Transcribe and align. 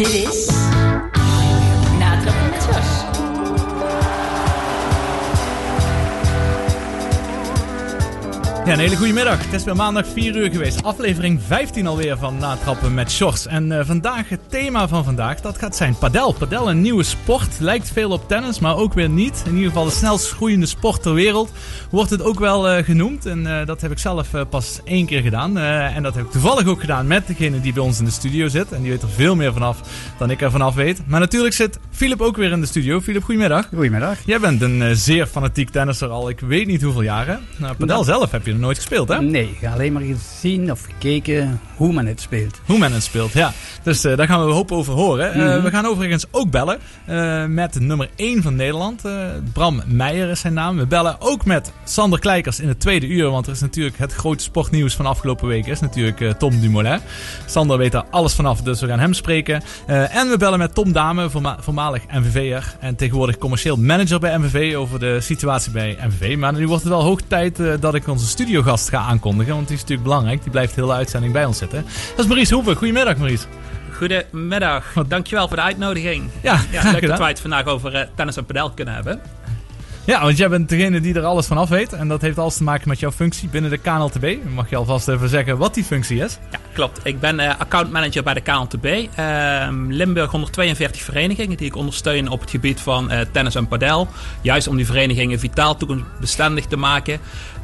Dit 0.00 0.14
is 0.14 0.59
een 8.70 8.78
hele 8.78 8.96
goede 8.96 9.12
middag. 9.12 9.44
Het 9.44 9.52
is 9.52 9.64
weer 9.64 9.76
maandag 9.76 10.06
4 10.06 10.36
uur 10.36 10.50
geweest. 10.50 10.82
Aflevering 10.82 11.40
15 11.46 11.86
alweer 11.86 12.16
van 12.16 12.36
Natrappen 12.38 12.94
met 12.94 13.10
Shorts. 13.10 13.46
En 13.46 13.78
eh, 13.78 13.86
vandaag, 13.86 14.28
het 14.28 14.40
thema 14.48 14.88
van 14.88 15.04
vandaag, 15.04 15.40
dat 15.40 15.58
gaat 15.58 15.76
zijn 15.76 15.98
padel. 15.98 16.32
Padel, 16.32 16.70
een 16.70 16.80
nieuwe 16.80 17.02
sport. 17.02 17.60
Lijkt 17.60 17.90
veel 17.90 18.10
op 18.10 18.28
tennis, 18.28 18.58
maar 18.58 18.76
ook 18.76 18.94
weer 18.94 19.08
niet. 19.08 19.42
In 19.46 19.54
ieder 19.54 19.68
geval 19.68 19.84
de 19.84 19.90
snelst 19.90 20.30
groeiende 20.30 20.66
sport 20.66 21.02
ter 21.02 21.14
wereld. 21.14 21.52
Wordt 21.90 22.10
het 22.10 22.22
ook 22.22 22.38
wel 22.38 22.68
eh, 22.68 22.84
genoemd. 22.84 23.26
En 23.26 23.60
eh, 23.60 23.66
dat 23.66 23.80
heb 23.80 23.90
ik 23.90 23.98
zelf 23.98 24.28
pas 24.50 24.80
één 24.84 25.06
keer 25.06 25.20
gedaan. 25.20 25.58
En 25.58 26.02
dat 26.02 26.14
heb 26.14 26.24
ik 26.24 26.30
toevallig 26.30 26.66
ook 26.66 26.80
gedaan 26.80 27.06
met 27.06 27.26
degene 27.26 27.60
die 27.60 27.72
bij 27.72 27.82
ons 27.82 27.98
in 27.98 28.04
de 28.04 28.10
studio 28.10 28.48
zit. 28.48 28.72
En 28.72 28.82
die 28.82 28.90
weet 28.90 29.02
er 29.02 29.08
veel 29.08 29.36
meer 29.36 29.52
vanaf 29.52 29.80
dan 30.18 30.30
ik 30.30 30.40
er 30.40 30.50
vanaf 30.50 30.74
weet. 30.74 31.02
Maar 31.06 31.20
natuurlijk 31.20 31.54
zit 31.54 31.78
Filip 31.90 32.20
ook 32.20 32.36
weer 32.36 32.50
in 32.50 32.60
de 32.60 32.66
studio. 32.66 33.00
Filip, 33.00 33.22
goedemiddag. 33.22 33.68
Goedemiddag. 33.68 34.18
Jij 34.24 34.40
bent 34.40 34.62
een 34.62 34.96
zeer 34.96 35.26
fanatiek 35.26 35.70
tennisser 35.70 36.08
al, 36.08 36.28
ik 36.28 36.40
weet 36.40 36.66
niet 36.66 36.82
hoeveel 36.82 37.02
jaren. 37.02 37.40
Nou, 37.56 37.74
padel 37.74 38.04
zelf 38.04 38.30
heb 38.30 38.46
je 38.46 38.58
nooit 38.60 38.76
gespeeld, 38.76 39.08
hè? 39.08 39.20
Nee, 39.22 39.56
alleen 39.72 39.92
maar 39.92 40.02
gezien 40.02 40.70
of 40.70 40.82
gekeken 40.84 41.60
hoe 41.76 41.92
men 41.92 42.06
het 42.06 42.20
speelt. 42.20 42.60
Hoe 42.66 42.78
men 42.78 42.92
het 42.92 43.02
speelt, 43.02 43.32
ja. 43.32 43.52
Dus 43.82 44.04
eh, 44.04 44.16
daar 44.16 44.26
gaan 44.26 44.40
we 44.40 44.46
een 44.46 44.52
hoop 44.54 44.72
over 44.72 44.92
horen. 44.94 45.32
Eh, 45.32 45.38
Mhm. 45.54 45.62
we 45.62 45.70
gaan 45.70 45.86
overigens 45.86 46.24
ook 46.30 46.50
bellen 46.50 46.78
eh, 47.04 47.44
met 47.46 47.80
nummer 47.80 48.08
1 48.16 48.42
van 48.42 48.56
Nederland. 48.56 49.02
Bram 49.52 49.82
Meijer 49.86 50.28
is 50.30 50.40
zijn 50.40 50.52
naam. 50.52 50.76
We 50.76 50.86
bellen 50.86 51.16
ook 51.18 51.44
met 51.44 51.72
Sander 51.84 52.18
Kleikers 52.18 52.60
in 52.60 52.68
het 52.68 52.80
tweede 52.80 53.06
uur. 53.06 53.30
Want 53.30 53.46
er 53.46 53.52
is 53.52 53.60
natuurlijk 53.60 53.98
het 53.98 54.12
grote 54.14 54.42
sportnieuws 54.42 54.94
van 54.94 55.06
afgelopen 55.06 55.48
week. 55.48 55.66
Is 55.66 55.80
natuurlijk 55.80 56.38
Tom 56.38 56.60
Dumoulin. 56.60 56.98
Sander 57.46 57.78
weet 57.78 57.92
daar 57.92 58.04
alles 58.10 58.32
vanaf, 58.34 58.60
dus 58.62 58.80
we 58.80 58.86
gaan 58.86 58.98
hem 58.98 59.12
spreken. 59.14 59.62
En 59.86 60.28
we 60.28 60.36
bellen 60.38 60.58
met 60.58 60.74
Tom 60.74 60.92
Dame, 60.92 61.30
voorma- 61.30 61.56
voormalig 61.60 62.02
MVV'er. 62.12 62.74
En 62.80 62.96
tegenwoordig 62.96 63.38
commercieel 63.38 63.76
manager 63.76 64.18
bij 64.20 64.38
MVV 64.38 64.74
over 64.76 64.98
de 64.98 65.20
situatie 65.20 65.72
bij 65.72 65.98
MVV. 66.08 66.36
Maar 66.36 66.52
nu 66.52 66.66
wordt 66.66 66.82
het 66.82 66.92
wel 66.92 67.02
hoog 67.02 67.20
tijd 67.26 67.58
dat 67.80 67.94
ik 67.94 68.08
onze 68.08 68.26
studiogast 68.50 68.88
ga 68.88 68.98
aankondigen. 68.98 69.54
Want 69.54 69.66
die 69.66 69.76
is 69.76 69.82
natuurlijk 69.82 70.08
belangrijk. 70.08 70.42
Die 70.42 70.50
blijft 70.50 70.74
de 70.74 70.80
hele 70.80 70.92
uitzending 70.92 71.32
bij 71.32 71.44
ons 71.44 71.58
zitten. 71.58 71.84
Dat 72.10 72.18
is 72.18 72.26
Maurice 72.26 72.54
Hoeven. 72.54 72.76
Goedemiddag 72.76 73.16
Maurice. 73.16 73.46
Goedemiddag. 73.92 74.92
Dankjewel 75.08 75.48
voor 75.48 75.56
de 75.56 75.62
uitnodiging. 75.62 76.30
Ja, 76.42 76.60
leuk 76.92 77.06
dat 77.06 77.18
wij 77.18 77.28
het 77.28 77.40
vandaag 77.40 77.64
over 77.64 77.94
eh, 77.94 78.06
tennis 78.14 78.36
en 78.36 78.44
padel 78.44 78.70
kunnen 78.70 78.94
hebben. 78.94 79.20
Ja, 80.04 80.22
want 80.22 80.36
jij 80.36 80.48
bent 80.48 80.68
degene 80.68 81.00
die 81.00 81.14
er 81.14 81.24
alles 81.24 81.46
van 81.46 81.58
af 81.58 81.68
weet. 81.68 81.92
En 81.92 82.08
dat 82.08 82.20
heeft 82.20 82.38
alles 82.38 82.56
te 82.56 82.62
maken 82.62 82.88
met 82.88 83.00
jouw 83.00 83.10
functie 83.10 83.48
binnen 83.48 83.70
de 83.70 83.78
KNLTB. 83.78 84.36
Mag 84.54 84.70
je 84.70 84.76
alvast 84.76 85.08
even 85.08 85.28
zeggen 85.28 85.58
wat 85.58 85.74
die 85.74 85.84
functie 85.84 86.22
is? 86.22 86.38
Ja, 86.50 86.58
klopt. 86.72 87.00
Ik 87.02 87.20
ben 87.20 87.40
eh 87.40 87.58
accountmanager 87.58 88.22
bij 88.22 88.34
de 88.34 88.40
KNTB. 88.40 88.86
Ehm 89.14 89.90
Limburg 89.90 90.30
142 90.30 91.02
verenigingen 91.02 91.56
die 91.56 91.66
ik 91.66 91.76
ondersteun 91.76 92.28
op 92.28 92.40
het 92.40 92.50
gebied 92.50 92.80
van 92.80 93.10
eh, 93.10 93.20
tennis 93.32 93.54
en 93.54 93.68
padel. 93.68 94.08
Juist 94.40 94.68
om 94.68 94.76
die 94.76 94.86
verenigingen 94.86 95.38
vitaal 95.38 95.76
toekomstbestendig 95.76 96.66
te 96.66 96.76
maken. 96.76 97.20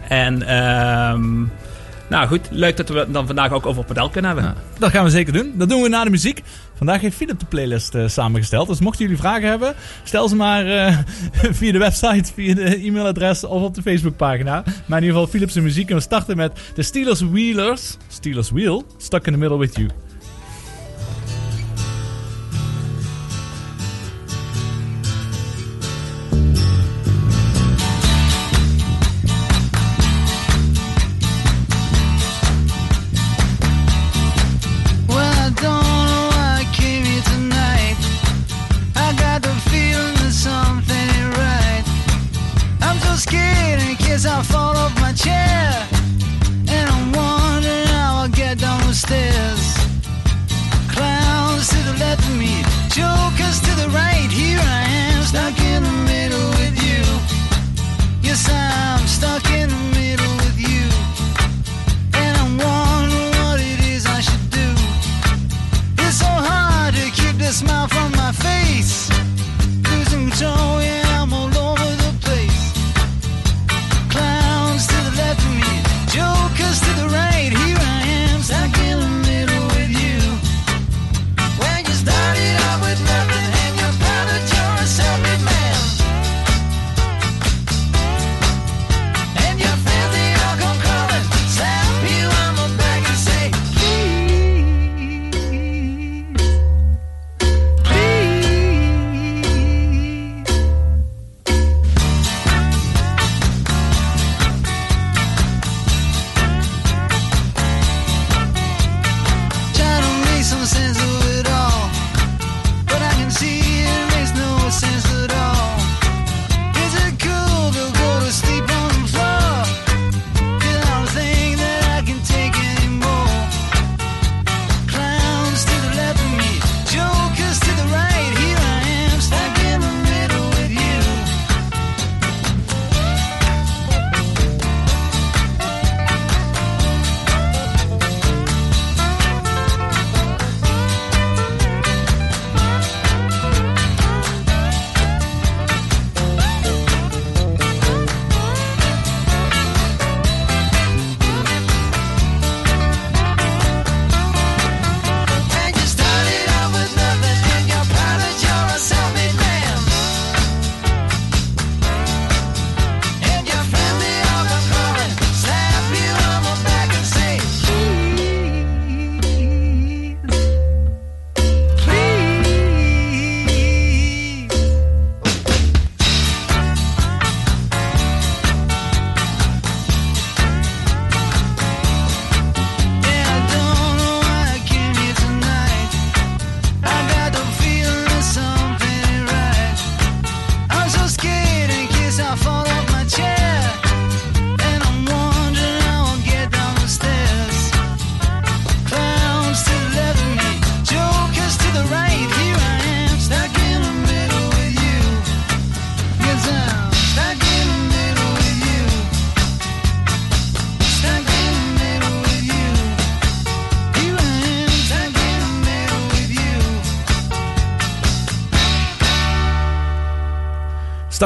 En 0.08 0.42
ehm, 0.42 1.44
nou 2.08 2.26
goed, 2.26 2.48
leuk 2.50 2.76
dat 2.76 2.88
we 2.88 2.98
het 2.98 3.12
dan 3.12 3.26
vandaag 3.26 3.52
ook 3.52 3.66
over 3.66 3.84
padel 3.84 4.10
kunnen 4.10 4.30
hebben. 4.30 4.54
Dat 4.78 4.90
gaan 4.90 5.04
we 5.04 5.10
zeker 5.10 5.32
doen. 5.32 5.52
Dat 5.54 5.68
doen 5.68 5.82
we 5.82 5.88
na 5.88 6.04
de 6.04 6.10
muziek. 6.10 6.42
Vandaag 6.74 7.00
heeft 7.00 7.16
Philip 7.16 7.40
de 7.40 7.46
playlist 7.46 7.94
eh, 7.94 8.08
samengesteld. 8.08 8.68
Dus 8.68 8.80
mochten 8.80 9.04
jullie 9.04 9.20
vragen 9.20 9.48
hebben, 9.48 9.74
stel 10.04 10.28
ze 10.28 10.36
maar 10.36 10.66
eh, 10.66 10.98
via 11.58 11.72
de 11.72 11.78
website, 11.78 12.32
via 12.34 12.54
de 12.54 12.76
e-mailadres 12.76 13.44
of 13.44 13.62
op 13.62 13.74
de 13.74 13.82
Facebookpagina. 13.82 14.62
Maar 14.86 14.98
in 14.98 15.04
ieder 15.04 15.20
geval 15.20 15.26
Philips 15.26 15.54
muziek. 15.54 15.90
En 15.90 15.96
we 15.96 16.02
starten 16.02 16.36
met 16.36 16.58
de 16.74 16.82
Steelers 16.82 17.20
Wheelers. 17.20 17.97
Steelers 18.08 18.50
Wheel, 18.50 18.86
Stuck 18.97 19.26
in 19.26 19.32
the 19.32 19.38
Middle 19.38 19.58
with 19.58 19.76
You. 19.76 20.06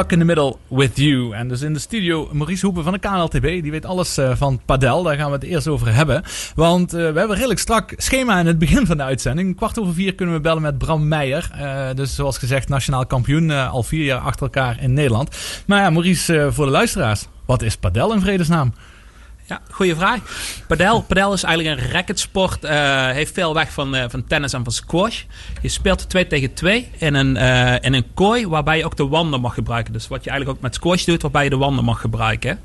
In 0.09 0.19
the 0.19 0.25
Middle 0.25 0.55
with 0.67 0.97
You. 0.97 1.33
En 1.33 1.47
dus 1.47 1.61
in 1.61 1.73
de 1.73 1.79
studio 1.79 2.29
Maurice 2.31 2.65
Hoepen 2.65 2.83
van 2.83 2.93
de 2.93 2.99
KNLTB. 2.99 3.41
Die 3.41 3.71
weet 3.71 3.85
alles 3.85 4.17
eh, 4.17 4.31
van 4.35 4.61
padel. 4.65 5.03
Daar 5.03 5.15
gaan 5.15 5.27
we 5.27 5.33
het 5.33 5.43
eerst 5.43 5.67
over 5.67 5.93
hebben. 5.93 6.23
Want 6.55 6.93
eh, 6.93 6.99
we 6.99 7.03
hebben 7.03 7.29
een 7.29 7.35
redelijk 7.35 7.59
strak 7.59 7.93
schema 7.97 8.39
in 8.39 8.45
het 8.45 8.59
begin 8.65 8.85
van 8.85 8.97
de 8.97 9.03
uitzending. 9.03 9.55
Kwart 9.55 9.79
over 9.79 9.93
vier 9.93 10.15
kunnen 10.15 10.35
we 10.35 10.41
bellen 10.41 10.61
met 10.61 10.77
Bram 10.77 11.07
Meijer. 11.07 11.49
Eh, 11.53 11.87
dus 11.95 12.15
zoals 12.15 12.37
gezegd 12.37 12.69
nationaal 12.69 13.05
kampioen. 13.05 13.49
al 13.51 13.83
vier 13.83 14.03
jaar 14.03 14.19
achter 14.19 14.43
elkaar 14.43 14.81
in 14.81 14.93
Nederland. 14.93 15.37
Maar 15.65 15.81
ja, 15.81 15.89
Maurice, 15.89 16.49
voor 16.51 16.65
de 16.65 16.71
luisteraars. 16.71 17.27
Wat 17.45 17.61
is 17.61 17.77
padel 17.77 18.13
in 18.13 18.21
vredesnaam? 18.21 18.73
Ja, 19.51 19.61
goede 19.71 19.95
vraag. 19.95 20.19
Padel, 20.67 21.01
padel 21.01 21.33
is 21.33 21.43
eigenlijk 21.43 21.79
een 21.79 21.91
racketsport. 21.91 22.63
eh 22.63 23.09
heeft 23.09 23.33
veel 23.33 23.53
weg 23.53 23.71
van, 23.71 23.95
eh, 23.95 24.05
van 24.09 24.23
tennis 24.27 24.53
en 24.53 24.63
van 24.63 24.73
squash. 24.73 25.23
Je 25.61 25.69
speelt 25.69 26.09
2 26.09 26.27
tegen 26.27 26.53
2 26.53 26.89
in 26.97 27.13
een, 27.13 27.37
eh, 27.37 27.75
in 27.81 27.93
een 27.93 28.13
kooi 28.13 28.47
waarbij 28.47 28.77
je 28.77 28.85
ook 28.85 28.97
de 28.97 29.07
wanden 29.07 29.41
mag 29.41 29.53
gebruiken. 29.53 29.93
Dus 29.93 30.07
wat 30.07 30.23
je 30.23 30.29
eigenlijk 30.29 30.57
ook 30.57 30.63
met 30.63 30.75
squash 30.75 31.05
doet, 31.05 31.21
waarbij 31.21 31.43
je 31.43 31.49
de 31.49 31.57
wanden 31.57 31.83
mag 31.83 32.01
gebruiken. 32.01 32.59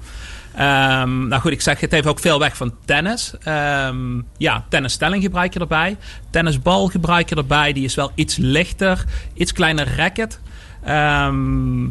Ehm, 0.55 1.29
nou 1.29 1.41
goed, 1.43 1.53
ik 1.53 1.61
zeg, 1.61 1.81
het 1.81 1.91
heeft 1.91 2.07
ook 2.07 2.21
veel 2.21 2.39
weg 2.39 2.57
van 2.57 2.75
tennis. 2.85 3.35
Ehm, 3.43 4.21
ja, 4.37 4.65
tennisstelling 4.69 5.23
gebruik 5.23 5.53
je 5.53 5.61
erbij. 5.61 5.97
Tennisbal 6.31 6.87
gebruik 6.87 7.29
je 7.29 7.35
erbij. 7.35 7.73
Die 7.73 7.85
is 7.85 7.95
wel 7.95 8.13
iets 8.15 8.37
lichter, 8.37 9.05
iets 9.35 9.53
kleiner 9.53 9.97
racket. 9.97 10.41
Ehm, 10.85 11.87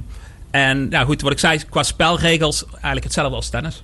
en 0.52 0.90
nou 0.90 1.06
goed, 1.06 1.22
wat 1.22 1.32
ik 1.32 1.40
zei, 1.40 1.64
qua 1.70 1.84
spelregels 1.84 2.66
eigenlijk 2.72 3.04
hetzelfde 3.04 3.36
als 3.36 3.50
tennis. 3.50 3.84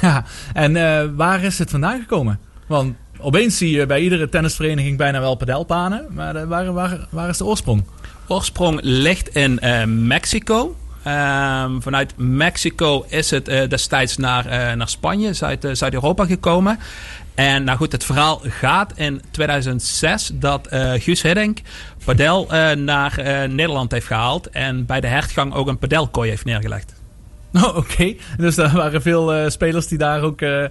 Ja, 0.00 0.24
en 0.52 0.76
eh, 0.76 1.04
waar 1.16 1.42
is 1.42 1.58
het 1.58 1.70
vandaan 1.70 2.00
gekomen? 2.00 2.38
Want 2.66 2.94
opeens 3.18 3.56
zie 3.56 3.70
je 3.70 3.86
bij 3.86 4.00
iedere 4.00 4.28
tennisvereniging 4.28 4.98
bijna 4.98 5.20
wel 5.20 5.34
padelpanen. 5.34 6.06
Maar 6.10 6.36
eh, 6.36 6.44
waar, 6.44 6.72
waar, 6.72 7.06
waar 7.10 7.28
is 7.28 7.38
de 7.38 7.44
oorsprong? 7.44 7.84
Oorsprong 8.28 8.78
ligt 8.82 9.28
in 9.28 9.58
eh, 9.58 9.84
Mexico. 9.84 10.76
Ehm, 11.02 11.80
vanuit 11.80 12.12
Mexico 12.16 13.04
is 13.08 13.30
het 13.30 13.44
destijds 13.44 14.16
naar, 14.16 14.76
naar 14.76 14.88
Spanje, 14.88 15.32
Zuid, 15.32 15.68
Zuid-Europa 15.72 16.24
gekomen. 16.24 16.78
En 17.34 17.64
nou 17.64 17.78
goed, 17.78 17.92
het 17.92 18.04
verhaal 18.04 18.40
gaat 18.42 18.92
in 18.96 19.22
2006 19.30 20.30
dat 20.34 20.66
eh 20.66 20.92
Guus 20.92 21.22
Hiddink 21.22 21.58
padel 22.04 22.46
naar 22.76 23.20
Nederland 23.48 23.92
heeft 23.92 24.06
gehaald. 24.06 24.50
En 24.50 24.86
bij 24.86 25.00
de 25.00 25.06
hertgang 25.06 25.54
ook 25.54 25.68
een 25.68 25.78
padelkooi 25.78 26.30
heeft 26.30 26.44
neergelegd. 26.44 27.03
Oh, 27.62 27.76
oké. 27.76 28.14
Dus 28.36 28.56
er 28.56 28.72
waren 28.72 29.02
veel 29.02 29.34
eh, 29.34 29.50
spelers 29.50 29.86
die 29.86 29.98
daar 29.98 30.22
ook 30.22 30.40
eh, 30.40 30.64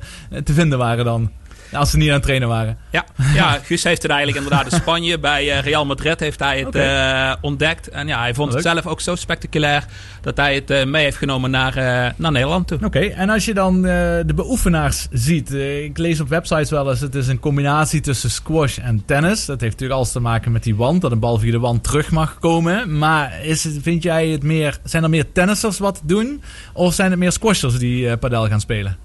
te 0.44 0.54
vinden 0.54 0.78
waren 0.78 1.06
dan. 1.06 1.32
Als 1.74 1.90
ze 1.90 1.98
niet 1.98 2.08
aan 2.08 2.14
het 2.14 2.24
trainen 2.24 2.48
waren. 2.48 2.78
Ja, 2.90 3.06
ja 3.34 3.60
Guus 3.64 3.84
heeft 3.84 4.02
het 4.02 4.12
eigenlijk 4.12 4.44
inderdaad 4.44 4.72
in 4.72 4.80
Spanje. 4.80 5.20
Bij 5.30 5.52
eh, 5.52 5.64
Real 5.64 5.86
Madrid 5.86 6.20
heeft 6.20 6.40
hij 6.40 6.60
het 6.60 6.76
eh, 6.76 7.34
ontdekt. 7.42 7.90
En 7.90 8.08
ja, 8.08 8.20
hij 8.20 8.34
vond 8.34 8.54
het 8.54 8.64
zelf 8.64 8.88
ook 8.88 9.02
zo 9.02 9.16
spectaculair 9.16 9.86
dat 10.22 10.38
hij 10.38 10.56
het 10.56 10.70
eh, 10.70 10.86
mee 10.86 11.04
heeft 11.04 11.18
genomen 11.18 11.52
naar, 11.52 11.74
naar 12.18 12.32
Nederland 12.32 12.68
toe. 12.68 12.80
Oké, 12.84 13.00
en 13.00 13.30
als 13.30 13.46
je 13.46 13.54
dan 13.54 13.82
de 13.82 14.34
beoefenaars 14.36 15.08
ziet. 15.12 15.54
ik 15.54 15.98
lees 15.98 16.20
op 16.20 16.30
websites 16.30 16.70
wel 16.70 16.90
eens, 16.90 17.00
het 17.00 17.16
is 17.16 17.28
een 17.28 17.40
combinatie 17.40 18.02
tussen 18.02 18.32
squash 18.32 18.78
en 18.78 19.04
tennis. 19.06 19.46
Dat 19.46 19.62
heeft 19.62 19.72
natuurlijk 19.72 20.00
alles 20.00 20.12
te 20.12 20.20
maken 20.20 20.52
met 20.52 20.64
die 20.64 20.76
wand, 20.76 21.02
dat 21.02 21.12
een 21.12 21.20
bal 21.20 21.40
via 21.40 21.52
de 21.52 21.60
wand 21.60 21.84
terug 21.84 22.12
mag 22.12 22.40
komen. 22.40 22.98
Maar 22.98 23.46
is 23.46 23.64
het, 23.64 23.80
vind 23.82 24.04
jij 24.04 24.28
het 24.28 24.44
meer, 24.44 24.78
zijn 24.84 25.04
er 25.04 25.10
meer 25.10 25.32
tennissers 25.32 25.80
wat 25.80 26.02
doen? 26.04 26.42
Of 26.74 26.94
zijn 26.94 27.10
het 27.10 27.20
meer 27.20 27.32
squashers 27.32 27.78
die 27.78 28.18
padel 28.18 28.48
gaan 28.48 28.62
spelen? 28.62 28.98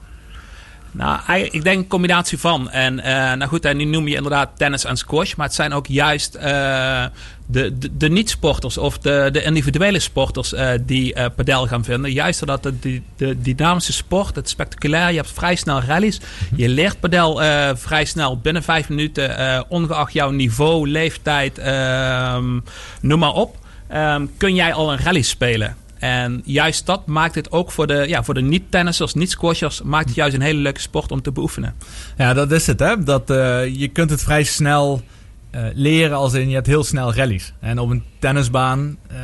Nou, 0.99 1.21
ik 1.51 1.65
denk 1.65 1.79
een 1.79 1.89
combinatie 1.89 2.39
van. 2.39 2.71
En 2.71 3.01
eh, 3.01 3.13
nou 3.13 3.45
goed, 3.45 3.65
en 3.65 3.77
nu 3.77 3.85
noem 3.85 4.09
je 4.09 4.15
inderdaad 4.15 4.51
tennis 4.57 4.85
en 4.85 4.97
squash. 4.97 5.35
Maar 5.35 5.47
het 5.47 5.55
zijn 5.55 5.73
ook 5.73 5.87
juist 5.87 6.35
eh, 6.35 7.05
de, 7.47 7.79
de, 7.93 8.09
niet-sporters 8.09 8.79
of 8.79 8.99
de, 8.99 9.29
de 9.33 9.43
individuele 9.43 9.99
sporters 9.99 10.53
eh, 10.53 10.71
die 10.83 11.31
padel 11.37 11.67
gaan 11.67 11.85
vinden. 11.85 12.13
Juist 12.13 12.41
omdat 12.41 12.63
de, 12.63 12.79
de, 12.79 13.03
de 13.17 13.41
dynamische 13.41 13.93
sport, 13.93 14.37
het 14.37 14.49
spectaculair, 14.49 15.11
je 15.11 15.17
hebt 15.17 15.33
vrij 15.33 15.55
snel 15.55 15.81
rallies. 15.81 16.21
Je 16.57 16.69
leert 16.69 17.01
padel 17.01 17.37
vrij 17.77 18.05
snel 18.05 18.39
binnen 18.39 18.63
vijf 18.63 18.89
minuten, 18.89 19.65
ongeacht 19.69 20.13
jouw 20.13 20.31
niveau, 20.31 20.89
leeftijd, 20.89 21.59
ehm, 21.59 22.61
noem 23.01 23.19
maar 23.19 23.35
op. 23.35 23.57
ehm, 23.89 24.27
kun 24.37 24.55
jij 24.55 24.73
al 24.73 24.93
een 24.93 24.99
rally 24.99 25.23
spelen. 25.23 25.77
En 25.99 26.43
juist 26.45 26.87
dat 26.87 27.07
maakt 27.07 27.35
het 27.35 27.53
ook 27.53 27.71
voor 27.71 27.87
de, 27.87 28.05
ja, 28.09 28.25
voor 28.25 28.35
de 28.35 28.41
niet-tennissers, 28.41 29.15
niet-squashers, 29.15 29.83
maakt 29.83 30.07
het 30.07 30.15
juist 30.15 30.35
een 30.35 30.41
hele 30.41 30.61
leuke 30.61 30.81
sport 30.81 31.13
om 31.13 31.23
te 31.23 31.33
beoefenen. 31.33 31.75
Ja, 32.17 32.35
dat 32.35 32.53
is 32.53 32.67
het 32.67 32.81
hè. 32.81 33.03
Dat, 33.03 33.31
eh, 33.31 33.67
je 33.67 33.89
kunt 33.89 34.11
het 34.11 34.23
vrij 34.23 34.43
snel 34.43 35.03
eh, 35.51 35.63
leren 35.75 36.17
als 36.17 36.35
in 36.35 36.49
je 36.49 36.55
hebt 36.55 36.67
heel 36.67 36.85
snel 36.85 37.15
rallies. 37.15 37.53
En 37.61 37.79
op 37.79 37.91
een 37.91 38.03
tennisbaan 38.19 38.97
eh, 39.07 39.17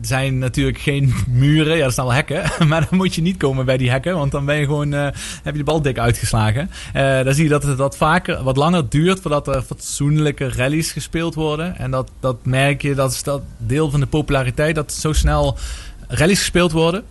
zijn 0.00 0.38
natuurlijk 0.38 0.78
geen 0.78 1.14
muren. 1.28 1.76
Ja, 1.76 1.84
er 1.84 1.92
staan 1.92 2.06
wel 2.06 2.14
hekken. 2.14 2.42
Maar 2.68 2.86
dan 2.90 2.98
moet 2.98 3.14
je 3.14 3.22
niet 3.22 3.36
komen 3.36 3.64
bij 3.64 3.76
die 3.76 3.90
hekken. 3.90 4.14
Want 4.14 4.32
dan 4.32 4.44
ben 4.44 4.56
je 4.56 4.64
gewoon, 4.64 4.92
heb 4.92 5.14
je 5.44 5.52
de 5.52 5.64
bal 5.64 5.82
dik 5.82 5.98
uitgeslagen. 5.98 6.70
Dan 7.24 7.34
zie 7.34 7.44
je 7.44 7.50
dat 7.50 7.62
het 7.62 7.78
wat 7.78 7.96
vaker, 7.96 8.42
wat 8.42 8.56
langer 8.56 8.88
duurt 8.88 9.20
voordat 9.20 9.48
er 9.48 9.62
fatsoenlijke 9.62 10.48
rallies 10.48 10.92
gespeeld 10.92 11.34
worden. 11.34 11.78
En 11.78 11.90
dat, 11.90 12.10
dat 12.20 12.36
merk 12.44 12.82
je, 12.82 12.94
dat 12.94 13.12
is 13.12 13.22
dat 13.22 13.42
deel 13.56 13.90
van 13.90 14.00
de 14.00 14.06
populariteit. 14.06 14.74
Dat 14.74 14.92
zo 14.92 15.12
snel 15.12 15.56
rallies 16.14 16.38
gespeeld 16.38 16.72
worden. 16.72 17.02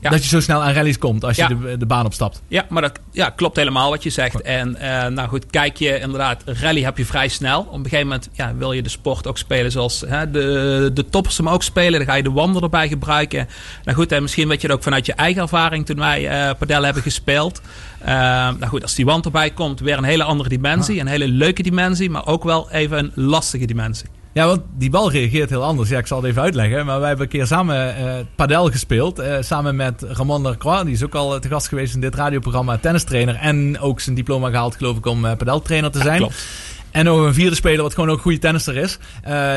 Ja. 0.00 0.10
Dat 0.10 0.22
je 0.22 0.28
zo 0.28 0.40
snel 0.40 0.62
aan 0.62 0.72
rallies 0.72 0.98
komt 0.98 1.24
als 1.24 1.36
je 1.36 1.42
Ja. 1.42 1.48
de, 1.48 1.76
de 1.76 1.86
baan 1.86 2.04
opstapt. 2.04 2.42
Ja, 2.48 2.66
maar 2.68 2.82
dat 2.82 2.98
ja, 3.12 3.30
klopt 3.30 3.56
helemaal 3.56 3.90
wat 3.90 4.02
je 4.02 4.10
zegt. 4.10 4.40
En 4.40 4.76
eh, 4.76 5.06
nou 5.06 5.28
goed, 5.28 5.46
kijk 5.46 5.76
je 5.76 5.98
inderdaad, 6.00 6.42
rally 6.46 6.82
heb 6.82 6.98
je 6.98 7.04
vrij 7.04 7.28
snel. 7.28 7.60
Op 7.60 7.74
een 7.74 7.82
gegeven 7.82 8.06
moment 8.06 8.28
ja, 8.32 8.54
wil 8.54 8.72
je 8.72 8.82
de 8.82 8.88
sport 8.88 9.26
ook 9.26 9.38
spelen 9.38 9.70
zoals 9.72 10.04
hè, 10.06 10.30
de, 10.30 10.90
de 10.94 11.08
toppers 11.10 11.36
hem 11.36 11.48
ook 11.48 11.62
spelen. 11.62 11.98
Dan 11.98 12.08
ga 12.08 12.14
je 12.14 12.22
de 12.22 12.30
wanden 12.30 12.62
erbij 12.62 12.88
gebruiken. 12.88 13.48
Nou 13.84 13.96
goed, 13.96 14.12
en 14.12 14.22
misschien 14.22 14.48
weet 14.48 14.60
je 14.60 14.66
het 14.66 14.76
ook 14.76 14.82
vanuit 14.82 15.06
je 15.06 15.12
eigen 15.12 15.42
ervaring 15.42 15.86
toen 15.86 15.98
wij 15.98 16.28
eh 16.28 16.54
padel 16.58 16.82
hebben 16.82 17.02
gespeeld. 17.02 17.60
Eh, 17.98 18.14
nou 18.58 18.66
goed, 18.66 18.82
als 18.82 18.94
die 18.94 19.04
wand 19.04 19.24
erbij 19.24 19.50
komt, 19.50 19.80
weer 19.80 19.98
een 19.98 20.04
hele 20.04 20.24
andere 20.24 20.48
dimensie. 20.48 21.00
Een 21.00 21.06
hele 21.06 21.28
leuke 21.28 21.62
dimensie, 21.62 22.10
maar 22.10 22.26
ook 22.26 22.44
wel 22.44 22.70
even 22.70 22.98
een 22.98 23.12
lastige 23.14 23.64
dimensie. 23.66 24.08
Ja, 24.32 24.46
want 24.46 24.60
die 24.78 24.90
bal 24.90 25.10
reageert 25.10 25.50
heel 25.50 25.62
anders. 25.64 25.88
Ja, 25.88 25.98
ik 25.98 26.06
zal 26.06 26.18
het 26.20 26.26
even 26.30 26.42
uitleggen. 26.42 26.86
Maar 26.86 26.98
wij 26.98 27.08
hebben 27.08 27.26
een 27.26 27.32
keer 27.32 27.46
samen 27.46 27.96
eh 27.96 28.14
padel 28.36 28.70
gespeeld. 28.70 29.18
eh, 29.18 29.36
samen 29.40 29.76
met 29.76 30.02
Ramon 30.08 30.42
Lacroix. 30.42 30.84
Die 30.84 30.92
is 30.92 31.04
ook 31.04 31.14
al 31.14 31.34
eh, 31.34 31.40
te 31.40 31.48
gast 31.48 31.68
geweest 31.68 31.94
in 31.94 32.00
dit 32.00 32.14
radioprogramma. 32.14 32.78
Tennistrainer. 32.78 33.34
En 33.34 33.78
ook 33.80 34.00
zijn 34.00 34.16
diploma 34.16 34.48
gehaald, 34.50 34.76
geloof 34.76 34.96
ik, 34.96 35.06
om 35.06 35.20
padeltrainer 35.36 35.90
te 35.90 36.00
zijn. 36.02 36.18
Klopt. 36.18 36.44
En 36.90 37.04
nog 37.04 37.18
een 37.26 37.34
vierde 37.34 37.56
speler, 37.56 37.82
wat 37.82 37.94
gewoon 37.94 38.10
ook 38.10 38.16
een 38.16 38.22
goede 38.22 38.38
tennisser 38.38 38.76
is. 38.76 38.98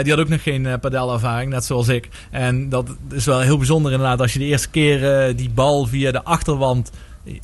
Die 0.03 0.11
had 0.11 0.19
ook 0.19 0.29
nog 0.29 0.43
geen 0.43 0.65
eh, 0.65 0.73
padelervaring, 0.79 1.51
net 1.51 1.65
zoals 1.65 1.87
ik. 1.87 2.09
En 2.31 2.69
dat 2.69 2.89
is 3.11 3.25
wel 3.25 3.39
heel 3.39 3.57
bijzonder 3.57 3.91
inderdaad. 3.91 4.21
Als 4.21 4.33
je 4.33 4.39
de 4.39 4.45
eerste 4.45 4.69
keer 4.69 5.35
die 5.35 5.49
bal 5.49 5.85
via 5.85 6.11
de 6.11 6.23
achterwand 6.23 6.91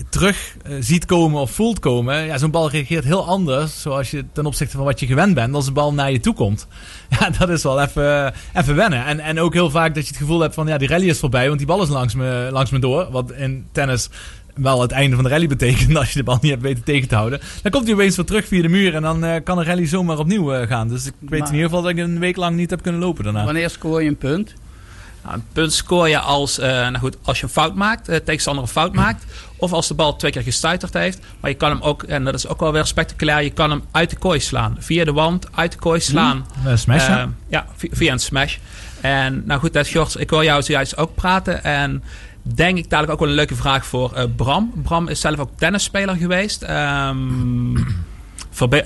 terug 0.10 0.56
eh, 0.64 0.74
ziet 0.80 1.06
komen 1.06 1.42
of 1.42 1.52
voelt 1.52 1.80
komen. 1.80 2.26
Ja, 2.26 2.38
zo'n 2.38 2.52
bal 2.52 2.70
reageert 2.70 3.04
heel 3.04 3.26
anders. 3.28 3.82
Zoals 3.82 4.12
je 4.12 4.26
ten 4.34 4.46
opzichte 4.46 4.76
van 4.76 4.86
wat 4.86 5.00
je 5.00 5.06
gewend 5.06 5.34
bent. 5.34 5.56
Als 5.56 5.66
de 5.66 5.72
bal 5.72 5.94
naar 5.94 6.12
je 6.12 6.20
toe 6.20 6.34
komt. 6.34 6.68
Ja, 7.20 7.30
dat 7.30 7.50
is 7.50 7.64
wel 7.64 7.82
even, 7.82 8.34
even 8.56 8.76
wennen. 8.76 9.06
En, 9.06 9.20
en 9.20 9.40
ook 9.40 9.54
heel 9.54 9.70
vaak 9.70 9.94
dat 9.96 10.04
je 10.04 10.10
het 10.10 10.20
gevoel 10.20 10.40
hebt 10.40 10.54
van 10.54 10.68
ja, 10.68 10.78
die 10.78 10.88
rally 10.88 11.08
is 11.10 11.20
voorbij. 11.20 11.46
Want 11.48 11.58
die 11.58 11.68
bal 11.68 11.82
is 11.82 11.90
langs 11.90 12.14
me, 12.16 12.50
langs 12.52 12.72
me 12.72 12.80
door. 12.80 13.08
Wat 13.12 13.32
in 13.32 13.66
tennis 13.72 14.10
wel 14.56 14.82
het 14.82 14.92
einde 14.92 15.16
van 15.16 15.24
de 15.24 15.30
rally 15.30 15.48
betekent. 15.48 15.96
Als 15.98 16.12
je 16.12 16.20
de 16.20 16.24
bal 16.26 16.38
niet 16.42 16.52
hebt 16.52 16.64
weten 16.64 16.84
tegen 16.84 17.08
te 17.08 17.16
houden. 17.16 17.40
Dan 17.62 17.72
komt 17.72 17.86
hij 17.86 17.94
opeens 17.94 18.16
weer 18.16 18.26
terug 18.26 18.48
via 18.48 18.62
de 18.62 18.70
muur. 18.70 18.96
En 18.96 19.02
dan 19.02 19.24
eh, 19.24 19.44
kan 19.44 19.58
de 19.58 19.64
rally 19.64 19.86
zomaar 19.86 20.18
opnieuw 20.18 20.54
eh, 20.54 20.68
gaan. 20.68 20.88
Dus 20.88 21.06
ik 21.06 21.14
weet 21.20 21.30
Maar- 21.40 21.48
in 21.48 21.54
ieder 21.54 21.70
geval 21.70 21.82
dat 21.82 21.92
ik 21.92 21.98
een 21.98 22.20
week 22.20 22.36
lang 22.36 22.56
niet 22.56 22.70
heb 22.70 22.82
kunnen 22.82 23.02
lopen 23.02 23.24
daarna. 23.24 23.46
Wanneer 23.46 23.70
scoor 23.70 24.04
je 24.04 24.10
een 24.10 24.18
punt? 24.18 24.54
Nou, 25.24 25.36
een 25.36 25.44
punt 25.54 25.74
scoor 25.74 26.10
je 26.10 26.20
als, 26.20 26.60
eh, 26.60 26.70
nou 26.70 26.98
goed, 26.98 27.18
als 27.24 27.38
je 27.40 27.44
een 27.44 27.50
fout 27.52 27.76
maakt, 27.76 28.08
eh, 28.10 28.18
tegenstander 28.18 28.64
een 28.64 28.70
fout 28.70 28.94
maakt. 28.94 29.26
Of 29.58 29.72
als 29.74 29.88
de 29.88 29.94
bal 29.94 30.16
twee 30.16 30.32
keer 30.32 30.42
gestuiterd 30.44 30.94
heeft. 30.94 31.20
Maar 31.40 31.50
je 31.52 31.58
kan 31.58 31.70
hem 31.70 31.82
ook, 31.82 32.04
en 32.04 32.24
dat 32.24 32.34
is 32.34 32.48
ook 32.48 32.60
wel 32.60 32.72
weer 32.72 32.86
spectaculair, 32.86 33.44
je 33.44 33.50
kan 33.50 33.70
hem 33.70 33.84
uit 33.92 34.10
de 34.10 34.16
kooi 34.16 34.40
slaan. 34.40 34.76
Via 34.80 35.04
de 35.06 35.14
wand, 35.14 35.48
uit 35.56 35.72
de 35.72 35.78
kooi 35.78 36.00
slaan. 36.00 36.46
Eh, 36.66 36.76
smash? 36.76 37.08
Eh, 37.08 37.24
ja, 37.50 37.66
vi- 37.76 37.90
via 37.92 38.12
een 38.12 38.20
smash. 38.20 38.58
En 39.02 39.44
nou 39.46 39.60
goed, 39.60 39.74
dat 39.74 39.88
ik 40.16 40.30
wil 40.30 40.44
jou 40.44 40.62
zojuist 40.62 40.98
ook 40.98 41.16
praten. 41.16 41.64
En 41.64 42.04
denk 42.42 42.78
ik 42.78 42.90
dadelijk 42.90 43.14
ook 43.14 43.20
wel 43.20 43.30
een 43.30 43.36
leuke 43.36 43.56
vraag 43.56 43.86
voor 43.86 44.30
Bram. 44.36 44.72
Bram 44.84 45.08
is 45.08 45.20
zelf 45.20 45.38
ook 45.40 45.52
tennisspeler 45.58 46.16
geweest. 46.16 46.62
Ehm, 46.62 47.18
verbe- 47.76 47.94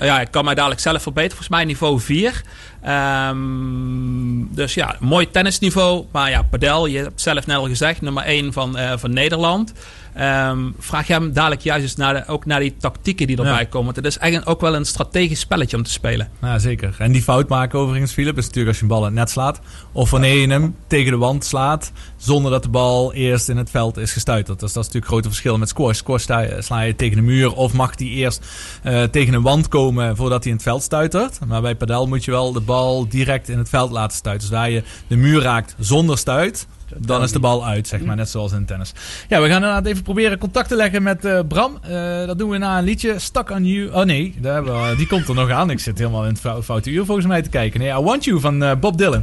ja, 0.00 0.20
ik 0.20 0.30
kan 0.30 0.44
mij 0.44 0.54
dadelijk 0.54 0.80
zelf 0.80 1.02
verbeteren. 1.02 1.36
Volgens 1.36 1.56
mij 1.56 1.64
niveau 1.64 2.00
4. 2.00 2.42
Ehm, 2.82 4.54
dus 4.54 4.74
ja, 4.74 4.96
mooi 5.00 5.30
tennisniveau. 5.30 6.04
Maar 6.12 6.30
ja, 6.30 6.42
padel, 6.42 6.86
je 6.86 6.98
hebt 6.98 7.20
zelf 7.20 7.46
net 7.46 7.56
al 7.56 7.66
gezegd, 7.66 8.00
nummer 8.00 8.24
1 8.24 8.52
van, 8.52 8.76
eh, 8.76 8.92
van 8.96 9.12
Nederland. 9.12 9.72
Ehm, 10.14 10.58
vraag 10.78 11.06
je 11.06 11.12
hem 11.12 11.32
dadelijk 11.32 11.60
juist 11.60 11.82
eens 11.82 11.96
naar 11.96 12.14
de, 12.14 12.26
ook 12.26 12.46
naar 12.46 12.60
die 12.60 12.74
tactieken 12.76 13.26
die 13.26 13.36
erbij 13.36 13.52
Ja. 13.52 13.64
komen. 13.64 13.84
Want 13.84 13.96
het 13.96 14.04
is 14.06 14.18
eigenlijk 14.18 14.50
ook 14.50 14.60
wel 14.60 14.74
een 14.74 14.84
strategisch 14.84 15.40
spelletje 15.40 15.76
om 15.76 15.82
te 15.82 15.90
spelen. 15.90 16.28
Ja, 16.42 16.58
zeker. 16.58 16.94
En 16.98 17.12
die 17.12 17.22
fout 17.22 17.48
maken 17.48 17.78
overigens, 17.78 18.12
Philip, 18.12 18.36
is 18.38 18.42
natuurlijk 18.44 18.68
als 18.68 18.76
je 18.76 18.82
een 18.82 18.88
bal 18.88 18.98
in 19.00 19.04
het 19.06 19.14
net 19.14 19.30
slaat. 19.30 19.60
Of 19.92 20.10
wanneer 20.10 20.34
je 20.40 20.48
hem 20.48 20.76
tegen 20.86 21.10
de 21.10 21.18
wand 21.18 21.44
slaat, 21.44 21.92
zonder 22.16 22.50
dat 22.50 22.62
de 22.62 22.68
bal 22.68 23.12
eerst 23.12 23.48
in 23.48 23.56
het 23.56 23.70
veld 23.70 23.96
is 23.96 24.12
gestuiterd. 24.12 24.60
Dus 24.60 24.72
dat 24.72 24.82
is 24.82 24.88
natuurlijk 24.92 25.04
een 25.04 25.10
grote 25.12 25.28
verschil 25.28 25.58
met 25.58 25.68
squash. 25.68 25.96
Squash 25.98 26.22
sta 26.22 26.38
je- 26.40 26.62
sla 26.62 26.80
je 26.80 26.96
tegen 26.96 27.16
de 27.16 27.22
muur 27.22 27.52
of 27.54 27.72
mag 27.72 27.94
die 27.94 28.10
eerst 28.10 28.46
eh, 28.82 29.02
tegen 29.02 29.34
een 29.34 29.42
wand 29.42 29.68
komen 29.68 30.16
voordat 30.16 30.42
hij 30.42 30.48
in 30.52 30.56
het 30.58 30.66
veld 30.66 30.82
stuitert. 30.82 31.38
Maar 31.46 31.60
bij 31.62 31.74
padel 31.74 32.06
moet 32.06 32.24
je 32.24 32.30
wel 32.30 32.52
de 32.52 32.60
bal 32.60 33.08
direct 33.08 33.48
in 33.48 33.58
het 33.58 33.68
veld 33.68 33.90
laten 33.90 34.16
stuiten. 34.16 34.48
Dus 34.48 34.58
waar 34.58 34.70
je 34.70 34.82
de 35.06 35.16
muur 35.16 35.42
raakt 35.42 35.74
zonder 35.78 36.18
stuit, 36.18 36.66
Dan 36.98 37.22
is 37.22 37.32
de 37.32 37.38
bal 37.40 37.66
uit, 37.66 37.88
zeg 37.88 38.00
maar, 38.04 38.16
net 38.16 38.28
zoals 38.28 38.52
in 38.52 38.64
tennis. 38.64 38.92
Ja, 39.28 39.40
we 39.40 39.46
gaan 39.46 39.56
inderdaad 39.56 39.86
even 39.86 40.02
proberen 40.02 40.38
contact 40.38 40.68
te 40.68 40.76
leggen 40.76 41.02
met 41.02 41.24
eh, 41.24 41.40
Bram. 41.48 41.78
Eh, 41.82 42.26
dat 42.26 42.38
doen 42.38 42.50
we 42.50 42.58
na 42.58 42.78
een 42.78 42.84
liedje, 42.84 43.18
Stuck 43.18 43.50
on 43.50 43.64
You. 43.64 43.90
Oh 43.92 44.04
nee, 44.04 44.34
daar 44.40 44.96
die 44.96 45.06
komt 45.06 45.28
er 45.28 45.34
nog 45.34 45.50
aan. 45.50 45.70
Ik 45.70 45.80
zit 45.80 45.98
helemaal 45.98 46.22
in 46.24 46.30
het 46.30 46.40
fou- 46.40 46.62
foute 46.62 46.90
uur 46.90 47.04
volgens 47.04 47.26
mij 47.26 47.42
te 47.42 47.48
kijken. 47.48 47.80
Nee, 47.80 47.88
I 47.90 48.00
Want 48.00 48.24
You 48.24 48.40
van 48.40 48.62
eh, 48.62 48.76
Bob 48.80 48.98
Dylan. 48.98 49.22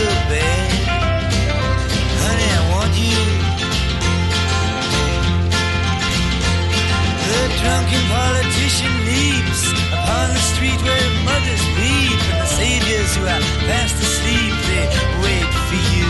drunken 7.61 8.03
politician 8.09 8.91
leaps 9.05 9.61
upon 9.93 10.33
the 10.33 10.43
street 10.51 10.79
where 10.81 11.07
mothers 11.21 11.63
weep, 11.77 12.19
and 12.33 12.39
the 12.41 12.49
saviors 12.49 13.11
who 13.15 13.23
are 13.33 13.43
fast 13.69 13.95
asleep 14.01 14.53
they 14.69 14.85
wait 15.21 15.49
for 15.69 15.81
you. 15.93 16.09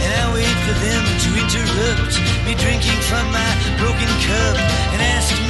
And 0.00 0.10
I 0.16 0.24
wait 0.32 0.56
for 0.64 0.76
them 0.80 1.04
to 1.24 1.28
interrupt 1.44 2.14
me 2.46 2.52
drinking 2.56 3.00
from 3.08 3.24
my 3.36 3.50
broken 3.76 4.10
cup 4.24 4.56
and 4.92 5.00
ask 5.16 5.32
me 5.44 5.49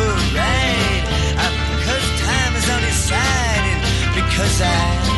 for 0.00 0.12
a 0.12 0.34
ride. 0.34 1.04
Uh, 1.36 1.52
because 1.76 2.04
time 2.20 2.56
is 2.56 2.68
on 2.70 2.82
his 2.82 2.98
side 3.10 3.64
and 3.72 3.80
because 4.14 4.60
I 4.62 5.09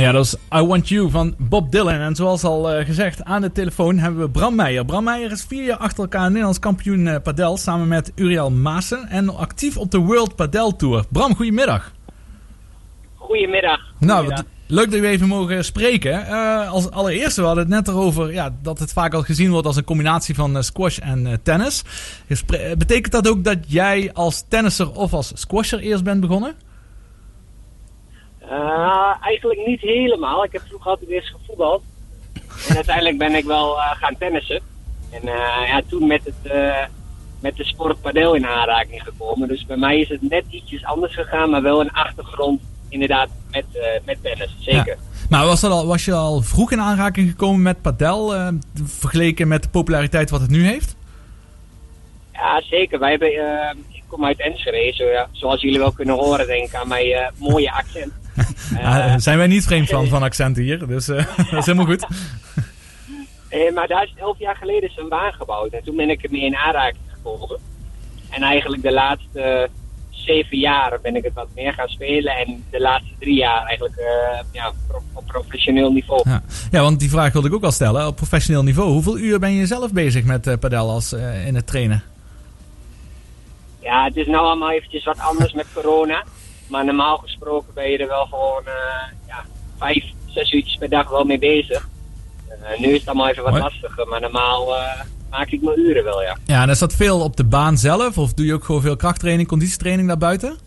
Ja, 0.00 0.12
dat 0.12 0.24
is 0.24 0.34
I 0.54 0.62
Want 0.66 0.88
You 0.88 1.10
van 1.10 1.34
Bob 1.38 1.72
Dylan. 1.72 2.00
En 2.00 2.14
zoals 2.14 2.44
al 2.44 2.70
eh, 2.70 2.84
gezegd, 2.84 3.24
aan 3.24 3.40
de 3.40 3.52
telefoon 3.52 3.98
hebben 3.98 4.20
we 4.20 4.30
Bram 4.30 4.54
Meijer. 4.54 4.84
Bram 4.84 5.04
Meijer 5.04 5.30
is 5.30 5.44
vier 5.44 5.64
jaar 5.64 5.76
achter 5.76 6.02
elkaar 6.02 6.28
Nederlands 6.28 6.58
kampioen 6.58 7.06
eh, 7.06 7.22
padel 7.22 7.56
samen 7.56 7.88
met 7.88 8.12
Uriel 8.14 8.50
Maassen. 8.50 9.08
En 9.08 9.36
actief 9.36 9.76
op 9.76 9.90
de 9.90 9.98
World 9.98 10.36
Padel 10.36 10.76
Tour. 10.76 11.04
Bram, 11.08 11.34
goedemiddag. 11.36 11.92
Goedemiddag. 13.14 13.80
Nou, 13.98 14.34
leuk 14.66 14.90
dat 14.90 15.00
we 15.00 15.06
even 15.06 15.28
mogen 15.28 15.64
spreken. 15.64 16.26
Eh, 16.26 16.70
als 16.70 16.90
allereerste, 16.90 17.40
we 17.40 17.46
hadden 17.46 17.64
het 17.64 17.72
net 17.74 17.88
erover 17.88 18.32
ja, 18.32 18.54
dat 18.62 18.78
het 18.78 18.92
vaak 18.92 19.14
al 19.14 19.22
gezien 19.22 19.50
wordt 19.50 19.66
als 19.66 19.76
een 19.76 19.84
combinatie 19.84 20.34
van 20.34 20.64
squash 20.64 20.98
en 20.98 21.40
tennis. 21.42 21.82
Gespre- 22.26 22.76
betekent 22.76 23.12
dat 23.12 23.28
ook 23.28 23.44
dat 23.44 23.58
jij 23.66 24.10
als 24.12 24.44
tennisser 24.48 24.92
of 24.92 25.12
als 25.12 25.32
squasher 25.34 25.78
eerst 25.78 26.04
bent 26.04 26.20
begonnen? 26.20 26.54
Eh, 28.50 29.14
eigenlijk 29.20 29.66
niet 29.66 29.80
helemaal. 29.80 30.44
Ik 30.44 30.52
heb 30.52 30.62
vroeger 30.66 30.90
altijd 30.90 31.10
eerst 31.10 31.28
gevoetbald. 31.28 31.82
En 32.68 32.76
uiteindelijk 32.76 33.18
ben 33.18 33.34
ik 33.34 33.44
wel 33.44 33.78
eh, 33.78 33.90
gaan 33.90 34.16
tennissen. 34.18 34.60
En 35.10 35.20
eh, 35.20 35.68
ja, 35.68 35.82
toen 35.88 36.06
met, 36.06 36.20
het, 36.24 36.52
met 37.40 37.56
de 37.56 37.64
sport 37.64 38.00
padel 38.00 38.34
in 38.34 38.46
aanraking 38.46 39.02
gekomen. 39.02 39.48
Dus 39.48 39.66
bij 39.66 39.76
mij 39.76 40.00
is 40.00 40.08
het 40.08 40.30
net 40.30 40.44
ietsjes 40.50 40.84
anders 40.84 41.14
gegaan, 41.14 41.50
maar 41.50 41.62
wel 41.62 41.80
een 41.80 41.90
achtergrond 41.90 42.60
inderdaad 42.88 43.28
met, 43.50 43.64
met 44.04 44.18
tennis. 44.22 44.56
Zeker. 44.58 44.86
Ja. 44.86 45.26
Maar 45.28 45.46
was, 45.46 45.60
dat 45.60 45.70
al, 45.70 45.86
was 45.86 46.04
je 46.04 46.12
al 46.12 46.40
vroeg 46.40 46.72
in 46.72 46.80
aanraking 46.80 47.30
gekomen 47.30 47.62
met 47.62 47.82
padel, 47.82 48.34
vergeleken 48.84 49.48
met 49.48 49.62
de 49.62 49.68
populariteit 49.68 50.30
wat 50.30 50.40
het 50.40 50.50
nu 50.50 50.66
heeft? 50.66 50.96
Ja, 52.32 52.62
zeker. 52.62 52.98
Wij 52.98 53.10
hebben, 53.10 53.28
ik 53.88 54.02
kom 54.06 54.24
uit 54.24 54.40
Enschede, 54.40 54.92
zo, 54.94 55.04
ja, 55.04 55.28
zoals 55.32 55.60
jullie 55.60 55.78
wel 55.78 55.92
kunnen 55.92 56.14
horen, 56.14 56.46
denk 56.46 56.66
ik 56.66 56.74
aan 56.74 56.88
mijn 56.88 57.32
mooie 57.36 57.72
accent. 57.72 58.19
Ah, 58.82 59.14
zijn 59.16 59.38
wij 59.38 59.46
niet 59.46 59.64
vreemd 59.64 59.88
van, 59.88 60.06
van 60.08 60.22
accenten 60.22 60.62
hier, 60.62 60.86
dus 60.86 61.08
eh, 61.08 61.16
dat 61.50 61.52
is 61.58 61.66
helemaal 61.66 61.86
goed. 61.86 62.06
Eh, 63.48 63.72
maar 63.74 63.88
daar 63.88 64.02
is 64.02 64.12
elf 64.16 64.38
jaar 64.38 64.56
geleden 64.56 64.88
is 64.88 64.96
een 64.96 65.08
baan 65.08 65.32
gebouwd. 65.32 65.72
En 65.72 65.84
toen 65.84 65.96
ben 65.96 66.10
ik 66.10 66.22
ermee 66.22 66.40
in 66.44 66.56
aanraking 66.56 67.02
gekomen. 67.12 67.58
En 68.30 68.42
eigenlijk 68.42 68.82
de 68.82 68.92
laatste 68.92 69.40
eh, 69.40 69.68
zeven 70.10 70.58
jaar 70.58 70.98
ben 71.02 71.16
ik 71.16 71.24
het 71.24 71.32
wat 71.34 71.48
meer 71.54 71.72
gaan 71.72 71.88
spelen. 71.88 72.36
En 72.36 72.64
de 72.70 72.80
laatste 72.80 73.10
drie 73.18 73.34
jaar 73.34 73.62
eigenlijk 73.66 73.96
eh, 73.96 74.38
ja, 74.52 74.72
pro- 74.86 75.02
op 75.12 75.26
professioneel 75.26 75.92
niveau. 75.92 76.22
Ja. 76.24 76.42
ja, 76.70 76.80
want 76.82 77.00
die 77.00 77.10
vraag 77.10 77.32
wilde 77.32 77.48
ik 77.48 77.54
ook 77.54 77.64
al 77.64 77.72
stellen. 77.72 78.06
Op 78.06 78.16
professioneel 78.16 78.62
niveau, 78.62 78.90
hoeveel 78.90 79.18
uur 79.18 79.38
ben 79.38 79.52
je 79.52 79.66
zelf 79.66 79.92
bezig 79.92 80.24
met 80.24 80.46
eh, 80.46 80.58
padel 80.58 80.90
als 80.90 81.12
eh, 81.12 81.46
in 81.46 81.54
het 81.54 81.66
trainen? 81.66 82.02
Ja, 83.82 84.04
het 84.04 84.16
is 84.16 84.26
nou 84.26 84.44
allemaal 84.44 84.70
eventjes 84.70 85.04
wat 85.04 85.18
anders 85.18 85.52
met 85.52 85.66
corona. 85.74 86.24
Maar 86.70 86.84
normaal 86.84 87.16
gesproken 87.16 87.74
ben 87.74 87.90
je 87.90 87.98
er 87.98 88.08
wel 88.08 88.24
gewoon 88.24 88.62
eh, 88.64 89.12
ja, 89.26 89.44
vijf, 89.78 90.04
zes 90.26 90.52
uurtjes 90.52 90.76
per 90.76 90.88
dag 90.88 91.08
wel 91.08 91.24
mee 91.24 91.38
bezig. 91.38 91.88
Eh, 92.48 92.78
nu 92.78 92.86
is 92.86 92.98
het 92.98 93.08
allemaal 93.08 93.28
even 93.28 93.42
wat 93.42 93.58
lastiger. 93.58 94.08
Maar 94.08 94.20
normaal 94.20 94.76
eh, 94.76 95.00
maak 95.30 95.50
ik 95.50 95.62
mijn 95.62 95.78
uren 95.78 96.04
wel, 96.04 96.22
ja. 96.22 96.36
Ja, 96.44 96.62
en 96.62 96.68
is 96.68 96.78
dat 96.78 96.94
veel 96.94 97.20
op 97.20 97.36
de 97.36 97.44
baan 97.44 97.78
zelf? 97.78 98.18
Of 98.18 98.34
doe 98.34 98.46
je 98.46 98.54
ook 98.54 98.64
gewoon 98.64 98.80
veel 98.80 98.96
krachttraining, 98.96 99.48
conditietraining 99.48 100.08
daarbuiten? 100.08 100.58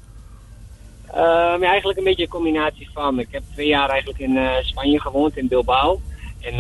Ehm, 1.08 1.62
ja, 1.62 1.70
eigenlijk 1.70 1.98
een 1.98 2.04
beetje 2.04 2.24
een 2.24 2.30
combinatie 2.30 2.90
van. 2.94 3.20
Ik 3.20 3.28
heb 3.32 3.44
twee 3.54 3.68
jaar 3.68 3.90
eigenlijk 3.90 4.20
in 4.20 4.40
Spanje 4.62 5.02
gewoond, 5.02 5.38
in 5.38 5.48
Bilbao. 5.48 6.02
En, 6.42 6.60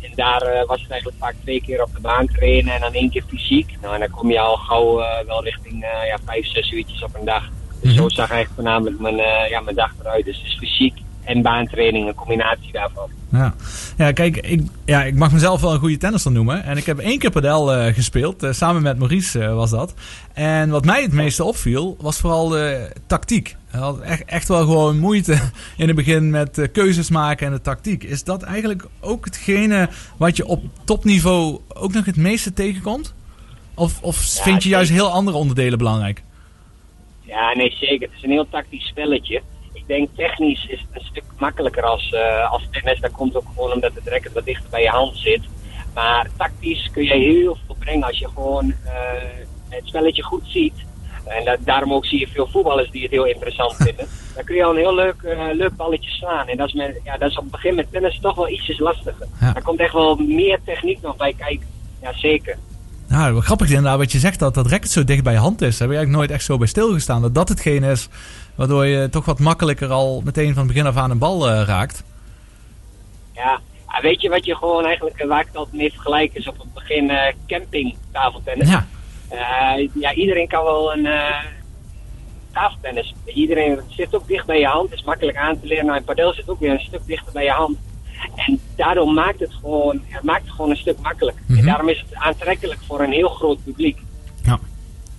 en 0.00 0.12
daar 0.14 0.64
was 0.66 0.80
het 0.80 0.90
eigenlijk 0.90 1.20
vaak 1.20 1.34
twee 1.42 1.62
keer 1.62 1.82
op 1.82 1.94
de 1.94 2.00
baan 2.00 2.26
trainen 2.26 2.74
en 2.74 2.80
dan 2.80 2.92
één 2.92 3.10
keer 3.10 3.24
fysiek. 3.28 3.76
Nou, 3.82 3.94
en 3.94 4.00
dan 4.00 4.10
kom 4.10 4.30
je 4.30 4.40
al 4.40 4.56
gauw 4.56 4.94
wel 5.26 5.44
richting 5.44 5.84
ja, 6.06 6.18
vijf, 6.24 6.46
zes 6.46 6.70
uurtjes 6.70 7.02
op 7.02 7.14
een 7.14 7.24
dag. 7.24 7.48
Dus 7.82 7.94
zo 7.94 8.08
zag 8.08 8.30
eigenlijk 8.30 8.54
voornamelijk 8.54 9.00
mijn, 9.00 9.18
eh, 9.18 9.50
ja, 9.50 9.60
mijn 9.60 9.76
dag 9.76 9.90
eruit. 10.00 10.24
Dus 10.24 10.56
fysiek 10.58 10.94
en 11.24 11.42
baantraining, 11.42 12.08
een 12.08 12.14
combinatie 12.14 12.72
daarvan. 12.72 13.08
Ja, 13.32 13.54
ja 13.96 14.12
kijk, 14.12 14.36
ik, 14.36 14.62
ja, 14.84 15.02
ik 15.02 15.14
mag 15.14 15.32
mezelf 15.32 15.60
wel 15.60 15.72
een 15.72 15.78
goede 15.78 15.96
tennisser 15.96 16.32
noemen. 16.32 16.64
En 16.64 16.76
ik 16.76 16.86
heb 16.86 16.98
één 16.98 17.18
keer 17.18 17.30
padel 17.30 17.74
eh, 17.74 17.94
gespeeld, 17.94 18.42
eh, 18.42 18.52
samen 18.52 18.82
met 18.82 18.98
Maurice 18.98 19.48
was 19.48 19.70
dat. 19.70 19.94
En 20.32 20.70
wat 20.70 20.84
mij 20.84 21.02
het 21.02 21.12
meeste 21.12 21.44
opviel, 21.44 21.96
was 22.00 22.18
vooral 22.18 22.48
de 22.48 22.92
tactiek. 23.06 23.56
Hij 23.66 23.80
had 23.80 24.00
echt, 24.00 24.24
echt 24.24 24.48
wel 24.48 24.60
gewoon 24.60 24.98
moeite 24.98 25.32
in 25.76 25.86
het 25.86 25.96
begin 25.96 26.30
met 26.30 26.68
keuzes 26.72 27.10
maken 27.10 27.46
en 27.46 27.52
de 27.52 27.60
tactiek. 27.60 28.04
Is 28.04 28.24
dat 28.24 28.42
eigenlijk 28.42 28.84
ook 29.00 29.24
hetgene 29.24 29.88
wat 30.16 30.36
je 30.36 30.46
op 30.46 30.64
topniveau 30.84 31.60
ook 31.68 31.92
nog 31.92 32.04
het 32.04 32.16
meeste 32.16 32.52
tegenkomt? 32.52 33.14
Of, 33.74 33.98
of 34.00 34.34
Ja, 34.36 34.42
vind 34.42 34.62
je 34.62 34.68
juist 34.68 34.90
heel 34.90 35.10
andere 35.10 35.36
onderdelen 35.36 35.78
belangrijk? 35.78 36.22
Ja, 37.30 37.54
nee, 37.54 37.70
zeker. 37.70 38.08
Het 38.08 38.16
is 38.16 38.22
een 38.22 38.30
heel 38.30 38.48
tactisch 38.48 38.86
spelletje. 38.86 39.42
Ik 39.72 39.86
denk 39.86 40.08
technisch 40.16 40.66
is 40.66 40.80
het 40.80 40.88
een 40.92 41.08
stuk 41.10 41.24
makkelijker 41.38 41.82
als, 41.82 42.12
eh, 42.12 42.52
als 42.52 42.68
tennis. 42.70 43.00
Dat 43.00 43.10
komt 43.10 43.36
ook 43.36 43.46
gewoon 43.54 43.72
omdat 43.72 43.94
het 43.94 44.08
racket 44.08 44.32
wat 44.32 44.44
dichter 44.44 44.70
bij 44.70 44.82
je 44.82 44.88
hand 44.88 45.16
zit. 45.16 45.42
Maar 45.94 46.30
tactisch 46.36 46.90
kun 46.92 47.04
je 47.04 47.14
heel 47.14 47.56
veel 47.66 47.76
brengen 47.78 48.06
als 48.06 48.18
je 48.18 48.28
gewoon 48.28 48.74
eh, 48.84 48.92
het 49.68 49.86
spelletje 49.86 50.22
goed 50.22 50.42
ziet. 50.46 50.74
En 51.24 51.44
dat, 51.44 51.58
daarom 51.60 51.92
ook 51.92 52.06
zie 52.06 52.18
je 52.18 52.28
veel 52.28 52.46
voetballers 52.46 52.90
die 52.90 53.02
het 53.02 53.10
heel 53.10 53.24
interessant 53.24 53.74
vinden. 53.86 54.06
Dan 54.34 54.44
kun 54.44 54.56
je 54.56 54.64
al 54.64 54.70
een 54.70 54.76
heel 54.76 54.94
leuk, 54.94 55.22
eh, 55.22 55.46
leuk 55.52 55.76
balletje 55.76 56.10
slaan. 56.10 56.48
En 56.48 56.56
dat 56.56 56.66
is, 56.68 56.74
met, 56.74 57.00
ja, 57.04 57.16
dat 57.16 57.30
is 57.30 57.36
op 57.36 57.42
het 57.42 57.52
begin 57.52 57.74
met 57.74 57.92
tennis 57.92 58.18
toch 58.20 58.34
wel 58.34 58.48
ietsjes 58.48 58.78
lastiger. 58.78 59.26
Ja. 59.40 59.52
Daar 59.52 59.62
komt 59.62 59.80
echt 59.80 59.92
wel 59.92 60.16
meer 60.16 60.58
techniek 60.64 61.00
nog 61.02 61.16
bij 61.16 61.34
kijken. 61.34 61.66
Ja, 62.02 62.12
zeker. 62.12 62.58
Nou, 63.10 63.34
wat 63.34 63.44
grappig 63.44 63.68
inderdaad 63.68 63.98
wat 63.98 64.12
je 64.12 64.18
zegt 64.18 64.38
dat 64.38 64.54
dat 64.54 64.66
racket 64.66 64.90
zo 64.90 65.04
dicht 65.04 65.22
bij 65.22 65.32
je 65.32 65.38
hand 65.38 65.62
is. 65.62 65.78
Daar 65.78 65.88
heb 65.88 65.90
ik 65.90 65.96
eigenlijk 65.96 66.16
nooit 66.16 66.30
echt 66.30 66.44
zo 66.44 66.58
bij 66.58 66.66
stilgestaan. 66.66 67.22
Dat 67.22 67.34
dat 67.34 67.48
hetgeen 67.48 67.82
is 67.82 68.08
waardoor 68.54 68.86
je 68.86 69.08
toch 69.08 69.24
wat 69.24 69.38
makkelijker 69.38 69.90
al 69.90 70.20
meteen 70.24 70.54
van 70.54 70.66
begin 70.66 70.86
af 70.86 70.96
aan 70.96 71.10
een 71.10 71.18
bal 71.18 71.48
eh, 71.48 71.62
raakt. 71.66 72.04
Ja, 73.34 73.60
weet 74.00 74.22
je 74.22 74.28
wat 74.28 74.44
je 74.44 74.56
gewoon 74.56 74.84
eigenlijk, 74.84 75.18
eh, 75.18 75.28
waar 75.28 75.40
ik 75.40 75.46
het 75.46 75.56
altijd 75.56 75.76
mee 75.76 75.92
vergelijk, 75.92 76.34
is 76.34 76.48
op 76.48 76.58
het 76.58 76.74
begin 76.74 77.10
eh 77.10 77.34
camping 77.46 77.96
tafeltennis. 78.12 78.68
Ja, 78.68 78.86
ja, 79.94 80.14
iedereen 80.14 80.48
kan 80.48 80.64
wel 80.64 80.92
een 80.92 81.08
tafeltennis. 82.52 83.14
Iedereen 83.24 83.80
zit 83.88 84.14
ook 84.14 84.28
dicht 84.28 84.46
bij 84.46 84.58
je 84.58 84.66
hand, 84.66 84.92
is 84.92 85.02
makkelijk 85.02 85.36
aan 85.36 85.60
te 85.60 85.66
leren. 85.66 85.86
Nou, 85.86 85.98
een 85.98 86.04
padel 86.04 86.32
zit 86.32 86.48
ook 86.48 86.60
weer 86.60 86.70
een 86.70 86.80
stuk 86.80 87.06
dichter 87.06 87.32
bij 87.32 87.44
je 87.44 87.50
hand. 87.50 87.78
En 88.34 88.60
daardoor 88.76 89.12
maakt 89.12 89.40
het 89.40 89.54
gewoon, 89.54 90.00
het 90.08 90.22
maakt 90.22 90.42
het 90.42 90.50
gewoon 90.50 90.70
een 90.70 90.76
stuk 90.76 91.00
makkelijker. 91.02 91.42
Mhm. 91.46 91.58
En 91.58 91.64
daarom 91.64 91.88
is 91.88 92.00
het 92.00 92.14
aantrekkelijk 92.14 92.80
voor 92.86 93.00
een 93.00 93.12
heel 93.12 93.28
groot 93.28 93.64
publiek. 93.64 93.98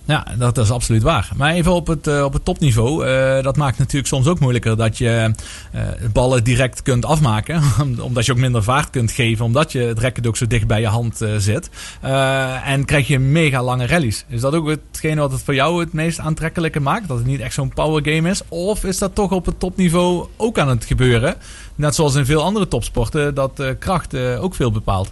Ja 0.04 0.26
dat 0.38 0.58
is 0.58 0.70
absoluut 0.70 1.02
waar. 1.02 1.30
Maar 1.36 1.52
even 1.52 1.72
op 1.72 1.86
het, 1.86 2.06
eh, 2.06 2.24
op 2.24 2.32
het 2.32 2.44
topniveau. 2.44 3.06
eh, 3.06 3.42
dat 3.42 3.56
maakt 3.56 3.78
natuurlijk 3.78 4.06
soms 4.06 4.26
ook 4.26 4.40
moeilijker 4.40 4.76
dat 4.76 4.98
je 4.98 5.34
eh, 5.72 5.82
ballen 6.12 6.44
direct 6.44 6.82
kunt 6.82 7.04
afmaken. 7.04 7.62
omdat 8.00 8.26
je 8.26 8.32
ook 8.32 8.38
minder 8.38 8.62
vaart 8.62 8.90
kunt 8.90 9.12
geven. 9.12 9.44
Omdat 9.44 9.72
je 9.72 9.78
het 9.78 9.98
racket 9.98 10.26
ook 10.26 10.36
zo 10.36 10.46
dicht 10.46 10.66
bij 10.66 10.80
je 10.80 10.86
hand 10.86 11.20
zit. 11.38 11.70
En 12.64 12.84
krijg 12.84 13.06
je 13.06 13.18
mega 13.18 13.62
lange 13.62 13.86
rallies. 13.86 14.24
Is 14.28 14.40
dat 14.40 14.54
ook 14.54 14.68
hetgene 14.68 15.20
wat 15.20 15.32
het 15.32 15.42
voor 15.42 15.54
jou 15.54 15.80
het 15.80 15.92
meest 15.92 16.18
aantrekkelijke 16.18 16.80
maakt? 16.80 17.08
Dat 17.08 17.16
het 17.16 17.26
niet 17.26 17.40
echt 17.40 17.54
zo'n 17.54 17.74
power 17.74 18.04
game 18.04 18.30
is? 18.30 18.42
Of 18.48 18.84
is 18.84 18.98
dat 18.98 19.14
toch 19.14 19.30
op 19.30 19.46
het 19.46 19.60
topniveau 19.60 20.26
ook 20.36 20.58
aan 20.58 20.68
het 20.68 20.84
gebeuren? 20.84 21.36
Net 21.74 21.94
zoals 21.94 22.14
in 22.14 22.26
veel 22.26 22.42
andere 22.42 22.68
topsporten. 22.68 23.34
Dat 23.34 23.62
kracht 23.78 24.16
ook 24.16 24.54
veel 24.54 24.72
bepaalt. 24.72 25.10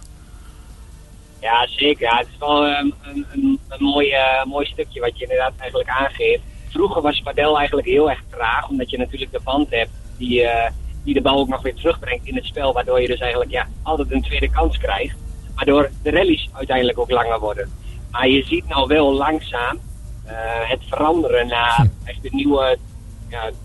Ja, 1.41 1.67
zeker. 1.67 2.01
Ja, 2.01 2.17
het 2.17 2.27
is 2.27 2.37
wel 2.39 2.67
een, 2.67 2.93
een, 3.01 3.25
een, 3.31 3.59
een 3.67 3.83
mooi, 3.83 4.11
eh, 4.11 4.45
mooi 4.45 4.65
stukje 4.65 4.99
wat 4.99 5.17
je 5.17 5.23
inderdaad 5.23 5.53
eigenlijk 5.57 5.89
aangeeft. 5.89 6.41
Vroeger 6.69 7.01
was 7.01 7.21
padel 7.21 7.57
eigenlijk 7.57 7.87
heel 7.87 8.09
erg 8.09 8.21
traag, 8.29 8.69
omdat 8.69 8.89
je 8.89 8.97
natuurlijk 8.97 9.31
de 9.31 9.39
band 9.43 9.69
hebt 9.69 9.91
die, 10.17 10.43
eh, 10.43 10.71
die 11.03 11.13
de 11.13 11.21
bal 11.21 11.37
ook 11.37 11.47
nog 11.47 11.61
weer 11.61 11.75
terugbrengt 11.75 12.27
in 12.27 12.35
het 12.35 12.45
spel. 12.45 12.73
Waardoor 12.73 13.01
je 13.01 13.07
dus 13.07 13.19
eigenlijk 13.19 13.51
ja, 13.51 13.67
altijd 13.83 14.11
een 14.11 14.21
tweede 14.21 14.49
kans 14.49 14.77
krijgt. 14.77 15.15
Waardoor 15.55 15.89
de 16.03 16.09
rallies 16.09 16.49
uiteindelijk 16.53 16.99
ook 16.99 17.11
langer 17.11 17.39
worden. 17.39 17.71
Maar 18.11 18.27
je 18.27 18.43
ziet 18.43 18.67
nou 18.67 18.87
wel 18.87 19.13
langzaam 19.13 19.79
eh, 20.25 20.35
het 20.69 20.81
veranderen 20.87 21.47
naar 21.47 21.87
echt 22.03 22.21
de 22.21 22.29
nieuwe 22.31 22.77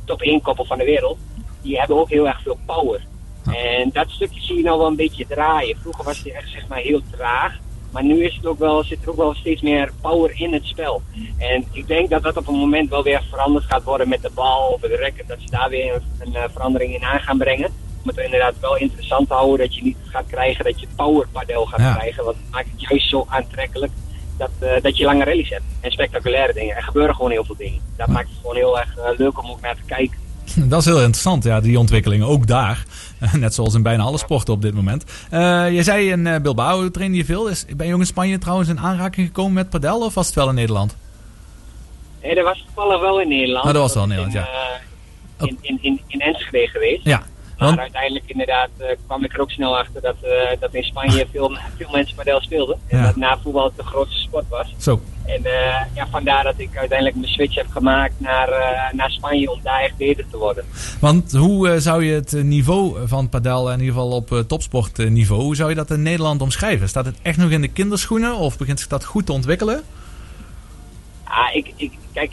top 0.04 0.22
1 0.22 0.42
koppel 0.42 0.64
van 0.64 0.78
de 0.78 0.84
wereld. 0.84 1.18
Die 1.62 1.78
hebben 1.78 1.96
ook 1.96 2.10
heel 2.10 2.26
erg 2.26 2.42
veel 2.42 2.58
power. 2.66 3.00
En 3.54 3.90
dat 3.92 4.10
stukje 4.10 4.40
zie 4.40 4.56
je 4.56 4.62
nou 4.62 4.78
wel 4.78 4.86
een 4.86 4.96
beetje 4.96 5.26
draaien. 5.26 5.76
Vroeger 5.80 6.04
was 6.04 6.18
het 6.18 6.32
echt 6.32 6.50
zeg 6.50 6.68
maar 6.68 6.78
heel 6.78 7.00
traag. 7.10 7.58
Maar 7.90 8.04
nu 8.04 8.24
is 8.24 8.36
het 8.36 8.46
ook 8.46 8.58
wel, 8.58 8.84
zit 8.84 9.02
er 9.02 9.10
ook 9.10 9.16
wel 9.16 9.34
steeds 9.34 9.62
meer 9.62 9.90
power 10.00 10.40
in 10.40 10.52
het 10.52 10.66
spel. 10.66 11.02
En 11.38 11.64
ik 11.72 11.86
denk 11.86 12.10
dat 12.10 12.22
dat 12.22 12.36
op 12.36 12.48
een 12.48 12.54
moment 12.58 12.88
wel 12.90 13.02
weer 13.02 13.22
veranderd 13.30 13.64
gaat 13.64 13.82
worden 13.82 14.08
met 14.08 14.22
de 14.22 14.30
bal 14.34 14.68
of 14.68 14.80
de 14.80 14.96
racket. 14.96 15.28
Dat 15.28 15.38
ze 15.40 15.50
daar 15.50 15.68
weer 15.68 15.94
een, 15.94 16.02
een 16.18 16.34
eh, 16.34 16.42
verandering 16.52 16.94
in 16.94 17.02
aan 17.04 17.20
gaan 17.20 17.38
brengen. 17.38 17.70
Om 18.02 18.08
het 18.08 18.18
inderdaad 18.18 18.54
wel 18.60 18.76
interessant 18.76 19.28
te 19.28 19.34
houden. 19.34 19.66
Dat 19.66 19.74
je 19.76 19.82
niet 19.82 19.96
gaat 20.04 20.26
krijgen 20.26 20.64
dat 20.64 20.80
je 20.80 20.86
power 20.96 21.26
padel 21.32 21.66
gaat 21.66 21.80
Ja. 21.80 21.94
krijgen. 21.94 22.24
Want 22.24 22.36
het 22.36 22.50
maakt 22.50 22.68
het 22.70 22.80
juist 22.80 23.08
zo 23.08 23.26
aantrekkelijk 23.28 23.92
dat, 24.38 24.50
eh, 24.58 24.82
dat 24.82 24.96
je 24.96 25.04
lange 25.04 25.24
rallies 25.24 25.50
hebt. 25.50 25.64
En 25.80 25.90
spectaculaire 25.90 26.52
dingen. 26.52 26.76
Er 26.76 26.82
gebeuren 26.82 27.14
gewoon 27.14 27.30
heel 27.30 27.44
veel 27.44 27.56
dingen. 27.56 27.80
Dat 27.96 28.08
maakt 28.08 28.28
het 28.28 28.38
gewoon 28.40 28.56
heel 28.56 28.78
erg 28.78 28.96
eh, 28.96 29.18
leuk 29.18 29.38
om 29.42 29.50
ook 29.50 29.60
naar 29.60 29.76
te 29.76 29.82
kijken. 29.86 30.18
Dat 30.70 30.78
is 30.80 30.84
heel 30.84 30.96
interessant, 30.96 31.44
ja, 31.44 31.60
die 31.60 31.78
ontwikkelingen. 31.78 32.26
Ook 32.26 32.46
daar. 32.46 32.84
Net 33.32 33.54
zoals 33.54 33.74
in 33.74 33.82
bijna 33.82 34.02
alle 34.02 34.18
sporten 34.18 34.54
op 34.54 34.62
dit 34.62 34.74
moment. 34.74 35.04
Eh, 35.30 35.70
je 35.74 35.82
zei 35.82 36.10
in 36.10 36.26
eh, 36.26 36.40
Bilbao 36.40 36.90
trainde 36.90 37.16
je 37.16 37.24
veel. 37.24 37.48
Is, 37.48 37.64
ben 37.76 37.86
je 37.86 37.94
ook 37.94 38.00
in 38.00 38.06
Spanje 38.06 38.38
trouwens 38.38 38.68
in 38.68 38.78
aanraking 38.80 39.26
gekomen 39.26 39.52
met 39.52 39.70
padel? 39.70 40.00
Of 40.04 40.14
was 40.14 40.26
het 40.26 40.34
wel 40.34 40.48
in 40.48 40.54
Nederland? 40.54 40.96
Nee, 42.22 42.34
dat 42.34 42.44
was 42.44 42.64
toevallig 42.66 43.00
wel 43.00 43.20
in 43.20 43.28
Nederland. 43.28 43.66
Ah, 43.66 43.72
dat 43.72 43.82
was 43.82 43.94
wel 43.94 44.02
in 44.02 44.08
Nederland, 44.08 44.34
eh, 44.34 45.46
in, 45.46 45.58
in, 45.60 45.78
in, 45.80 46.00
in 46.06 46.20
Enschede 46.20 46.66
geweest. 46.68 47.04
Ja. 47.04 47.22
Maar 47.58 47.78
uiteindelijk 47.78 48.24
inderdaad 48.26 48.68
kwam 49.06 49.24
ik 49.24 49.32
er 49.34 49.40
ook 49.40 49.50
snel 49.50 49.78
achter 49.78 50.00
dat, 50.02 50.16
dat 50.60 50.74
in 50.74 50.82
Spanje 50.82 51.26
veel, 51.32 51.56
veel 51.76 51.88
mensen 51.92 52.16
padel 52.16 52.40
speelden. 52.40 52.78
En 52.86 52.98
Ja. 52.98 53.04
dat 53.04 53.16
na 53.16 53.38
voetbal 53.42 53.64
het 53.64 53.76
de 53.76 53.82
grootste 53.82 54.20
sport 54.20 54.44
was. 54.48 54.74
zo. 54.78 55.00
En 55.26 55.44
eh, 55.44 55.84
ja, 55.94 56.06
vandaar 56.10 56.44
dat 56.44 56.54
ik 56.56 56.76
uiteindelijk 56.76 57.18
mijn 57.18 57.32
switch 57.32 57.54
heb 57.54 57.66
gemaakt 57.70 58.14
naar, 58.18 58.48
eh, 58.48 58.92
naar 58.92 59.10
Spanje 59.10 59.50
om 59.50 59.60
daar 59.62 59.80
echt 59.80 59.96
beter 59.96 60.24
te 60.30 60.36
worden. 60.36 60.64
Want 61.00 61.32
hoe 61.32 61.68
eh, 61.68 61.76
zou 61.78 62.04
je 62.04 62.14
het 62.14 62.32
niveau 62.32 63.08
van 63.08 63.28
padel, 63.28 63.72
in 63.72 63.78
ieder 63.78 63.94
geval 63.94 64.10
op 64.10 64.44
topsportniveau, 64.46 65.42
hoe 65.42 65.56
zou 65.56 65.68
je 65.68 65.74
dat 65.74 65.90
in 65.90 66.02
Nederland 66.02 66.40
omschrijven? 66.40 66.88
Staat 66.88 67.04
het 67.04 67.18
echt 67.22 67.38
nog 67.38 67.50
in 67.50 67.60
de 67.60 67.68
kinderschoenen 67.68 68.36
of 68.36 68.58
begint 68.58 68.78
zich 68.78 68.88
dat 68.88 69.04
goed 69.04 69.26
te 69.26 69.32
ontwikkelen? 69.32 69.82
Ah, 71.24 71.54
ik, 71.54 71.72
ik, 71.76 71.92
kijk, 72.12 72.32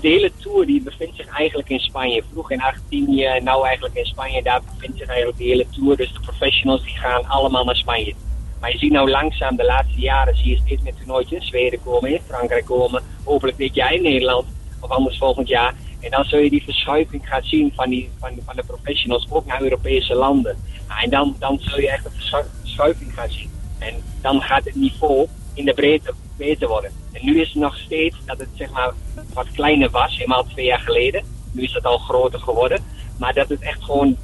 de 0.00 0.08
hele 0.08 0.32
tour 0.36 0.66
die 0.66 0.82
bevindt 0.82 1.16
zich 1.16 1.26
eigenlijk 1.26 1.68
in 1.68 1.80
Spanje. 1.80 2.22
Vroeg 2.32 2.50
in 2.50 2.62
Argentinië, 2.62 3.24
en 3.24 3.44
nou 3.44 3.66
eigenlijk 3.66 3.94
in 3.94 4.04
Spanje. 4.04 4.42
Daar 4.42 4.60
bevindt 4.74 4.98
zich 4.98 5.08
eigenlijk 5.08 5.38
de 5.38 5.44
hele 5.44 5.66
tour. 5.70 5.96
Dus 5.96 6.12
de 6.12 6.20
professionals 6.20 6.82
die 6.82 6.96
gaan 6.96 7.28
allemaal 7.28 7.64
naar 7.64 7.76
Spanje. 7.76 8.14
Maar 8.60 8.72
je 8.72 8.78
ziet 8.78 8.92
nou 8.92 9.10
langzaam 9.10 9.56
de 9.56 9.64
laatste 9.64 10.00
jaren 10.00 10.36
zie 10.36 10.50
je 10.50 10.60
steeds 10.64 10.82
meer 10.82 10.94
toernooitjes. 10.94 11.46
Zweden 11.46 11.82
komen, 11.84 12.12
in 12.12 12.20
Frankrijk 12.26 12.64
komen. 12.64 13.02
Hopelijk 13.24 13.56
dit 13.56 13.74
jaar 13.74 13.92
in 13.92 14.02
Nederland. 14.02 14.46
Of 14.80 14.90
anders 14.90 15.18
volgend 15.18 15.48
jaar. 15.48 15.74
En 16.00 16.10
dan 16.10 16.24
zul 16.24 16.38
je 16.38 16.50
die 16.50 16.62
verschuiving 16.62 17.28
gaan 17.28 17.42
zien 17.42 17.72
van, 17.74 17.90
die, 17.90 18.10
van, 18.18 18.30
van 18.44 18.56
de 18.56 18.62
professionals 18.66 19.26
ook 19.30 19.46
naar 19.46 19.62
Europese 19.62 20.14
landen. 20.14 20.56
Nou, 20.88 21.02
en 21.02 21.10
dan, 21.10 21.36
dan 21.38 21.58
zul 21.60 21.80
je 21.80 21.90
echt 21.90 22.04
een 22.04 22.10
verschu- 22.10 22.50
verschuiving 22.60 23.14
gaan 23.14 23.30
zien. 23.30 23.50
En 23.78 23.94
dan 24.20 24.40
gaat 24.40 24.64
het 24.64 24.74
niveau 24.74 25.26
in 25.54 25.64
de 25.64 25.74
breedte 25.74 26.14
beter 26.36 26.68
worden. 26.68 26.90
En 27.12 27.24
nu 27.24 27.40
is 27.40 27.48
het 27.48 27.62
nog 27.62 27.76
steeds 27.76 28.16
dat 28.24 28.38
het 28.38 28.48
zeg 28.54 28.70
maar 28.70 28.92
wat 29.32 29.50
kleiner 29.52 29.90
was, 29.90 30.16
helemaal 30.16 30.44
twee 30.44 30.66
jaar 30.66 30.80
geleden. 30.80 31.24
Nu 31.52 31.62
is 31.62 31.72
het 31.72 31.84
al 31.84 31.98
groter 31.98 32.40
geworden. 32.40 32.84
Maar 33.18 33.34
dat 33.34 33.48
het 33.48 33.60
echt 33.60 33.84
gewoon 33.84 34.16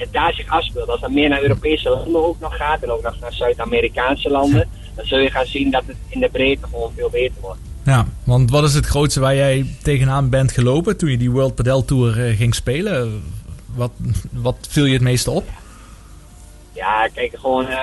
het 0.00 0.12
daar 0.12 0.34
zich 0.34 0.48
afspeelt. 0.48 0.88
Als 0.88 1.00
het 1.00 1.12
meer 1.12 1.28
naar 1.28 1.42
Europese 1.42 1.88
landen 1.88 2.24
ook 2.24 2.40
nog 2.40 2.56
gaat 2.56 2.82
en 2.82 2.90
ook 2.90 3.02
nog 3.02 3.20
naar 3.20 3.32
Zuid-Amerikaanse 3.32 4.30
landen, 4.30 4.68
dan 4.94 5.06
zul 5.06 5.18
je 5.18 5.30
gaan 5.30 5.46
zien 5.46 5.70
dat 5.70 5.82
het 5.86 5.96
in 6.08 6.20
de 6.20 6.28
breedte 6.28 6.66
gewoon 6.66 6.92
veel 6.96 7.10
beter 7.10 7.40
wordt. 7.40 7.60
Ja, 7.84 8.06
want 8.24 8.50
wat 8.50 8.64
is 8.64 8.74
het 8.74 8.86
grootste 8.86 9.20
waar 9.20 9.34
jij 9.34 9.66
tegenaan 9.82 10.28
bent 10.28 10.52
gelopen 10.52 10.96
toen 10.96 11.10
je 11.10 11.16
die 11.16 11.30
World 11.30 11.54
Padel 11.54 11.84
Tour 11.84 12.26
eh, 12.26 12.36
ging 12.36 12.54
spelen? 12.54 13.22
Wat, 13.74 13.90
wat 14.30 14.56
viel 14.70 14.84
je 14.84 14.92
het 14.92 15.02
meeste 15.02 15.30
op? 15.30 15.44
Ja, 16.72 17.08
kijk, 17.14 17.38
gewoon 17.38 17.66
eh 17.66 17.78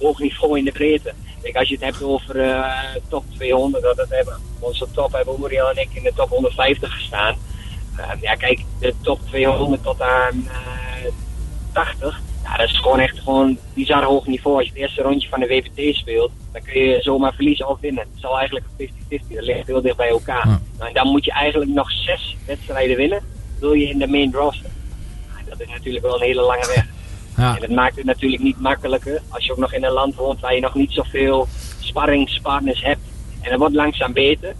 hoog 0.00 0.18
niveau 0.18 0.58
in 0.58 0.64
de 0.64 0.72
breedte. 0.72 1.12
Kijk, 1.42 1.56
als 1.56 1.68
je 1.68 1.74
het 1.74 1.84
hebt 1.84 2.02
over 2.02 2.40
eh, 2.40 2.94
top 3.08 3.24
200, 3.34 3.82
dat, 3.82 3.96
dat 3.96 4.08
hebben 4.08 4.38
onze 4.58 4.86
top 4.92 5.12
hebben 5.12 5.36
Uriel 5.40 5.70
en 5.70 5.76
ik 5.76 5.88
in 5.92 6.02
de 6.02 6.12
top 6.14 6.28
150 6.28 6.94
gestaan. 6.94 7.36
Eh, 7.96 8.10
ja, 8.20 8.34
kijk, 8.34 8.64
de 8.78 8.94
top 9.00 9.20
200 9.28 9.82
tot 9.82 10.00
aan 10.00 10.48
80, 11.72 12.20
ja, 12.42 12.56
dat 12.56 12.68
is 12.68 12.78
gewoon 12.78 12.98
echt 13.00 13.18
gewoon 13.18 13.58
bizar 13.74 14.02
hoog 14.02 14.26
niveau. 14.26 14.56
Als 14.56 14.64
je 14.64 14.70
het 14.72 14.80
eerste 14.80 15.02
rondje 15.02 15.28
van 15.28 15.40
de 15.40 15.46
WPT 15.46 15.96
speelt, 15.96 16.30
dan 16.52 16.62
kun 16.62 16.80
je 16.82 17.00
zomaar 17.02 17.34
verliezen 17.34 17.68
of 17.68 17.80
winnen. 17.80 18.02
Het 18.02 18.16
is 18.16 18.24
al 18.24 18.38
eigenlijk 18.38 18.66
een 18.76 18.90
50-50. 19.20 19.34
Dat 19.34 19.44
ligt 19.44 19.66
heel 19.66 19.82
dicht 19.82 19.96
bij 19.96 20.08
elkaar. 20.08 20.48
Ja. 20.48 20.60
Nou, 20.76 20.88
en 20.88 20.94
dan 20.94 21.08
moet 21.08 21.24
je 21.24 21.32
eigenlijk 21.32 21.70
nog 21.70 21.90
zes 21.92 22.36
wedstrijden 22.46 22.96
winnen. 22.96 23.22
Wil 23.60 23.72
je 23.72 23.88
in 23.88 23.98
de 23.98 24.06
main 24.06 24.30
draw 24.30 24.52
staan. 24.52 24.70
Nou, 25.34 25.44
dat 25.48 25.60
is 25.60 25.68
natuurlijk 25.68 26.04
wel 26.04 26.14
een 26.14 26.26
hele 26.26 26.42
lange 26.42 26.66
weg. 26.66 26.86
Ja. 27.36 27.54
En 27.54 27.60
dat 27.60 27.70
maakt 27.70 27.96
het 27.96 28.04
natuurlijk 28.04 28.42
niet 28.42 28.60
makkelijker 28.60 29.22
als 29.28 29.44
je 29.44 29.52
ook 29.52 29.58
nog 29.58 29.72
in 29.72 29.84
een 29.84 29.92
land 29.92 30.14
woont 30.14 30.40
waar 30.40 30.54
je 30.54 30.60
nog 30.60 30.74
niet 30.74 30.92
zoveel 30.92 31.48
sparringspartners 31.80 32.82
hebt. 32.82 33.00
En 33.40 33.50
dat 33.50 33.58
wordt 33.58 33.74
langzaam 33.74 34.12
beter. 34.12 34.54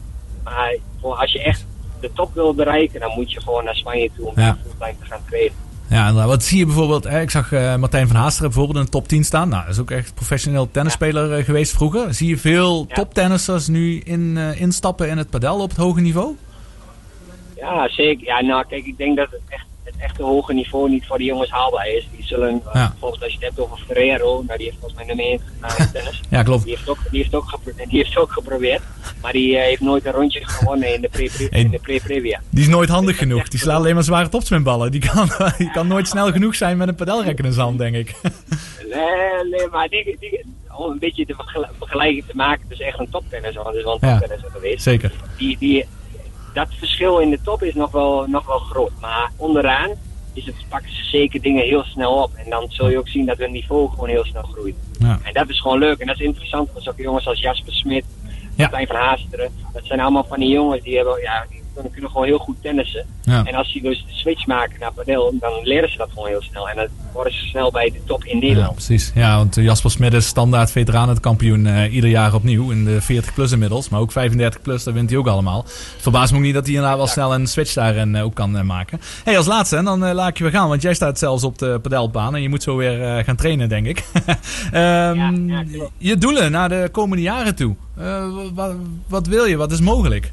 Maar 0.45 0.77
als 1.01 1.33
je 1.33 1.43
echt 1.43 1.67
de 2.01 2.13
top 2.13 2.35
wil 2.35 2.55
bereiken, 2.55 3.01
dan 3.01 3.13
moet 3.15 3.33
je 3.33 3.41
gewoon 3.41 3.65
naar 3.65 3.77
Spanje 3.77 4.11
toe 4.17 4.27
om 4.27 4.33
Ja. 4.37 4.59
fulltime 4.63 4.99
te 4.99 5.07
gaan 5.07 5.21
trainen. 5.29 5.53
Ja. 5.91 6.27
Wat 6.27 6.43
zie 6.43 6.59
je 6.59 6.67
bijvoorbeeld? 6.67 7.05
Hè? 7.05 7.21
Ik 7.21 7.31
zag 7.31 7.53
eh, 7.53 7.77
Martijn 7.77 8.07
van 8.07 8.17
Haasteren 8.17 8.51
bijvoorbeeld 8.51 8.79
in 8.79 8.85
de 8.85 8.91
top 8.91 9.09
10 9.09 9.25
staan. 9.25 9.49
Nou, 9.49 9.63
dat 9.65 9.73
is 9.75 9.81
ook 9.81 9.91
echt 9.91 10.15
professioneel 10.15 10.71
tennisspeler 10.71 11.33
eh, 11.39 11.45
geweest 11.45 11.73
vroeger. 11.73 12.15
Zie 12.15 12.29
je 12.29 12.37
veel 12.39 12.85
Ja. 12.89 12.95
toptennissers 12.95 13.69
nu 13.69 13.99
in, 13.99 14.37
eh, 14.39 14.61
instappen 14.61 15.09
in 15.09 15.19
het 15.19 15.31
padel 15.31 15.61
op 15.61 15.69
het 15.69 15.79
hoge 15.79 16.01
niveau? 16.01 16.37
Ja, 17.57 17.89
zeker. 17.89 18.27
Ja, 18.27 18.41
nou, 18.41 18.65
kijk, 18.69 18.87
ik 18.87 18.97
denk 18.99 19.17
dat 19.17 19.31
het, 19.31 19.41
echt, 19.49 19.65
echte 20.01 20.23
hoge 20.23 20.53
niveau 20.53 20.91
niet 20.91 21.07
voor 21.07 21.19
de 21.19 21.25
jongens 21.25 21.51
haalbaar 21.51 21.89
is. 21.89 22.09
Die 22.17 22.27
zullen, 22.27 22.63
eh, 22.73 22.73
bijvoorbeeld 22.91 23.23
als 23.23 23.33
je 23.33 23.39
het 23.39 23.47
hebt 23.47 23.61
over 23.61 23.79
Ferrero, 23.87 24.43
nou, 24.47 24.57
die 24.59 24.67
heeft 24.67 24.79
volgens 24.81 24.95
mij 24.95 25.05
nummer 25.15 25.25
1 25.25 25.41
gedaan 25.61 25.87
in 25.87 25.93
tennis. 25.93 26.21
Ja, 26.29 26.43
klopt. 26.43 26.65
Die 26.65 26.75
heeft, 26.77 26.89
ook, 26.89 26.99
die, 27.11 27.21
heeft 27.21 27.35
ook 27.35 27.49
gepro- 27.49 27.73
die 27.89 27.99
heeft 27.99 28.17
ook 28.19 28.33
geprobeerd, 28.33 28.83
maar 29.23 29.33
die 29.33 29.57
eh, 29.57 29.63
heeft 29.65 29.81
nooit 29.81 30.07
een 30.07 30.13
rondje 30.13 30.41
gewonnen 30.49 30.95
in 30.95 31.01
de 31.01 31.09
pre- 31.09 31.49
Hey. 31.51 31.69
de 31.71 31.79
pre-previa. 31.79 32.41
Die 32.51 32.63
is 32.63 32.69
nooit 32.69 32.89
handig 32.89 33.19
genoeg. 33.19 33.49
Die 33.49 33.61
slaat 33.61 33.77
alleen 33.77 33.95
maar 33.95 34.03
zware 34.05 34.29
topspinballen. 34.29 34.91
Die 34.91 35.01
kan, 35.11 35.31
die 35.59 35.71
kan 35.71 35.87
nooit 35.87 36.09
snel 36.09 36.33
genoeg 36.33 36.55
zijn 36.55 36.77
met 36.77 36.89
een 36.89 36.95
padelrekker 36.95 37.45
in 37.45 37.53
zijn 37.53 37.67
hand, 37.67 37.79
denk 37.79 37.95
ik. 37.95 38.15
Nee, 38.91 39.51
nee, 39.51 39.67
maar 39.71 39.89
die, 39.89 40.17
die, 40.21 40.45
om 40.77 40.91
een 40.91 40.99
beetje 40.99 41.27
de 41.27 41.35
vergel- 41.35 41.67
vergelijking 41.79 42.25
te 42.27 42.37
maken, 42.37 42.65
is 42.69 42.81
echt 42.81 42.99
een 42.99 43.11
toptennisser, 43.11 43.63
want 43.63 43.67
het 43.75 43.77
is 43.77 43.85
wel 43.85 43.99
een 44.01 44.09
Ja. 44.09 44.19
toptennisser 44.19 44.51
geweest. 44.51 44.83
Zeker. 44.83 45.13
die, 45.37 45.57
die, 45.59 45.87
dat 46.55 46.69
verschil 46.79 47.19
in 47.19 47.31
de 47.31 47.41
top 47.45 47.63
is 47.63 47.75
nog 47.75 47.91
wel, 47.91 48.27
nog 48.27 48.47
wel 48.47 48.59
groot. 48.59 48.93
Maar 49.01 49.33
onderaan 49.37 49.91
is 50.33 50.47
het, 50.47 50.55
pakken 50.69 50.91
ze 50.95 51.05
zeker 51.05 51.41
dingen 51.41 51.65
heel 51.65 51.85
snel 51.85 52.23
op. 52.23 52.35
En 52.35 52.51
dan 52.51 52.67
zul 52.69 52.89
je 52.89 52.99
ook 52.99 53.09
zien 53.09 53.27
dat 53.27 53.39
hun 53.39 53.53
niveau 53.53 53.89
gewoon 53.91 54.09
heel 54.09 54.25
snel 54.25 54.43
groeit. 54.43 54.75
Ja. 54.99 55.19
En 55.23 55.33
dat 55.33 55.49
is 55.49 55.61
gewoon 55.61 55.79
leuk. 55.79 55.99
En 55.99 56.07
dat 56.07 56.21
is 56.21 56.27
interessant 56.27 56.71
voor 56.73 56.83
zulke 56.83 57.03
jongens 57.03 57.27
als 57.27 57.41
Jasper 57.41 57.73
Smit, 57.73 58.05
Ja. 58.25 58.39
Martijn 58.57 58.87
van 58.87 58.97
Haasteren. 58.97 59.53
Dat 59.73 59.85
zijn 59.85 60.01
allemaal 60.01 60.25
van 60.25 60.41
die 60.41 60.49
jongens 60.49 60.83
die, 60.83 60.97
hebben, 60.97 61.21
ja, 61.21 61.47
die 61.51 61.60
kunnen, 61.81 61.93
kunnen 61.93 62.11
gewoon 62.11 62.27
heel 62.27 62.39
goed 62.39 62.57
tennissen. 62.63 63.07
Ja. 63.23 63.45
En 63.45 63.55
als 63.55 63.73
die 63.73 63.83
dus 63.83 64.05
de 64.09 64.15
switch 64.15 64.47
maken 64.47 64.81
naar 64.81 64.93
padel, 64.93 65.35
dan 65.41 65.53
leren 65.63 65.91
ze 65.91 65.97
dat 65.97 66.09
gewoon 66.13 66.29
heel 66.29 66.43
snel. 66.43 66.69
En 66.69 66.77
dan 66.77 66.87
worden 67.13 67.33
ze 67.33 67.47
snel 67.47 67.71
bij 67.71 67.91
de 67.91 68.01
top 68.07 68.25
in 68.25 68.37
Ja, 68.39 68.47
Nederland. 68.47 68.75
precies. 68.75 69.13
Ja, 69.15 69.37
want 69.37 69.57
eh, 69.57 69.65
Jasper 69.65 69.91
Smit 69.91 70.13
is 70.15 70.27
standaard 70.27 70.71
veteranenkampioen 70.71 71.67
eh 71.67 71.95
ieder 71.95 72.11
jaar 72.11 72.35
opnieuw. 72.35 72.71
In 72.71 72.85
de 72.85 73.01
40 73.01 73.35
plus 73.35 73.53
inmiddels. 73.53 73.89
Maar 73.89 74.01
ook 74.01 74.13
35 74.13 74.63
plus, 74.63 74.85
dat 74.85 74.95
wint 74.95 75.11
hij 75.11 75.19
ook 75.19 75.27
allemaal. 75.27 75.65
Verbaast 75.99 76.33
me 76.33 76.39
ook 76.39 76.45
niet 76.45 76.55
dat 76.55 76.65
hij 76.67 76.75
inderdaad 76.75 76.99
wel 76.99 77.07
snel 77.07 77.35
een 77.35 77.47
switch 77.47 77.73
daarin 77.73 78.15
eh, 78.15 78.25
ook 78.25 78.35
kan 78.35 78.67
maken. 78.67 79.01
hey, 79.25 79.37
als 79.37 79.47
laatste, 79.47 79.77
en 79.77 79.85
dan 79.85 80.13
laat 80.13 80.29
ik 80.29 80.37
je 80.39 80.43
weer 80.43 80.53
gaan. 80.53 80.69
Want 80.69 80.83
jij 80.83 80.95
staat 80.95 81.19
zelfs 81.19 81.45
op 81.45 81.59
de 81.59 81.79
padelbaan. 81.83 82.35
En 82.35 82.43
je 82.43 82.49
moet 82.49 82.63
zo 82.63 82.77
weer 82.77 83.25
gaan 83.25 83.37
trainen, 83.37 83.69
denk 83.69 83.87
ik. 83.87 84.05
Ehm, 84.73 85.15
Ja, 85.17 85.33
ja, 85.47 85.65
je 85.99 86.17
doelen 86.19 86.51
naar 86.53 86.69
de 86.69 86.89
komende 86.93 87.23
jaren 87.23 87.55
toe. 87.55 87.75
Wat, 88.55 88.75
wat 89.09 89.27
wil 89.27 89.45
je? 89.45 89.57
Wat 89.57 89.73
is 89.73 89.81
mogelijk? 89.81 90.33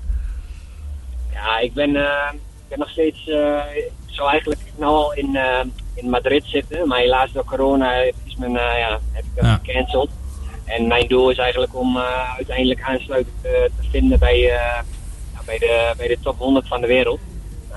Ja, 1.43 1.58
ik 1.60 1.73
ben, 1.73 1.95
eh, 1.95 2.32
ik 2.34 2.67
ben 2.69 2.80
nog 2.80 2.89
steeds. 2.89 3.28
eh 3.28 3.62
ik 4.08 4.13
zou 4.23 4.30
eigenlijk 4.32 4.62
nou 4.78 4.93
al 4.95 5.13
in, 5.13 5.36
eh, 5.36 5.60
in 5.93 6.10
Madrid 6.10 6.43
zitten. 6.45 6.88
Maar 6.88 7.00
helaas 7.00 7.32
door 7.32 7.43
corona 7.45 7.93
is 8.26 8.36
mijn, 8.38 8.58
eh, 8.58 8.78
ja, 8.80 9.00
heb 9.12 9.23
ik 9.23 9.36
dat 9.36 9.45
Ja. 9.45 9.60
gecanceld. 9.63 10.10
En 10.65 10.88
mijn 10.88 11.08
doel 11.08 11.30
is 11.30 11.38
eigenlijk 11.38 11.76
om 11.76 11.97
eh, 11.97 12.36
uiteindelijk 12.36 12.82
aansluiting 12.82 13.36
te, 13.41 13.69
te 13.82 13.88
vinden 13.89 14.19
bij, 14.19 14.36
eh, 14.36 14.80
ja, 15.34 15.41
bij, 15.45 15.58
de, 15.58 15.93
bij 15.97 16.08
de 16.08 16.17
top 16.23 16.38
100 16.38 16.67
van 16.67 16.82
de 16.82 16.88
wereld. 16.88 17.19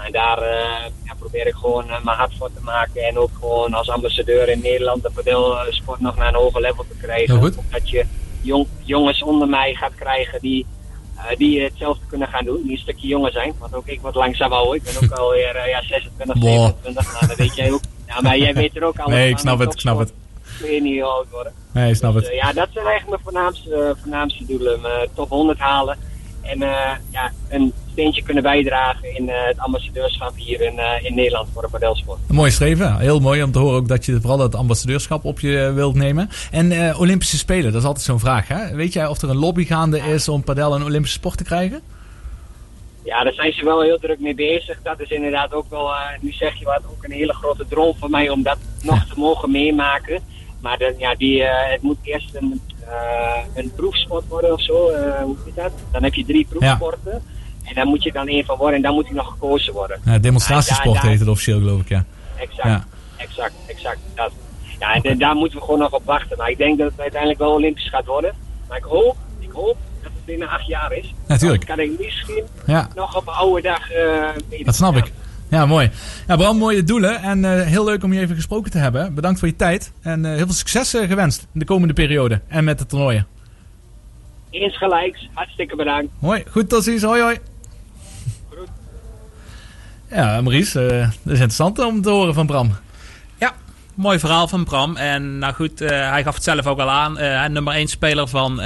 En 0.05 0.13
daar 0.13 0.39
eh, 0.43 0.85
ja, 1.05 1.15
probeer 1.19 1.47
ik 1.47 1.55
gewoon 1.55 1.91
eh, 1.91 2.03
mijn 2.05 2.17
hart 2.17 2.33
voor 2.39 2.51
te 2.55 2.63
maken. 2.63 3.03
En 3.03 3.19
ook 3.19 3.31
gewoon 3.41 3.75
als 3.75 3.89
ambassadeur 3.91 4.49
in 4.49 4.61
Nederland 4.61 5.03
de 5.03 5.11
padelsport 5.15 6.01
nog 6.01 6.17
naar 6.17 6.29
een 6.29 6.35
hoger 6.35 6.61
level 6.61 6.85
te 6.89 6.97
krijgen. 7.01 7.39
Heel 7.39 7.43
goed. 7.53 7.59
Dat 7.71 7.91
je 7.91 8.05
jong, 8.43 8.67
jongens 8.83 9.23
onder 9.23 9.49
mij 9.49 9.75
gaat 9.75 9.95
krijgen 9.95 10.41
die 10.41 10.67
eh, 10.67 10.80
die 11.37 11.63
hetzelfde 11.63 12.07
kunnen 12.09 12.29
gaan 12.29 12.45
doen, 12.45 12.63
die 12.63 12.73
een 12.73 12.79
stukje 12.79 13.07
jonger 13.07 13.33
zijn. 13.33 13.55
Want 13.59 13.75
ook 13.75 13.87
ik 13.87 14.01
word 14.01 14.15
langzaam 14.15 14.53
ouder. 14.53 14.75
Ik 14.75 14.83
ben 14.83 14.95
ook 15.11 15.19
alweer 15.19 15.57
uh, 15.57 15.69
ja, 15.69 15.83
26, 15.83 16.39
Boah. 16.39 16.53
27. 16.83 17.13
Nou, 17.13 17.27
dat 17.27 17.37
weet 17.37 17.55
jij 17.55 17.73
ook. 17.73 17.81
Ja, 18.07 18.21
maar 18.21 18.39
jij 18.39 18.55
weet 18.55 18.77
er 18.77 18.85
ook 18.85 18.99
alles 18.99 19.15
Nee, 19.15 19.29
ik 19.31 19.39
snap 19.39 19.59
het, 19.59 19.73
ik 19.75 19.81
snap 19.81 19.97
topsport 19.97 20.19
Kun 20.61 20.71
je 20.73 20.81
niet 20.83 21.03
oud 21.03 21.27
worden. 21.31 21.53
Nee, 21.73 21.91
ik 21.91 21.97
snap 21.97 22.13
Dus, 22.13 22.23
het. 22.23 22.33
eh, 22.33 22.39
ja, 22.39 22.53
dat 22.53 22.69
zijn 22.73 22.87
eigenlijk 22.87 23.09
mijn 23.09 23.35
voornaamste, 23.35 23.75
eh, 23.75 24.01
voornaamste 24.03 24.45
doelen. 24.47 24.81
Mijn 24.81 25.09
top 25.15 25.29
100 25.29 25.59
halen. 25.59 25.99
En 26.43 26.63
eh, 26.63 26.97
ja, 27.11 27.33
een 27.49 27.73
steentje 28.01 28.23
kunnen 28.23 28.43
bijdragen 28.43 29.17
in 29.17 29.29
eh, 29.29 29.47
het 29.47 29.59
ambassadeurschap 29.59 30.33
hier 30.37 30.61
in, 30.61 30.79
eh, 30.79 31.05
in 31.05 31.15
Nederland 31.15 31.49
voor 31.53 31.63
de 31.63 31.69
padelsport. 31.69 32.19
Een 32.29 32.35
mooi 32.35 32.51
streven. 32.51 32.99
Heel 32.99 33.21
mooi 33.21 33.43
om 33.43 33.53
te 33.53 33.59
horen 33.59 33.77
ook 33.77 33.89
dat 33.89 34.05
je 34.05 34.21
vooral 34.21 34.39
het 34.39 34.55
ambassadeurschap 34.55 35.25
op 35.25 35.41
je 35.41 35.59
eh, 35.59 35.75
wilt 35.75 35.95
nemen. 35.95 36.29
En 36.51 36.97
Olympische 36.97 37.39
Spelen, 37.39 37.73
dat 37.73 37.81
is 37.81 37.87
altijd 37.87 38.05
zo'n 38.05 38.19
vraag. 38.19 38.49
Hè? 38.49 38.75
Weet 38.75 38.93
jij 38.93 39.07
of 39.07 39.23
er 39.23 39.31
een 39.31 39.37
lobby 39.37 39.65
gaande 39.65 39.99
is 39.99 40.29
om 40.29 40.45
padel 40.45 40.75
een 40.75 40.85
Olympische 40.85 41.19
sport 41.19 41.37
te 41.37 41.45
krijgen? 41.45 41.81
Ja, 43.05 43.25
daar 43.25 43.33
zijn 43.33 43.53
ze 43.53 43.65
wel 43.65 43.83
heel 43.83 43.99
druk 43.99 44.21
mee 44.21 44.35
bezig. 44.35 44.83
Dat 44.83 45.01
is 45.01 45.11
inderdaad 45.11 45.53
ook 45.53 45.71
wel, 45.71 45.91
nu 46.21 46.33
zeg 46.33 46.59
je 46.59 46.65
wat, 46.65 46.83
ook 46.91 47.05
een 47.05 47.13
hele 47.13 47.35
grote 47.35 47.67
droom 47.69 47.97
voor 47.99 48.11
mij 48.11 48.29
om 48.29 48.43
dat 48.43 48.59
nog 48.83 49.05
te 49.05 49.15
mogen 49.17 49.51
meemaken. 49.51 50.21
Maar 50.61 50.93
ja, 50.99 51.15
die, 51.15 51.43
het 51.43 51.83
moet 51.83 51.99
eerst 52.03 52.35
een, 52.35 52.61
een 53.55 53.73
proefsport 53.77 54.25
worden 54.29 54.53
of 54.53 54.63
zo. 54.63 54.91
hoe 55.23 55.37
heet 55.45 55.57
dat? 55.57 55.73
Dan 55.93 56.03
heb 56.03 56.15
je 56.15 56.25
drie 56.25 56.47
proefsporten. 56.51 57.23
En 57.71 57.77
daar 57.77 57.87
moet 57.87 58.03
je 58.03 58.13
dan 58.13 58.29
één 58.29 58.45
van 58.45 58.57
worden 58.57 58.77
en 58.77 58.83
dan 58.83 58.95
moet 58.95 59.07
hij 59.07 59.15
nog 59.15 59.29
gekozen 59.31 59.73
worden. 59.73 60.01
Ja, 60.05 60.19
demonstratiesport 60.19 60.95
daar- 60.95 61.11
heet 61.11 61.19
het 61.19 61.29
officieel 61.29 61.59
geloof 61.59 61.81
ik, 61.81 61.89
ja. 61.89 62.05
Exact, 62.37 62.69
Ja. 62.69 62.85
exact, 63.17 63.53
exact. 63.67 63.99
Dat. 64.15 64.33
Ja, 64.79 64.95
en 65.03 65.19
daar 65.19 65.35
moeten 65.35 65.59
we 65.59 65.65
gewoon 65.65 65.81
nog 65.81 65.93
op 65.93 66.05
wachten. 66.05 66.37
Maar 66.37 66.51
ik 66.51 66.59
denk 66.59 66.79
dat 66.79 66.91
het 66.91 67.01
uiteindelijk 67.01 67.41
wel 67.41 67.53
Olympisch 67.53 67.89
gaat 67.89 68.07
worden. 68.07 68.35
Maar 68.69 68.77
ik 68.79 68.85
hoop, 68.85 69.17
ik 69.39 69.51
hoop 69.53 69.77
dat 70.03 70.13
het 70.15 70.25
binnen 70.25 70.49
acht 70.49 70.67
jaar 70.67 70.93
is. 70.93 71.15
Natuurlijk. 71.27 71.67
Dan 71.67 71.77
kan 71.77 71.85
ik 71.85 71.99
misschien 71.99 72.45
Ja, 72.67 72.89
nog 72.95 73.17
op 73.17 73.27
een 73.27 73.35
oude 73.35 73.63
dag 73.63 73.91
eh 73.91 74.65
dat 74.65 74.75
snap 74.75 74.97
ik. 74.97 75.13
Ja, 75.49 75.67
mooi. 75.67 75.91
Ja, 76.27 76.37
Bram, 76.37 76.57
mooie 76.59 76.85
doelen. 76.85 77.23
En 77.23 77.45
eh, 77.45 77.67
heel 77.67 77.85
leuk 77.85 78.03
om 78.05 78.13
je 78.13 78.21
even 78.21 78.35
gesproken 78.35 78.71
te 78.71 78.79
hebben. 78.79 79.15
Bedankt 79.15 79.39
voor 79.39 79.49
je 79.49 79.57
tijd. 79.57 79.93
En 80.03 80.25
eh, 80.25 80.31
heel 80.35 80.45
veel 80.45 80.55
succes 80.55 80.91
gewenst 80.91 81.47
in 81.55 81.59
de 81.61 81.65
komende 81.67 81.95
periode. 81.95 82.41
En 82.49 82.65
met 82.65 82.79
de 82.79 82.87
toernooien. 82.87 83.27
Eens 84.51 84.77
gelijks. 84.77 85.29
Hartstikke 85.35 85.77
bedankt. 85.77 86.13
Mooi. 86.19 86.45
Goed, 86.51 86.69
tot 86.69 86.85
ziens. 86.85 87.03
Hoi, 87.03 87.23
hoi. 87.23 87.39
Ja, 90.11 90.41
Maurice, 90.41 90.87
eh, 90.87 90.99
dat 91.01 91.09
is 91.25 91.31
interessant 91.33 91.79
om 91.79 92.03
te 92.03 92.11
horen 92.11 92.35
van 92.35 92.47
Bram. 92.47 92.77
Ja, 93.39 93.53
mooi 93.95 94.19
verhaal 94.19 94.49
van 94.49 94.65
Bram. 94.65 94.97
En 94.97 95.39
nou 95.39 95.55
goed, 95.55 95.81
eh, 95.81 96.11
hij 96.11 96.23
gaf 96.23 96.35
het 96.35 96.45
zelf 96.45 96.67
ook 96.67 96.79
al 96.79 96.91
aan. 96.91 97.19
Eh, 97.19 97.47
nummer 97.47 97.75
1 97.75 97.89
speler 97.89 98.29
van, 98.29 98.61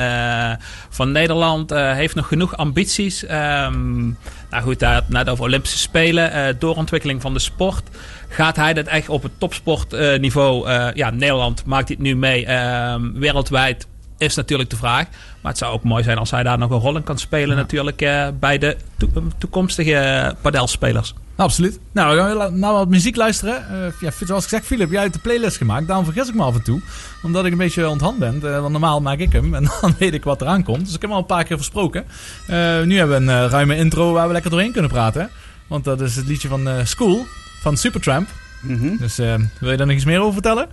van 0.90 1.12
Nederland. 1.12 1.70
heeft 1.70 2.14
nog 2.14 2.28
genoeg 2.28 2.56
ambities. 2.56 3.24
Ehm, 3.26 4.02
nou 4.50 4.62
goed, 4.62 4.80
had 4.82 5.08
net 5.08 5.28
over 5.28 5.44
Olympische 5.44 5.78
Spelen. 5.78 6.56
doorontwikkeling 6.58 7.20
van 7.20 7.32
de 7.32 7.38
sport. 7.38 7.82
Gaat 8.28 8.56
hij 8.56 8.74
dat 8.74 8.86
echt 8.86 9.08
op 9.08 9.22
het 9.22 9.32
topsportniveau... 9.38 10.70
ja, 10.94 11.10
Nederland 11.10 11.64
maakt 11.64 11.88
dit 11.88 11.98
nu 11.98 12.16
mee. 12.16 12.46
ehm, 12.46 13.12
wereldwijd 13.12 13.86
is 14.18 14.34
natuurlijk 14.34 14.70
de 14.70 14.76
vraag. 14.76 15.06
Maar 15.40 15.50
het 15.52 15.58
zou 15.60 15.72
ook 15.72 15.82
mooi 15.82 16.02
zijn 16.02 16.18
als 16.18 16.30
hij 16.30 16.42
daar 16.42 16.58
nog 16.58 16.70
een 16.70 16.78
rol 16.78 16.96
in 16.96 17.04
kan 17.04 17.18
spelen. 17.18 17.56
Natuurlijk 17.56 17.96
bij 18.40 18.58
de 18.58 18.76
to- 18.98 19.22
toekomstige 19.38 20.34
padelspelers. 20.40 21.14
Absoluut. 21.36 21.78
Nou, 21.92 22.16
we 22.16 22.38
gaan 22.38 22.58
naar 22.58 22.72
wat 22.72 22.88
muziek 22.88 23.16
luisteren. 23.16 23.68
Eh, 23.68 24.00
ja, 24.00 24.10
zoals 24.24 24.42
gezegd, 24.42 24.66
Philip, 24.66 24.90
jij 24.90 25.02
hebt 25.02 25.14
de 25.14 25.20
playlist 25.20 25.56
gemaakt. 25.56 25.86
Daarom 25.86 26.04
vergis 26.04 26.28
ik 26.28 26.34
me 26.34 26.42
af 26.42 26.54
en 26.54 26.62
toe. 26.62 26.80
Omdat 27.22 27.44
ik 27.44 27.52
een 27.52 27.58
beetje 27.58 27.88
onthand 27.88 28.18
ben. 28.18 28.34
Eh, 28.34 28.60
want 28.60 28.72
normaal 28.72 29.00
maak 29.00 29.18
ik 29.18 29.32
hem 29.32 29.54
en 29.58 29.68
dan 29.80 29.94
weet 29.98 30.14
ik 30.14 30.24
wat 30.24 30.40
eraan 30.40 30.62
komt. 30.62 30.84
Dus 30.84 30.94
ik 30.94 31.00
heb 31.00 31.02
hem 31.02 31.12
al 31.12 31.18
een 31.18 31.26
paar 31.26 31.44
keer 31.44 31.56
versproken. 31.56 32.04
Eh, 32.46 32.82
nu 32.82 32.98
hebben 32.98 33.26
we 33.26 33.32
een 33.32 33.48
ruime 33.48 33.76
intro 33.76 34.12
waar 34.12 34.26
we 34.26 34.32
lekker 34.32 34.50
doorheen 34.50 34.72
kunnen 34.72 34.90
praten. 34.90 35.30
Want 35.66 35.84
dat 35.84 36.00
is 36.00 36.16
het 36.16 36.26
liedje 36.26 36.48
van 36.48 36.68
School 36.84 37.26
van 37.60 37.76
Supertramp. 37.76 38.28
Mhm. 38.60 38.96
Dus 38.96 39.16
wil 39.16 39.70
je 39.70 39.76
daar 39.76 39.86
nog 39.86 39.96
iets 39.96 40.04
meer 40.04 40.20
over 40.20 40.32
vertellen? 40.32 40.68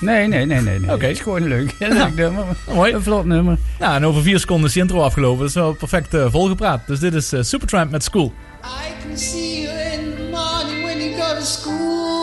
Nee, 0.00 0.28
nee, 0.28 0.46
nee, 0.46 0.60
nee. 0.60 0.78
nee. 0.78 0.92
Oké. 0.92 1.06
Het 1.06 1.16
is 1.16 1.22
gewoon 1.22 1.48
leuk. 1.48 1.74
Een 1.78 1.92
leuk 1.92 2.14
nummer. 2.24 2.44
Mooi. 2.74 2.92
Een 2.92 3.02
vlot 3.02 3.24
nummer. 3.24 3.58
Nou, 3.78 3.94
en 3.94 4.06
over 4.06 4.22
vier 4.22 4.38
seconden 4.38 4.66
is 4.66 4.72
die 4.72 4.82
intro 4.82 5.00
afgelopen. 5.00 5.46
Is 5.46 5.54
wel 5.54 5.72
perfect 5.74 6.16
volgepraat. 6.30 6.86
Dus 6.86 6.98
dit 6.98 7.14
is 7.14 7.32
Supertramp 7.40 7.90
met 7.90 8.04
School. 8.04 8.32
I 8.64 8.96
can 9.00 9.16
see 9.16 9.62
you 9.62 9.70
in 9.70 10.14
the 10.14 10.30
morning 10.30 10.84
when 10.84 11.00
you 11.00 11.16
go 11.16 11.34
to 11.34 11.42
school. 11.42 12.22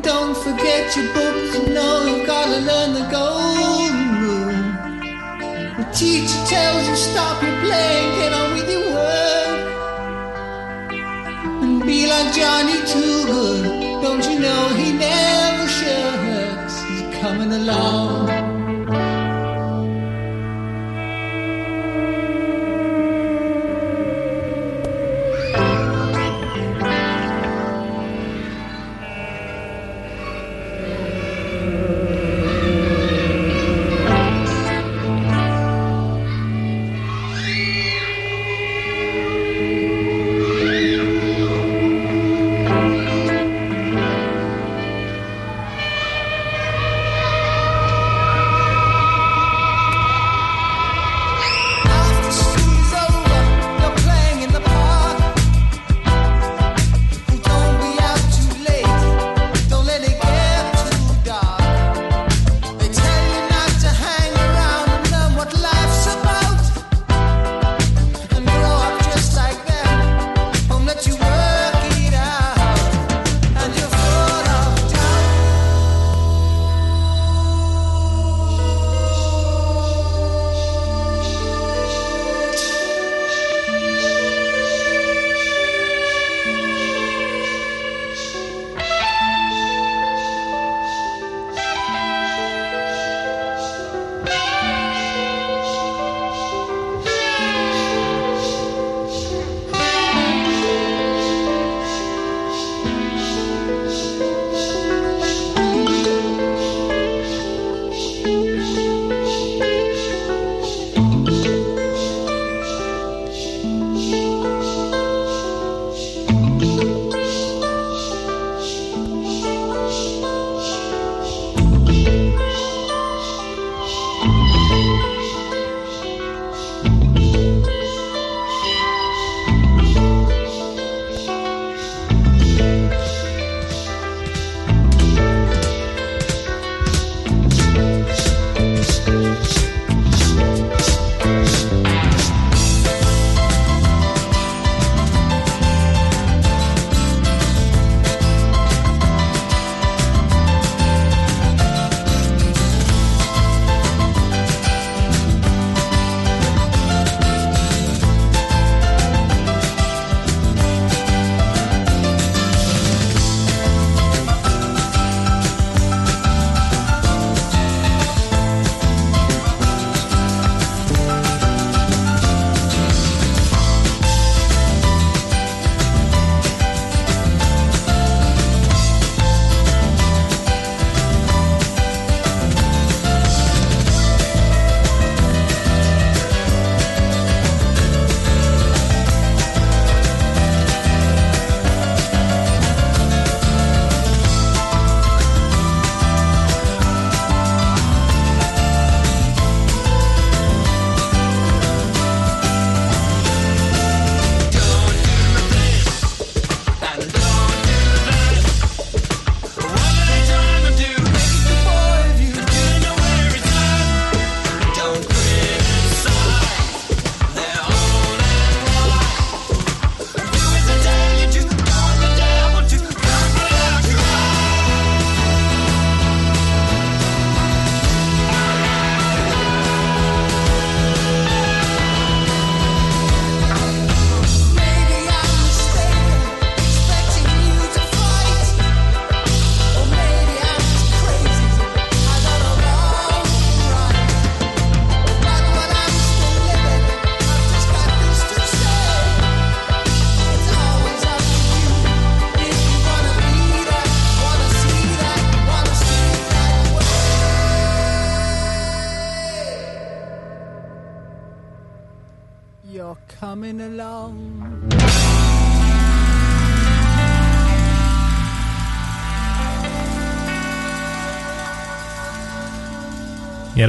Don't 0.00 0.34
forget 0.34 0.96
your 0.96 1.12
books, 1.12 1.58
you 1.58 1.74
know 1.74 2.06
you've 2.06 2.26
gotta 2.26 2.60
learn 2.60 2.94
the 2.94 3.06
golden 3.10 4.22
rule. 4.22 4.64
The 5.76 5.84
teacher 5.92 6.40
tells 6.46 6.88
you 6.88 6.96
stop 6.96 7.42
your 7.42 7.60
playing, 7.60 8.18
get 8.20 8.32
on 8.32 8.54
with 8.54 8.70
your 8.70 8.88
work. 8.94 9.60
And 11.62 11.82
be 11.84 12.06
like 12.06 12.32
Johnny 12.32 12.80
Too 12.86 13.26
Good, 13.26 13.64
don't 14.00 14.24
you 14.24 14.38
know 14.40 14.68
he 14.68 14.94
never 14.94 15.68
shucks? 15.68 16.82
He's 16.84 17.20
coming 17.20 17.52
along. 17.52 18.49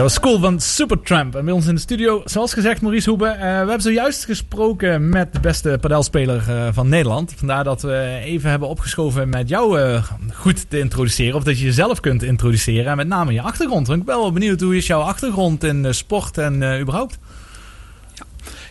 Dat 0.01 0.09
was 0.09 0.19
cool 0.19 0.39
van 0.39 0.59
Supertramp. 0.59 1.35
En 1.35 1.45
bij 1.45 1.53
ons 1.53 1.67
in 1.67 1.75
de 1.75 1.81
studio, 1.81 2.21
zoals 2.25 2.53
gezegd, 2.53 2.81
Maurice 2.81 3.09
Hoebe. 3.09 3.27
Eh, 3.27 3.39
we 3.39 3.45
hebben 3.45 3.81
zojuist 3.81 4.25
gesproken 4.25 5.09
met 5.09 5.33
de 5.33 5.39
beste 5.39 5.77
padelspeler 5.81 6.43
eh, 6.49 6.67
van 6.71 6.89
Nederland. 6.89 7.33
Vandaar 7.37 7.63
dat 7.63 7.81
we 7.81 8.19
even 8.23 8.49
hebben 8.49 8.67
opgeschoven 8.67 9.29
met 9.29 9.49
jou 9.49 9.79
eh, 9.79 10.03
goed 10.33 10.69
te 10.69 10.79
introduceren. 10.79 11.35
Of 11.35 11.43
dat 11.43 11.59
je 11.59 11.65
jezelf 11.65 11.99
kunt 11.99 12.23
introduceren. 12.23 12.91
En 12.91 12.97
met 12.97 13.07
name 13.07 13.33
je 13.33 13.41
achtergrond. 13.41 13.89
Ik 13.89 14.05
ben 14.05 14.17
wel 14.17 14.31
benieuwd 14.31 14.61
hoe 14.61 14.77
is 14.77 14.87
jouw 14.87 15.01
achtergrond 15.01 15.63
in 15.63 15.85
eh, 15.85 15.91
sport 15.91 16.37
en 16.37 16.63
eh, 16.63 16.79
überhaupt? 16.79 17.19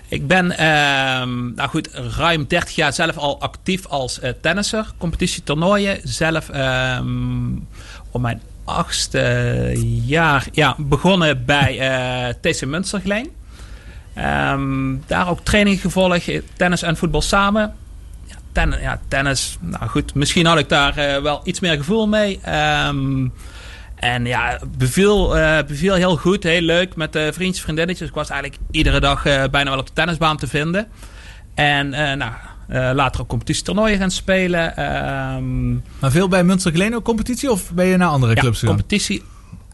Ik 0.09 0.27
ben 0.27 0.51
ehm, 0.51 1.55
nou 1.55 1.69
goed, 1.69 1.91
ruim 2.17 2.45
30 2.49 2.75
jaar 2.75 2.93
zelf 2.93 3.17
al 3.17 3.41
actief 3.41 3.87
als 3.87 4.21
eh, 4.21 4.33
tennisser. 4.41 4.87
Competitietoernooien. 4.99 6.01
Zelf 6.03 6.49
ehm, 6.49 7.53
op 8.11 8.21
mijn 8.21 8.41
achtste 8.71 9.73
jaar 10.05 10.47
ja, 10.53 10.75
begonnen 10.79 11.45
bij 11.45 11.79
eh, 11.79 12.35
TC 12.41 12.67
Münstergleen. 12.67 13.31
Ehm 14.15 14.97
daar 15.07 15.29
ook 15.29 15.41
training 15.41 15.81
gevolgd, 15.81 16.31
tennis 16.57 16.83
en 16.83 16.97
voetbal 16.97 17.23
samen. 17.23 17.75
Ja, 18.27 18.37
ten, 18.53 18.75
ja, 18.81 19.01
tennis, 19.09 19.57
nou 19.61 19.87
goed, 19.89 20.15
misschien 20.15 20.47
had 20.47 20.59
ik 20.59 20.69
daar 20.69 20.97
eh, 20.97 21.23
wel 21.23 21.41
iets 21.45 21.61
meer 21.61 21.77
gevoel 21.77 22.09
mee. 22.09 22.41
Ehm, 22.43 23.29
en 24.01 24.25
ja, 24.25 24.61
beviel, 24.79 25.37
eh, 25.39 25.67
beviel 25.67 25.95
heel 25.95 26.17
goed, 26.17 26.43
heel 26.43 26.61
leuk 26.61 26.97
met 26.97 27.17
eh 27.17 27.27
vriendjes, 27.33 27.63
vriendinnetjes. 27.63 28.09
Ik 28.09 28.15
was 28.15 28.31
eigenlijk 28.31 28.63
iedere 28.71 29.01
dag 29.01 29.27
eh, 29.27 29.45
bijna 29.51 29.71
wel 29.71 29.79
op 29.79 29.87
de 29.87 29.93
tennisbaan 29.93 30.37
te 30.37 30.47
vinden. 30.47 30.89
En 31.55 31.95
eh, 31.95 32.17
nou, 32.17 32.33
eh, 32.33 32.50
later 32.71 33.21
ook 33.21 33.29
competitietoernooien 33.29 33.99
gaan 33.99 34.11
spelen. 34.11 34.77
Ehm, 34.77 35.73
Maar 35.73 36.11
veel 36.11 36.29
bij 36.29 36.45
Münster 36.45 36.73
Geleen 36.73 36.95
ook 36.95 37.05
competitie 37.05 37.51
of 37.51 37.73
ben 37.73 37.87
je 37.87 37.97
naar 37.97 38.09
andere 38.09 38.35
ja, 38.35 38.41
clubs 38.41 38.59
gegaan? 38.59 38.75
competitie 38.77 39.23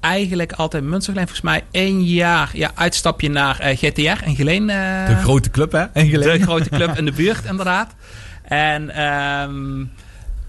eigenlijk 0.01 0.53
altijd 0.53 0.85
Münstergleen. 0.85 1.27
Volgens 1.27 1.47
mij 1.47 1.65
één 1.71 2.05
jaar 2.05 2.51
ja, 2.53 2.71
uitstapje 2.75 3.31
naar 3.31 3.59
eh, 3.61 3.77
GTR 3.77 4.25
en 4.25 4.35
Geleen. 4.37 4.71
eh, 4.71 5.07
De 5.07 5.17
grote 5.17 5.51
club 5.51 5.73
hè? 5.73 5.83
En 5.93 6.09
Geleen. 6.09 6.39
de 6.39 6.45
grote 6.45 6.69
club 6.69 6.97
in 6.99 7.05
de 7.05 7.13
buurt, 7.13 7.45
inderdaad. 7.45 7.95
En 8.43 8.91
ehm, 8.91 9.77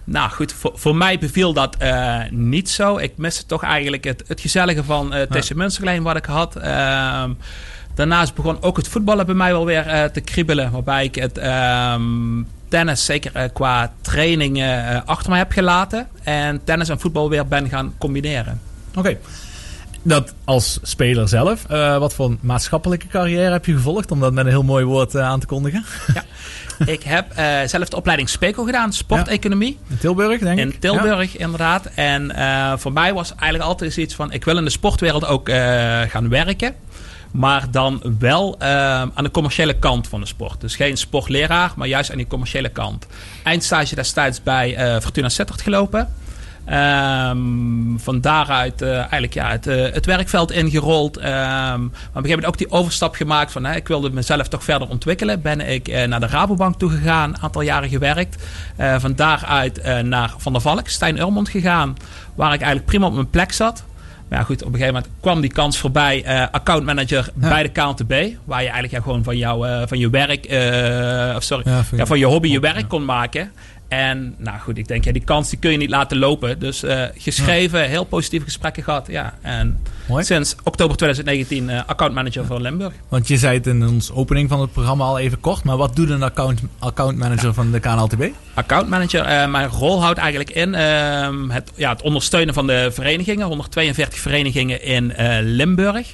nou 0.03 0.29
goed, 0.29 0.53
voor, 0.53 0.71
voor 0.75 0.95
mij 0.95 1.19
beviel 1.19 1.53
dat 1.53 1.75
eh, 1.77 2.19
niet 2.29 2.69
zo. 2.69 2.97
Ik 2.97 3.17
miste 3.17 3.45
toch 3.45 3.63
eigenlijk 3.63 4.03
het, 4.03 4.23
het 4.27 4.41
gezellige 4.41 4.83
van 4.83 5.13
eh 5.13 5.21
TC 5.21 5.53
Münstergleen 5.55 6.03
wat 6.03 6.15
ik 6.17 6.25
had. 6.25 6.55
Ehm, 6.55 7.31
daarnaast 7.97 8.33
begon 8.33 8.61
ook 8.61 8.77
het 8.77 8.87
voetballen 8.87 9.25
bij 9.25 9.35
mij 9.35 9.51
wel 9.51 9.65
weer 9.65 9.87
eh, 9.87 10.03
te 10.03 10.21
kriebelen. 10.21 10.71
Waarbij 10.71 11.03
ik 11.03 11.15
het 11.15 11.37
ehm, 11.37 12.01
tennis 12.67 13.05
zeker 13.05 13.31
eh, 13.33 13.43
qua 13.53 13.93
trainingen 14.01 14.87
eh, 14.87 15.01
achter 15.05 15.29
mij 15.29 15.39
heb 15.39 15.51
gelaten. 15.51 16.07
En 16.23 16.63
tennis 16.63 16.89
en 16.89 16.99
voetbal 16.99 17.29
weer 17.29 17.47
ben 17.47 17.69
gaan 17.69 17.93
combineren. 17.97 18.61
Oké. 18.95 19.17
Dat 20.01 20.33
als 20.43 20.79
speler 20.81 21.27
zelf. 21.27 21.65
wat 21.99 22.13
voor 22.13 22.35
maatschappelijke 22.39 23.07
carrière 23.07 23.51
heb 23.51 23.65
je 23.65 23.73
gevolgd? 23.73 24.11
Om 24.11 24.19
dat 24.19 24.33
met 24.33 24.45
een 24.45 24.51
heel 24.51 24.63
mooi 24.63 24.85
woord 24.85 25.15
aan 25.15 25.39
te 25.39 25.45
kondigen. 25.45 25.85
ik 26.85 27.03
heb 27.03 27.25
zelf 27.69 27.89
de 27.89 27.95
opleiding 27.95 28.29
SPECO 28.29 28.63
gedaan, 28.63 28.93
sporteconomie. 28.93 29.77
In 29.87 29.97
Tilburg, 29.97 30.39
denk 30.39 30.59
ik. 30.59 30.65
In 30.65 30.79
Tilburg, 30.79 31.37
inderdaad. 31.37 31.85
En 31.95 32.31
voor 32.79 32.93
mij 32.93 33.13
was 33.13 33.29
eigenlijk 33.29 33.63
altijd 33.63 33.93
zoiets 33.93 34.15
van... 34.15 34.31
ik 34.31 34.45
wil 34.45 34.57
in 34.57 34.63
de 34.63 34.69
sportwereld 34.69 35.25
ook 35.25 35.49
gaan 36.07 36.29
werken. 36.29 36.75
Maar 37.31 37.71
dan 37.71 38.15
wel 38.19 38.55
eh, 38.59 38.69
aan 39.13 39.23
de 39.23 39.31
commerciële 39.31 39.73
kant 39.73 40.07
van 40.07 40.19
de 40.19 40.25
sport. 40.25 40.61
Dus 40.61 40.75
geen 40.75 40.97
sportleraar, 40.97 41.73
maar 41.75 41.87
juist 41.87 42.11
aan 42.11 42.17
die 42.17 42.27
commerciële 42.27 42.69
kant. 42.69 43.07
Eindstage 43.43 43.95
destijds 43.95 44.43
bij 44.43 44.75
eh, 44.75 44.99
Fortuna 44.99 45.29
Sittard 45.29 45.61
gelopen. 45.61 46.13
Ehm, 46.65 47.97
van 47.97 48.21
daaruit 48.21 48.81
eh, 48.81 48.97
eigenlijk 48.97 49.33
ja, 49.33 49.49
het, 49.49 49.67
eh, 49.67 49.93
het 49.93 50.05
werkveld 50.05 50.51
ingerold. 50.51 51.17
Ehm, 51.17 51.27
maar 51.29 51.75
op 51.75 51.83
een 51.83 51.91
gegeven 52.03 52.29
moment 52.29 52.45
ook 52.45 52.57
die 52.57 52.71
overstap 52.71 53.15
gemaakt 53.15 53.51
van 53.51 53.65
hè, 53.65 53.75
ik 53.75 53.87
wilde 53.87 54.09
mezelf 54.09 54.47
toch 54.47 54.63
verder 54.63 54.89
ontwikkelen. 54.89 55.41
Ben 55.41 55.61
ik 55.61 56.07
naar 56.07 56.19
de 56.19 56.27
Rabobank 56.27 56.75
toe 56.79 56.89
gegaan, 56.89 57.29
een 57.29 57.41
aantal 57.41 57.61
jaren 57.61 57.89
gewerkt. 57.89 58.43
Van 58.97 59.15
daaruit 59.15 60.03
naar 60.03 60.33
Van 60.37 60.51
der 60.53 60.61
Valk, 60.61 60.87
Stijn 60.87 61.19
Urmond 61.19 61.49
gegaan. 61.49 61.97
Waar 62.35 62.53
ik 62.53 62.61
eigenlijk 62.61 62.85
prima 62.85 63.05
op 63.05 63.13
mijn 63.13 63.29
plek 63.29 63.51
zat. 63.51 63.83
Maar 64.29 64.39
ja, 64.39 64.45
goed, 64.45 64.61
op 64.63 64.73
een 64.73 64.79
gegeven 64.79 64.93
moment 64.93 65.13
kwam 65.21 65.41
die 65.41 65.51
kans 65.51 65.77
voorbij. 65.77 66.23
eh 66.23 66.45
accountmanager 66.51 67.29
bij 67.33 67.63
de 67.63 67.69
KNTB. 67.69 68.13
Waar 68.43 68.61
je 68.61 68.69
eigenlijk 68.69 68.91
ja, 68.91 69.01
gewoon 69.01 69.23
van, 69.23 69.37
jou, 69.37 69.67
eh, 69.67 69.81
van 69.87 69.97
je 69.97 70.09
werk, 70.09 70.45
eh, 70.45 71.35
of 71.35 71.43
sorry, 71.43 71.63
Ja, 71.95 72.05
van 72.05 72.19
je 72.19 72.25
hobby 72.25 72.47
je 72.47 72.59
werk 72.59 72.87
kon 72.87 73.05
maken. 73.05 73.51
En 73.87 74.35
nou 74.37 74.59
goed, 74.59 74.77
ik 74.77 74.87
denk, 74.87 75.03
ja, 75.03 75.11
die 75.11 75.23
kans 75.23 75.49
die 75.49 75.59
kun 75.59 75.71
je 75.71 75.77
niet 75.77 75.89
laten 75.89 76.17
lopen. 76.17 76.59
Dus 76.59 76.83
eh, 76.83 77.03
geschreven, 77.17 77.89
heel 77.89 78.03
positieve 78.03 78.45
gesprekken 78.45 78.83
gehad. 78.83 79.07
Ja. 79.07 79.33
En 79.41 79.79
Mooi. 80.07 80.23
sinds 80.23 80.55
oktober 80.63 80.97
2019 80.97 81.69
eh 81.69 81.81
accountmanager 81.85 82.45
van 82.45 82.61
Limburg. 82.61 82.93
Want 83.07 83.27
je 83.27 83.37
zei 83.37 83.57
het 83.57 83.67
in 83.67 83.87
onze 83.87 84.13
opening 84.13 84.49
van 84.49 84.61
het 84.61 84.71
programma 84.71 85.05
al 85.05 85.19
even 85.19 85.39
kort. 85.39 85.63
Maar 85.63 85.77
wat 85.77 85.95
doet 85.95 86.09
een 86.09 86.23
account, 86.23 86.61
accountmanager 86.79 87.53
van 87.53 87.71
de 87.71 87.79
KNLTB? 87.79 88.23
Accountmanager, 88.53 89.21
eh, 89.21 89.49
mijn 89.49 89.67
rol 89.67 90.01
houdt 90.01 90.19
eigenlijk 90.19 90.49
in 90.49 90.75
ehm, 90.75 91.49
het, 91.49 91.71
ja, 91.75 91.89
het 91.89 92.01
ondersteunen 92.01 92.53
van 92.53 92.67
de 92.67 92.89
verenigingen. 92.91 93.47
142 93.47 94.19
verenigingen 94.19 94.83
in 94.83 95.13
Limburg. 95.41 96.13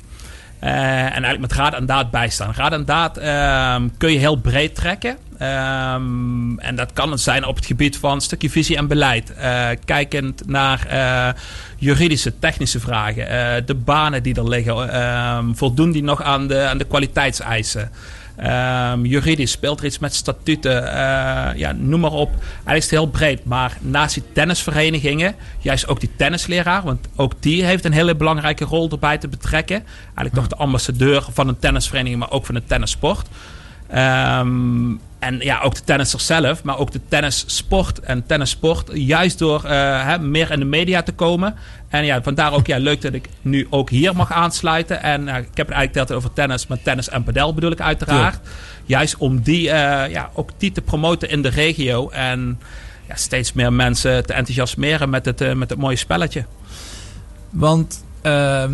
En 0.59 0.69
eigenlijk 0.69 1.39
met 1.39 1.53
raad 1.53 1.73
en 1.73 1.85
daad 1.85 2.11
bijstaan. 2.11 2.53
Raad 2.55 2.71
en 2.71 2.85
daad 2.85 3.17
ehm, 3.17 3.89
kun 3.97 4.11
je 4.11 4.17
heel 4.17 4.35
breed 4.35 4.75
trekken. 4.75 5.17
Ehm, 5.43 6.59
en 6.59 6.75
dat 6.75 6.93
kan 6.93 7.11
het 7.11 7.21
zijn 7.21 7.45
op 7.45 7.55
het 7.55 7.65
gebied 7.65 7.97
van 7.97 8.11
een 8.11 8.21
stukje 8.21 8.49
visie 8.49 8.77
en 8.77 8.87
beleid. 8.87 9.33
Eh, 9.33 9.67
kijkend 9.85 10.47
naar 10.47 10.85
eh, 10.87 11.41
juridische, 11.77 12.39
technische 12.39 12.79
vragen. 12.79 13.29
eh, 13.29 13.61
de 13.65 13.75
banen 13.75 14.23
die 14.23 14.35
er 14.35 14.47
liggen. 14.49 14.89
ehm, 14.89 15.53
voldoen 15.53 15.91
die 15.91 16.03
nog 16.03 16.21
aan 16.21 16.47
de, 16.47 16.61
aan 16.61 16.77
de 16.77 16.83
kwaliteitseisen? 16.83 17.91
Ehm, 18.35 19.05
juridisch 19.05 19.51
speelt 19.51 19.79
er 19.79 19.85
iets 19.85 19.99
met 19.99 20.13
statuten, 20.15 20.83
ja, 21.57 21.71
noem 21.77 21.99
maar 21.99 22.11
op. 22.11 22.29
Eigenlijk 22.29 22.77
is 22.77 22.83
het 22.83 22.91
heel 22.91 23.07
breed. 23.07 23.45
Maar 23.45 23.77
naast 23.81 24.13
die 24.13 24.23
tennisverenigingen, 24.33 25.35
juist 25.59 25.87
ook 25.87 25.99
die 25.99 26.11
tennisleraar, 26.15 26.83
want 26.83 27.07
ook 27.15 27.33
die 27.39 27.65
heeft 27.65 27.85
een 27.85 27.93
hele 27.93 28.15
belangrijke 28.15 28.65
rol 28.65 28.89
erbij 28.89 29.17
te 29.17 29.27
betrekken. 29.27 29.83
Eigenlijk 30.05 30.35
toch 30.35 30.47
de 30.47 30.55
ambassadeur 30.55 31.25
van 31.31 31.47
een 31.47 31.59
tennisvereniging, 31.59 32.19
maar 32.19 32.31
ook 32.31 32.45
van 32.45 32.55
de 32.55 32.63
tennissport. 32.65 33.27
Ehm, 33.87 34.91
en 35.23 35.39
ja, 35.39 35.59
ook 35.59 35.75
de 35.75 35.83
tennissers 35.83 36.25
zelf, 36.25 36.63
maar 36.63 36.77
ook 36.77 36.91
de 36.91 36.99
tennissport 37.07 37.99
en 37.99 38.25
tennissport. 38.25 38.89
Juist 38.93 39.39
door 39.39 39.63
eh, 39.63 40.05
hè, 40.05 40.19
meer 40.19 40.51
in 40.51 40.59
de 40.59 40.65
media 40.65 41.03
te 41.03 41.11
komen. 41.11 41.55
En 41.89 42.05
ja, 42.05 42.21
vandaar 42.21 42.53
ook 42.53 42.67
ja, 42.67 42.77
leuk 42.77 43.01
dat 43.01 43.13
ik 43.13 43.29
nu 43.41 43.67
ook 43.69 43.89
hier 43.89 44.15
mag 44.15 44.31
aansluiten. 44.31 45.01
En 45.01 45.27
eh, 45.27 45.37
ik 45.37 45.57
heb 45.57 45.67
het 45.67 45.75
eigenlijk 45.75 45.97
altijd 45.97 46.17
over 46.17 46.33
tennis, 46.33 46.67
maar 46.67 46.81
tennis 46.81 47.09
en 47.09 47.23
padel 47.23 47.53
bedoel 47.53 47.71
ik 47.71 47.81
uiteraard. 47.81 48.39
Juist 48.85 49.17
om 49.17 49.41
die, 49.41 49.69
eh, 49.69 50.11
ja, 50.11 50.29
ook 50.33 50.49
die 50.57 50.71
te 50.71 50.81
promoten 50.81 51.29
in 51.29 51.41
de 51.41 51.49
regio. 51.49 52.09
En 52.09 52.59
ja, 53.07 53.15
steeds 53.15 53.53
meer 53.53 53.73
mensen 53.73 54.25
te 54.25 54.33
enthousiasmeren 54.33 55.09
met 55.09 55.25
het, 55.25 55.55
met 55.55 55.69
het 55.69 55.79
mooie 55.79 55.95
spelletje. 55.95 56.45
Want 57.49 58.03
ehm, 58.23 58.73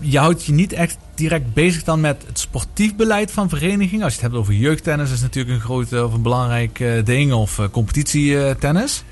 je 0.00 0.18
houdt 0.18 0.44
je 0.44 0.52
niet 0.52 0.72
echt 0.72 0.96
direct 1.14 1.54
bezig 1.54 1.84
dan 1.84 2.00
met 2.00 2.24
het 2.26 2.38
sportief 2.38 2.96
beleid 2.96 3.32
van 3.32 3.48
verenigingen. 3.48 4.04
Als 4.04 4.14
je 4.14 4.20
het 4.20 4.28
hebt 4.30 4.40
over 4.42 4.54
jeugdtennis, 4.54 5.12
is 5.12 5.20
natuurlijk 5.20 5.54
een 5.54 5.60
groot 5.60 5.92
eh, 5.92 6.04
of 6.04 6.12
een 6.12 6.22
belangrijk 6.22 6.80
eh, 6.80 7.04
ding. 7.04 7.32
Of 7.32 7.58
eh, 7.58 7.64
competitietennis. 7.70 9.04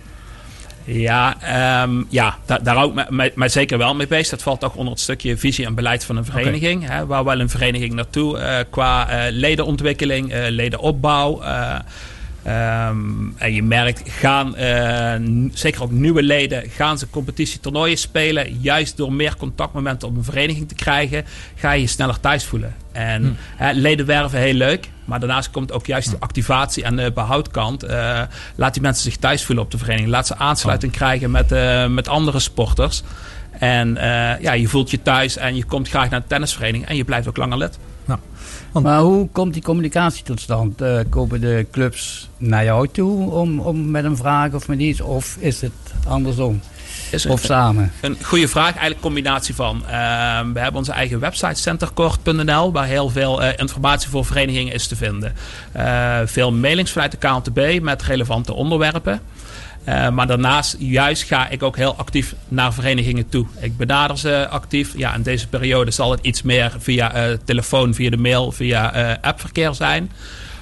Ja, 0.85 1.37
ehm, 1.43 2.03
ja 2.09 2.39
daar, 2.47 2.63
daar 2.63 2.75
hou 2.77 2.89
ik 2.89 2.95
me, 2.95 3.07
me- 3.09 3.33
me 3.35 3.49
zeker 3.49 3.79
wel 3.79 3.95
mee 3.95 4.07
bezig. 4.07 4.31
Dat 4.31 4.43
valt 4.43 4.61
toch 4.61 4.75
onder 4.75 4.93
het 4.93 5.03
stukje 5.03 5.37
visie 5.37 5.67
en 5.67 5.75
beleid 5.75 6.05
van 6.05 6.17
een 6.17 6.25
vereniging. 6.25 6.89
Hè, 6.89 7.07
waar 7.07 7.25
wel 7.25 7.41
een 7.41 7.49
vereniging 7.49 7.93
naartoe 7.93 8.39
eh, 8.39 8.65
qua 8.71 9.09
eh, 9.09 9.33
ledenontwikkeling, 9.33 10.33
eh, 10.33 10.49
ledenopbouw. 10.49 11.43
Eh, 12.43 12.87
ehm, 12.87 13.29
en 13.37 13.53
je 13.53 13.63
merkt, 13.63 14.03
gaan 14.05 14.57
eh, 14.57 15.15
zeker 15.53 15.83
ook 15.83 15.91
nieuwe 15.91 16.23
leden, 16.23 16.71
gaan 16.71 16.99
ze 16.99 17.11
competitietoernooien 17.11 17.99
spelen. 17.99 18.59
Juist 18.61 18.97
door 18.97 19.13
meer 19.13 19.37
contactmomenten 19.37 20.09
op 20.09 20.17
een 20.17 20.25
vereniging 20.25 20.69
te 20.69 20.75
krijgen, 20.75 21.25
ga 21.55 21.73
je 21.73 21.81
je 21.81 21.87
sneller 21.87 22.21
thuis 22.21 22.45
voelen. 22.45 22.75
En 22.93 23.37
hè, 23.57 23.73
leden 23.73 24.07
werven 24.07 24.39
heel 24.39 24.55
leuk. 24.55 24.89
Maar 25.05 25.21
daarnaast 25.21 25.51
komt 25.51 25.73
ook 25.73 25.87
juist 25.87 26.11
de 26.11 26.17
activatie 26.19 26.85
en 26.85 26.97
de 26.97 27.13
behoudkant. 27.13 27.83
Eh, 27.83 28.23
laat 28.55 28.73
die 28.73 28.83
mensen 28.83 29.05
zich 29.05 29.17
thuis 29.17 29.45
voelen 29.45 29.65
op 29.65 29.71
de 29.71 29.79
vereniging. 29.79 30.11
Laat 30.11 30.27
ze 30.27 30.37
aansluiting 30.37 30.93
krijgen 30.93 31.31
met, 31.31 31.53
eh, 31.53 31.87
met 31.87 32.09
andere 32.09 32.39
sporters. 32.39 33.03
En 33.51 33.95
ja, 34.41 34.53
je 34.53 34.69
voelt 34.69 34.91
je 34.91 35.03
thuis 35.03 35.37
en 35.37 35.57
je 35.57 35.65
komt 35.65 35.89
graag 35.89 36.11
naar 36.11 36.21
de 36.21 36.27
tennisvereniging. 36.27 36.87
En 36.87 36.97
je 36.97 37.05
blijft 37.05 37.29
ook 37.29 37.37
langer 37.37 37.59
lid. 37.59 37.79
Maar 38.73 39.01
hoe 39.01 39.29
komt 39.33 39.53
die 39.53 39.63
communicatie 39.63 40.25
tot 40.25 40.41
stand? 40.41 40.81
Eh, 40.81 40.99
komen 41.09 41.41
de 41.41 41.67
clubs 41.71 42.29
naar 42.37 42.65
jou 42.65 42.89
toe 42.89 43.31
om, 43.31 43.61
om 43.61 43.91
met 43.91 44.05
een 44.05 44.17
vraag 44.17 44.53
of 44.53 44.69
met 44.69 44.79
iets? 44.79 45.01
Of 45.01 45.37
is 45.39 45.61
het 45.61 45.73
andersom? 46.09 46.61
Is 47.11 47.25
een, 47.25 47.31
Of 47.31 47.41
samen? 47.45 47.93
een 48.01 48.17
goede 48.23 48.49
vraag, 48.49 48.65
eigenlijk 48.65 48.95
een 48.95 49.01
combinatie 49.01 49.55
van. 49.55 49.83
Ehm, 49.87 50.53
we 50.53 50.59
hebben 50.61 50.75
onze 50.77 50.93
eigen 50.93 51.21
website 51.21 51.61
centercourt.nl, 51.61 52.73
waar 52.73 52.87
heel 52.87 53.09
veel 53.09 53.43
eh, 53.43 53.53
informatie 53.57 54.09
voor 54.11 54.25
verenigingen 54.25 54.73
is 54.73 54.87
te 54.87 54.97
vinden. 54.97 55.35
Eh, 55.73 56.19
veel 56.25 56.53
mailings 56.53 56.93
vanuit 56.93 57.11
de 57.11 57.17
KNTB 57.17 57.81
met 57.83 58.03
relevante 58.03 58.53
onderwerpen. 58.53 59.21
Eh, 59.85 60.11
maar 60.11 60.27
daarnaast 60.27 60.77
juist 60.79 61.23
ga 61.23 61.49
ik 61.49 61.63
ook 61.63 61.77
heel 61.77 61.95
actief 61.97 62.35
naar 62.49 62.75
verenigingen 62.75 63.29
toe. 63.29 63.47
Ik 63.61 63.77
benader 63.77 64.19
ze 64.19 64.49
actief. 64.49 64.93
Ja, 64.97 65.15
in 65.15 65.23
deze 65.23 65.49
periode 65.49 65.91
zal 65.91 66.11
het 66.11 66.21
iets 66.23 66.43
meer 66.43 66.77
via 66.79 67.13
eh, 67.13 67.37
telefoon, 67.45 67.95
via 67.95 68.11
de 68.11 68.17
mail, 68.17 68.53
via 68.53 68.93
eh, 68.93 69.17
appverkeer 69.21 69.75
zijn. 69.75 70.11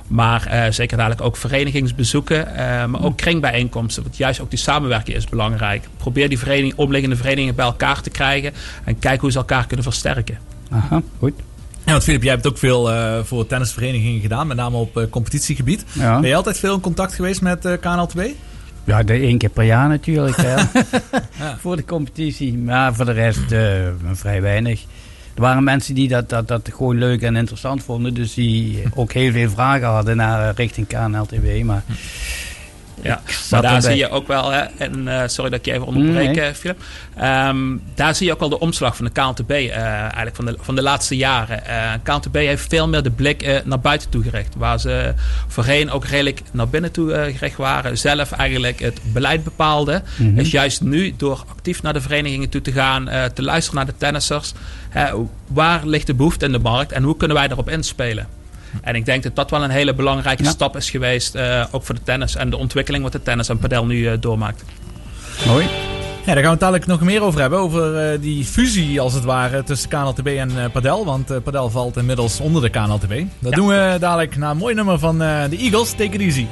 Maar 0.07 0.47
eh, 0.47 0.71
zeker 0.73 0.97
dadelijk 0.97 1.23
ook 1.23 1.37
verenigingsbezoeken, 1.37 2.49
maar 2.91 3.05
ook 3.05 3.17
kringbijeenkomsten. 3.17 4.03
Want 4.03 4.17
juist 4.17 4.41
ook 4.41 4.51
die 4.51 4.59
samenwerking 4.59 5.17
is 5.17 5.27
belangrijk. 5.27 5.89
Probeer 5.97 6.29
die 6.29 6.39
vereniging, 6.39 6.75
omliggende 6.77 7.17
verenigingen 7.17 7.55
bij 7.55 7.65
elkaar 7.65 8.03
te 8.03 8.11
krijgen. 8.11 8.53
En 8.85 8.99
kijk 8.99 9.21
hoe 9.21 9.31
ze 9.31 9.39
elkaar 9.39 9.67
kunnen 9.67 9.85
versterken. 9.85 10.39
Aha, 10.71 11.03
goed. 11.19 11.33
Ja, 11.89 11.95
want 11.95 12.05
Filip, 12.05 12.23
jij 12.23 12.33
hebt 12.33 12.47
ook 12.47 12.59
veel 12.59 12.93
eh, 12.93 13.19
voor 13.23 13.47
tennisverenigingen 13.47 14.21
gedaan. 14.21 14.47
Met 14.47 14.57
name 14.57 14.77
op 14.77 14.97
eh, 14.97 15.05
competitiegebied. 15.11 15.85
Ja. 15.93 16.21
Ben 16.21 16.29
je 16.29 16.35
altijd 16.35 16.59
veel 16.59 16.75
in 16.75 16.81
contact 16.81 17.15
geweest 17.15 17.41
met 17.41 17.65
eh 17.65 17.73
KNLTB? 17.81 18.21
Ja, 18.89 19.03
de 19.03 19.13
één 19.13 19.39
keer 19.39 19.49
per 19.49 19.65
jaar 19.65 19.89
natuurlijk. 19.89 20.37
Hè. 20.37 20.57
Voor 21.63 21.77
de 21.77 21.85
competitie. 21.85 22.59
Maar 22.59 22.95
voor 22.95 23.05
de 23.05 23.13
rest 23.13 23.53
eh, 23.53 23.89
vrij 24.13 24.43
weinig. 24.43 24.83
Er 25.35 25.41
waren 25.41 25.65
mensen 25.65 25.95
die 25.95 26.09
dat, 26.09 26.29
dat, 26.29 26.49
dat 26.49 26.71
gewoon 26.75 26.99
leuk 26.99 27.23
en 27.23 27.37
interessant 27.37 27.83
vonden. 27.83 28.15
Dus 28.15 28.35
die 28.35 28.83
ook 28.95 29.13
heel 29.13 29.33
veel 29.33 29.51
vragen 29.51 29.87
hadden 29.87 30.17
naar 30.17 30.49
eh, 30.49 30.55
richting 30.55 30.87
KNLTW. 30.87 31.63
Maar 31.65 31.83
Ja, 33.03 33.21
maar 33.51 33.63
daar 33.63 33.83
zie 33.83 33.97
je 33.97 34.09
ook 34.11 34.27
wel, 34.27 34.51
hè, 34.51 34.61
en, 34.61 35.09
eh, 35.09 35.29
sorry 35.29 35.51
dat 35.51 35.59
ik 35.59 35.65
je 35.65 35.73
even 35.73 35.87
onderbreek, 35.87 36.35
Nee. 36.35 36.41
eh, 36.41 36.55
Philip. 36.55 36.81
Ehm, 37.17 37.77
daar 37.95 38.15
zie 38.15 38.27
je 38.27 38.33
ook 38.33 38.41
wel 38.41 38.49
de 38.49 38.59
omslag 38.59 38.97
van 38.97 39.05
de 39.05 39.11
KNTB, 39.11 39.51
eh, 39.51 39.83
eigenlijk 39.83 40.37
van 40.37 40.45
de, 40.45 40.57
van 40.61 40.75
de 40.75 40.83
laatste 40.83 41.17
jaren. 41.17 41.63
KNTB 42.03 42.35
heeft 42.35 42.69
veel 42.69 42.89
meer 42.89 43.03
de 43.03 43.11
blik 43.11 43.63
naar 43.65 43.81
buiten 43.81 44.11
toe 44.11 44.23
gericht. 44.23 44.55
Waar 44.57 44.81
ze 44.81 45.15
voorheen 45.47 45.91
ook 45.91 46.05
redelijk 46.05 46.43
naar 46.51 46.69
binnen 46.69 46.91
toe 46.91 47.33
gericht 47.37 47.57
waren. 47.57 47.99
Zelf 47.99 48.33
eigenlijk 48.33 48.81
het 48.81 49.01
beleid 49.13 49.45
bepaalden. 49.45 50.03
Mhm. 50.17 50.39
Is 50.39 50.51
juist 50.51 50.81
nu 50.81 51.15
door 51.17 51.45
actief 51.49 51.83
naar 51.83 51.93
de 51.93 52.01
verenigingen 52.01 52.49
toe 52.49 52.61
te 52.61 52.73
gaan, 52.73 53.09
te 53.35 53.43
luisteren 53.43 53.77
naar 53.77 53.87
de 53.87 53.99
tennissers. 53.99 54.53
Waar 55.47 55.87
ligt 55.87 56.07
de 56.07 56.15
behoefte 56.15 56.45
in 56.45 56.53
de 56.53 56.59
markt 56.59 56.93
en 56.93 57.03
hoe 57.03 57.17
kunnen 57.17 57.37
wij 57.37 57.49
daarop 57.49 57.71
inspelen? 57.71 58.38
En 58.83 58.95
ik 58.95 59.05
denk 59.05 59.23
dat 59.23 59.37
dat 59.37 59.51
wel 59.51 59.65
een 59.65 59.71
hele 59.71 59.95
belangrijke 59.95 60.43
Ja. 60.43 60.51
stap 60.51 60.77
is 60.77 60.91
geweest, 60.91 61.35
eh, 61.35 61.65
ook 61.71 61.83
voor 61.85 61.95
de 61.95 62.03
tennis 62.05 62.37
en 62.37 62.51
de 62.51 62.57
ontwikkeling 62.57 63.03
wat 63.03 63.13
de 63.13 63.23
tennis 63.23 63.49
en 63.49 63.59
padel 63.59 63.87
nu 63.87 64.07
eh, 64.09 64.13
doormaakt. 64.21 64.65
Mooi. 65.47 65.67
Ja, 66.27 66.35
daar 66.35 66.43
gaan 66.43 66.43
we 66.45 66.51
het 66.51 66.61
dadelijk 66.61 66.87
nog 66.87 67.01
meer 67.01 67.23
over 67.23 67.41
hebben. 67.41 67.59
Over 67.59 67.97
eh, 68.13 68.21
die 68.21 68.45
fusie, 68.45 69.01
als 69.01 69.13
het 69.13 69.25
ware, 69.25 69.63
tussen 69.65 69.89
KNLTB 69.89 70.27
en 70.27 70.51
eh, 70.59 70.71
Padel. 70.73 71.05
Want 71.05 71.31
eh, 71.31 71.37
Padel 71.45 71.71
valt 71.71 71.97
inmiddels 71.97 72.41
onder 72.41 72.63
de 72.63 72.69
KNLTB. 72.69 73.09
Dat 73.39 73.51
Ja. 73.51 73.57
doen 73.57 73.67
we 73.67 73.97
dadelijk 74.01 74.37
na 74.37 74.51
een 74.51 74.57
mooi 74.57 74.75
nummer 74.75 74.99
van 74.99 75.23
eh, 75.23 75.43
de 75.51 75.57
Eagles. 75.57 75.91
Take 75.91 76.05
it 76.05 76.21
easy. 76.21 76.47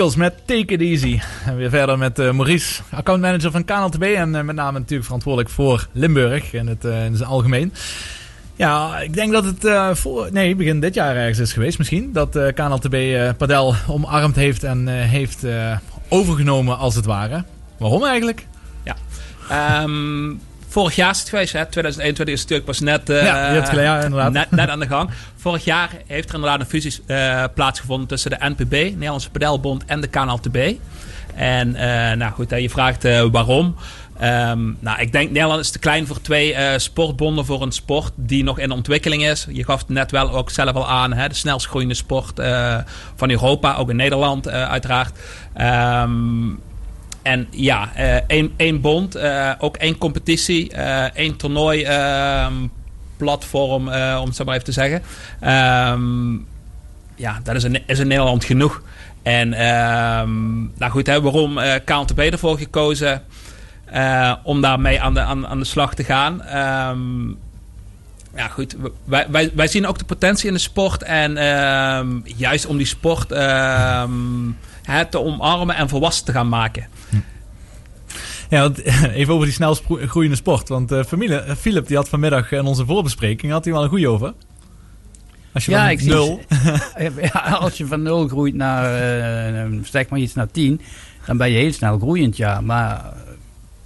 Met 0.00 0.34
Take 0.44 0.74
It 0.74 0.80
Easy. 0.80 1.20
En 1.46 1.56
weer 1.56 1.70
verder 1.70 1.98
met 1.98 2.18
eh, 2.18 2.32
Maurice, 2.32 2.82
accountmanager 2.90 3.50
van 3.50 3.64
KNLTB. 3.64 4.02
En 4.02 4.34
eh, 4.34 4.42
met 4.42 4.54
name 4.54 4.78
natuurlijk 4.78 5.04
verantwoordelijk 5.04 5.50
voor 5.50 5.88
Limburg 5.92 6.52
in 6.52 6.66
het, 6.66 6.84
eh, 6.84 7.04
in 7.04 7.16
zijn 7.16 7.28
algemeen. 7.28 7.72
Ja, 8.56 8.98
ik 8.98 9.14
denk 9.14 9.32
dat 9.32 9.44
het 9.44 9.98
voor, 9.98 10.28
nee, 10.32 10.56
begin 10.56 10.80
dit 10.80 10.94
jaar 10.94 11.16
ergens 11.16 11.38
is 11.38 11.52
geweest 11.52 11.78
misschien. 11.78 12.12
Dat 12.12 12.38
KNLTB 12.54 12.96
Padel 13.36 13.74
omarmd 13.88 14.36
heeft 14.36 14.64
en 14.64 14.86
heeft 14.88 15.44
overgenomen 16.08 16.78
als 16.78 16.94
het 16.94 17.04
ware. 17.04 17.44
Waarom 17.78 18.04
eigenlijk? 18.04 18.46
Ehm, 19.48 20.30
vorig 20.70 20.94
jaar 20.96 21.10
is 21.10 21.18
het 21.18 21.28
geweest, 21.28 21.52
hè? 21.52 21.66
2021 21.66 22.34
is 22.34 22.40
natuurlijk 22.40 22.66
pas 22.66 22.80
net, 22.80 23.10
eh, 23.10 23.24
Ja, 23.24 23.52
ja, 23.72 24.02
inderdaad. 24.02 24.32
net, 24.32 24.50
net 24.50 24.68
aan 24.68 24.80
de 24.80 24.86
gang. 24.86 25.10
Vorig 25.36 25.64
jaar 25.64 25.90
heeft 26.06 26.28
er 26.28 26.34
inderdaad 26.34 26.60
een 26.60 26.66
fusie 26.66 26.94
eh, 27.06 27.44
plaatsgevonden 27.54 28.08
tussen 28.08 28.30
de 28.30 28.36
NPB, 28.40 28.70
Nederlandse 28.72 29.30
Padelbond, 29.30 29.84
en 29.86 30.00
de 30.00 30.06
KNLTB. 30.06 30.72
En 31.34 31.74
eh, 31.74 32.16
nou 32.16 32.32
goed, 32.32 32.50
je 32.50 32.70
vraagt 32.70 33.04
eh, 33.04 33.24
waarom. 33.32 33.76
Ehm, 34.18 34.60
nou, 34.80 35.00
ik 35.00 35.12
denk 35.12 35.30
Nederland 35.30 35.60
is 35.60 35.70
te 35.70 35.78
klein 35.78 36.06
voor 36.06 36.20
twee 36.20 36.54
eh, 36.54 36.78
sportbonden 36.78 37.44
voor 37.44 37.62
een 37.62 37.72
sport 37.72 38.12
die 38.16 38.44
nog 38.44 38.58
in 38.58 38.70
ontwikkeling 38.70 39.24
is. 39.24 39.46
Je 39.50 39.64
gaf 39.64 39.78
het 39.78 39.88
net 39.88 40.10
wel 40.10 40.30
ook 40.30 40.50
zelf 40.50 40.74
al 40.74 40.88
aan, 40.88 41.12
hè, 41.12 41.28
de 41.28 41.34
snelst 41.34 41.66
groeiende 41.66 41.94
sport 41.94 42.38
eh, 42.38 42.76
van 43.16 43.30
Europa, 43.30 43.74
ook 43.74 43.90
in 43.90 43.96
Nederland 43.96 44.46
eh, 44.46 44.68
uiteraard. 44.68 45.18
Ehm, 45.54 46.48
en 47.22 47.46
ja, 47.50 47.94
eh, 47.94 48.16
één, 48.26 48.52
één 48.56 48.80
bond, 48.80 49.14
eh, 49.14 49.50
ook 49.58 49.76
één 49.76 49.98
competitie, 49.98 50.72
eh, 50.72 51.04
één 51.14 51.36
toernooi 51.36 51.82
ehm, 51.82 52.54
platform, 53.16 53.88
om 53.88 54.26
het 54.26 54.36
zo 54.36 54.44
maar 54.44 54.54
even 54.54 54.66
te 54.66 54.72
zeggen. 54.72 55.02
Ehm, 55.40 56.32
ja, 57.14 57.40
dat 57.42 57.54
is 57.54 57.64
in, 57.64 57.82
is 57.86 57.98
Nederland 57.98 58.44
genoeg. 58.44 58.82
En 59.22 59.52
ehm, 59.52 60.60
nou 60.60 60.90
goed, 60.90 61.06
waarom 61.06 61.58
eh 61.58 61.74
KNTB 61.84 62.18
ervoor 62.18 62.58
gekozen 62.58 63.22
om 64.42 64.60
daarmee 64.60 65.00
aan 65.00 65.14
de, 65.14 65.20
aan, 65.20 65.46
aan 65.46 65.58
de 65.58 65.64
slag 65.64 65.94
te 65.94 66.04
gaan? 66.04 66.42
Ja, 68.34 68.48
goed. 68.48 68.76
Wij, 69.04 69.26
wij, 69.30 69.50
wij 69.54 69.66
zien 69.66 69.86
ook 69.86 69.98
de 69.98 70.04
potentie 70.04 70.48
in 70.48 70.54
de 70.54 70.60
sport. 70.60 71.02
En 71.02 71.32
juist 72.24 72.66
om 72.66 72.76
die 72.76 72.86
sport 72.86 73.30
hè, 74.82 75.06
te 75.10 75.20
omarmen 75.20 75.76
en 75.76 75.88
volwassen 75.88 76.24
te 76.24 76.32
gaan 76.32 76.48
maken. 76.48 76.86
Ja, 78.50 78.70
even 79.12 79.34
over 79.34 79.46
die 79.46 79.54
snel 79.54 79.74
groeiende 80.06 80.36
sport. 80.36 80.68
Want 80.68 80.92
eh 80.92 81.04
familie, 81.04 81.36
eh, 81.36 81.54
Philip 81.56 81.86
die 81.86 81.96
had 81.96 82.08
vanmiddag 82.08 82.52
in 82.52 82.64
onze 82.64 82.84
voorbespreking 82.86 83.52
had 83.52 83.64
hij 83.64 83.72
wel 83.72 83.82
een 83.82 83.88
goeie 83.88 84.08
over. 84.08 84.32
Als 85.52 85.64
je 85.64 85.70
Ja, 85.70 85.80
van 85.82 85.90
ik 85.90 86.00
zie- 86.00 86.08
nul... 86.10 86.40
Ja, 87.32 87.40
als 87.40 87.76
je 87.78 87.86
van 87.86 88.02
0 88.02 88.28
groeit 88.28 88.54
naar, 88.54 88.84
eh, 89.64 89.66
zeg 89.82 90.08
maar 90.08 90.18
iets 90.18 90.34
naar 90.34 90.50
10, 90.50 90.80
dan 91.26 91.36
ben 91.36 91.50
je 91.50 91.58
heel 91.58 91.72
snel 91.72 91.98
groeiend, 91.98 92.36
ja. 92.36 92.60
Maar 92.60 93.04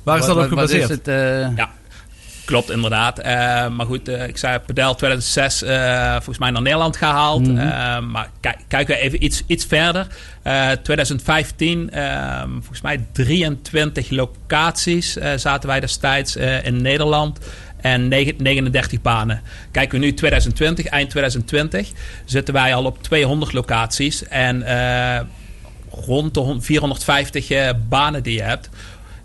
Waar 0.02 0.18
is 0.18 0.26
dat 0.26 0.30
op 0.34 0.40
wat 0.40 0.48
gebaseerd? 0.48 0.82
is 0.82 0.88
het, 0.88 1.08
eh, 1.08 1.56
Ja, 1.56 1.70
klopt 2.44 2.70
inderdaad. 2.70 3.18
Eh, 3.18 3.32
maar 3.68 3.86
goed, 3.86 4.08
eh, 4.08 4.28
ik 4.28 4.36
zei 4.36 4.58
Padel 4.58 4.94
2006 4.94 5.62
eh, 5.62 6.12
volgens 6.12 6.38
mij 6.38 6.50
naar 6.50 6.62
Nederland 6.62 6.96
gehaald. 6.96 7.48
Mhm. 7.48 8.10
Maar 8.10 8.30
kijk, 8.40 8.56
kijken 8.68 8.94
we 8.94 9.00
even 9.00 9.24
iets, 9.24 9.42
iets 9.46 9.64
verder. 9.64 10.06
Eh, 10.42 10.70
2015, 10.70 11.90
eh, 11.90 12.42
volgens 12.52 12.80
mij 12.80 13.04
23 13.12 14.10
locaties 14.10 15.16
zaten 15.36 15.68
wij 15.68 15.80
destijds 15.80 16.36
in 16.62 16.82
Nederland. 16.82 17.38
En 17.80 18.08
negen- 18.08 18.34
39 18.38 19.02
banen. 19.02 19.40
Kijken 19.70 19.98
we 20.00 20.04
nu 20.04 20.14
2020, 20.14 20.86
eind 20.86 21.10
2020, 21.10 21.90
zitten 22.24 22.54
wij 22.54 22.74
al 22.74 22.84
op 22.84 23.02
200 23.02 23.52
locaties. 23.52 24.28
En 24.28 24.62
rond 25.90 26.34
de 26.34 26.40
hon- 26.40 26.62
450 26.62 27.50
eh, 27.50 27.70
banen 27.88 28.22
die 28.22 28.34
je 28.34 28.42
hebt. 28.42 28.68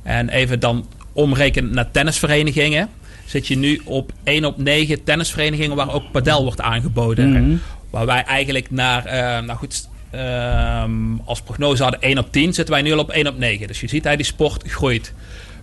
En 0.04 0.30
even 0.30 0.60
dan 0.60 0.88
omrekenen 1.14 1.74
naar 1.74 1.92
tennisverenigingen. 1.92 2.90
Zit 3.30 3.48
je 3.48 3.58
nu 3.58 3.82
op 3.84 4.12
1 4.24 4.46
op 4.46 4.58
9 4.58 5.04
tennisverenigingen 5.04 5.76
waar 5.76 5.94
ook 5.94 6.12
padel 6.12 6.44
wordt 6.44 6.62
aangeboden. 6.62 7.32
Mhm. 7.32 7.56
Waar 7.90 8.06
wij 8.06 8.24
eigenlijk 8.24 8.72
naar, 8.72 9.06
eh, 9.06 9.44
nou 9.46 9.58
goed, 9.58 9.90
ehm, 10.10 10.92
als 11.26 11.42
prognose 11.42 11.84
hadden 11.84 12.00
1 12.04 12.18
op 12.18 12.32
10, 12.32 12.54
zitten 12.54 12.74
wij 12.74 12.84
nu 12.84 12.92
al 12.92 13.00
op 13.00 13.10
1 13.14 13.28
op 13.28 13.38
9. 13.38 13.68
Dus 13.68 13.80
je 13.80 13.88
ziet 13.88 14.04
dat 14.04 14.16
die 14.16 14.26
sport 14.26 14.64
groeit. 14.68 15.14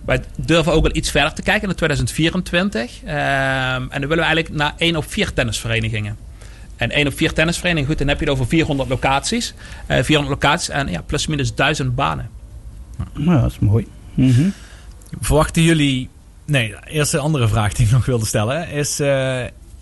Wij 0.05 0.21
durven 0.37 0.73
ook 0.73 0.81
wel 0.81 0.95
iets 0.95 1.11
verder 1.11 1.33
te 1.33 1.41
kijken 1.41 1.67
naar 1.67 1.75
2024. 1.75 2.91
Ehm, 3.03 3.15
en 3.81 3.87
dan 3.89 3.99
willen 3.99 4.17
we 4.17 4.23
eigenlijk 4.23 4.49
naar 4.49 4.73
1 4.77 4.95
op 4.95 5.05
4 5.07 5.33
tennisverenigingen. 5.33 6.17
En 6.75 6.97
1 6.97 7.07
op 7.07 7.13
4 7.17 7.33
tennisverenigingen, 7.33 7.89
goed, 7.89 7.99
dan 7.99 8.07
heb 8.07 8.19
je 8.19 8.25
het 8.25 8.33
over 8.33 8.47
400 8.47 8.89
locaties. 8.89 9.53
Eh 9.85 10.03
400 10.03 10.41
locaties 10.41 10.69
en 10.69 10.87
ja, 10.87 11.01
plus 11.01 11.27
minus 11.27 11.55
1000 11.55 11.95
banen. 11.95 12.29
nou, 13.13 13.41
dat 13.41 13.51
is 13.51 13.59
mooi. 13.59 13.87
Mhm. 14.13 14.49
Verwachten 15.21 15.61
jullie... 15.61 16.09
Nee, 16.47 16.75
eerst 16.85 17.13
een 17.13 17.19
andere 17.19 17.47
vraag 17.47 17.73
die 17.73 17.85
ik 17.85 17.91
nog 17.91 18.05
wilde 18.05 18.25
stellen. 18.25 18.69
Is, 18.69 18.99
eh, 18.99 19.39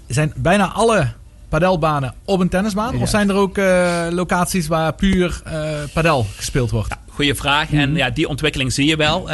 zijn 0.08 0.34
bijna 0.36 0.72
alle 0.72 1.08
padelbanen 1.50 2.14
op 2.26 2.40
een 2.40 2.50
tennisbaan? 2.50 2.96
Ja. 2.96 3.02
Of 3.02 3.10
zijn 3.10 3.30
er 3.30 3.36
ook 3.36 3.58
eh, 3.58 4.08
locaties 4.10 4.68
waar 4.68 4.94
puur 4.94 5.42
eh 5.44 5.70
padel 5.94 6.26
gespeeld 6.36 6.72
wordt? 6.72 6.96
Goeie 7.10 7.36
vraag. 7.36 7.72
En 7.72 7.96
ja, 7.96 8.10
die 8.10 8.28
ontwikkeling 8.28 8.74
zie 8.74 8.88
je 8.88 8.96
wel. 8.96 9.30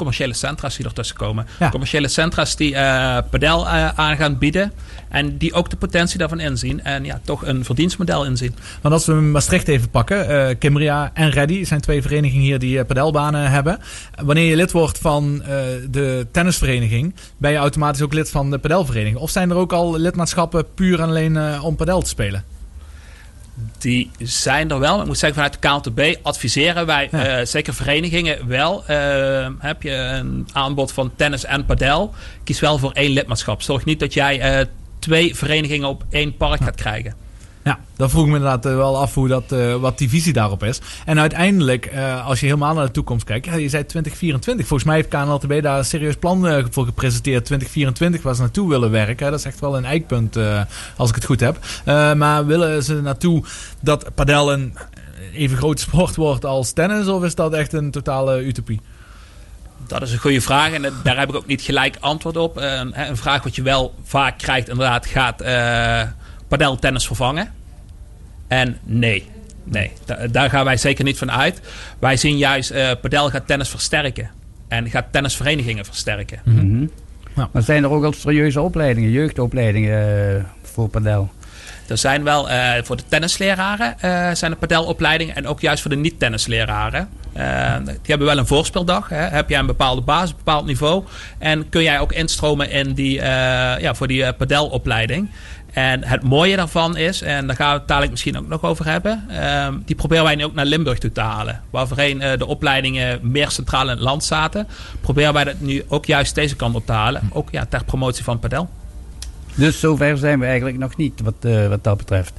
Commerciële 0.00 0.34
centra's 0.34 0.76
die 0.76 0.86
ertussen 0.86 1.16
komen. 1.16 1.46
Ja. 1.58 1.68
Commerciële 1.68 2.08
centra's 2.08 2.56
die 2.56 2.74
eh 2.74 3.18
padel 3.30 3.68
eh, 3.68 3.88
aan 3.88 4.16
gaan 4.16 4.38
bieden. 4.38 4.72
En 5.08 5.36
die 5.36 5.52
ook 5.52 5.70
de 5.70 5.76
potentie 5.76 6.18
daarvan 6.18 6.40
inzien. 6.40 6.82
En 6.82 7.04
ja, 7.04 7.20
toch 7.24 7.46
een 7.46 7.64
verdienstmodel 7.64 8.24
inzien. 8.24 8.54
Want 8.80 8.94
als 8.94 9.06
we 9.06 9.12
Maastricht 9.12 9.68
even 9.68 9.90
pakken, 9.90 10.28
eh 10.28 10.56
Kimria 10.58 11.10
en 11.14 11.30
Reddy 11.30 11.64
zijn 11.64 11.80
twee 11.80 12.02
verenigingen 12.02 12.44
hier 12.44 12.58
die 12.58 12.84
padelbanen 12.84 13.50
hebben. 13.50 13.78
Wanneer 14.22 14.44
je 14.44 14.56
lid 14.56 14.72
wordt 14.72 14.98
van 14.98 15.42
de 15.90 16.26
tennisvereniging, 16.32 17.14
ben 17.36 17.50
je 17.50 17.56
automatisch 17.56 18.02
ook 18.02 18.12
lid 18.12 18.30
van 18.30 18.50
de 18.50 18.58
padelvereniging? 18.58 19.16
Of 19.16 19.30
zijn 19.30 19.50
er 19.50 19.56
ook 19.56 19.72
al 19.72 19.98
lidmaatschappen 19.98 20.74
puur 20.74 21.00
en 21.00 21.08
alleen 21.08 21.60
om 21.60 21.76
padel 21.76 22.02
te 22.02 22.08
spelen? 22.08 22.44
Die 23.78 24.10
zijn 24.18 24.70
er 24.70 24.78
wel. 24.78 24.92
Maar 24.92 25.00
ik 25.00 25.06
moet 25.06 25.18
zeggen, 25.18 25.42
vanuit 25.42 25.82
de 25.84 25.90
KNTB 25.90 26.18
adviseren 26.26 26.86
wij 26.86 27.08
Ja. 27.10 27.24
eh, 27.26 27.46
zeker 27.46 27.74
verenigingen 27.74 28.46
wel. 28.48 28.86
Eh, 28.86 29.48
heb 29.58 29.82
je 29.82 29.90
een 29.92 30.48
aanbod 30.52 30.92
van 30.92 31.12
tennis 31.16 31.44
en 31.44 31.64
padel, 31.64 32.14
kies 32.44 32.60
wel 32.60 32.78
voor 32.78 32.92
één 32.92 33.10
lidmaatschap. 33.10 33.62
Zorg 33.62 33.84
niet 33.84 34.00
dat 34.00 34.14
jij 34.14 34.40
eh, 34.40 34.66
twee 34.98 35.36
verenigingen 35.36 35.88
op 35.88 36.04
één 36.10 36.36
park 36.36 36.62
gaat 36.62 36.74
krijgen. 36.76 37.14
Ja, 37.62 37.78
dan 37.96 38.10
vroeg 38.10 38.22
ik 38.24 38.30
me 38.30 38.36
inderdaad 38.36 38.66
eh, 38.66 38.74
wel 38.74 38.98
af 38.98 39.14
hoe 39.14 39.28
dat, 39.28 39.52
eh, 39.52 39.74
wat 39.74 39.98
die 39.98 40.08
visie 40.08 40.32
daarop 40.32 40.64
is. 40.64 40.80
En 41.04 41.20
uiteindelijk, 41.20 41.86
eh, 41.86 42.26
als 42.26 42.40
je 42.40 42.46
helemaal 42.46 42.74
naar 42.74 42.86
de 42.86 42.90
toekomst 42.90 43.24
kijkt, 43.24 43.46
je 43.46 43.68
zei 43.68 43.86
2024. 43.86 44.66
Volgens 44.66 44.88
mij 44.88 44.96
heeft 44.96 45.08
KNLTB 45.08 45.62
daar 45.62 45.78
een 45.78 45.84
serieus 45.84 46.16
plan 46.16 46.66
voor 46.70 46.84
gepresenteerd. 46.84 47.44
2024 47.44 48.22
waar 48.22 48.34
ze 48.34 48.40
naartoe 48.40 48.68
willen 48.68 48.90
werken. 48.90 49.30
Dat 49.30 49.38
is 49.38 49.44
echt 49.44 49.60
wel 49.60 49.76
een 49.76 49.84
eikpunt, 49.84 50.36
als 50.96 51.08
ik 51.08 51.14
het 51.14 51.24
goed 51.24 51.40
heb. 51.40 51.58
Maar 52.16 52.46
willen 52.46 52.82
ze 52.84 53.00
naartoe 53.00 53.44
dat 53.80 54.14
padel 54.14 54.52
een 54.52 54.76
even 55.34 55.56
grote 55.56 55.82
sport 55.88 56.16
wordt 56.16 56.44
als 56.44 56.72
tennis? 56.72 57.06
Of 57.06 57.24
is 57.24 57.34
dat 57.34 57.52
echt 57.52 57.72
een 57.72 57.90
totale 57.90 58.44
utopie? 58.44 58.80
Dat 59.86 60.02
is 60.02 60.12
een 60.12 60.18
goede 60.18 60.40
vraag 60.40 60.72
en 60.72 60.92
daar 61.02 61.18
heb 61.18 61.28
ik 61.28 61.34
ook 61.34 61.46
niet 61.46 61.62
gelijk 61.62 61.96
antwoord 62.00 62.36
op. 62.36 62.58
Eh, 62.58 62.72
Een, 62.72 63.00
een 63.08 63.16
vraag 63.16 63.42
wat 63.42 63.54
je 63.54 63.62
wel 63.62 63.94
vaak 64.04 64.38
krijgt, 64.38 64.68
inderdaad, 64.68 65.06
gaat 65.06 65.40
eh 66.50 66.58
padel 66.58 66.76
tennis 66.76 67.06
vervangen? 67.06 67.48
En 68.48 68.78
nee, 68.82 69.28
nee, 69.64 69.90
da- 70.04 70.26
daar 70.26 70.50
gaan 70.50 70.64
wij 70.64 70.76
zeker 70.76 71.04
niet 71.04 71.18
van 71.18 71.30
uit. 71.30 71.60
Wij 71.98 72.16
zien 72.16 72.36
juist, 72.38 72.70
eh 72.70 72.90
padel 73.00 73.30
gaat 73.30 73.46
tennis 73.46 73.68
versterken 73.68 74.30
en 74.68 74.90
gaat 74.90 75.06
tennisverenigingen 75.10 75.84
versterken. 75.84 76.40
Mhm. 76.44 76.86
Ja. 77.36 77.48
Maar 77.52 77.62
zijn 77.62 77.84
er 77.84 77.90
ook 77.90 78.04
al 78.04 78.12
serieuze 78.12 78.60
opleidingen, 78.60 79.10
jeugdopleidingen 79.10 80.34
eh, 80.36 80.44
voor 80.62 80.88
padel? 80.88 81.30
Er 81.88 81.98
zijn 81.98 82.22
wel 82.24 82.50
eh, 82.50 82.82
voor 82.82 82.96
de 82.96 83.02
tennisleraren 83.08 84.00
eh, 84.00 84.30
zijn 84.34 84.50
er 84.52 84.56
padelopleidingen 84.58 85.34
en 85.34 85.46
ook 85.46 85.60
juist 85.60 85.82
voor 85.82 85.90
de 85.90 85.96
niet-tennisleraren. 85.96 87.08
Eh, 87.32 87.76
die 87.84 87.94
hebben 88.06 88.26
wel 88.26 88.38
een 88.38 88.46
voorspeldag. 88.46 89.08
Hè. 89.08 89.16
Heb 89.16 89.48
jij 89.48 89.58
een 89.58 89.66
bepaalde 89.66 90.00
basis, 90.00 90.30
een 90.30 90.36
bepaald 90.36 90.66
niveau. 90.66 91.04
En 91.38 91.68
kun 91.68 91.82
jij 91.82 92.00
ook 92.00 92.12
instromen 92.12 92.70
in 92.70 92.92
die, 92.92 93.20
eh, 93.20 93.26
ja, 93.80 93.94
voor 93.94 94.06
die 94.06 94.32
padelopleiding. 94.32 95.30
En 95.72 96.04
het 96.04 96.22
mooie 96.22 96.56
daarvan 96.56 96.96
is, 96.96 97.22
en 97.22 97.46
daar 97.46 97.56
gaan 97.56 97.72
we 97.72 97.78
het 97.78 97.88
dadelijk 97.88 98.12
misschien 98.12 98.38
ook 98.38 98.48
nog 98.48 98.62
over 98.62 98.86
hebben. 98.86 99.24
ehm, 99.28 99.74
die 99.84 99.96
proberen 99.96 100.24
wij 100.24 100.34
nu 100.34 100.44
ook 100.44 100.54
naar 100.54 100.64
Limburg 100.64 100.98
toe 100.98 101.12
te 101.12 101.20
halen. 101.20 101.62
Waar 101.70 101.88
voorheen 101.88 102.20
eh, 102.20 102.38
de 102.38 102.46
opleidingen 102.46 103.18
meer 103.22 103.50
centraal 103.50 103.82
in 103.82 103.88
het 103.88 104.00
land 104.00 104.24
zaten. 104.24 104.68
Proberen 105.00 105.32
wij 105.32 105.44
dat 105.44 105.60
nu 105.60 105.84
ook 105.88 106.06
juist 106.06 106.34
deze 106.34 106.56
kant 106.56 106.74
op 106.74 106.86
te 106.86 106.92
halen. 106.92 107.30
Ook 107.32 107.48
ja, 107.50 107.66
ter 107.68 107.84
promotie 107.84 108.24
van 108.24 108.38
padel. 108.38 108.68
Dus 109.54 109.80
zover 109.80 110.18
zijn 110.18 110.38
we 110.38 110.46
eigenlijk 110.46 110.78
nog 110.78 110.96
niet, 110.96 111.20
wat, 111.20 111.34
eh, 111.40 111.68
wat 111.68 111.84
dat 111.84 111.96
betreft. 111.96 112.32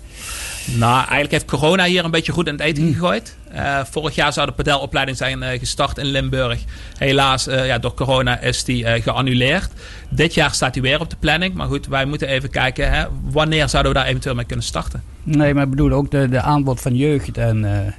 Nou, 0.78 0.97
eigenlijk 0.97 1.32
heeft 1.32 1.45
corona 1.45 1.86
hier 1.86 2.05
een 2.05 2.12
beetje 2.12 2.32
goed 2.32 2.47
in 2.47 2.53
het 2.53 2.62
eten 2.62 2.93
gegooid. 2.93 3.36
Eh, 3.51 3.80
vorig 3.84 4.16
jaar 4.16 4.34
zou 4.34 4.47
de 4.47 4.53
padelopleiding 4.53 5.18
zijn 5.18 5.43
eh, 5.43 5.59
gestart 5.59 5.97
in 5.97 6.05
Limburg. 6.05 6.59
Helaas, 6.97 7.45
ja, 7.45 7.78
door 7.78 7.93
corona 7.93 8.39
is 8.39 8.64
die 8.64 9.01
geannuleerd. 9.01 9.70
Dit 10.09 10.34
jaar 10.34 10.53
staat 10.53 10.74
die 10.74 10.82
weer 10.82 10.99
op 10.99 11.09
de 11.09 11.16
planning. 11.20 11.53
Maar 11.53 11.68
goed, 11.68 11.88
wij 11.88 12.05
moeten 12.05 12.28
even 12.28 12.49
kijken 12.49 12.91
hè, 12.91 13.05
wanneer 13.22 13.70
zouden 13.70 13.91
we 13.91 13.97
daar 13.97 14.07
eventueel 14.07 14.36
mee 14.36 14.45
kunnen 14.45 14.66
starten. 14.66 15.03
Nee, 15.24 15.53
maar 15.53 15.64
ik 15.64 15.70
bedoel 15.70 15.91
ook 15.91 16.12
de, 16.12 16.30
de 16.30 16.41
aanbod 16.41 16.82
van 16.82 16.95
jeugd 16.95 17.38
en 17.38 17.93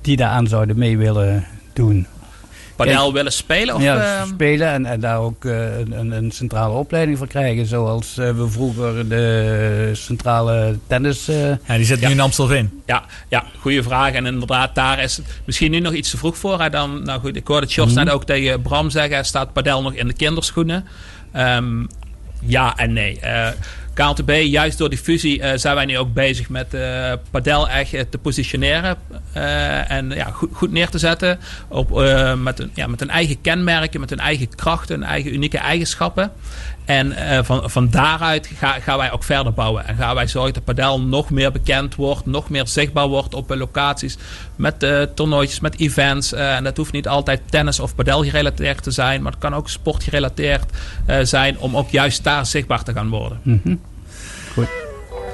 die 0.00 0.16
daaraan 0.16 0.46
zouden 0.46 0.78
mee 0.78 0.98
willen 0.98 1.44
doen. 1.72 2.06
Padel 2.84 3.12
willen 3.12 3.32
spelen? 3.32 3.74
Of, 3.74 3.82
ja, 3.82 4.20
eh, 4.20 4.26
spelen 4.28 4.68
en, 4.68 4.86
en 4.86 5.00
daar 5.00 5.18
ook 5.18 5.44
eh, 5.44 5.78
een, 5.78 5.92
een, 5.98 6.10
een 6.12 6.30
centrale 6.30 6.74
opleiding 6.74 7.18
voor 7.18 7.26
krijgen. 7.26 7.66
Zoals 7.66 8.18
eh, 8.18 8.30
we 8.30 8.48
vroeger 8.50 9.08
de 9.08 9.90
centrale 9.94 10.78
tennis... 10.86 11.28
eh, 11.28 11.48
Ja, 11.48 11.76
die 11.76 11.84
zit 11.84 12.00
Ja. 12.00 12.06
nu 12.08 12.12
in 12.14 12.20
Amstelveen. 12.20 12.82
Ja, 12.86 13.04
ja, 13.28 13.44
goede 13.60 13.82
vraag. 13.82 14.12
En 14.12 14.26
inderdaad, 14.26 14.74
daar 14.74 15.02
is 15.02 15.16
het 15.16 15.26
misschien 15.44 15.70
nu 15.70 15.80
nog 15.80 15.92
iets 15.92 16.10
te 16.10 16.16
vroeg 16.16 16.36
voor. 16.36 16.60
Hè. 16.60 16.70
Dan, 16.70 17.02
nou 17.02 17.20
goed, 17.20 17.36
ik 17.36 17.46
hoorde 17.46 17.66
Jos 17.66 17.92
net 17.92 18.10
ook 18.10 18.24
tegen 18.24 18.62
Bram 18.62 18.90
zeggen, 18.90 19.24
staat 19.24 19.52
padel 19.52 19.82
nog 19.82 19.92
in 19.92 20.06
de 20.06 20.14
kinderschoenen? 20.14 20.86
Ehm, 21.32 21.84
ja 22.40 22.76
en 22.76 22.92
nee. 22.92 23.20
Eh 23.20 23.48
KLTB, 23.98 24.30
juist 24.30 24.78
door 24.78 24.88
die 24.88 24.98
fusie 24.98 25.42
eh, 25.42 25.58
zijn 25.58 25.74
wij 25.74 25.84
nu 25.84 25.98
ook 25.98 26.12
bezig 26.12 26.48
met 26.48 26.74
eh 26.74 27.12
padel 27.30 27.68
echt 27.68 27.94
eh, 27.94 28.00
te 28.10 28.18
positioneren. 28.18 28.96
en 29.88 30.10
ja, 30.10 30.24
goed, 30.24 30.50
goed 30.52 30.72
neer 30.72 30.88
te 30.88 30.98
zetten. 30.98 31.38
Op, 31.68 31.90
met, 32.38 32.58
een, 32.58 32.70
ja, 32.74 32.86
met 32.86 33.00
een 33.00 33.10
eigen 33.10 33.40
kenmerken, 33.40 34.00
met 34.00 34.10
een 34.10 34.18
eigen 34.18 34.54
krachten, 34.54 34.96
een 34.96 35.08
eigen 35.08 35.34
unieke 35.34 35.58
eigenschappen. 35.58 36.32
En 36.88 37.12
eh, 37.12 37.38
van, 37.42 37.70
van 37.70 37.90
daaruit 37.90 38.50
ga, 38.56 38.72
gaan 38.72 38.98
wij 38.98 39.12
ook 39.12 39.24
verder 39.24 39.52
bouwen. 39.52 39.86
En 39.86 39.96
gaan 39.96 40.14
wij 40.14 40.26
zorgen 40.26 40.52
dat 40.52 40.64
padel 40.64 41.00
nog 41.00 41.30
meer 41.30 41.52
bekend 41.52 41.94
wordt, 41.94 42.26
nog 42.26 42.50
meer 42.50 42.66
zichtbaar 42.66 43.06
wordt 43.06 43.34
op 43.34 43.54
locaties. 43.54 44.18
Met 44.56 44.82
eh 44.82 45.02
toernooitjes, 45.14 45.60
met 45.60 45.78
events. 45.78 46.32
Eh, 46.32 46.56
en 46.56 46.64
dat 46.64 46.76
hoeft 46.76 46.92
niet 46.92 47.08
altijd 47.08 47.40
tennis 47.50 47.80
of 47.80 47.94
padel 47.94 48.22
gerelateerd 48.22 48.82
te 48.82 48.90
zijn. 48.90 49.22
Maar 49.22 49.32
het 49.32 49.40
kan 49.40 49.54
ook 49.54 49.68
sportgerelateerd 49.68 50.64
zijn 51.22 51.58
om 51.58 51.76
ook 51.76 51.90
juist 51.90 52.24
daar 52.24 52.46
zichtbaar 52.46 52.82
te 52.82 52.92
gaan 52.92 53.08
worden. 53.08 53.40
mhm. 53.42 53.74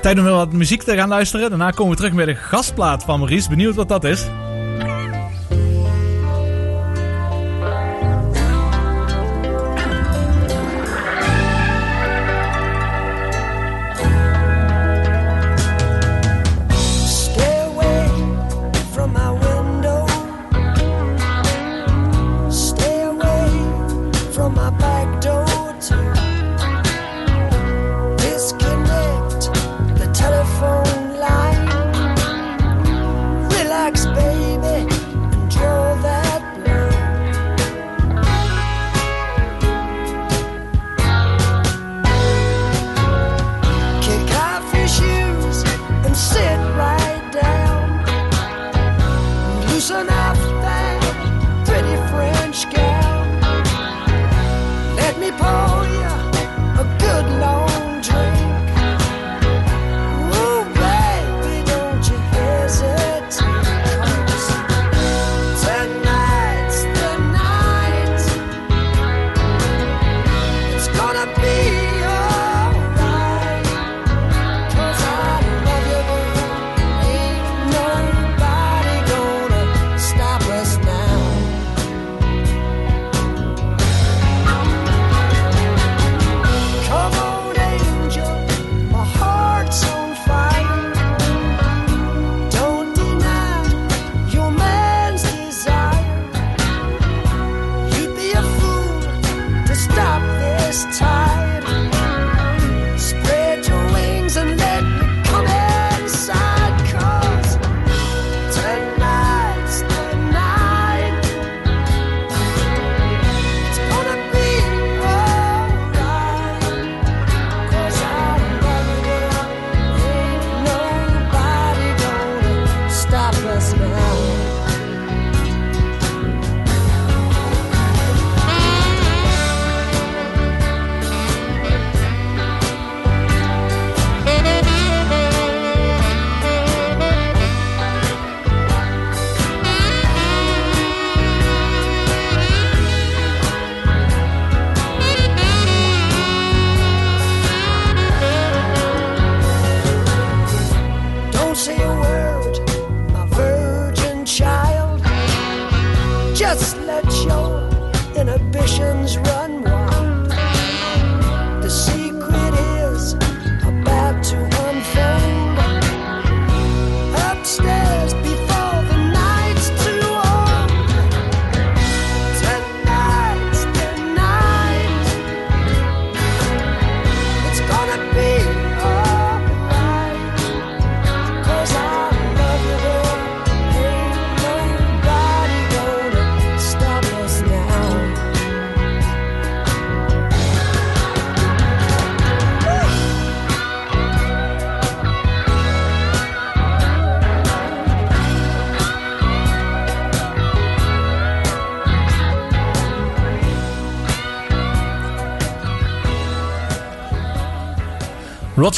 Tijd 0.03 0.19
om 0.19 0.25
weer 0.25 0.33
wat 0.33 0.53
muziek 0.53 0.83
te 0.83 0.97
gaan 0.97 1.09
luisteren. 1.09 1.49
Daarna 1.49 1.71
komen 1.71 1.91
we 1.91 1.97
terug 1.97 2.13
met 2.13 2.27
de 2.27 2.35
gastplaat 2.35 3.05
van 3.05 3.19
Maurice. 3.19 3.49
Benieuwd 3.49 3.75
wat 3.75 3.89
dat 3.89 4.05
is. 4.05 4.27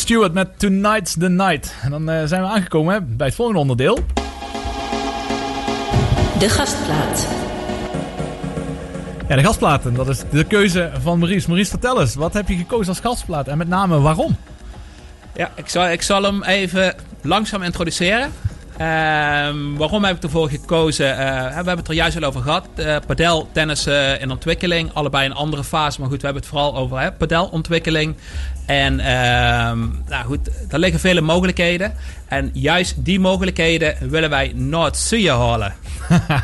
Stewart 0.06 0.32
met 0.32 0.58
Tonight's 0.58 1.14
the 1.18 1.28
Night. 1.28 1.74
En 1.82 1.90
dan 1.90 2.08
eh, 2.08 2.24
zijn 2.24 2.42
we 2.42 2.48
aangekomen 2.48 2.94
hè, 2.94 3.00
bij 3.00 3.26
het 3.26 3.36
volgende 3.36 3.60
onderdeel. 3.60 3.98
De 6.38 6.48
gastplaat. 6.48 7.28
Ja, 9.28 9.36
de 9.36 9.42
gastplaten. 9.42 9.94
Dat 9.94 10.08
is 10.08 10.22
de 10.30 10.44
keuze 10.44 10.90
van 11.02 11.18
Maurice. 11.18 11.48
Maurice, 11.48 11.70
vertel 11.70 12.00
eens. 12.00 12.14
Wat 12.14 12.32
heb 12.32 12.48
je 12.48 12.56
gekozen 12.56 12.88
als 12.88 13.00
gastplaat? 13.00 13.48
En 13.48 13.58
met 13.58 13.68
name 13.68 14.00
waarom? 14.00 14.36
Ja, 15.34 15.50
ik 15.54 15.68
zal, 15.68 15.88
ik 15.88 16.02
zal 16.02 16.22
hem 16.22 16.42
even 16.42 16.94
langzaam 17.22 17.62
introduceren. 17.62 18.32
Ehm, 18.76 19.74
waarom 19.76 20.04
heb 20.04 20.16
ik 20.16 20.22
ervoor 20.22 20.48
gekozen? 20.48 21.18
Eh, 21.18 21.46
we 21.46 21.54
hebben 21.54 21.76
het 21.76 21.88
er 21.88 21.94
juist 21.94 22.16
al 22.16 22.22
over 22.22 22.42
gehad. 22.42 22.66
Eh 22.74 22.96
padel, 23.06 23.48
tennis 23.52 23.86
eh, 23.86 24.20
in 24.20 24.30
ontwikkeling. 24.30 24.90
Allebei 24.92 25.26
een 25.26 25.34
andere 25.34 25.64
fase. 25.64 26.00
Maar 26.00 26.08
goed, 26.08 26.20
we 26.20 26.24
hebben 26.24 26.42
het 26.42 26.52
vooral 26.52 26.76
over 26.76 26.98
hè, 26.98 27.12
padelontwikkeling. 27.12 28.16
En 28.66 29.00
ehm, 29.00 29.78
nou 30.08 30.24
goed, 30.24 30.50
er 30.68 30.78
liggen 30.78 31.00
vele 31.00 31.20
mogelijkheden. 31.20 31.92
En 32.28 32.50
juist 32.52 33.04
die 33.04 33.20
mogelijkheden 33.20 33.96
willen 34.10 34.30
wij 34.30 34.52
naar 34.54 34.84
het 34.84 35.26
halen. 35.28 35.74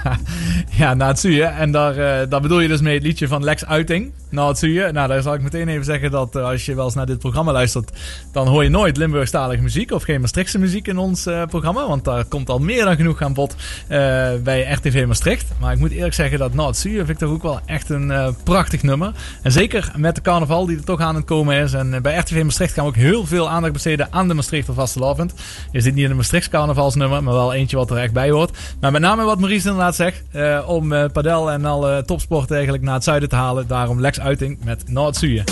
ja, 0.79 0.95
na 0.95 1.09
het. 1.09 1.25
En 1.25 1.73
daar, 1.73 1.97
eh, 1.97 2.29
daar 2.31 2.41
bedoel 2.41 2.61
je 2.61 2.68
dus 2.68 2.81
mee 2.81 2.95
het 2.95 3.03
liedje 3.03 3.29
van 3.29 3.45
Lex 3.45 3.66
Uiting. 3.66 4.12
Na 4.33 4.49
het. 4.49 4.62
Nou, 4.93 5.09
daar 5.09 5.23
zal 5.23 5.35
ik 5.35 5.43
meteen 5.43 5.68
even 5.68 5.85
zeggen 5.85 6.11
dat 6.11 6.37
eh, 6.37 6.45
als 6.45 6.66
je 6.66 6.75
wel 6.75 6.85
eens 6.85 6.95
naar 6.95 7.07
dit 7.07 7.18
programma 7.18 7.53
luistert, 7.53 7.91
dan 8.33 8.47
hoor 8.49 8.62
je 8.62 8.68
nooit 8.68 8.97
Limburgstalige 8.97 9.62
muziek 9.62 9.93
of 9.93 10.03
geen 10.03 10.20
Maastrichtse 10.20 10.59
muziek 10.59 10.89
in 10.89 10.99
ons 10.99 11.27
eh, 11.27 11.43
programma. 11.45 11.87
Want 11.87 12.05
daar 12.05 12.25
komt 12.25 12.49
al 12.49 12.59
meer 12.59 12.85
dan 12.85 12.97
genoeg 12.97 13.23
aan 13.23 13.35
bod 13.35 13.57
eh, 13.89 13.99
bij 14.43 14.73
RTV 14.73 15.05
Maastricht. 15.07 15.53
Maar 15.61 15.73
ik 15.73 15.79
moet 15.79 15.91
eerlijk 15.91 16.14
zeggen 16.14 16.39
dat 16.39 16.55
Na 16.55 16.66
het 16.66 16.79
vind 16.79 17.09
ik 17.09 17.18
toch 17.18 17.31
ook 17.31 17.43
wel 17.43 17.61
echt 17.66 17.91
een 17.91 18.35
prachtig 18.45 18.83
nummer. 18.83 19.12
En 19.43 19.53
zeker 19.53 19.93
met 19.97 20.14
de 20.14 20.20
carnaval 20.20 20.66
die 20.66 20.77
er 20.77 20.85
toch 20.85 21.01
aan 21.01 21.14
het 21.14 21.25
komen 21.25 21.57
is. 21.57 21.73
En 21.73 21.95
eh, 21.95 22.01
RTV 22.18 22.42
Maastricht 22.42 22.72
gaan 22.72 22.84
we 22.84 22.90
ook 22.90 22.96
heel 22.96 23.26
veel 23.26 23.48
aandacht 23.48 23.72
besteden 23.72 24.08
aan 24.10 24.28
de 24.28 24.34
Maastrichter 24.34 24.74
Vastelavond. 24.74 25.34
Is 25.72 25.84
dit 25.84 25.94
niet 25.94 26.10
een 26.10 26.16
Maastrichts 26.16 26.48
carnavalsnummer, 26.48 27.22
maar 27.22 27.34
wel 27.34 27.52
eentje 27.52 27.76
wat 27.76 27.90
er 27.90 27.96
echt 27.96 28.12
bij 28.12 28.30
hoort. 28.30 28.58
Maar 28.80 28.92
met 28.92 29.00
name 29.00 29.24
wat 29.24 29.38
Maurice 29.38 29.68
inderdaad 29.68 29.94
zegt, 29.94 30.22
eh, 30.30 30.62
om 30.66 30.92
eh, 30.92 31.04
padel 31.12 31.50
en 31.50 31.64
alle 31.64 32.02
topsport 32.04 32.50
eigenlijk 32.50 32.82
naar 32.82 32.94
het 32.94 33.04
zuiden 33.04 33.28
te 33.28 33.36
halen. 33.36 33.66
Daarom 33.66 34.00
Lex 34.00 34.20
Uiting 34.20 34.58
met 34.64 34.88
Noord-Zuiden. 34.88 35.44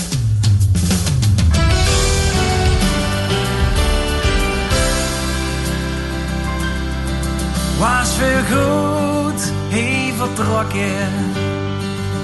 was 7.80 8.18
weer 8.18 8.44
goed, 8.44 9.52
hij 9.68 10.12
vertrokken 10.16 11.08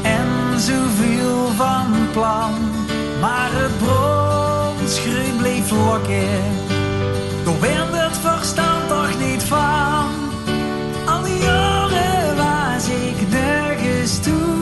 en 0.03 0.61
zoveel 0.61 1.51
van 1.57 2.11
plan. 2.13 2.76
Maar 3.21 3.51
het 3.53 3.79
bronschreeuw 3.79 5.37
bleef 5.37 5.71
lokken. 5.71 6.43
toch 7.45 7.61
werd 7.61 7.93
het 7.93 8.17
verstand 8.19 8.89
toch 8.89 9.19
niet 9.19 9.43
van. 9.43 10.07
Al 11.07 11.23
die 11.23 11.39
jaren 11.39 12.37
was 12.37 12.89
ik 12.89 13.29
nergens 13.31 14.19
toe. 14.19 14.57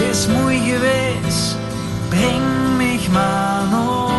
Het 0.00 0.16
is 0.16 0.26
moei 0.26 0.58
geweest, 0.58 1.56
breng 2.08 2.76
mich 2.76 3.10
maar 3.10 3.62
nooit. 3.70 4.10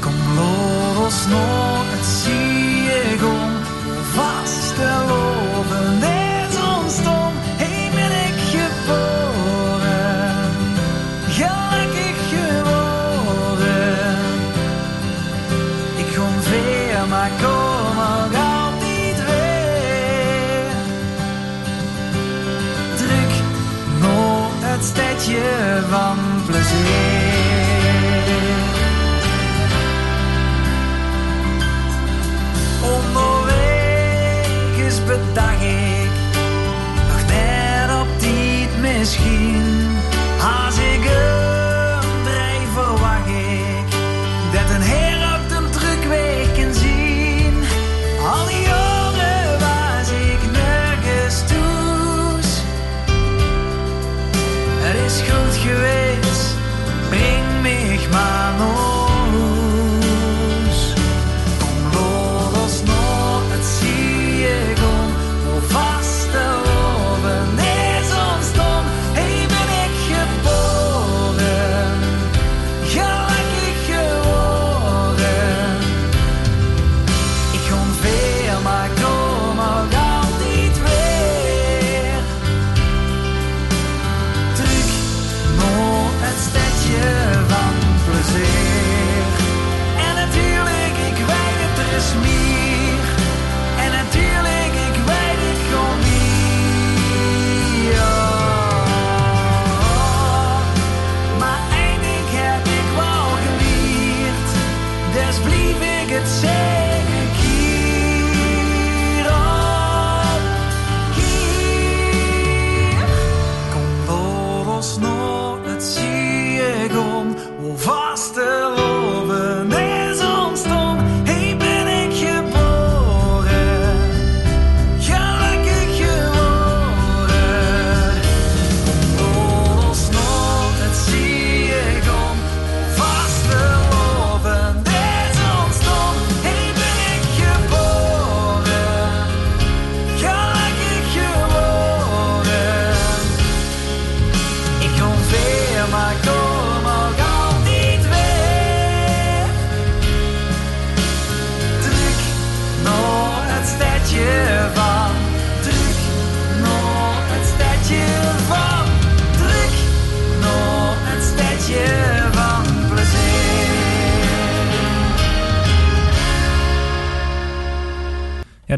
Kom, 0.00 0.14
los, 0.34 1.26
het 1.90 2.06
zie 2.06 2.82
je 2.82 3.16
gewoon 3.18 3.52
vast 4.14 4.74
te. 4.74 5.41
Het 24.82 24.90
stedje 24.90 25.40
van 25.90 26.18
plezier. 26.46 27.82
Onderweg 32.82 34.46
is 34.86 35.04
bedag 35.04 35.62
ik 35.62 36.10
nog 37.08 37.26
net 37.26 38.00
op 38.00 38.08
tijd 38.18 38.80
misschien. 38.80 39.71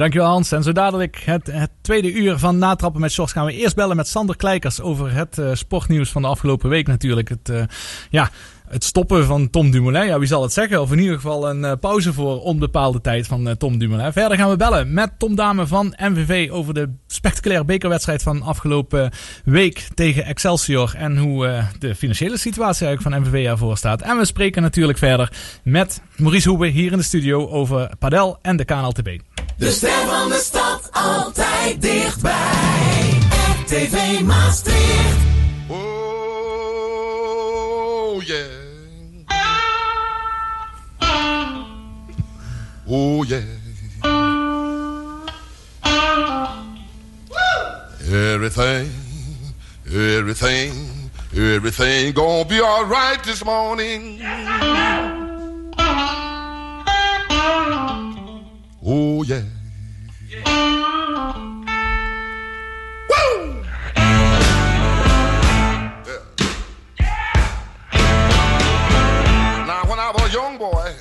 Dankjewel 0.04 0.32
Hans. 0.32 0.52
En 0.52 0.62
zo 0.62 0.72
dadelijk 0.72 1.22
het, 1.24 1.46
het 1.46 1.70
tweede 1.80 2.12
uur 2.12 2.38
van 2.38 2.58
Natrappen 2.58 3.00
met 3.00 3.12
Sjors 3.12 3.32
gaan 3.32 3.46
we 3.46 3.52
eerst 3.52 3.74
bellen 3.74 3.96
met 3.96 4.08
Sander 4.08 4.36
Kleikers 4.36 4.80
over 4.80 5.12
het 5.12 5.38
eh, 5.38 5.50
sportnieuws 5.52 6.10
van 6.10 6.22
de 6.22 6.28
afgelopen 6.28 6.68
week 6.68 6.86
natuurlijk. 6.86 7.28
Het, 7.28 7.48
eh, 7.48 7.62
ja, 8.10 8.30
het 8.68 8.84
stoppen 8.84 9.26
van 9.26 9.50
Tom 9.50 9.70
Dumoulin. 9.70 10.06
Ja, 10.06 10.18
wie 10.18 10.28
zal 10.28 10.42
het 10.42 10.52
zeggen? 10.52 10.80
Of 10.80 10.92
in 10.92 10.98
ieder 10.98 11.14
geval 11.14 11.50
een 11.50 11.64
eh, 11.64 11.72
pauze 11.80 12.12
voor 12.12 12.42
onbepaalde 12.42 13.00
tijd 13.00 13.26
van 13.26 13.56
Tom 13.56 13.78
Dumoulin. 13.78 14.12
Verder 14.12 14.38
gaan 14.38 14.50
we 14.50 14.56
bellen 14.56 14.92
met 14.92 15.18
Tom 15.18 15.34
Dame 15.34 15.66
van 15.66 15.94
MVV 15.98 16.50
over 16.50 16.74
de 16.74 16.90
spectaculaire 17.06 17.66
bekerwedstrijd 17.66 18.22
van 18.22 18.42
afgelopen 18.42 19.10
week 19.44 19.88
tegen 19.94 20.24
Excelsior. 20.24 20.94
En 20.96 21.16
hoe 21.18 21.64
de 21.78 21.94
financiële 21.94 22.38
situatie 22.38 22.86
eigenlijk 22.86 23.16
van 23.16 23.28
MVV 23.28 23.46
ervoor 23.46 23.76
staat. 23.76 24.02
En 24.02 24.16
we 24.18 24.24
spreken 24.24 24.62
natuurlijk 24.62 24.98
verder 24.98 25.32
met 25.62 26.02
Maurice 26.16 26.48
Hoebe 26.48 26.66
hier 26.66 26.92
in 26.92 26.98
de 26.98 27.04
studio 27.04 27.48
over 27.48 27.90
Padel 27.98 28.38
en 28.42 28.56
de 28.56 28.64
KNLTB. 28.64 29.18
De 29.56 29.70
ster 29.70 30.06
van 30.06 30.28
de 30.28 30.40
stad 30.42 30.88
altijd 30.92 31.82
dichtbij. 31.82 33.18
RTV 33.62 34.20
Maastricht. 34.20 35.18
Oh, 35.68 35.82
yeah. 38.22 38.44
Oh, 42.86 43.26
yeah. 43.26 43.42
Everything, 48.12 48.90
everything, 49.86 51.10
everything 51.32 52.12
gonna 52.14 52.44
be 52.44 52.60
all 52.60 52.84
right 52.84 53.22
this 53.22 53.42
morning. 53.42 54.20
Oh, 58.86 59.22
yeah. 59.22 59.40
Woo! 63.08 63.64
Yeah. 66.04 66.18
Now, 69.66 69.84
when 69.88 69.98
I 69.98 70.12
was 70.12 70.28
a 70.28 70.32
young 70.34 70.58
boy, 70.58 70.92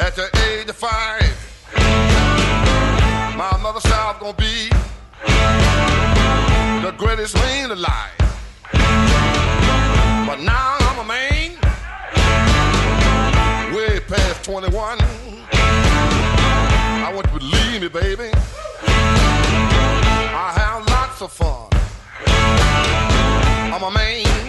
at 0.00 0.16
the 0.16 0.30
age 0.48 0.70
of 0.70 0.76
five, 0.76 1.36
my 3.36 3.58
mother 3.60 3.80
said 3.80 3.92
I 3.92 4.12
was 4.12 4.20
gonna 4.20 4.32
be 4.38 4.70
the 6.86 6.92
greatest 6.96 7.34
man 7.34 7.70
alive. 7.70 8.16
But 10.26 10.40
now 10.40 10.76
I'm 10.80 11.00
a 11.00 11.04
man, 11.04 11.58
way 13.74 14.00
past 14.08 14.44
21. 14.44 15.13
Baby. 17.94 18.28
I 18.82 20.52
have 20.56 20.84
lots 20.88 21.22
of 21.22 21.30
fun. 21.30 21.68
I'm 23.72 23.84
a 23.84 23.90
man. 23.92 24.43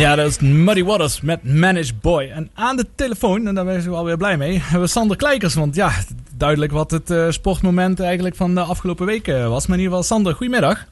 Ja, 0.00 0.14
dat 0.14 0.26
is 0.26 0.38
Muddy 0.38 0.84
Waters 0.84 1.20
met 1.20 1.44
Managed 1.44 2.00
Boy. 2.00 2.30
En 2.34 2.50
aan 2.54 2.76
de 2.76 2.86
telefoon, 2.94 3.46
en 3.46 3.54
daar 3.54 3.64
ben 3.64 3.78
ik 3.78 3.84
wel 3.84 4.04
weer 4.04 4.16
blij 4.16 4.36
mee, 4.36 4.58
hebben 4.58 4.80
we 4.80 4.86
Sander 4.86 5.16
Kleikers. 5.16 5.54
Want 5.54 5.74
ja, 5.74 5.92
duidelijk 6.36 6.72
wat 6.72 6.90
het 6.90 7.10
eh, 7.10 7.30
sportmoment 7.30 8.00
eigenlijk 8.00 8.36
van 8.36 8.54
de 8.54 8.60
afgelopen 8.60 9.06
weken 9.06 9.50
was. 9.50 9.66
Maar 9.66 9.76
in 9.76 9.82
ieder 9.82 9.98
geval, 9.98 10.16
Sander, 10.16 10.34
goedemiddag. 10.34 10.86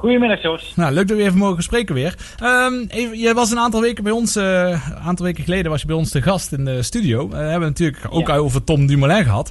Goedemiddag, 0.00 0.42
Jos. 0.42 0.72
Nou, 0.76 0.92
leuk 0.92 1.08
dat 1.08 1.16
we 1.16 1.22
even 1.22 1.38
mogen 1.38 1.62
spreken 1.62 1.94
weer. 1.94 2.14
Ehm 2.42 2.74
even, 2.88 3.18
je 3.18 3.34
was 3.34 3.50
een 3.50 3.58
aantal 3.58 3.80
weken 3.80 4.04
bij 4.04 4.12
ons, 4.12 4.36
eh, 4.36 4.44
een 4.68 4.96
aantal 5.04 5.26
weken 5.26 5.44
geleden 5.44 5.70
was 5.70 5.80
je 5.80 5.86
bij 5.86 5.96
ons 5.96 6.10
te 6.10 6.22
gast 6.22 6.52
in 6.52 6.64
de 6.64 6.82
studio. 6.82 7.22
Eh, 7.24 7.28
we 7.30 7.36
hebben 7.36 7.68
het 7.68 7.78
natuurlijk 7.78 8.06
ook 8.10 8.28
Ja. 8.28 8.36
over 8.36 8.64
Tom 8.64 8.86
Dumoulin 8.86 9.24
gehad. 9.24 9.50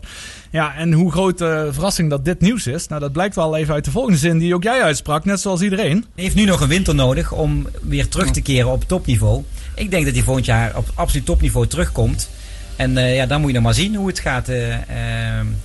Ja, 0.52 0.76
en 0.76 0.94
hoe 0.94 1.12
groot 1.12 1.42
eh, 1.42 1.64
verrassing 1.70 2.10
dat 2.10 2.26
dit 2.26 2.42
nieuws 2.42 2.68
is. 2.68 2.88
Nou, 2.88 3.02
dat 3.02 3.12
blijkt 3.12 3.36
wel 3.36 3.56
even 3.58 3.74
uit 3.74 3.86
de 3.86 3.92
volgende 3.92 4.18
zin 4.18 4.38
die 4.38 4.54
ook 4.56 4.64
jij 4.64 4.82
uitsprak, 4.82 5.26
net 5.26 5.40
zoals 5.40 5.62
iedereen. 5.62 6.06
Hij 6.16 6.24
heeft 6.24 6.36
nu 6.36 6.46
nog 6.46 6.62
een 6.62 6.68
winter 6.68 6.96
nodig 6.96 7.32
om 7.32 7.68
weer 7.82 8.08
terug 8.08 8.32
te 8.32 8.42
keren 8.42 8.72
op 8.72 8.84
topniveau. 8.84 9.44
Ik 9.76 9.92
denk 9.92 10.06
dat 10.06 10.14
hij 10.14 10.24
volgend 10.24 10.46
jaar 10.46 10.78
op 10.78 10.86
absoluut 10.96 11.26
topniveau 11.26 11.68
terugkomt. 11.68 12.30
En 12.76 12.98
eh, 12.98 13.16
ja, 13.16 13.26
dan 13.26 13.40
moet 13.40 13.50
je 13.50 13.56
nog 13.56 13.64
maar 13.66 13.74
zien 13.74 13.96
hoe 13.96 14.08
het 14.08 14.20
gaat 14.20 14.48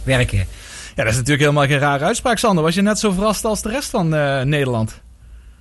werken. 0.03 0.47
Ja, 0.95 1.03
dat 1.03 1.13
is 1.13 1.19
natuurlijk 1.19 1.41
helemaal 1.41 1.67
geen 1.67 1.79
rare 1.79 2.05
uitspraak, 2.05 2.39
Sander. 2.39 2.65
Was 2.65 2.75
je 2.75 2.83
net 2.83 2.99
zo 2.99 3.11
verrast 3.11 3.45
als 3.45 3.63
de 3.63 3.69
rest 3.69 3.91
van 3.91 4.15
eh, 4.15 4.43
Nederland? 4.43 5.03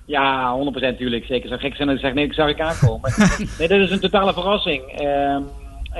Ja, 0.06 0.56
100% 0.72 0.80
natuurlijk. 0.80 1.24
Zeker 1.24 1.48
zo 1.48 1.56
gek 1.56 1.74
zijn 1.74 1.88
dat 1.88 1.96
ik 1.96 2.02
zeg, 2.04 2.14
nee, 2.14 2.24
ik 2.24 2.32
zag 2.32 2.48
ik 2.48 2.60
aankomen. 2.60 3.12
nee, 3.58 3.68
dit 3.68 3.80
is 3.80 3.90
een 3.90 4.00
totale 4.00 4.32
verrassing. 4.32 4.82
Ehm, 4.82 5.42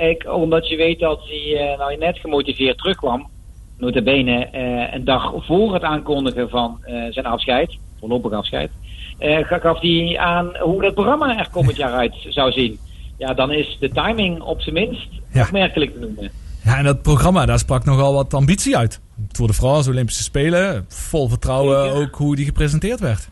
ik, 0.09 0.25
omdat 0.33 0.67
je 0.67 0.75
weet 0.75 0.99
dat 0.99 1.19
hij 1.27 1.71
eh, 1.71 1.77
nou 1.77 1.97
net 1.97 2.17
gemotiveerd 2.19 2.77
terugkwam. 2.77 3.29
Notabene 3.77 4.45
eh 4.45 4.93
een 4.93 5.03
dag 5.05 5.33
voor 5.37 5.73
het 5.73 5.83
aankondigen 5.83 6.49
van 6.49 6.79
zijn 7.09 7.25
afscheid, 7.25 7.77
voorlopig 7.99 8.31
afscheid, 8.31 8.71
ga- 9.19 9.59
gaf 9.59 9.79
hij 9.81 10.17
aan 10.19 10.55
hoe 10.59 10.81
dat 10.81 10.93
programma 10.93 11.37
er 11.37 11.49
komend 11.51 11.75
jaar 11.77 11.93
uit 11.93 12.13
zou 12.29 12.51
zien. 12.51 12.79
Ja, 13.17 13.33
dan 13.33 13.51
is 13.51 13.77
de 13.79 13.89
timing 13.89 14.41
op 14.41 14.61
zijn 14.61 14.75
minst 14.75 15.07
Ja. 15.33 15.41
opmerkelijk 15.43 15.93
te 15.93 15.99
noemen. 15.99 16.31
Ja, 16.65 16.77
en 16.77 16.83
dat 16.83 17.01
programma, 17.01 17.45
daar 17.45 17.59
sprak 17.59 17.85
nogal 17.85 18.13
wat 18.13 18.33
ambitie 18.33 18.77
uit. 18.77 18.99
Voor 19.31 19.47
de 19.47 19.53
France, 19.53 19.89
Olympische 19.89 20.23
Spelen. 20.23 20.85
Vol 20.87 21.27
vertrouwen 21.29 21.91
ook 21.93 22.15
hoe 22.15 22.35
die 22.35 22.45
gepresenteerd 22.45 22.99
werd. 22.99 23.29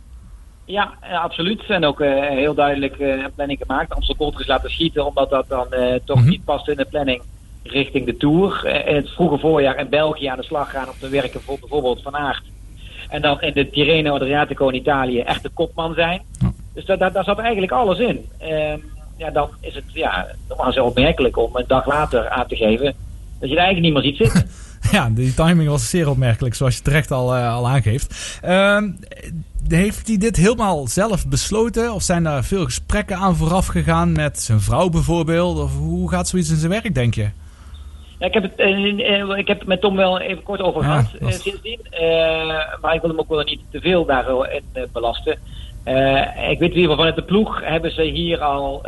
Ja, 0.65 0.93
absoluut. 1.23 1.63
En 1.67 1.85
ook 1.85 2.01
eh, 2.01 2.29
heel 2.29 2.53
duidelijk 2.53 2.95
een 2.99 3.31
planning 3.35 3.59
gemaakt. 3.61 3.93
Amstel 3.93 4.15
Gold 4.15 4.39
is 4.39 4.47
laten 4.47 4.69
schieten, 4.71 5.05
omdat 5.05 5.29
dat 5.29 5.45
dan 5.47 5.71
eh, 5.73 5.99
toch 6.05 6.19
Mhm. 6.19 6.29
niet 6.29 6.45
past 6.45 6.67
in 6.67 6.77
de 6.77 6.85
planning 6.85 7.21
richting 7.63 8.05
de 8.05 8.17
Tour. 8.17 8.65
In 8.87 8.95
het 8.95 9.09
vroege 9.09 9.37
voorjaar 9.37 9.79
in 9.79 9.89
België 9.89 10.25
aan 10.25 10.37
de 10.37 10.43
slag 10.43 10.71
gaan 10.71 10.87
om 10.87 10.93
te 10.99 11.09
werken 11.09 11.41
voor 11.41 11.59
bijvoorbeeld 11.59 12.01
Van 12.01 12.15
Aert. 12.15 12.43
En 13.09 13.21
dan 13.21 13.41
in 13.41 13.53
de 13.53 13.69
Tirreno 13.69 14.13
Adriatico 14.15 14.67
in 14.67 14.75
Italië 14.75 15.19
echt 15.19 15.43
de 15.43 15.49
kopman 15.49 15.93
zijn. 15.93 16.21
Dus 16.73 16.85
daar, 16.85 16.97
daar, 16.97 17.11
daar 17.11 17.23
zat 17.23 17.39
eigenlijk 17.39 17.71
alles 17.71 17.99
in. 17.99 18.25
Ehm, 18.37 18.77
ja, 19.17 19.29
dan 19.29 19.49
is 19.59 19.75
het 19.75 19.83
ja, 19.93 20.27
normaal 20.47 20.71
zo 20.73 20.85
opmerkelijk 20.85 21.37
om 21.37 21.49
een 21.55 21.63
dag 21.67 21.85
later 21.85 22.29
aan 22.29 22.47
te 22.47 22.55
geven 22.55 22.95
dat 23.43 23.51
je 23.51 23.57
er 23.57 23.63
eigenlijk 23.63 23.93
niet 23.93 24.03
meer 24.03 24.13
ziet 24.13 24.31
zitten. 24.31 24.49
Ja, 24.91 25.09
die 25.09 25.33
timing 25.33 25.69
was 25.69 25.89
zeer 25.89 26.09
opmerkelijk, 26.09 26.55
zoals 26.55 26.75
je 26.75 26.81
terecht 26.81 27.11
al, 27.11 27.35
eh, 27.35 27.53
al 27.55 27.67
aangeeft. 27.69 28.39
Ehm, 28.41 28.89
heeft 29.67 30.07
hij 30.07 30.17
dit 30.17 30.35
helemaal 30.35 30.87
zelf 30.87 31.27
besloten? 31.27 31.93
Of 31.93 32.01
zijn 32.03 32.23
daar 32.23 32.43
veel 32.43 32.63
gesprekken 32.63 33.17
aan 33.17 33.35
vooraf 33.35 33.67
gegaan 33.67 34.11
met 34.11 34.39
zijn 34.39 34.59
vrouw 34.61 34.89
bijvoorbeeld? 34.89 35.59
Of 35.59 35.77
hoe 35.77 36.09
gaat 36.09 36.27
zoiets 36.27 36.49
in 36.49 36.55
zijn 36.55 36.71
werk, 36.71 36.95
denk 36.95 37.13
je? 37.15 37.29
Ja, 38.19 38.25
ik, 38.27 38.33
heb 38.33 38.43
het, 38.43 38.55
eh, 38.55 39.21
eh, 39.21 39.37
ik 39.37 39.47
heb 39.47 39.59
het 39.59 39.67
met 39.67 39.81
Tom 39.81 39.95
wel 39.95 40.19
even 40.19 40.43
kort 40.43 40.61
over 40.61 40.81
Ja, 40.81 40.87
gehad 40.87 41.13
is- 41.19 41.35
eh, 41.35 41.41
sindsdien. 41.41 41.79
Maar 42.81 42.93
ik 42.95 43.01
wil 43.01 43.09
hem 43.09 43.19
ook 43.19 43.29
wel 43.29 43.43
niet 43.43 43.59
te 43.71 43.79
veel 43.79 44.05
daarin 44.05 44.61
belasten. 44.93 45.33
Ik 46.49 46.59
weet 46.59 46.71
in 46.71 46.77
ieder 46.77 46.79
geval 46.81 46.95
vanuit 46.95 47.15
de 47.15 47.23
ploeg 47.23 47.61
hebben 47.63 47.91
ze 47.91 48.01
hier 48.01 48.39
al 48.41 48.85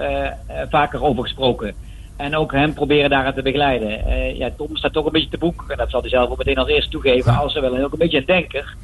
vaker 0.69 1.03
over 1.03 1.23
gesproken. 1.23 1.73
En 2.17 2.35
ook 2.35 2.51
hem 2.51 2.73
proberen 2.73 3.09
daaraan 3.09 3.33
te 3.33 3.41
begeleiden. 3.41 4.05
Eh, 4.05 4.37
ja, 4.37 4.49
Tom 4.57 4.75
staat 4.77 4.93
toch 4.93 5.05
een 5.05 5.11
beetje 5.11 5.29
te 5.29 5.37
boek. 5.37 5.65
En 5.67 5.77
dat 5.77 5.89
zal 5.89 6.01
hij 6.01 6.09
zelf 6.09 6.29
ook 6.29 6.37
meteen 6.37 6.57
als 6.57 6.69
eerste 6.69 6.89
toegeven. 6.91 7.31
Ja. 7.31 7.37
Als 7.37 7.55
er 7.55 7.61
wel 7.61 7.83
ook 7.83 7.91
een 7.91 7.97
beetje 7.99 8.17
een 8.17 8.25
denker. 8.25 8.75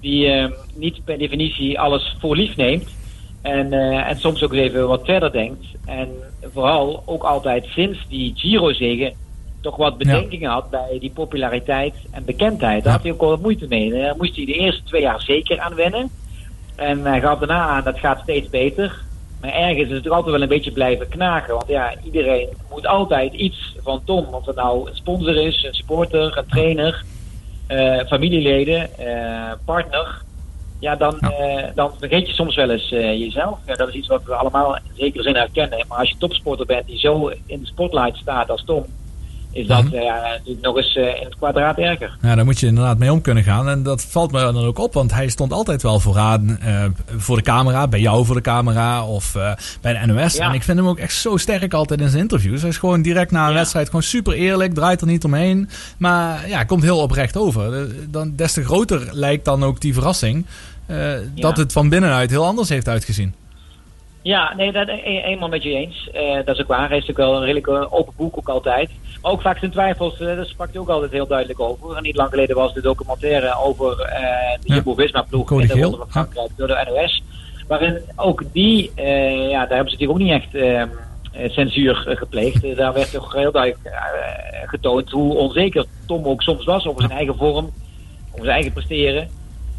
Die 0.00 0.26
eh, 0.32 0.50
niet 0.74 1.04
per 1.04 1.18
definitie 1.18 1.80
alles 1.80 2.16
voor 2.18 2.36
lief 2.36 2.56
neemt. 2.56 2.88
En, 3.42 3.72
eh, 3.72 4.08
en 4.08 4.16
soms 4.18 4.42
ook 4.42 4.52
even 4.52 4.88
wat 4.88 5.04
verder 5.04 5.32
denkt. 5.32 5.66
En 5.86 6.08
vooral 6.52 7.02
ook 7.06 7.22
altijd 7.22 7.64
sinds 7.66 7.98
die 8.08 8.32
Giro-zegen 8.36 9.12
toch 9.60 9.76
wat 9.76 9.98
bedenkingen 9.98 10.50
had 10.50 10.70
bij 10.70 10.96
die 11.00 11.10
populariteit 11.10 11.94
en 12.10 12.24
bekendheid. 12.24 12.84
Daar 12.84 12.92
Ja. 12.92 12.92
had 12.92 13.02
hij 13.02 13.12
ook 13.12 13.20
wel 13.20 13.30
wat 13.30 13.40
moeite 13.42 13.66
mee. 13.68 13.90
Daar 13.90 14.16
moest 14.16 14.36
hij 14.36 14.44
de 14.44 14.52
eerste 14.52 14.82
twee 14.82 15.02
jaar 15.02 15.20
zeker 15.22 15.58
aan 15.60 15.74
wennen. 15.74 16.10
En 16.76 17.04
hij 17.04 17.20
gaf 17.20 17.38
daarna 17.38 17.68
aan, 17.68 17.84
dat 17.84 17.98
gaat 17.98 18.20
steeds 18.22 18.48
beter. 18.48 19.00
Maar 19.40 19.52
ergens 19.52 19.88
is 19.88 19.94
het 19.94 20.02
toch 20.02 20.12
altijd 20.12 20.32
wel 20.32 20.42
een 20.42 20.48
beetje 20.48 20.72
blijven 20.72 21.08
knagen. 21.08 21.54
Want 21.54 21.68
ja, 21.68 21.94
iedereen 22.04 22.48
moet 22.70 22.86
altijd 22.86 23.32
iets 23.32 23.76
van 23.82 24.04
Tom. 24.04 24.24
Of 24.24 24.46
het 24.46 24.56
nou 24.56 24.88
een 24.88 24.96
sponsor 24.96 25.36
is, 25.36 25.64
een 25.64 25.74
supporter, 25.74 26.38
een 26.38 26.46
trainer, 26.46 27.04
eh, 27.66 28.06
familieleden, 28.06 28.98
eh, 28.98 29.52
partner. 29.64 30.22
Ja, 30.78 30.96
dan, 30.96 31.18
eh, 31.20 31.64
dan 31.74 31.92
vergeet 31.98 32.26
je 32.26 32.34
soms 32.34 32.56
wel 32.56 32.70
eens 32.70 32.88
jezelf. 32.88 33.58
Ja, 33.66 33.74
dat 33.74 33.88
is 33.88 33.94
iets 33.94 34.08
wat 34.08 34.24
we 34.24 34.34
allemaal 34.34 34.76
in 34.76 34.82
zekere 34.94 35.22
zin 35.22 35.34
herkennen. 35.34 35.84
Maar 35.88 35.98
als 35.98 36.08
je 36.08 36.16
topsporter 36.18 36.66
bent 36.66 36.86
die 36.86 36.98
zo 36.98 37.32
in 37.46 37.60
de 37.60 37.66
spotlight 37.66 38.16
staat 38.16 38.50
als 38.50 38.64
Tom, 38.64 38.84
is 39.52 39.66
dat 39.66 39.84
Mhm. 39.84 39.94
eh, 39.94 40.02
ja, 40.04 40.20
natuurlijk 40.30 40.60
nog 40.66 40.76
eens 40.76 40.96
eh, 40.96 41.04
in 41.06 41.24
het 41.24 41.36
kwadraat 41.36 41.78
erger. 41.78 42.16
Ja, 42.22 42.34
daar 42.34 42.44
moet 42.44 42.60
je 42.60 42.66
inderdaad 42.66 42.98
mee 42.98 43.12
om 43.12 43.20
kunnen 43.20 43.42
gaan. 43.42 43.68
En 43.68 43.82
dat 43.82 44.02
valt 44.04 44.32
me 44.32 44.40
dan 44.40 44.56
ook 44.56 44.78
op, 44.78 44.94
want 44.94 45.12
hij 45.14 45.28
stond 45.28 45.52
altijd 45.52 45.82
wel 45.82 46.00
vooraan 46.00 46.58
eh, 46.60 46.84
voor 47.16 47.36
de 47.36 47.42
camera. 47.42 47.88
Bij 47.88 48.00
jou 48.00 48.24
voor 48.24 48.34
de 48.34 48.40
camera 48.40 49.04
of 49.06 49.32
bij 49.80 50.00
de 50.00 50.06
NOS. 50.12 50.34
Ja. 50.36 50.48
En 50.48 50.54
ik 50.54 50.62
vind 50.62 50.78
hem 50.78 50.88
ook 50.88 50.98
echt 50.98 51.14
zo 51.14 51.36
sterk 51.36 51.72
altijd 51.74 52.00
in 52.00 52.08
zijn 52.08 52.22
interviews. 52.22 52.60
Hij 52.60 52.70
is 52.70 52.78
gewoon 52.78 53.02
direct 53.02 53.30
na 53.30 53.42
een 53.44 53.48
Ja. 53.50 53.54
wedstrijd 53.54 53.86
gewoon 53.86 54.02
super 54.02 54.32
eerlijk, 54.32 54.74
draait 54.74 55.00
er 55.00 55.06
niet 55.06 55.24
omheen. 55.24 55.68
Maar 55.98 56.48
ja, 56.48 56.64
komt 56.64 56.82
heel 56.82 56.98
oprecht 56.98 57.36
over. 57.36 57.88
Dan, 58.10 58.32
des 58.36 58.52
te 58.52 58.64
groter 58.64 59.08
lijkt 59.12 59.44
dan 59.44 59.64
ook 59.64 59.80
die 59.80 59.94
verrassing 59.94 60.46
dat 61.34 61.56
het 61.56 61.72
van 61.72 61.88
binnenuit 61.88 62.30
heel 62.30 62.44
anders 62.46 62.68
heeft 62.68 62.88
uitgezien. 62.88 63.34
Ja, 64.22 64.54
nee, 64.56 64.72
dat 64.72 64.88
eenmaal 65.04 65.48
met 65.48 65.62
je 65.62 65.70
eens. 65.74 66.10
Dat 66.44 66.54
is 66.54 66.60
ook 66.62 66.68
waar. 66.68 66.88
Hij 66.88 66.98
is 66.98 67.06
natuurlijk 67.06 67.18
wel 67.18 67.36
een 67.36 67.44
redelijk 67.52 67.92
open 67.94 68.12
boek 68.16 68.36
ook 68.38 68.48
altijd. 68.48 68.90
Maar 69.22 69.32
ook 69.32 69.40
vaak 69.40 69.58
zijn 69.58 69.70
twijfels, 69.70 70.20
eh 70.20 70.26
daar 70.26 70.46
sprak 70.46 70.68
hij 70.72 70.80
ook 70.80 70.88
altijd 70.88 71.12
heel 71.12 71.26
duidelijk 71.26 71.60
over. 71.60 71.96
En 71.96 72.02
niet 72.02 72.16
lang 72.16 72.30
geleden 72.30 72.56
was 72.56 72.74
de 72.74 72.80
documentaire 72.80 73.56
over 73.56 74.00
eh, 74.00 74.58
de. 74.60 74.74
Jumbo-Visma-ploeg 74.74 75.50
in 75.50 75.66
de 75.66 75.80
Ronde 75.80 75.96
van 75.96 76.10
Frankrijk 76.10 76.50
door 76.56 76.66
de 76.66 76.86
NOS. 76.88 77.22
Waarin 77.68 77.98
ook 78.16 78.42
die, 78.52 78.90
eh, 78.94 79.48
ja, 79.50 79.66
daar 79.66 79.76
hebben 79.76 79.90
ze 79.90 79.96
natuurlijk 79.98 80.10
ook 80.10 80.18
niet 80.18 80.30
echt 80.30 80.54
eh, 80.54 80.80
eh, 80.80 80.88
censuur 81.50 81.94
gepleegd. 81.94 82.76
Daar 82.76 82.92
werd 82.92 83.12
toch 83.12 83.32
heel 83.32 83.52
duidelijk 83.52 83.90
getoond 84.66 85.10
hoe 85.10 85.34
onzeker 85.34 85.84
Tom 86.06 86.24
ook 86.24 86.42
soms 86.42 86.64
was 86.64 86.86
over 86.86 87.00
zijn 87.00 87.18
eigen 87.18 87.36
vorm, 87.36 87.70
over 88.30 88.44
zijn 88.44 88.54
eigen 88.54 88.72
presteren. 88.72 89.28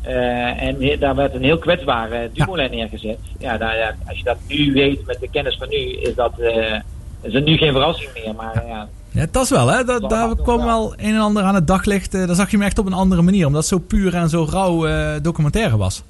En 0.01 0.99
daar 0.99 1.15
werd 1.15 1.33
een 1.33 1.43
heel 1.43 1.57
kwetsbare 1.57 2.29
Dumoulin 2.33 2.71
neergezet. 2.71 3.19
Ja, 3.39 3.57
daar, 3.57 3.77
ja, 3.77 3.95
als 4.07 4.17
je 4.17 4.23
dat 4.23 4.37
nu 4.47 4.73
weet 4.73 5.05
met 5.05 5.19
de 5.19 5.29
kennis 5.29 5.57
van 5.57 5.69
nu, 5.69 5.77
is 5.77 6.15
dat, 6.15 6.39
eh, 6.39 6.79
is 7.21 7.33
dat 7.33 7.43
nu 7.43 7.57
geen 7.57 7.71
verrassing 7.71 8.09
meer. 8.13 8.35
Maar 8.35 8.67
ja, 8.67 8.89
Ja, 9.11 9.25
dat 9.31 9.43
is 9.43 9.49
wel, 9.49 9.67
hè. 9.67 9.83
Dat, 9.83 10.09
daar 10.09 10.35
kwam 10.35 10.63
wel 10.65 10.93
een 10.97 11.13
en 11.13 11.19
ander 11.19 11.43
aan 11.43 11.55
het 11.55 11.67
daglicht. 11.67 12.13
eh, 12.13 12.25
daar 12.27 12.35
zag 12.35 12.51
je 12.51 12.57
hem 12.57 12.65
echt 12.65 12.79
op 12.79 12.85
een 12.85 12.93
andere 12.93 13.21
manier. 13.21 13.45
Omdat 13.45 13.61
het 13.61 13.69
zo 13.69 13.77
puur 13.79 14.13
en 14.15 14.29
zo 14.29 14.47
rauw 14.49 14.85
eh, 14.87 15.13
documentaire 15.21 15.77
was. 15.77 16.03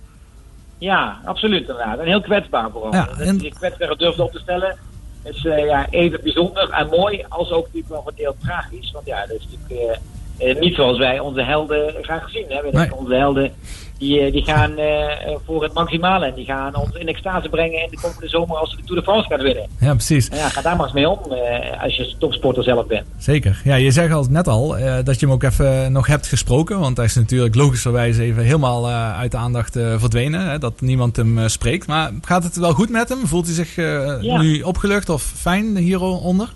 ja, 0.77 1.17
absoluut 1.25 1.59
inderdaad. 1.61 1.99
En 1.99 2.05
heel 2.05 2.21
kwetsbaar 2.21 2.71
vooral. 2.71 2.93
Ja, 2.93 3.05
dat 3.05 3.17
en- 3.19 3.39
zich 3.39 3.53
kwetsbaar 3.53 3.95
durfde 3.97 4.23
op 4.23 4.31
te 4.31 4.39
stellen, 4.39 4.77
is 5.23 5.45
eh, 5.45 5.65
ja, 5.65 5.87
even 5.89 6.19
bijzonder 6.23 6.69
en 6.69 6.87
mooi, 6.87 7.25
als 7.29 7.51
ook 7.51 7.63
natuurlijk 7.65 7.93
wel 7.93 8.03
wat 8.03 8.13
heel 8.15 8.35
tragisch. 8.43 8.91
Want 8.91 9.05
ja, 9.05 9.25
dat 9.25 9.37
is 9.39 9.47
natuurlijk 9.51 9.99
niet 10.59 10.75
zoals 10.75 10.97
wij 10.97 11.19
onze 11.19 11.41
helden 11.43 11.93
graag 12.01 12.29
zien. 12.29 12.45
Nee. 12.49 12.71
denken, 12.71 12.97
Onze 12.97 13.13
helden 13.13 13.51
die, 13.97 14.19
eh, 14.21 14.31
die 14.31 14.43
gaan 14.43 14.77
eh, 14.77 15.11
eh, 15.11 15.35
voor 15.45 15.63
het 15.63 15.73
maximale 15.73 16.25
en 16.25 16.33
die 16.33 16.45
gaan 16.45 16.75
ons 16.75 16.95
in 16.95 17.07
extase 17.07 17.49
brengen 17.49 17.81
in 17.83 17.87
de 17.89 17.99
komende 18.01 18.27
zomer 18.29 18.57
als 18.57 18.69
ze 18.69 18.75
de 18.75 18.83
Tour 18.83 18.99
de 18.99 19.05
France 19.05 19.29
gaan 19.29 19.41
winnen. 19.43 19.63
Ja, 19.79 19.93
precies. 19.93 20.29
Ja, 20.33 20.49
ga 20.49 20.61
daar 20.61 20.75
maar 20.75 20.85
eens 20.85 20.93
mee 20.93 21.09
om 21.09 21.31
eh, 21.31 21.83
als 21.83 21.95
je 21.95 22.15
topsporter 22.19 22.63
zelf 22.63 22.85
bent. 22.87 23.05
Zeker. 23.17 23.61
Ja, 23.63 23.75
je 23.75 23.91
zegt 23.91 24.13
al 24.13 24.25
net 24.29 24.47
al 24.47 24.77
eh, 24.77 24.95
dat 25.03 25.19
je 25.19 25.25
hem 25.25 25.35
ook 25.35 25.43
even 25.43 25.91
nog 25.91 26.07
hebt 26.07 26.27
gesproken. 26.27 26.79
Want 26.79 26.97
hij 26.97 27.05
is 27.05 27.15
natuurlijk 27.15 27.55
logischerwijs 27.55 28.17
even 28.17 28.43
helemaal 28.43 28.87
eh, 28.87 29.19
uit 29.19 29.31
de 29.31 29.37
aandacht 29.37 29.75
eh, 29.75 29.99
verdwenen. 29.99 30.49
Hè, 30.49 30.57
dat 30.57 30.81
niemand 30.81 31.15
hem 31.15 31.37
eh, 31.39 31.47
spreekt. 31.47 31.87
Maar 31.87 32.11
gaat 32.21 32.43
het 32.43 32.55
wel 32.55 32.73
goed 32.73 32.89
met 32.89 33.09
hem? 33.09 33.27
Voelt 33.27 33.45
hij 33.45 33.55
zich 33.55 33.77
eh, 33.77 34.17
Ja. 34.21 34.41
nu 34.41 34.61
opgelucht 34.61 35.09
of 35.09 35.21
fijn 35.23 35.77
hieronder? 35.77 36.53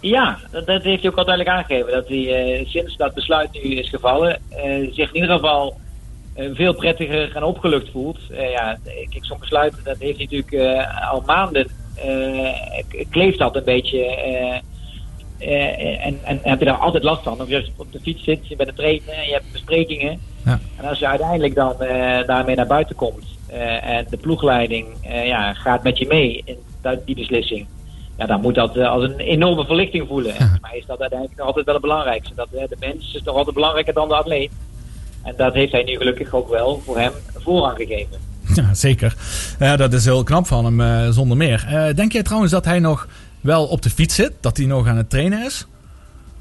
Ja, 0.00 0.38
dat, 0.50 0.82
heeft 0.82 1.02
hij 1.02 1.10
ook 1.10 1.18
al 1.18 1.24
duidelijk 1.24 1.56
aangegeven. 1.56 1.92
Dat 1.92 2.08
hij 2.08 2.56
eh, 2.56 2.66
sinds 2.66 2.96
dat 2.96 3.14
besluit 3.14 3.52
nu 3.52 3.74
is 3.74 3.88
gevallen, 3.88 4.38
eh, 4.48 4.92
zich 4.92 5.08
in 5.08 5.20
ieder 5.20 5.30
geval 5.30 5.76
eh, 6.34 6.50
veel 6.52 6.74
prettiger 6.74 7.36
en 7.36 7.42
opgelucht 7.42 7.90
voelt. 7.90 8.18
Ja, 8.30 8.78
kijk, 8.84 9.24
zo'n 9.24 9.38
besluit, 9.38 9.74
dat 9.84 9.98
heeft 9.98 10.18
hij 10.18 10.28
natuurlijk 10.30 10.88
al 11.10 11.22
maanden, 11.26 11.66
kleeft 13.10 13.38
dat 13.38 13.56
een 13.56 13.64
beetje. 13.64 14.04
en, 15.38 16.18
en 16.24 16.40
heb 16.42 16.58
je 16.58 16.64
daar 16.64 16.76
altijd 16.76 17.02
last 17.02 17.22
van. 17.22 17.40
Of 17.40 17.48
je 17.48 17.68
op 17.76 17.92
de 17.92 18.00
fiets 18.00 18.24
zit, 18.24 18.48
je 18.48 18.56
bent 18.56 18.60
aan 18.60 18.66
het 18.66 18.76
trainen, 18.76 19.26
je 19.26 19.32
hebt 19.32 19.52
besprekingen. 19.52 20.20
Ja. 20.44 20.60
En 20.76 20.84
als 20.84 20.98
je 20.98 21.06
uiteindelijk 21.06 21.54
dan 21.54 21.74
daarmee 22.26 22.56
naar 22.56 22.66
buiten 22.66 22.96
komt 22.96 23.24
en 23.80 24.06
de 24.10 24.16
ploegleiding 24.16 24.86
ja, 25.24 25.54
gaat 25.54 25.82
met 25.82 25.98
je 25.98 26.06
mee 26.06 26.42
in 26.44 26.58
die 27.04 27.14
beslissing. 27.14 27.66
Ja, 28.18 28.26
dan 28.26 28.40
moet 28.40 28.54
dat 28.54 28.76
eh, 28.76 28.90
als 28.90 29.04
een 29.04 29.18
enorme 29.18 29.64
verlichting 29.64 30.08
voelen. 30.08 30.34
En 30.34 30.48
voor 30.48 30.58
mij 30.60 30.78
is 30.78 30.86
dat 30.86 31.00
uiteindelijk 31.00 31.38
nog 31.38 31.46
altijd 31.46 31.64
wel 31.64 31.74
het 31.74 31.82
belangrijkste. 31.82 32.34
Dat, 32.34 32.48
eh, 32.52 32.68
de 32.68 32.76
mens 32.80 33.14
is 33.14 33.22
toch 33.22 33.36
altijd 33.36 33.54
belangrijker 33.54 33.94
dan 33.94 34.08
de 34.08 34.14
atleet. 34.14 34.50
En 35.22 35.34
dat 35.36 35.54
heeft 35.54 35.72
hij 35.72 35.82
nu 35.82 35.96
gelukkig 35.96 36.34
ook 36.34 36.48
wel 36.48 36.82
voor 36.84 36.98
hem 36.98 37.12
voorrang 37.34 37.76
gegeven. 37.76 38.18
Ja, 38.54 38.74
zeker. 38.74 39.14
Ja, 39.58 39.76
dat 39.76 39.92
is 39.92 40.04
heel 40.04 40.22
knap 40.22 40.46
van 40.46 40.64
hem, 40.64 40.80
eh, 40.80 41.08
zonder 41.10 41.36
meer. 41.36 41.92
Denk 41.94 42.12
jij 42.12 42.22
trouwens 42.22 42.52
dat 42.52 42.64
hij 42.64 42.78
nog 42.78 43.08
wel 43.40 43.64
op 43.64 43.82
de 43.82 43.90
fiets 43.90 44.14
zit? 44.14 44.32
Dat 44.40 44.56
hij 44.56 44.66
nog 44.66 44.86
aan 44.86 44.96
het 44.96 45.10
trainen 45.10 45.44
is? 45.44 45.66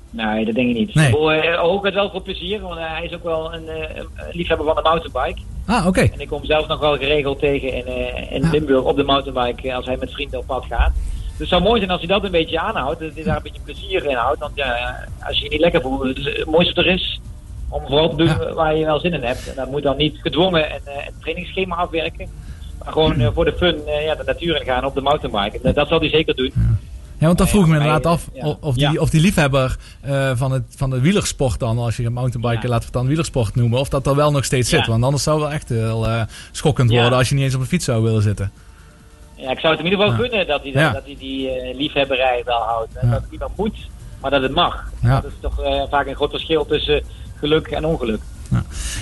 Nee, 0.10 0.46
dat 0.46 0.56
denk 0.56 0.70
ik 0.70 0.76
niet. 0.76 0.96
Nee. 0.96 1.58
Ook 1.60 1.86
het 1.86 1.94
wel 1.94 2.12
voor 2.12 2.22
plezier, 2.22 2.62
want 2.62 2.80
hij 2.80 3.06
is 3.06 3.14
ook 3.14 3.24
wel 3.24 3.54
een, 3.54 3.68
een 3.68 4.08
liefhebber 4.32 4.66
van 4.66 4.76
de 4.76 4.82
mountainbike. 4.82 5.42
Ah, 5.66 5.88
oké. 5.88 6.02
En 6.02 6.20
ik 6.20 6.28
kom 6.28 6.46
zelf 6.46 6.68
nog 6.68 6.80
wel 6.80 6.98
geregeld 6.98 7.40
tegen 7.40 7.74
in, 7.74 7.86
in 8.30 8.50
Limburg 8.50 8.84
op 8.84 8.96
de 8.96 9.04
mountainbike 9.04 9.74
als 9.74 9.86
hij 9.86 9.98
met 9.98 10.12
vrienden 10.12 10.40
op 10.40 10.46
pad 10.46 10.66
gaat. 10.70 10.92
Dus 11.38 11.50
het 11.50 11.50
zou 11.50 11.62
mooi 11.62 11.78
zijn 11.80 11.92
als 11.92 12.00
hij 12.00 12.10
dat 12.10 12.24
een 12.24 12.32
beetje 12.32 12.60
aanhoudt, 12.60 13.00
dat 13.00 13.12
hij 13.14 13.24
daar 13.24 13.36
een 13.36 13.44
beetje 13.44 13.62
plezier 13.64 14.06
in 14.06 14.16
houdt. 14.16 14.40
Want 14.40 14.52
ja, 14.56 14.96
als 15.28 15.38
je 15.38 15.44
je 15.44 15.50
niet 15.50 15.60
lekker 15.60 15.82
voelt, 15.82 16.04
het, 16.04 16.18
is 16.18 16.26
het 16.26 16.46
mooiste 16.46 16.82
er 16.82 16.88
is 16.94 17.20
om 17.70 17.82
vooral 17.88 18.10
te 18.10 18.16
doen 18.16 18.54
waar 18.54 18.76
je 18.76 18.86
wel 18.86 19.00
zin 19.00 19.14
in 19.14 19.24
hebt. 19.24 19.48
En 19.50 19.56
dat 19.56 19.72
moet 19.72 19.84
dan 19.84 19.98
niet 19.98 20.18
gedwongen 20.22 20.64
een, 20.74 20.82
eh, 20.86 21.06
een 21.08 21.14
trainingsschema 21.20 21.76
afwerken. 21.76 22.28
Maar 22.84 22.92
gewoon 22.94 23.20
eh, 23.20 23.28
voor 23.34 23.46
de 23.46 23.54
fun 23.58 23.76
eh, 23.88 24.06
ja, 24.06 24.16
de 24.16 24.24
natuur 24.26 24.60
in 24.60 24.66
gaan 24.66 24.86
op 24.86 24.94
de 24.96 25.02
mountainbike. 25.02 25.60
Dat, 25.64 25.76
dat 25.76 25.88
zal 25.88 26.00
hij 26.00 26.10
zeker 26.10 26.36
doen. 26.36 26.52
Ja, 27.20 27.26
want 27.26 27.38
dat 27.38 27.50
vroeg 27.50 27.62
ik 27.64 27.70
me 27.70 27.76
inderdaad 27.78 28.06
af. 28.06 28.28
Of, 28.60 28.74
die, 28.76 28.92
Ja. 28.92 29.00
of 29.02 29.10
die 29.10 29.22
liefhebber 29.22 29.76
eh, 30.02 30.32
van, 30.36 30.52
het, 30.52 30.64
van 30.76 30.90
de 30.90 31.00
wielersport 31.00 31.60
dan, 31.60 31.78
als 31.78 31.98
je 31.98 32.06
een 32.06 32.14
mountainbiken 32.14 32.62
Ja. 32.62 32.70
laat 32.70 32.80
we 32.80 32.86
het 32.86 32.94
dan 32.94 33.08
wielersport 33.08 33.56
noemen, 33.56 33.80
of 33.80 33.90
dat 33.90 34.08
er 34.08 34.16
wel 34.16 34.32
nog 34.32 34.46
steeds 34.46 34.70
Ja. 34.70 34.78
zit. 34.78 34.88
Want 34.88 35.04
anders 35.04 35.24
zou 35.24 35.36
het 35.40 35.46
wel 35.48 35.56
echt 35.56 35.70
heel 35.70 36.08
eh, 36.08 36.22
schokkend 36.52 36.90
worden 36.90 37.18
als 37.18 37.30
je 37.30 37.36
niet 37.36 37.44
eens 37.44 37.56
op 37.56 37.62
de 37.62 37.68
fiets 37.68 37.86
zou 37.86 38.04
willen 38.04 38.22
zitten. 38.22 38.52
Ja, 39.38 39.52
ik 39.52 39.60
zou 39.60 39.76
het 39.76 39.86
in 39.86 39.90
ieder 39.92 40.06
geval 40.06 40.24
Ja. 40.24 40.28
gunnen 40.30 40.48
dat 40.48 40.62
hij, 40.64 40.72
dat, 40.72 40.82
Ja. 40.82 40.92
dat 40.92 41.04
hij 41.06 41.16
die 41.20 41.50
eh, 41.50 41.76
liefhebberij 41.78 42.42
wel 42.46 42.60
houdt. 42.62 42.96
En 42.96 43.08
Ja. 43.08 43.14
Dat 43.14 43.22
het 43.22 43.32
niet 43.32 43.40
meer 43.40 43.50
moet, 43.56 43.78
maar 44.22 44.32
dat 44.32 44.42
het 44.42 44.52
mag. 44.52 44.90
Dat 45.02 45.24
is 45.26 45.32
toch 45.42 45.62
eh, 45.64 45.82
vaak 45.90 46.08
een 46.08 46.16
groot 46.16 46.30
verschil 46.30 46.66
tussen 46.66 47.04
geluk 47.40 47.68
en 47.68 47.86
ongeluk. 47.86 48.20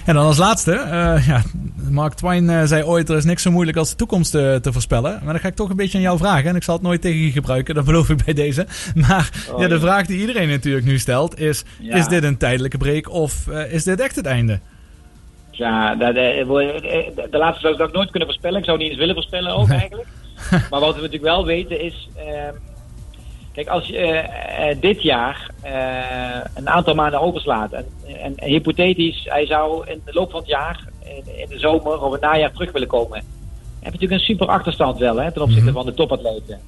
En 0.06 0.14
dan 0.16 0.26
als 0.26 0.38
laatste, 0.38 0.72
eh, 0.74 1.28
ja, 1.28 1.42
Mark 1.90 2.14
Twain 2.14 2.68
zei 2.68 2.84
ooit, 2.84 3.10
er 3.10 3.18
is 3.18 3.24
niks 3.24 3.42
zo 3.42 3.52
moeilijk 3.52 3.78
als 3.78 3.90
de 3.90 3.96
toekomst 3.96 4.32
te 4.32 4.70
voorspellen. 4.72 5.12
Maar 5.24 5.34
dan 5.34 5.42
ga 5.42 5.48
ik 5.48 5.56
toch 5.56 5.70
een 5.70 5.76
beetje 5.76 5.98
aan 5.98 6.04
jou 6.04 6.18
vragen. 6.18 6.50
En 6.50 6.56
ik 6.56 6.64
zal 6.64 6.74
het 6.76 6.84
nooit 6.84 7.02
tegen 7.02 7.20
je 7.20 7.32
gebruiken, 7.32 7.76
dat 7.76 7.86
beloof 7.86 8.10
ik 8.10 8.24
bij 8.26 8.34
deze. 8.34 8.68
Maar 9.08 9.30
Oh, 9.52 9.60
ja, 9.60 9.68
de 9.68 9.80
vraag 9.80 10.06
die 10.06 10.20
iedereen 10.20 10.50
natuurlijk 10.50 10.86
nu 10.86 10.98
stelt 11.00 11.40
is, 11.40 11.64
is 11.80 12.08
dit 12.08 12.24
een 12.24 12.38
tijdelijke 12.38 12.78
break 12.78 13.10
of 13.10 13.48
is 13.70 13.84
dit 13.84 14.00
echt 14.02 14.16
het 14.16 14.26
einde? 14.26 14.60
Ja, 15.52 15.96
de, 15.96 17.28
de 17.32 17.38
laatste 17.38 17.74
zou 17.76 17.84
ik 17.88 17.94
nooit 17.94 18.10
kunnen 18.10 18.28
voorspellen. 18.30 18.60
Ik 18.60 18.66
zou 18.66 18.78
niet 18.78 18.90
eens 18.90 19.00
willen 19.00 19.16
voorspellen 19.16 19.56
ook 19.56 19.70
eigenlijk. 19.70 20.08
maar 20.70 20.80
wat 20.80 20.96
we 20.96 21.02
natuurlijk 21.02 21.24
wel 21.24 21.46
weten 21.46 21.82
is... 21.82 22.10
ehm, 22.16 22.54
kijk, 23.54 23.68
als 23.68 23.88
je 23.88 23.98
eh, 23.98 24.70
eh, 24.70 24.78
dit 24.82 25.02
jaar 25.02 25.52
eh, 25.62 26.46
een 26.56 26.70
aantal 26.70 26.96
maanden 26.96 27.22
overslaat... 27.22 27.72
En, 27.72 27.86
en, 28.22 28.38
en 28.38 28.50
hypothetisch, 28.50 29.26
hij 29.30 29.46
zou 29.46 29.88
in 29.88 30.02
de 30.06 30.14
loop 30.14 30.32
van 30.32 30.40
het 30.40 30.50
jaar... 30.50 30.88
In, 31.04 31.40
in 31.40 31.50
de 31.50 31.60
zomer 31.60 32.02
of 32.02 32.12
het 32.12 32.22
najaar 32.22 32.52
terug 32.52 32.72
willen 32.72 32.88
komen... 32.88 33.18
heb 33.18 33.26
je 33.80 33.92
natuurlijk 33.92 34.12
een 34.12 34.20
super 34.28 34.48
achterstand 34.48 34.98
wel 34.98 35.16
hè, 35.16 35.32
ten 35.32 35.42
opzichte 35.42 35.72
van 35.72 35.86
de 35.86 35.94
topatleten. 35.94 36.60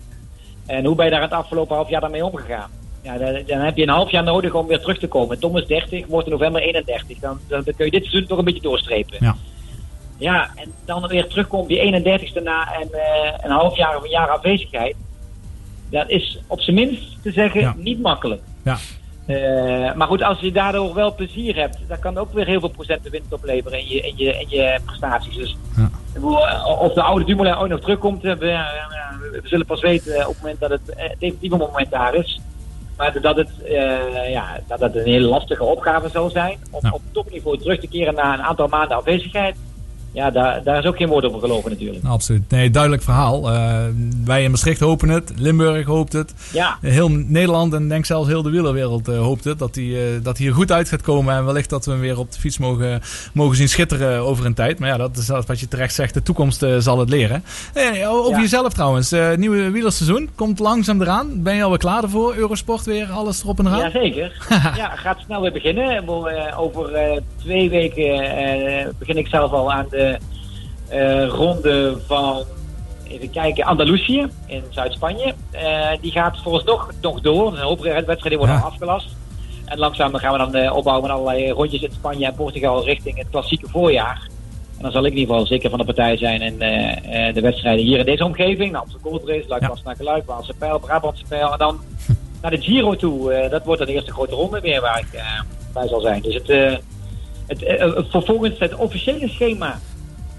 En 0.65 0.85
hoe 0.85 0.95
ben 0.95 1.05
je 1.05 1.11
daar 1.11 1.21
het 1.21 1.31
afgelopen 1.31 1.75
half 1.75 1.89
jaar 1.89 2.01
dan 2.01 2.11
mee 2.11 2.25
omgegaan? 2.25 2.69
Ja, 3.07 3.17
dan, 3.17 3.43
dan 3.45 3.59
heb 3.59 3.77
je 3.77 3.83
een 3.83 3.89
half 3.89 4.11
jaar 4.11 4.23
nodig 4.23 4.53
om 4.53 4.67
weer 4.67 4.79
terug 4.79 4.99
te 4.99 5.07
komen. 5.07 5.39
Tom 5.39 5.57
is 5.57 5.65
30, 5.65 6.05
wordt 6.07 6.27
in 6.27 6.33
november 6.33 6.61
31. 6.61 7.19
Dan, 7.19 7.39
dan, 7.47 7.61
dan 7.63 7.75
kun 7.75 7.85
je 7.85 7.91
dit 7.91 8.03
seizoen 8.03 8.27
toch 8.27 8.37
een 8.37 8.45
beetje 8.45 8.61
doorstrepen. 8.61 9.17
Ja. 9.19 9.35
Ja, 10.17 10.49
en 10.55 10.73
dan 10.85 11.07
weer 11.07 11.27
terugkomt 11.27 11.67
die 11.67 11.79
31ste 11.79 12.39
na 12.43 12.75
een, 12.81 12.91
eh, 12.91 13.33
een 13.37 13.51
half 13.51 13.77
jaar 13.77 13.97
of 13.97 14.03
een 14.03 14.09
jaar 14.09 14.29
afwezigheid. 14.29 14.95
Dat 15.89 16.09
is 16.09 16.39
op 16.47 16.61
zijn 16.61 16.75
minst 16.75 17.17
te 17.23 17.31
zeggen 17.31 17.61
Ja. 17.61 17.73
niet 17.77 18.01
makkelijk. 18.01 18.41
Ja. 18.63 18.77
Eh, 19.25 19.93
maar 19.93 20.07
goed, 20.07 20.23
als 20.23 20.39
je 20.39 20.51
daardoor 20.51 20.93
wel 20.93 21.15
plezier 21.15 21.55
hebt, 21.55 21.77
dan 21.87 21.99
kan 21.99 22.17
ook 22.17 22.33
weer 22.33 22.45
heel 22.45 22.59
veel 22.59 22.69
procenten 22.69 23.11
winst 23.11 23.33
opleveren 23.33 23.79
in 23.79 23.87
je, 23.87 24.01
in 24.01 24.13
je, 24.17 24.39
in 24.39 24.49
je 24.49 24.79
prestaties. 24.85 25.35
Dus 25.35 25.57
Ja. 25.75 25.89
eh, 26.15 26.79
of 26.81 26.93
de 26.93 27.01
oude 27.01 27.25
Dumoulin 27.25 27.57
ooit 27.57 27.71
nog 27.71 27.79
terugkomt, 27.79 28.21
we, 28.21 28.35
we 28.37 29.41
zullen 29.43 29.65
pas 29.65 29.81
weten 29.81 30.19
op 30.27 30.33
het 30.33 30.41
moment 30.41 30.59
dat 30.59 30.69
het 30.69 30.95
definitieve 31.19 31.57
moment 31.57 31.91
daar 31.91 32.15
is. 32.15 32.39
Maar 32.97 33.21
dat 33.21 33.35
het, 33.35 33.49
ja, 34.29 34.59
dat 34.67 34.79
het 34.79 34.95
een 34.95 35.03
hele 35.03 35.27
lastige 35.27 35.63
opgave 35.63 36.09
zal 36.09 36.29
zijn 36.29 36.57
om 36.71 36.79
Ja. 36.83 36.89
op 36.91 37.01
topniveau 37.11 37.57
terug 37.57 37.79
te 37.79 37.87
keren 37.87 38.13
na 38.15 38.33
een 38.33 38.41
aantal 38.43 38.67
maanden 38.67 38.97
afwezigheid. 38.97 39.55
Ja, 40.17 40.31
daar, 40.31 40.63
daar 40.63 40.77
is 40.77 40.85
ook 40.85 40.97
geen 40.97 41.07
woord 41.07 41.25
over 41.25 41.39
geloven 41.39 41.71
natuurlijk. 41.71 42.05
Absoluut. 42.05 42.49
Nee, 42.49 42.69
duidelijk 42.69 43.03
verhaal. 43.03 43.51
Eh, 43.51 43.77
wij 44.25 44.43
in 44.43 44.49
Maastricht 44.51 44.79
hopen 44.79 45.09
het. 45.09 45.31
Limburg 45.35 45.85
hoopt 45.85 46.13
het. 46.13 46.33
Ja, 46.51 46.77
Heel 46.81 47.09
Nederland 47.09 47.73
en 47.73 47.87
denk 47.87 48.05
zelfs 48.05 48.27
heel 48.27 48.41
de 48.41 48.49
wielerwereld 48.49 49.07
eh, 49.07 49.17
hoopt 49.17 49.43
het. 49.43 49.59
Dat 49.59 49.75
hij 49.75 49.83
eh, 49.83 50.23
dat 50.23 50.37
hij 50.37 50.47
er 50.47 50.53
goed 50.53 50.71
uit 50.71 50.89
gaat 50.89 51.01
komen. 51.01 51.35
En 51.35 51.45
wellicht 51.45 51.69
dat 51.69 51.85
we 51.85 51.91
hem 51.91 51.99
weer 51.99 52.19
op 52.19 52.31
de 52.31 52.39
fiets 52.39 52.57
mogen, 52.57 53.01
mogen 53.33 53.55
zien 53.55 53.69
schitteren 53.69 54.19
over 54.21 54.45
een 54.45 54.53
tijd. 54.53 54.79
Maar 54.79 54.89
ja, 54.89 54.97
dat 54.97 55.17
is 55.17 55.27
wat 55.27 55.59
je 55.59 55.67
terecht 55.67 55.93
zegt. 55.93 56.13
De 56.13 56.21
toekomst 56.21 56.65
zal 56.79 56.99
het 56.99 57.09
leren. 57.09 57.43
Over 58.07 58.31
Ja. 58.31 58.41
jezelf 58.41 58.73
trouwens. 58.73 59.15
Nieuwe 59.35 59.71
wielerseizoen 59.71 60.29
komt 60.35 60.59
langzaam 60.59 61.01
eraan. 61.01 61.43
Ben 61.43 61.55
je 61.55 61.63
alweer 61.63 61.77
klaar 61.79 62.03
ervoor? 62.03 62.35
Eurosport 62.35 62.85
weer, 62.85 63.09
alles 63.11 63.43
erop 63.43 63.59
en 63.59 63.65
eraan? 63.67 63.79
Jazeker. 63.79 64.47
ja, 64.81 64.95
gaat 64.95 65.19
snel 65.25 65.41
weer 65.41 65.51
beginnen. 65.51 66.07
Over 66.57 66.89
twee 67.41 67.69
weken 67.69 68.95
begin 68.99 69.17
ik 69.17 69.27
zelf 69.27 69.51
al 69.51 69.71
aan 69.71 69.85
de 69.89 70.05
eh, 70.89 71.27
ronde 71.27 71.97
van, 72.07 72.43
even 73.07 73.29
kijken, 73.31 73.65
Andalusië 73.65 74.27
in 74.45 74.63
Zuid-Spanje. 74.69 75.33
Eh, 75.51 75.89
die 76.01 76.11
gaat 76.11 76.37
vooralsnog 76.43 76.91
nog 77.01 77.21
door. 77.21 77.45
Er 77.45 77.51
zijn 77.51 77.61
een 77.61 77.67
hoop 77.67 77.81
wedstrijden 78.05 78.37
worden 78.37 78.55
Ja. 78.55 78.61
afgelast. 78.61 79.07
En 79.65 79.77
langzaam 79.79 80.15
gaan 80.15 80.31
we 80.31 80.37
dan 80.37 80.55
eh, 80.55 80.75
opbouwen 80.75 81.07
met 81.07 81.17
allerlei 81.17 81.51
rondjes 81.51 81.81
in 81.81 81.91
Spanje 81.91 82.25
en 82.25 82.35
Portugal 82.35 82.83
richting 82.85 83.17
het 83.17 83.27
klassieke 83.31 83.67
voorjaar. 83.69 84.27
En 84.77 84.83
dan 84.83 84.91
zal 84.91 85.05
ik 85.05 85.11
in 85.11 85.17
ieder 85.17 85.33
geval 85.33 85.47
zeker 85.49 85.69
van 85.69 85.79
de 85.79 85.85
partij 85.85 86.17
zijn 86.17 86.41
in 86.41 86.61
eh, 86.61 87.27
eh, 87.27 87.33
de 87.35 87.41
wedstrijden 87.41 87.85
hier 87.85 87.99
in 87.99 88.05
deze 88.05 88.25
omgeving. 88.25 88.71
Nou, 88.71 88.83
Amsterdam 88.83 89.11
Gold 89.11 89.27
Race, 89.29 89.47
Luik, 89.47 89.61
Ja. 89.61 89.67
Wassenaar, 89.67 89.95
Luik, 89.99 90.25
Waalse 90.25 90.53
Pijl, 90.53 90.79
Brabantse 90.79 91.23
Pijl. 91.27 91.51
En 91.51 91.57
dan 91.57 91.79
naar 92.41 92.51
de 92.51 92.61
Giro 92.61 92.95
toe. 92.95 93.33
Eh, 93.33 93.49
dat 93.51 93.63
wordt 93.63 93.79
dan 93.79 93.87
de 93.89 93.95
eerste 93.95 94.11
grote 94.13 94.35
ronde 94.35 94.59
weer 94.59 94.81
waar 94.81 94.99
ik 94.99 95.13
eh, 95.13 95.41
bij 95.73 95.87
zal 95.87 96.01
zijn. 96.01 96.21
Dus 96.21 96.33
het, 96.33 96.49
eh, 96.49 96.75
het, 97.47 97.63
eh, 97.63 97.91
vervolgens 98.09 98.59
het 98.59 98.75
officiële 98.75 99.27
schema 99.29 99.79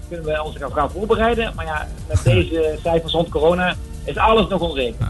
kunnen 0.09 0.25
we 0.25 0.43
ons 0.43 0.57
gaan, 0.57 0.71
gaan 0.73 0.91
voorbereiden. 0.91 1.51
Maar 1.55 1.65
ja, 1.65 1.87
met 2.07 2.23
deze 2.23 2.77
cijfers 2.83 3.13
rond 3.13 3.29
corona 3.29 3.75
is 4.03 4.17
alles 4.17 4.47
nog 4.47 4.61
onzeker. 4.61 5.09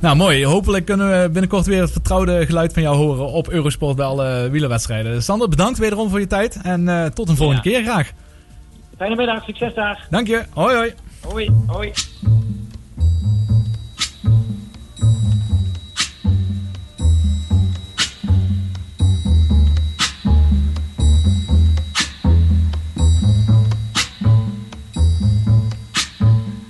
Nou, 0.00 0.16
mooi. 0.16 0.46
Hopelijk 0.46 0.84
kunnen 0.84 1.22
we 1.22 1.28
binnenkort 1.30 1.66
weer 1.66 1.80
het 1.80 1.90
vertrouwde 1.92 2.46
geluid 2.46 2.72
van 2.72 2.82
jou 2.82 2.96
horen 2.96 3.26
op 3.32 3.48
Eurosport 3.48 3.96
bij 3.96 4.06
alle 4.06 4.48
wielerwedstrijden. 4.50 5.22
Sander, 5.22 5.48
bedankt 5.48 5.78
wederom 5.78 6.10
voor 6.10 6.20
je 6.20 6.26
tijd. 6.26 6.58
En 6.62 6.88
eh, 6.88 7.06
tot 7.06 7.28
een 7.28 7.36
volgende 7.36 7.70
Ja. 7.70 7.76
keer 7.76 7.84
graag. 7.90 8.10
Fijne 8.98 9.16
middag, 9.16 9.44
succes 9.44 9.74
daar. 9.74 10.06
Dank 10.10 10.26
je. 10.26 10.42
Hoi 10.52 10.76
hoi. 10.76 10.94
Hoi, 11.20 11.50
hoi. 11.66 11.92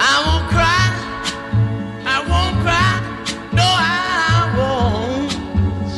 I 0.00 0.14
won't 0.26 0.46
cry, 0.52 0.86
I 2.04 2.18
won't 2.30 2.56
cry, 2.64 2.92
no, 3.52 3.66
I 3.66 4.54
won't 4.58 5.32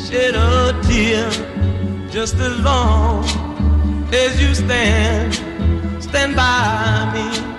shed 0.05 0.35
a 0.35 0.79
tear 0.83 1.29
just 2.09 2.35
as 2.35 2.59
long 2.59 3.23
as 4.13 4.41
you 4.41 4.53
stand, 4.55 5.33
stand 6.01 6.35
by 6.35 7.11
me. 7.13 7.50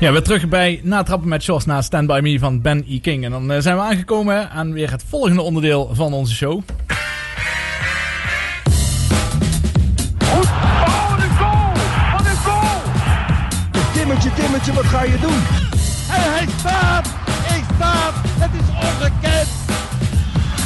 Ja, 0.00 0.12
weer 0.12 0.22
terug 0.22 0.48
bij 0.48 0.80
Natrappen 0.82 1.28
met 1.28 1.44
Jos 1.44 1.64
na 1.64 1.82
Stand 1.82 2.06
By 2.06 2.20
Me 2.22 2.38
van 2.38 2.60
Ben 2.60 2.84
E. 2.88 2.98
King. 2.98 3.24
En 3.24 3.30
dan 3.30 3.52
eh, 3.52 3.60
zijn 3.60 3.76
we 3.76 3.82
aangekomen 3.82 4.50
aan 4.50 4.72
weer 4.72 4.90
het 4.90 5.04
volgende 5.08 5.42
onderdeel 5.42 5.90
van 5.92 6.12
onze 6.12 6.34
show. 6.34 6.52
Oh, 10.22 11.16
de 11.16 11.28
goal! 11.38 11.72
Wat 12.12 12.26
een 12.26 12.36
goal! 12.36 12.80
Timmertje, 13.92 14.30
Timmertje, 14.34 14.72
wat 14.72 14.84
ga 14.84 15.02
je 15.02 15.18
doen? 15.20 15.40
En 16.16 16.32
hij 16.34 16.46
staat! 16.58 17.08
Hij 17.30 17.62
staat! 17.76 18.14
Het 18.38 18.50
is 18.60 18.68
ongekend! 18.88 19.48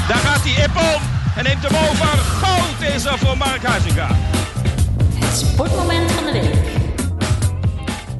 Daar 0.08 0.16
gaat 0.16 0.40
hij 0.42 0.64
Ippon 0.64 1.00
en 1.36 1.44
neemt 1.44 1.62
hem 1.62 1.90
over. 1.90 2.18
Goud 2.18 2.94
is 2.94 3.04
er 3.04 3.18
voor 3.18 3.36
Mark 3.36 3.62
Huizinga. 3.62 4.08
Het 5.14 5.36
sportmoment. 5.36 5.93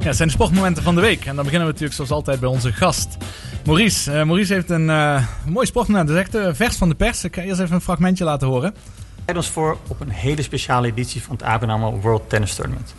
Ja, 0.05 0.11
het 0.11 0.19
zijn 0.19 0.29
de 0.29 0.35
sportmomenten 0.35 0.83
van 0.83 0.95
de 0.95 1.01
week. 1.01 1.25
En 1.25 1.35
dan 1.35 1.43
beginnen 1.43 1.67
we 1.67 1.73
natuurlijk 1.73 1.93
zoals 1.93 2.11
altijd 2.11 2.39
bij 2.39 2.49
onze 2.49 2.73
gast, 2.73 3.17
Maurice. 3.65 4.11
Eh, 4.11 4.23
Maurice 4.23 4.53
heeft 4.53 4.69
een 4.69 4.89
eh, 4.89 5.27
mooi 5.45 5.65
sportmoment. 5.65 6.07
Dat 6.07 6.17
is 6.17 6.23
echt 6.23 6.35
eh, 6.35 6.49
vers 6.53 6.75
van 6.75 6.89
de 6.89 6.95
pers. 6.95 7.23
Ik 7.23 7.35
ga 7.35 7.41
eerst 7.41 7.59
even 7.59 7.75
een 7.75 7.81
fragmentje 7.81 8.23
laten 8.23 8.47
horen. 8.47 8.73
bereiden 9.15 9.35
ons 9.35 9.49
voor 9.49 9.77
op 9.87 9.99
een 9.99 10.09
hele 10.09 10.41
speciale 10.41 10.87
editie 10.87 11.23
van 11.23 11.35
het 11.35 11.45
ABN 11.45 11.69
AMRO 11.69 11.99
World 11.99 12.29
Tennis 12.29 12.55
Tournament. 12.55 12.93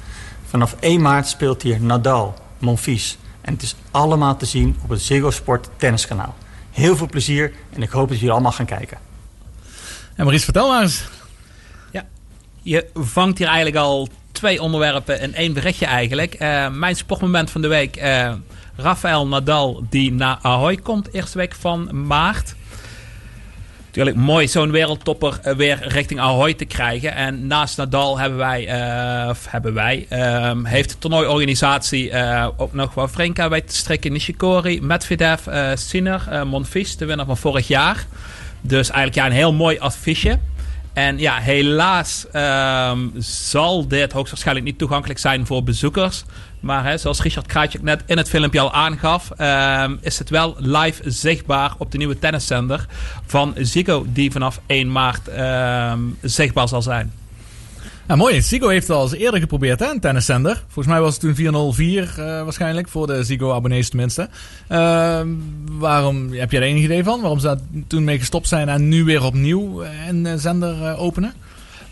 Vanaf 0.47 0.77
1 0.81 1.01
maart 1.01 1.29
speelt 1.29 1.63
hier 1.63 1.81
Nadal, 1.81 2.35
Monfils 2.59 3.19
En 3.41 3.53
het 3.53 3.63
is 3.63 3.77
allemaal 3.91 4.37
te 4.37 4.47
zien 4.47 4.77
op 4.83 4.89
het 4.89 5.01
Ziggo 5.01 5.31
Sport 5.31 5.69
tenniskanaal. 5.77 6.35
Heel 6.71 6.97
veel 6.97 7.09
plezier 7.09 7.53
en 7.73 7.83
ik 7.83 7.91
hoop 7.91 8.09
dat 8.09 8.17
jullie 8.17 8.33
allemaal 8.33 8.53
gaan 8.53 8.67
kijken. 8.67 8.99
En 10.15 10.25
Maurice, 10.25 10.45
vertel 10.45 10.69
maar 10.69 10.83
eens. 10.83 11.05
Je 12.67 12.87
vangt 12.95 13.39
hier 13.39 13.47
eigenlijk 13.47 13.77
al 13.77 14.09
twee 14.37 14.63
onderwerpen 14.63 15.21
in 15.21 15.35
één 15.35 15.53
berichtje 15.53 15.87
eigenlijk. 15.87 16.35
Eh, 16.35 16.69
mijn 16.69 16.97
sportmoment 16.97 17.51
van 17.51 17.61
de 17.61 17.69
week. 17.69 17.97
eh 17.97 18.33
Rafael 18.79 19.27
Nadal 19.27 19.85
die 19.91 20.13
naar 20.13 20.39
Ahoy 20.43 20.77
komt. 20.77 21.13
Eerste 21.13 21.39
week 21.39 21.55
van 21.55 22.07
maart. 22.07 22.55
Natuurlijk 23.87 24.17
mooi 24.17 24.49
zo'n 24.49 24.71
wereldtopper 24.71 25.39
eh, 25.43 25.55
weer 25.55 25.89
richting 25.89 26.21
Ahoy 26.21 26.55
te 26.55 26.65
krijgen. 26.65 27.15
En 27.15 27.47
naast 27.47 27.77
Nadal 27.77 28.19
hebben 28.19 28.39
wij, 28.39 28.63
of 29.29 29.47
hebben 29.51 29.75
wij 29.75 30.07
ehm, 30.09 30.65
heeft 30.65 30.91
de 30.91 30.99
toernooiorganisatie 30.99 32.13
ook 32.57 32.73
nog 32.73 32.95
wat 32.95 33.11
Frenka 33.11 33.49
bij 33.49 33.61
te 33.61 33.77
strikken. 33.77 34.13
Nishikori, 34.13 34.83
Medvedev, 34.83 35.47
eh 35.47 35.71
Sinner, 35.75 36.47
Monfils, 36.47 36.97
de 36.97 37.05
winnaar 37.05 37.27
van 37.27 37.37
vorig 37.37 37.69
jaar. 37.69 38.07
Dus 38.61 38.91
eigenlijk 38.91 39.15
ja, 39.15 39.27
een 39.27 39.41
heel 39.43 39.53
mooi 39.53 39.79
affiche. 39.79 40.39
En 40.97 41.19
ja, 41.19 41.39
helaas 41.39 42.27
ehm, 42.33 43.09
zal 43.19 43.89
dit 43.89 44.13
hoogstwaarschijnlijk 44.13 44.67
niet 44.67 44.79
toegankelijk 44.79 45.19
zijn 45.19 45.47
voor 45.47 45.63
bezoekers. 45.63 46.25
Maar 46.61 46.85
hè, 46.85 46.99
zoals 46.99 47.23
Richard 47.23 47.47
Krajcik 47.47 47.83
net 47.83 48.03
in 48.07 48.17
het 48.17 48.29
filmpje 48.29 48.61
al 48.61 48.73
aangaf, 48.73 49.31
ehm, 49.31 49.97
is 50.01 50.19
het 50.19 50.31
wel 50.31 50.57
live 50.59 51.11
zichtbaar 51.11 51.75
op 51.79 51.91
de 51.91 51.99
nieuwe 51.99 52.19
tenniszender 52.19 52.87
van 53.27 53.55
Ziggo, 53.57 54.07
die 54.09 54.31
vanaf 54.31 54.61
1 54.67 54.93
maart 54.93 55.29
ehm, 55.29 56.01
zichtbaar 56.23 56.69
zal 56.69 56.83
zijn. 56.83 57.13
Mooi. 58.15 58.43
Ziggo 58.43 58.69
heeft 58.69 58.89
het 58.89 58.97
al 58.97 59.03
eens 59.03 59.13
eerder 59.13 59.41
geprobeerd, 59.41 59.81
hè, 59.81 59.91
een 59.91 60.01
tenniszender. 60.01 60.63
Volgens 60.65 60.87
mij 60.87 61.01
was 61.01 61.13
het 61.13 61.21
toen 61.21 61.35
404 61.35 62.15
eh, 62.19 62.43
waarschijnlijk, 62.43 62.89
voor 62.89 63.07
de 63.07 63.25
Ziggo-abonnees 63.25 63.89
tenminste. 63.89 64.29
Ehm, 64.69 65.29
waarom, 65.71 66.33
heb 66.33 66.51
je 66.51 66.57
er 66.57 66.63
enig 66.63 66.83
idee 66.83 67.05
van? 67.05 67.21
Waarom 67.21 67.39
ze 67.39 67.47
daar 67.47 67.59
toen 67.87 68.05
mee 68.05 68.19
gestopt 68.19 68.49
zijn 68.49 68.69
en 68.69 68.89
nu 68.89 69.05
weer 69.05 69.25
opnieuw 69.25 69.83
eh, 69.83 70.09
een 70.09 70.27
eh, 70.27 70.33
zender 70.37 70.97
openen? 70.97 71.33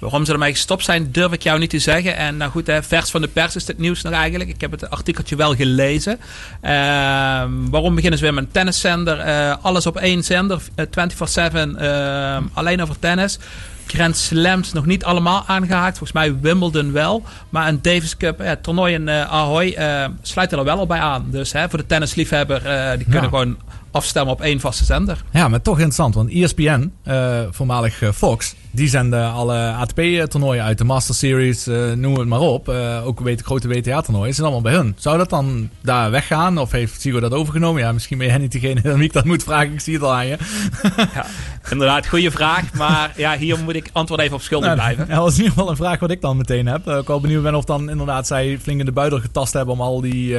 Waarom 0.04 0.24
ze 0.24 0.32
ermee 0.32 0.52
gestopt 0.52 0.84
zijn, 0.84 1.08
durf 1.12 1.32
ik 1.32 1.42
jou 1.42 1.58
niet 1.58 1.70
te 1.70 1.78
zeggen. 1.78 2.16
En 2.16 2.36
nou 2.36 2.50
goed, 2.50 2.66
hè, 2.66 2.82
vers 2.82 3.10
van 3.10 3.20
de 3.20 3.28
pers 3.28 3.56
is 3.56 3.64
dit 3.64 3.78
nieuws 3.78 4.02
nog 4.02 4.12
eigenlijk. 4.12 4.50
Ik 4.50 4.60
heb 4.60 4.70
het 4.70 4.90
artikeltje 4.90 5.36
wel 5.36 5.54
gelezen. 5.54 6.18
Ehm, 6.60 7.50
waarom 7.70 7.94
beginnen 7.94 8.18
ze 8.18 8.24
weer 8.24 8.34
met 8.34 8.44
een 8.44 8.50
tenniszender? 8.50 9.18
Eh, 9.18 9.54
alles 9.60 9.86
op 9.86 9.96
één 9.96 10.22
zender, 10.24 10.60
eh, 10.74 10.86
24-7, 10.90 11.76
ehm, 11.78 12.42
alleen 12.52 12.82
over 12.82 12.98
tennis. 12.98 13.38
Grand 13.86 14.16
Slams 14.16 14.72
nog 14.72 14.86
niet 14.86 15.04
allemaal 15.04 15.44
aangehaakt. 15.46 15.98
Volgens 15.98 16.12
mij 16.12 16.38
Wimbledon 16.40 16.92
wel. 16.92 17.22
Maar 17.48 17.68
een 17.68 17.82
Davis 17.82 18.16
Cup 18.16 18.40
eh, 18.40 18.52
toernooi 18.62 18.94
in 18.94 19.08
eh, 19.08 19.32
Ahoy 19.32 19.68
eh, 19.72 20.04
sluit 20.22 20.52
er 20.52 20.64
wel 20.64 20.78
al 20.78 20.86
bij 20.86 20.98
aan. 21.00 21.26
Dus 21.30 21.52
hè, 21.52 21.68
voor 21.68 21.78
de 21.78 21.86
tennisliefhebber, 21.86 22.66
eh, 22.66 22.90
die 22.90 23.04
kunnen 23.04 23.22
Ja. 23.22 23.28
gewoon 23.28 23.56
afstemmen 23.90 24.32
op 24.34 24.40
één 24.40 24.60
vaste 24.60 24.84
zender. 24.84 25.22
Ja, 25.32 25.48
maar 25.48 25.62
toch 25.62 25.74
interessant, 25.76 26.14
want 26.14 26.30
ESPN, 26.30 26.92
eh, 27.02 27.40
voormalig 27.50 28.02
eh, 28.02 28.08
Fox, 28.12 28.54
die 28.74 28.88
zenden 28.88 29.32
alle 29.32 29.72
ATP-toernooien 29.72 30.64
uit, 30.64 30.78
de 30.78 30.84
Master 30.84 31.14
Series, 31.14 31.66
eh, 31.66 31.92
noem 31.92 32.18
het 32.18 32.28
maar 32.28 32.40
op. 32.40 32.68
Eh, 32.68 33.06
ook 33.06 33.20
weet, 33.20 33.42
grote 33.42 33.68
WTA-toernooien, 33.68 34.34
zijn 34.34 34.46
allemaal 34.46 34.72
bij 34.72 34.74
hun. 34.74 34.94
Zou 34.98 35.18
dat 35.18 35.30
dan 35.30 35.70
daar 35.80 36.10
weggaan, 36.10 36.58
of 36.58 36.70
heeft 36.70 37.00
Sigo 37.00 37.20
dat 37.20 37.32
overgenomen? 37.32 37.82
Ja, 37.82 37.92
misschien 37.92 38.18
ben 38.18 38.26
jij 38.26 38.38
niet 38.38 38.52
degene 38.52 38.80
aan 38.90 38.94
wie 38.94 39.04
ik 39.04 39.12
dat 39.12 39.24
moet 39.24 39.42
vragen, 39.42 39.72
ik 39.72 39.80
zie 39.80 39.94
het 39.94 40.02
al 40.02 40.14
aan 40.14 40.26
je. 40.26 40.36
ja, 41.14 41.26
inderdaad, 41.70 42.06
goede 42.06 42.30
vraag. 42.30 42.72
Maar 42.72 43.12
ja, 43.16 43.36
hier 43.36 43.58
moet 43.58 43.74
ik 43.74 43.90
antwoord 43.92 44.20
even 44.20 44.34
op 44.34 44.42
schuldig 44.42 44.66
Nou, 44.66 44.80
blijven. 44.80 45.08
Dat 45.08 45.26
is 45.26 45.32
in 45.32 45.38
ieder 45.38 45.52
geval 45.52 45.70
een 45.70 45.76
vraag 45.76 45.98
wat 45.98 46.10
ik 46.10 46.20
dan 46.20 46.36
meteen 46.36 46.66
heb. 46.66 46.86
Eh, 46.86 46.96
ik 46.96 47.06
wel 47.06 47.20
benieuwd 47.20 47.42
ben 47.42 47.54
of 47.54 47.64
dan 47.64 47.90
inderdaad 47.90 48.26
zij 48.26 48.58
flink 48.62 48.80
in 48.80 48.86
de 48.86 48.92
buidel 48.92 49.20
getast 49.20 49.52
hebben 49.52 49.74
om 49.74 49.80
al 49.80 50.00
die 50.00 50.36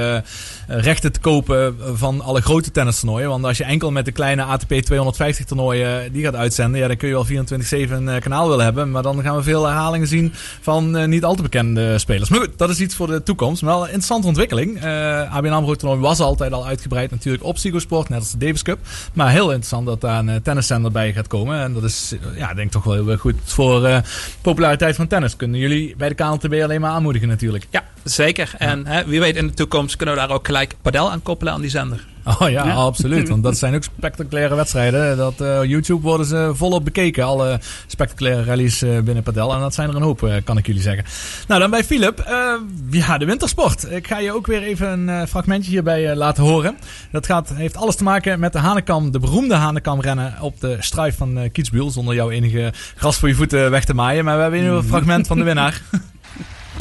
rechten 0.68 1.12
te 1.12 1.20
kopen 1.20 1.76
van 1.94 2.22
alle 2.22 2.42
grote 2.42 2.72
tennistoernooien. 2.72 3.30
Want 3.30 3.46
als 3.46 3.58
je 3.58 3.64
enkel 3.64 3.92
met 3.92 4.06
de 4.06 4.12
kleine 4.12 4.44
ATP 4.44 4.74
250 4.74 5.46
toernooien 5.46 6.12
die 6.12 6.24
gaat 6.24 6.36
uitzenden, 6.36 6.80
ja, 6.80 6.88
dan 6.88 6.98
kun 6.98 7.08
je 7.08 7.14
wel 7.14 7.26
24-7 7.26 7.92
een 7.92 8.10
eh, 8.10 8.22
kanaal 8.30 8.50
willen 8.50 8.64
hebben. 8.64 8.92
Maar 8.92 9.04
dan 9.04 9.22
gaan 9.22 9.36
we 9.36 9.44
veel 9.44 9.66
herhalingen 9.66 10.08
zien 10.08 10.34
van 10.62 10.98
eh, 10.98 11.08
niet 11.08 11.24
al 11.24 11.36
te 11.36 11.42
bekende 11.42 12.00
spelers. 12.00 12.30
Maar 12.30 12.40
goed, 12.40 12.58
dat 12.58 12.70
is 12.70 12.80
iets 12.80 12.96
voor 12.96 13.08
de 13.08 13.24
toekomst. 13.24 13.62
Maar 13.62 13.72
wel 13.72 13.82
een 13.82 13.88
interessante 13.88 14.28
ontwikkeling. 14.28 14.82
Eh 14.82 15.36
ABN 15.36 15.48
AMRO 15.48 15.98
was 16.00 16.20
altijd 16.20 16.52
al 16.52 16.66
uitgebreid 16.66 17.12
natuurlijk 17.12 17.44
op 17.44 17.58
Sport, 17.58 18.10
net 18.10 18.20
als 18.20 18.32
de 18.32 18.38
Davis 18.38 18.62
Cup. 18.62 18.80
Maar 19.14 19.32
heel 19.32 19.48
interessant 19.48 19.86
dat 19.86 20.02
daar 20.02 20.20
een 20.20 20.30
eh, 20.30 20.36
tenniszender 20.44 20.92
bij 20.92 21.14
gaat 21.14 21.28
komen. 21.28 21.60
En 21.60 21.74
dat 21.74 21.84
is, 21.84 22.16
ja, 22.36 22.50
ik 22.50 22.56
denk 22.56 22.72
toch 22.72 22.84
wel 22.84 22.94
heel 22.94 23.18
goed 23.18 23.36
voor 23.44 24.02
populariteit 24.42 24.96
van 24.96 25.08
tennis. 25.08 25.36
Kunnen 25.36 25.60
jullie 25.60 25.96
bij 25.98 26.10
de 26.10 26.16
KNTB 26.16 26.54
alleen 26.64 26.82
maar 26.82 26.92
aanmoedigen 26.92 27.28
natuurlijk. 27.28 27.68
Ja, 27.70 27.84
zeker. 28.10 28.54
En 28.58 28.86
hè, 28.88 29.06
wie 29.06 29.20
weet 29.20 29.36
in 29.36 29.48
de 29.48 29.54
toekomst 29.54 29.96
kunnen 29.96 30.16
we 30.16 30.22
daar 30.22 30.32
ook 30.32 30.46
gelijk 30.46 30.76
padel 30.82 31.12
aan 31.12 31.22
koppelen 31.24 31.54
aan 31.54 31.62
die 31.62 31.70
zender. 31.70 32.06
Oh 32.40 32.50
ja, 32.50 32.66
Ja. 32.66 32.74
absoluut. 32.74 33.30
Want 33.30 33.44
dat 33.44 33.58
zijn 33.58 33.76
ook 33.76 33.84
spectaculaire 33.98 34.56
wedstrijden. 34.56 35.18
Dat, 35.18 35.42
eh, 35.42 35.64
YouTube 35.64 36.02
worden 36.02 36.26
ze 36.26 36.52
volop 36.54 36.84
bekeken. 36.84 37.24
Alle 37.24 37.60
spectaculaire 37.88 38.44
rallies 38.44 38.82
eh, 38.82 39.00
binnen 39.00 39.24
padel. 39.24 39.54
En 39.54 39.60
dat 39.60 39.74
zijn 39.74 39.90
er 39.90 39.96
een 39.96 40.02
hoop, 40.02 40.24
eh, 40.24 40.36
kan 40.44 40.58
ik 40.58 40.66
jullie 40.66 40.82
zeggen. 40.82 41.06
Nou, 41.48 41.60
dan 41.62 41.70
bij 41.70 41.84
Philip. 41.84 42.20
Eh, 42.20 42.54
ja, 42.90 43.18
de 43.18 43.26
wintersport. 43.26 43.92
Ik 43.92 44.08
ga 44.08 44.20
je 44.20 44.34
ook 44.34 44.48
weer 44.48 44.62
even 44.64 44.88
een 44.90 45.10
eh, 45.10 45.28
fragmentje 45.28 45.72
hierbij 45.72 46.16
laten 46.16 46.44
horen. 46.44 46.78
Dat 47.12 47.26
gaat, 47.26 47.50
heeft 47.54 47.76
alles 47.78 47.96
te 47.96 48.04
maken 48.04 48.40
met 48.40 48.54
de 48.54 48.60
Hanekam, 48.60 49.12
de 49.12 49.20
beroemde 49.20 49.56
Hanekam 49.56 50.02
rennen 50.02 50.34
op 50.42 50.60
de 50.62 50.78
struif 50.80 51.18
van 51.18 51.38
uh, 51.38 51.50
Kietsbuul. 51.52 51.90
Zonder 51.92 52.16
jouw 52.16 52.30
enige 52.30 52.74
gras 52.96 53.18
voor 53.18 53.28
je 53.30 53.36
voeten 53.36 53.72
weg 53.72 53.86
te 53.86 53.94
maaien. 53.94 54.26
Maar 54.26 54.36
we 54.36 54.42
hebben 54.42 54.60
hier 54.60 54.72
een 54.72 54.84
fragment 54.84 55.28
van 55.28 55.38
de 55.38 55.44
winnaar. 55.44 55.82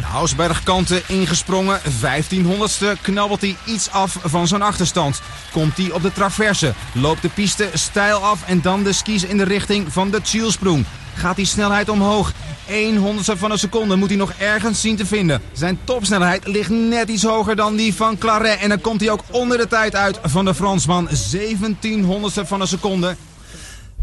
Hausbergkanten 0.02 1.02
ingesprongen, 1.06 1.80
1500ste, 1.80 3.00
knabbelt 3.00 3.40
hij 3.40 3.56
iets 3.64 3.90
af 3.90 4.16
van 4.24 4.48
zijn 4.48 4.62
achterstand. 4.62 5.20
Komt 5.52 5.76
hij 5.76 5.90
op 5.90 6.02
de 6.02 6.12
traverse, 6.12 6.74
loopt 6.92 7.22
de 7.22 7.28
piste 7.28 7.68
stijl 7.72 8.18
af 8.18 8.46
en 8.46 8.60
dan 8.60 8.82
de 8.82 8.92
skis 8.92 9.24
in 9.24 9.36
de 9.36 9.44
richting 9.44 9.92
van 9.92 10.10
de 10.10 10.20
Zielsprong. 10.22 10.84
Gaat 11.14 11.36
die 11.36 11.46
snelheid 11.46 11.88
omhoog. 11.88 12.32
100ste 12.68 13.38
van 13.38 13.50
een 13.50 13.58
seconde 13.58 13.96
moet 13.96 14.08
hij 14.08 14.18
nog 14.18 14.32
ergens 14.38 14.80
zien 14.80 14.96
te 14.96 15.06
vinden. 15.06 15.42
Zijn 15.52 15.78
topsnelheid 15.84 16.46
ligt 16.46 16.70
net 16.70 17.08
iets 17.08 17.22
hoger 17.22 17.56
dan 17.56 17.76
die 17.76 17.94
van 17.94 18.18
Claret. 18.18 18.58
En 18.58 18.68
dan 18.68 18.80
komt 18.80 19.00
hij 19.00 19.10
ook 19.10 19.24
onder 19.30 19.58
de 19.58 19.66
tijd 19.66 19.96
uit 19.96 20.18
van 20.22 20.44
de 20.44 20.54
Fransman. 20.54 21.08
1700ste 21.08 22.46
van 22.46 22.60
een 22.60 22.66
seconde. 22.66 23.16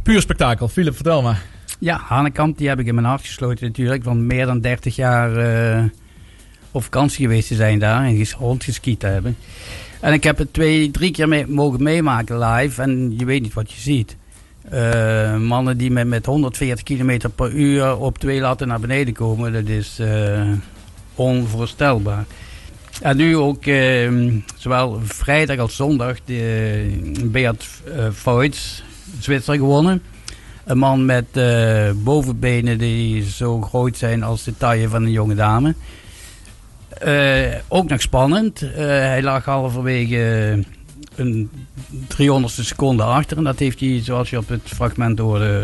Puur 0.04 0.22
spektakel. 0.22 0.68
Philip, 0.68 0.96
vertel 0.96 1.22
maar. 1.22 1.42
Ja, 1.82 2.02
Hanekamp, 2.04 2.58
die 2.58 2.68
heb 2.68 2.80
ik 2.80 2.88
in 2.88 2.96
mijn 2.96 3.08
hart 3.08 3.22
gesloten 3.22 3.66
natuurlijk. 3.68 4.04
Want 4.04 4.20
meer 4.22 4.46
dan 4.46 4.60
30 4.60 4.96
jaar 4.96 5.36
eh, 5.38 5.84
op 6.72 6.84
vakantie 6.84 7.26
geweest 7.26 7.48
te 7.48 7.56
zijn 7.56 7.80
daar 7.80 8.04
en 8.06 8.18
ges- 8.18 8.34
rondgeskiet 8.34 9.00
te 9.00 9.08
hebben. 9.08 9.38
En 10.00 10.14
ik 10.14 10.24
heb 10.24 10.38
het 10.38 10.54
twee, 10.54 10.92
drie 10.92 11.12
keer 11.12 11.28
mee, 11.28 11.48
mogen 11.48 11.84
meemaken 11.84 12.40
live 12.40 12.82
en 12.82 13.14
je 13.18 13.26
weet 13.26 13.42
niet 13.42 13.54
wat 13.54 13.72
je 13.72 13.80
ziet. 13.82 14.16
Eh, 14.70 15.38
mannen 15.38 15.78
die 15.78 15.92
met, 15.92 16.08
met 16.08 16.26
140 16.26 16.84
km 16.84 17.20
per 17.36 17.52
uur 17.54 17.98
op 17.98 18.18
twee 18.18 18.40
latten 18.40 18.68
naar 18.68 18.80
beneden 18.80 19.14
komen, 19.14 19.54
dat 19.54 19.68
is 19.68 20.00
eh, 20.00 20.50
onvoorstelbaar. 21.16 22.26
En 23.02 23.18
nu 23.18 23.38
ook, 23.38 23.66
eh, 23.66 24.12
zowel 24.58 25.00
vrijdag 25.04 25.58
als 25.58 25.76
zondag, 25.76 26.18
de 26.26 27.22
Beat 27.26 27.68
uh, 27.88 28.08
Voits, 28.12 28.84
Zwitser 29.20 29.56
gewonnen. 29.56 30.02
Een 30.64 30.78
man 30.78 31.06
met 31.06 31.26
eh, 31.32 31.90
bovenbenen 31.96 32.78
die 32.78 33.30
zo 33.30 33.62
groot 33.62 33.98
zijn 33.98 34.24
als 34.24 34.44
de 34.44 34.58
taille 34.58 34.90
van 34.90 35.04
een 35.04 35.12
jonge 35.12 35.36
dame. 35.36 35.76
Eh, 36.90 37.56
ook 37.68 37.90
nog 37.90 38.02
spannend. 38.02 38.62
Eh, 38.62 38.86
hij 38.86 39.22
lag 39.22 39.46
halverwege 39.46 40.64
een 41.16 41.50
300ste 42.08 42.64
seconde 42.64 43.04
achter. 43.04 43.38
En 43.38 43.44
dat 43.44 43.60
heeft 43.60 43.80
hij, 43.80 44.02
zoals 44.04 44.30
je 44.30 44.38
op 44.38 44.50
het 44.50 44.62
fragment 44.66 45.20
hoorde, 45.20 45.64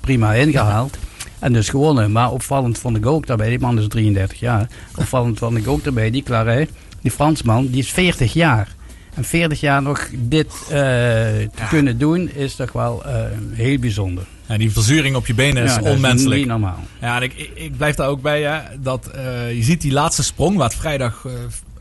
prima 0.00 0.34
ingehaald. 0.34 0.98
En 1.38 1.52
dus 1.52 1.68
gewonnen. 1.68 2.12
Maar 2.12 2.32
opvallend 2.32 2.78
vond 2.78 2.96
ik 2.96 3.06
ook 3.06 3.26
daarbij, 3.26 3.48
die 3.48 3.58
man 3.58 3.78
is 3.78 3.88
33 3.88 4.40
jaar. 4.40 4.68
Opvallend 4.96 5.38
vond 5.38 5.56
ik 5.56 5.68
ook 5.68 5.84
daarbij, 5.84 6.10
die 6.10 6.22
Claret, 6.22 6.70
die 7.00 7.10
Fransman, 7.10 7.66
die 7.66 7.78
is 7.80 7.90
40 7.90 8.32
jaar. 8.32 8.76
En 9.14 9.24
40 9.24 9.60
jaar 9.60 9.82
nog 9.82 10.08
dit 10.14 10.50
te 10.68 11.48
kunnen 11.68 11.98
doen, 11.98 12.30
is 12.30 12.54
toch 12.54 12.72
wel 12.72 13.02
heel 13.52 13.78
bijzonder. 13.78 14.26
Ja, 14.48 14.56
die 14.58 14.70
verzuring 14.72 15.16
op 15.16 15.26
je 15.26 15.34
benen 15.34 15.62
is 15.64 15.70
Ja, 15.70 15.76
dat 15.76 15.86
is 15.86 15.92
onmenselijk. 15.92 16.38
niet 16.40 16.48
normaal. 16.48 16.78
Ja, 17.00 17.16
en 17.16 17.22
ik, 17.22 17.32
ik, 17.34 17.50
ik 17.54 17.76
blijf 17.76 17.94
daar 17.94 18.08
ook 18.08 18.22
bij. 18.22 18.42
Hè, 18.42 18.58
dat, 18.80 19.06
eh, 19.06 19.54
je 19.56 19.62
ziet 19.62 19.80
die 19.80 19.92
laatste 19.92 20.22
sprong, 20.24 20.62
het 20.62 20.74
vrijdag 20.74 21.24
eh, 21.26 21.32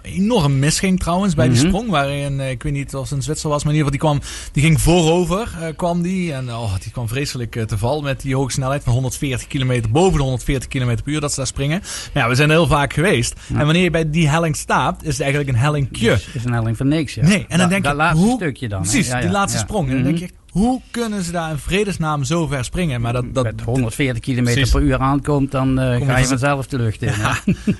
enorm 0.01 0.59
misging 0.59 0.99
trouwens 0.99 1.33
bij 1.35 1.47
die 1.49 1.57
Mhm. 1.57 1.67
sprong. 1.67 1.89
Waarin, 1.89 2.39
eh, 2.39 2.49
ik 2.49 2.63
weet 2.63 2.73
niet 2.73 2.95
of 2.95 3.01
het 3.09 3.17
in 3.17 3.23
Zwitser 3.23 3.49
was, 3.49 3.63
maar 3.63 3.73
in 3.73 3.79
ieder 3.79 3.93
geval 3.93 4.11
die, 4.11 4.19
kwam, 4.21 4.51
die 4.51 4.63
ging 4.63 4.81
voorover. 4.81 5.73
kwam 5.75 6.01
die, 6.01 6.33
en 6.33 6.49
oh, 6.53 6.73
die 6.83 6.91
kwam 6.91 7.07
vreselijk 7.07 7.65
te 7.67 7.77
val 7.77 8.01
met 8.01 8.21
die 8.21 8.35
hoge 8.35 8.51
snelheid 8.51 8.83
van 8.83 8.93
140 8.93 9.47
kilometer, 9.47 9.91
boven 9.91 10.17
de 10.17 10.23
140 10.23 10.67
kilometer 10.69 11.03
per 11.03 11.13
uur 11.13 11.19
dat 11.21 11.29
ze 11.29 11.35
daar 11.37 11.47
springen. 11.47 11.79
Maar 12.13 12.23
ja, 12.23 12.29
we 12.29 12.35
zijn 12.35 12.49
er 12.49 12.55
heel 12.55 12.67
vaak 12.67 12.93
geweest. 12.93 13.33
En 13.49 13.65
wanneer 13.65 13.83
je 13.83 13.89
bij 13.91 14.09
die 14.09 14.29
helling 14.29 14.55
staat, 14.55 15.03
is 15.03 15.11
het 15.11 15.19
eigenlijk 15.21 15.49
een 15.51 15.57
hellingje. 15.63 16.11
Is, 16.11 16.27
is 16.33 16.45
een 16.45 16.53
helling 16.53 16.77
van 16.77 16.87
niks, 16.87 17.13
ja. 17.13 17.23
Nee, 17.23 17.45
en 17.47 17.57
dan 17.57 17.69
denk 17.69 17.83
dat 17.83 17.91
je, 17.91 17.97
laatste 17.97 18.25
hoe, 18.25 18.35
stukje 18.35 18.67
dan. 18.67 18.81
Precies, 18.81 19.07
Ja, 19.07 19.21
die 19.21 19.29
laatste 19.29 19.57
sprong. 19.59 19.87
En 19.89 19.93
dan 19.93 20.03
denk 20.03 20.15
Mhm. 20.15 20.23
je, 20.25 20.31
Hoe 20.57 20.81
kunnen 20.91 21.23
ze 21.23 21.31
daar 21.31 21.49
in 21.51 21.57
vredesnaam 21.57 22.23
zo 22.23 22.47
ver 22.47 22.63
springen? 22.65 23.01
Maar 23.01 23.13
dat, 23.13 23.33
dat, 23.33 23.43
Met 23.43 23.61
140 23.61 24.23
km 24.23 24.43
Precies. 24.43 24.71
per 24.71 24.81
uur 24.81 24.97
aankomt, 24.99 25.51
dan 25.51 25.79
eh, 25.79 25.85
ga 25.85 25.93
je 25.93 25.99
je 25.99 26.05
van- 26.07 26.23
vanzelf 26.25 26.67
de 26.67 26.77
lucht 26.77 27.01
in. 27.01 27.09
hè? 27.13 27.31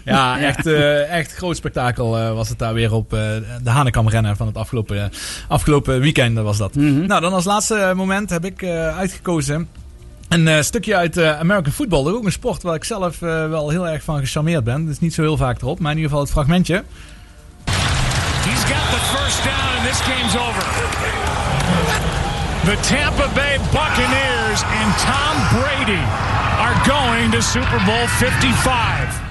Ja, 0.06 0.40
echt, 0.50 0.66
eh, 0.66 1.12
echt 1.18 1.34
groot 1.34 1.56
spektakel 1.56 2.18
eh, 2.18 2.34
was 2.34 2.50
het 2.50 2.60
daar 2.60 2.74
weer 2.74 2.94
op 2.94 3.14
eh, 3.14 3.20
de 3.64 3.70
Hanekam 3.70 4.10
rennen 4.10 4.36
van 4.38 4.48
het 4.48 4.58
afgelopen, 4.58 5.12
afgelopen 5.48 6.00
weekend 6.00 6.38
was 6.38 6.58
dat. 6.58 6.76
Nou, 6.76 7.22
dan 7.22 7.34
als 7.34 7.46
laatste 7.46 7.94
moment 7.96 8.30
heb 8.30 8.46
ik 8.46 8.62
eh, 8.62 8.98
uitgekozen 8.98 9.68
een 10.30 10.48
eh, 10.48 10.62
stukje 10.62 10.96
uit 10.96 11.18
eh, 11.18 11.40
American 11.40 11.72
Football. 11.74 12.04
Dat 12.04 12.14
is 12.14 12.20
ook 12.20 12.26
een 12.26 12.32
sport 12.32 12.64
waar 12.64 12.76
ik 12.76 12.84
zelf 12.84 13.22
eh, 13.22 13.50
wel 13.50 13.70
heel 13.70 13.88
erg 13.88 14.04
van 14.04 14.20
gecharmeerd 14.20 14.64
ben. 14.64 14.82
Het 14.82 14.90
is 14.90 15.00
niet 15.00 15.14
zo 15.14 15.22
heel 15.22 15.38
vaak 15.38 15.62
erop, 15.62 15.80
maar 15.80 15.92
in 15.92 15.98
ieder 15.98 16.10
geval 16.12 16.26
het 16.26 16.34
fragmentje. 16.34 16.84
He's 17.66 18.64
got 18.64 18.90
the 18.92 19.18
first 19.18 19.44
down 19.44 19.78
and 19.78 19.88
this 19.90 20.00
game's 20.00 20.36
over. 20.36 21.27
The 22.68 22.76
Tampa 22.84 23.32
Bay 23.34 23.58
Buccaneers 23.72 24.62
and 24.62 24.92
Tom 25.00 25.38
Brady 25.56 26.04
are 26.60 26.76
going 26.86 27.32
to 27.32 27.42
Super 27.42 27.80
Bowl 27.86 28.08
55. 28.20 29.27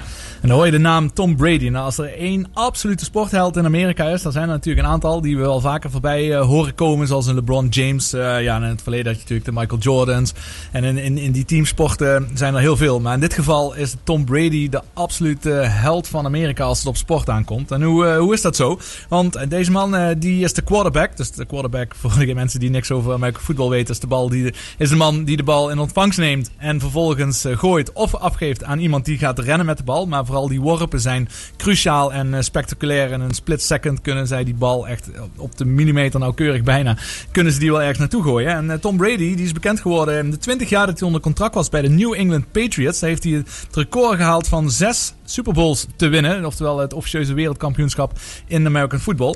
En 0.47 0.53
dan 0.53 0.61
hoor 0.61 0.71
je 0.71 0.77
de 0.77 0.83
naam 0.83 1.13
Tom 1.13 1.35
Brady. 1.35 1.67
Nou, 1.67 1.85
als 1.85 1.97
er 1.97 2.13
één 2.17 2.47
absolute 2.53 3.05
sportheld 3.05 3.57
in 3.57 3.65
Amerika 3.65 4.05
is, 4.05 4.21
dan 4.21 4.31
zijn 4.31 4.43
er 4.43 4.53
natuurlijk 4.53 4.85
een 4.85 4.93
aantal 4.93 5.21
die 5.21 5.35
we 5.35 5.41
wel 5.41 5.59
vaker 5.59 5.91
voorbij 5.91 6.33
eh, 6.33 6.45
horen 6.45 6.75
komen. 6.75 7.07
Zoals 7.07 7.27
een 7.27 7.35
LeBron 7.35 7.67
James. 7.67 8.13
Eh, 8.13 8.43
ja, 8.43 8.55
in 8.55 8.61
het 8.61 8.81
verleden 8.81 9.05
had 9.05 9.15
je 9.15 9.21
natuurlijk 9.21 9.45
de 9.45 9.51
Michael 9.51 9.79
Jordans. 9.79 10.33
En 10.71 10.83
in, 10.83 10.97
in, 10.97 11.17
in 11.17 11.31
die 11.31 11.45
teamsporten 11.45 12.29
zijn 12.33 12.53
er 12.53 12.59
heel 12.59 12.77
veel. 12.77 12.99
Maar 12.99 13.13
in 13.13 13.19
dit 13.19 13.33
geval 13.33 13.75
is 13.75 13.95
Tom 14.03 14.25
Brady 14.25 14.69
de 14.69 14.81
absolute 14.93 15.49
held 15.49 16.07
van 16.07 16.25
Amerika 16.25 16.63
als 16.63 16.77
het 16.77 16.87
op 16.87 16.97
sport 16.97 17.29
aankomt. 17.29 17.71
En 17.71 17.81
hoe, 17.83 18.05
eh, 18.05 18.17
hoe 18.17 18.33
is 18.33 18.41
dat 18.41 18.55
zo? 18.55 18.79
Want 19.09 19.49
deze 19.49 19.71
man 19.71 20.15
die 20.17 20.43
is 20.43 20.53
de 20.53 20.61
quarterback. 20.61 21.17
Dus 21.17 21.31
de 21.31 21.45
quarterback, 21.45 21.95
voor 21.95 22.25
de 22.25 22.33
mensen 22.33 22.59
die 22.59 22.69
niks 22.69 22.91
over 22.91 23.13
American 23.13 23.43
voetbal 23.43 23.69
weten, 23.69 23.93
is 23.93 23.99
de, 23.99 24.07
bal 24.07 24.29
die 24.29 24.53
is 24.77 24.89
de 24.89 24.95
man 24.95 25.23
die 25.23 25.37
de 25.37 25.43
bal 25.43 25.69
in 25.69 25.79
ontvangst 25.79 26.19
neemt. 26.19 26.51
En 26.57 26.79
vervolgens 26.79 27.45
gooit 27.51 27.93
of 27.93 28.15
afgeeft 28.15 28.63
aan 28.63 28.79
iemand 28.79 29.05
die 29.05 29.17
gaat 29.17 29.39
rennen 29.39 29.65
met 29.65 29.77
de 29.77 29.83
bal. 29.83 30.05
Maar 30.05 30.25
vooral 30.25 30.36
die 30.45 30.61
worpen 30.61 30.99
zijn 30.99 31.29
cruciaal 31.57 32.13
en 32.13 32.33
eh, 32.33 32.41
spectaculair. 32.41 33.11
In 33.11 33.21
een 33.21 33.33
split 33.33 33.61
second 33.61 34.01
kunnen 34.01 34.27
zij 34.27 34.43
die 34.43 34.53
bal 34.53 34.87
echt 34.87 35.09
op 35.37 35.57
de 35.57 35.65
millimeter 35.65 36.19
nauwkeurig 36.19 36.63
bijna. 36.63 36.97
Kunnen 37.31 37.53
ze 37.53 37.59
die 37.59 37.71
wel 37.71 37.81
ergens 37.81 37.99
naartoe 37.99 38.23
gooien. 38.23 38.51
En 38.51 38.71
eh, 38.71 38.77
Tom 38.77 38.97
Brady 38.97 39.35
die 39.35 39.45
is 39.45 39.51
bekend 39.51 39.79
geworden 39.79 40.17
in 40.17 40.31
de 40.31 40.37
20 40.37 40.69
jaar 40.69 40.85
dat 40.85 40.97
hij 40.97 41.07
onder 41.07 41.21
contract 41.21 41.55
was 41.55 41.69
bij 41.69 41.81
de 41.81 41.89
New 41.89 42.13
England 42.13 42.51
Patriots. 42.51 43.01
Heeft 43.01 43.23
hij 43.23 43.33
het 43.33 43.67
record 43.71 44.17
gehaald 44.17 44.47
van 44.47 44.71
zes 44.71 45.13
Super 45.25 45.53
Bowls 45.53 45.85
te 45.95 46.07
winnen. 46.07 46.45
Oftewel 46.45 46.77
het 46.77 46.93
officieuze 46.93 47.33
wereldkampioenschap 47.33 48.11
in 48.47 48.65
American 48.65 48.99
football. 48.99 49.35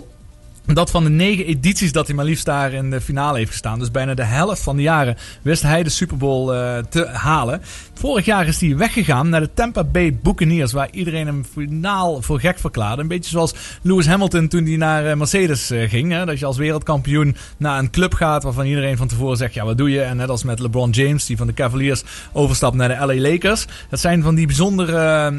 Dat 0.66 0.92
van 0.92 1.04
de 1.04 1.10
negen 1.10 1.46
edities 1.46 1.92
dat 1.92 2.08
hij 2.08 2.16
maar 2.16 2.26
liefst 2.26 2.46
daar 2.46 2.74
in 2.74 2.90
de 2.90 3.02
finale 3.02 3.38
heeft 3.38 3.52
gestaan. 3.52 3.80
Dus 3.80 3.92
bijna 3.92 4.14
de 4.14 4.24
helft 4.24 4.62
van 4.62 4.76
de 4.76 4.82
jaren 4.82 5.18
wist 5.42 5.62
hij 5.62 5.84
de 5.84 5.90
Super 5.90 6.18
Bowl 6.18 6.54
eh, 6.54 6.78
te 6.90 7.08
halen. 7.08 7.62
Vorig 7.94 8.26
jaar 8.26 8.48
is 8.48 8.62
hij 8.62 8.78
weggegaan 8.78 9.30
naar 9.30 9.42
de 9.42 9.50
Tampa 9.54 9.84
Bay 9.84 10.18
Buccaneers. 10.24 10.72
Waar 10.72 10.90
iedereen 10.92 11.26
hem 11.26 11.46
finaal 11.54 12.22
voor 12.22 12.40
gek 12.40 12.60
verklaarde. 12.60 13.02
Een 13.02 13.08
beetje 13.08 13.30
zoals 13.30 13.54
Lewis 13.82 14.08
Hamilton 14.08 14.48
toen 14.48 14.66
hij 14.66 14.76
naar 14.76 15.06
eh, 15.06 15.16
Mercedes 15.16 15.72
eh, 15.72 15.90
ging. 15.90 16.12
Hè? 16.12 16.26
Dat 16.26 16.40
je 16.40 16.46
als 16.46 16.58
wereldkampioen 16.58 17.36
naar 17.58 17.80
een 17.80 17.90
club 17.90 18.14
gaat 18.14 18.44
waarvan 18.44 18.66
iedereen 18.66 18.98
van 18.98 19.08
tevoren 19.08 19.38
zegt... 19.38 19.54
Ja, 19.54 19.66
wat 19.66 19.78
doe 19.78 19.90
je? 19.90 20.02
En 20.02 20.18
net 20.18 20.30
als 20.30 20.44
met 20.44 20.60
LeBron 20.60 20.90
James 20.90 21.26
die 21.26 21.38
van 21.38 21.48
de 21.48 21.54
Cavaliers 21.54 22.04
overstapt 22.32 22.76
naar 22.76 22.88
de 22.88 23.06
LA 23.06 23.30
Lakers. 23.30 23.66
Dat 23.90 24.00
zijn 24.00 24.24
van 24.24 24.36
die 24.36 24.46
bijzondere 24.46 25.34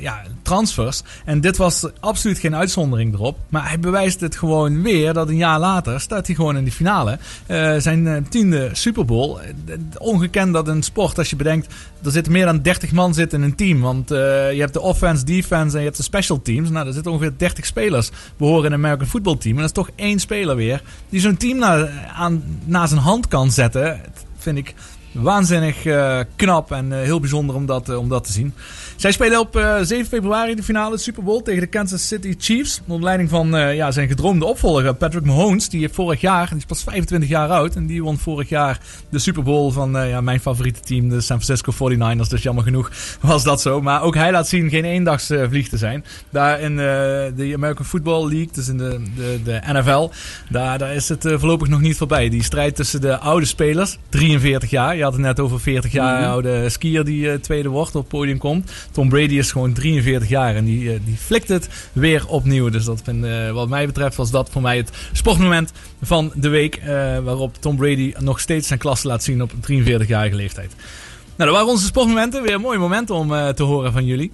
ja, 0.00 0.22
transfers. 0.42 1.02
En 1.24 1.40
dit 1.40 1.56
was 1.56 1.86
absoluut 2.00 2.38
geen 2.38 2.56
uitzondering 2.56 3.14
erop. 3.14 3.38
Maar 3.48 3.68
hij 3.68 3.78
bewijst 3.78 4.20
het 4.20 4.36
gewoon 4.36 4.65
weer 4.74 5.12
dat 5.12 5.28
een 5.28 5.36
jaar 5.36 5.58
later 5.58 6.00
staat 6.00 6.26
hij 6.26 6.36
gewoon 6.36 6.56
in 6.56 6.64
de 6.64 6.72
finale. 6.72 7.18
Eh, 7.46 7.76
zijn 7.78 8.06
eh, 8.06 8.16
tiende 8.28 8.70
Super 8.72 9.04
Bowl. 9.04 9.38
Eh, 9.38 9.76
ongekend 9.98 10.52
dat 10.52 10.68
een 10.68 10.82
sport, 10.82 11.18
als 11.18 11.30
je 11.30 11.36
bedenkt, 11.36 11.74
er 12.04 12.10
zitten 12.10 12.32
meer 12.32 12.44
dan 12.44 12.62
30 12.62 12.92
man 12.92 13.14
zitten 13.14 13.38
in 13.38 13.44
een 13.44 13.54
team. 13.54 13.80
Want 13.80 14.08
je 14.08 14.56
hebt 14.58 14.72
de 14.72 14.80
offense, 14.80 15.24
defense 15.24 15.72
en 15.72 15.78
je 15.78 15.86
hebt 15.86 15.96
de 15.96 16.02
special 16.02 16.42
teams. 16.42 16.70
Nou, 16.70 16.86
er 16.86 16.92
zitten 16.92 17.12
ongeveer 17.12 17.32
30 17.36 17.66
spelers 17.66 18.10
behoren 18.36 18.64
in 18.64 18.72
een 18.72 18.78
American 18.78 19.06
Football 19.06 19.36
team. 19.36 19.54
En 19.54 19.60
dat 19.60 19.70
is 19.70 19.82
toch 19.84 19.90
één 19.94 20.18
speler 20.18 20.56
weer 20.56 20.82
die 21.08 21.20
zo'n 21.20 21.36
team 21.36 21.58
na, 21.58 21.88
aan, 22.14 22.42
na 22.64 22.86
zijn 22.86 23.00
hand 23.00 23.28
kan 23.28 23.50
zetten. 23.50 24.00
Vind 24.38 24.58
ik 24.58 24.74
waanzinnig 25.12 25.76
knap 26.36 26.72
en 26.72 26.92
heel 26.92 27.20
bijzonder 27.20 27.56
om 27.56 27.66
dat, 27.66 27.96
om 27.96 28.08
dat 28.08 28.24
te 28.24 28.32
zien. 28.32 28.54
Zij 28.96 29.12
spelen 29.12 29.38
op 29.40 29.56
eh, 29.56 29.76
7 29.82 30.06
februari 30.06 30.54
de 30.54 30.62
finale 30.62 30.98
Super 30.98 31.22
Bowl 31.22 31.42
tegen 31.42 31.60
de 31.60 31.66
Kansas 31.66 32.06
City 32.08 32.34
Chiefs. 32.38 32.80
Onder 32.86 33.04
leiding 33.04 33.28
van 33.30 33.56
eh, 33.56 33.74
ja, 33.76 33.90
zijn 33.90 34.08
gedroomde 34.08 34.44
opvolger 34.44 34.94
Patrick 34.94 35.24
Mahomes. 35.24 35.68
Die 35.68 35.80
heeft 35.80 35.94
vorig 35.94 36.20
jaar, 36.20 36.48
die 36.48 36.56
is 36.56 36.64
pas 36.64 36.82
25 36.82 37.28
jaar 37.28 37.48
oud. 37.48 37.74
En 37.74 37.86
die 37.86 38.02
won 38.02 38.18
vorig 38.18 38.48
jaar 38.48 38.80
de 39.08 39.18
Super 39.18 39.42
Bowl 39.42 39.70
van 39.72 39.96
eh, 39.98 40.08
ja, 40.08 40.20
mijn 40.20 40.40
favoriete 40.40 40.80
team, 40.80 41.08
de 41.08 41.20
San 41.20 41.42
Francisco 41.42 41.72
49ers. 41.72 42.28
Dus 42.28 42.42
jammer 42.42 42.64
genoeg 42.64 42.90
was 43.20 43.44
dat 43.44 43.60
zo. 43.60 43.82
Maar 43.82 44.02
ook 44.02 44.14
hij 44.14 44.30
laat 44.32 44.48
zien 44.48 44.70
geen 44.70 44.84
eendagsvlieg 44.84 45.68
te 45.68 45.76
zijn. 45.76 46.04
Daar 46.30 46.60
in 46.60 46.72
eh, 46.72 46.76
de 47.36 47.52
American 47.54 47.84
Football 47.86 48.28
League, 48.28 48.48
dus 48.52 48.68
in 48.68 48.78
de, 48.78 49.02
de, 49.16 49.40
de 49.44 49.60
NFL, 49.72 50.10
daar, 50.50 50.78
daar 50.78 50.94
is 50.94 51.08
het 51.08 51.24
eh, 51.24 51.38
voorlopig 51.38 51.68
nog 51.68 51.80
niet 51.80 51.96
voorbij. 51.96 52.28
Die 52.28 52.42
strijd 52.42 52.74
tussen 52.76 53.00
de 53.00 53.18
oude 53.18 53.46
spelers, 53.46 53.98
43 54.08 54.70
jaar. 54.70 54.96
Je 54.96 55.02
had 55.02 55.12
het 55.12 55.22
net 55.22 55.40
over 55.40 55.60
40 55.60 55.92
jaar 55.92 56.20
Mhm. 56.20 56.30
oude 56.30 56.68
skier 56.68 57.04
die 57.04 57.30
eh, 57.30 57.38
tweede 57.38 57.68
wordt 57.68 57.94
op 57.94 58.00
het 58.00 58.08
podium 58.10 58.38
komt. 58.38 58.70
Tom 58.96 59.08
Brady 59.08 59.38
is 59.38 59.52
gewoon 59.52 59.72
43 59.72 60.28
jaar 60.28 60.54
en 60.54 60.64
die, 60.64 60.92
eh, 60.92 60.98
die 61.04 61.16
flikt 61.16 61.48
het 61.48 61.68
weer 61.92 62.28
opnieuw. 62.28 62.68
Dus 62.68 62.84
dat 62.84 63.02
eh, 63.06 63.50
wat 63.50 63.68
mij 63.68 63.86
betreft 63.86 64.16
was 64.16 64.30
dat 64.30 64.50
voor 64.50 64.62
mij 64.62 64.76
het 64.76 64.90
sportmoment 65.12 65.72
van 66.02 66.32
de 66.34 66.48
week. 66.48 66.74
eh, 66.76 66.86
waarop 67.18 67.56
Tom 67.60 67.76
Brady 67.76 68.14
nog 68.18 68.40
steeds 68.40 68.66
zijn 68.66 68.78
klasse 68.78 69.06
laat 69.06 69.22
zien 69.22 69.42
op 69.42 69.52
43-jarige 69.60 70.36
leeftijd. 70.36 70.74
Nou, 71.36 71.50
dat 71.50 71.58
waren 71.58 71.66
onze 71.66 71.86
sportmomenten. 71.86 72.42
Weer 72.42 72.54
een 72.54 72.60
mooi 72.60 72.78
moment 72.78 73.10
om 73.10 73.28
te 73.54 73.62
horen 73.62 73.92
van 73.92 74.04
jullie. 74.04 74.32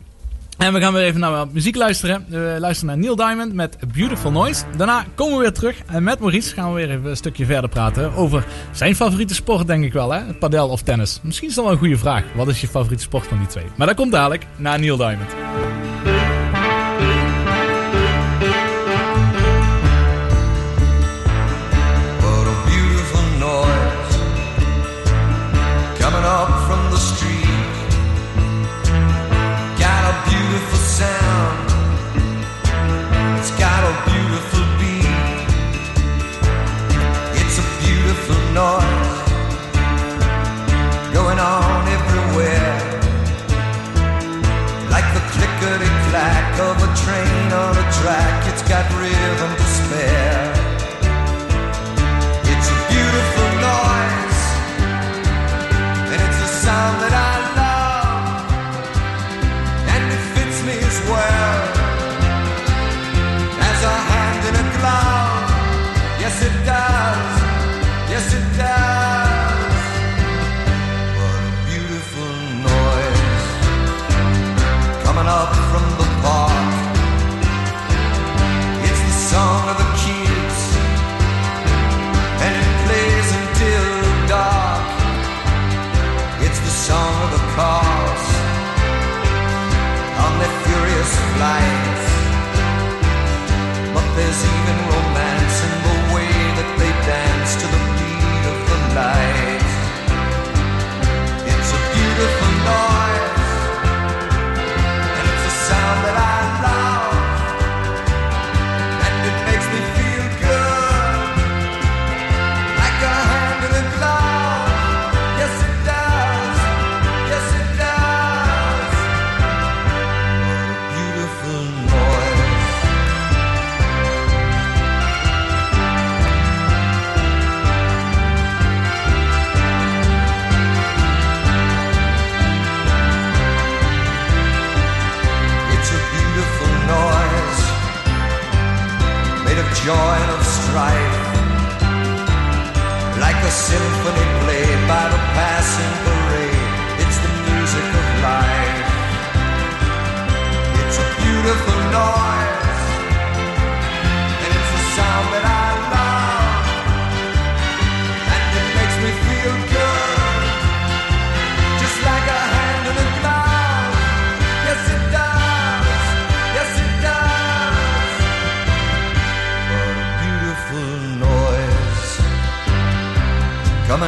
En 0.63 0.73
we 0.73 0.81
gaan 0.81 0.93
weer 0.93 1.03
even 1.03 1.21
naar 1.21 1.31
wat 1.31 1.53
muziek 1.53 1.77
luisteren. 1.77 2.25
We 2.29 2.57
luisteren 2.59 2.87
naar 2.87 3.05
Neil 3.05 3.17
Diamond 3.17 3.53
met 3.53 3.77
Beautiful 3.93 4.31
Noise. 4.31 4.65
Daarna 4.77 5.05
komen 5.15 5.35
we 5.37 5.41
weer 5.41 5.53
terug. 5.53 5.83
En 5.87 6.03
met 6.03 6.19
Maurice 6.19 6.55
gaan 6.55 6.69
we 6.69 6.75
weer 6.75 6.91
even 6.91 7.11
een 7.11 7.17
stukje 7.17 7.47
verder 7.47 7.71
praten 7.71 8.15
over 8.15 8.45
zijn 8.73 8.97
favoriete 8.97 9.35
sport, 9.35 9.67
denk 9.67 9.85
ik 9.85 9.93
wel. 9.93 10.13
Hè? 10.13 10.35
Padel 10.35 10.69
of 10.69 10.83
tennis. 10.83 11.21
Misschien 11.23 11.49
is 11.49 11.55
dat 11.55 11.65
wel 11.65 11.73
een 11.73 11.79
goede 11.79 11.99
vraag. 11.99 12.25
Wat 12.35 12.49
is 12.49 12.61
je 12.61 12.69
favoriete 12.69 13.03
sport 13.03 13.27
van 13.27 13.39
die 13.39 13.47
twee? 13.47 13.65
Maar 13.77 13.87
dat 13.87 13.97
komt 13.97 14.13
dadelijk 14.13 14.47
na 14.57 14.77
Neil 14.77 14.97
Diamond. 14.97 15.31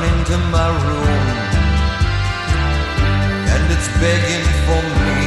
Into 0.08 0.36
my 0.56 0.68
room, 0.84 1.26
and 3.52 3.62
it's 3.74 3.88
begging 4.04 4.46
for 4.66 4.82
me 5.02 5.20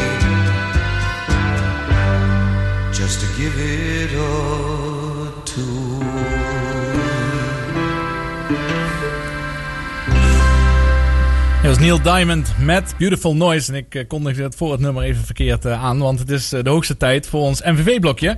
just 2.94 3.20
to 3.22 3.28
give 3.38 3.56
it 3.58 4.12
a 4.14 4.68
Dat 11.68 11.76
was 11.76 11.86
Neil 11.86 12.02
Diamond 12.02 12.54
met 12.60 12.94
Beautiful 12.98 13.36
Noise. 13.36 13.72
En 13.72 13.78
ik 13.78 13.95
eh, 13.95 14.08
kondigde 14.08 14.44
het 14.44 14.56
voor 14.56 14.72
het 14.72 14.80
nummer 14.80 15.04
even 15.04 15.24
verkeerd 15.24 15.66
eh, 15.66 15.84
aan, 15.84 15.99
want 15.99 16.20
het 16.20 16.30
is 16.30 16.54
eh, 16.54 16.64
de 16.64 16.70
hoogste 16.70 16.98
tijd 16.98 17.28
voor 17.28 17.41
ons 17.41 17.62
MVV-blokje. 17.62 18.38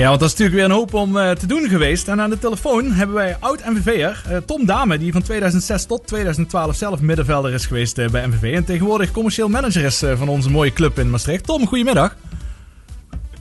Ja, 0.00 0.08
want 0.08 0.20
dat 0.20 0.30
is 0.30 0.36
natuurlijk 0.36 0.56
weer 0.56 0.76
een 0.76 0.80
hoop 0.80 0.94
om 0.94 1.16
eh, 1.16 1.30
te 1.30 1.46
doen 1.46 1.68
geweest. 1.68 2.08
En 2.08 2.20
aan 2.20 2.30
de 2.30 2.38
telefoon 2.38 2.92
hebben 2.92 3.16
wij 3.16 3.36
oud-MVV'er 3.40 4.22
eh, 4.28 4.36
Tom 4.36 4.66
Dame, 4.66 4.98
die 4.98 5.12
van 5.12 5.22
2006 5.22 5.84
tot 5.84 6.06
2012 6.06 6.76
zelf 6.76 7.00
middenvelder 7.00 7.52
is 7.52 7.66
geweest 7.66 7.98
eh, 7.98 8.08
bij 8.08 8.26
MVV. 8.26 8.54
En 8.54 8.64
tegenwoordig 8.64 9.10
commercieel 9.10 9.48
manager 9.48 9.84
is 9.84 10.04
van 10.14 10.28
onze 10.28 10.50
mooie 10.50 10.72
club 10.72 10.98
in 10.98 11.10
Maastricht. 11.10 11.44
Tom, 11.44 11.66
goedemiddag. 11.66 12.16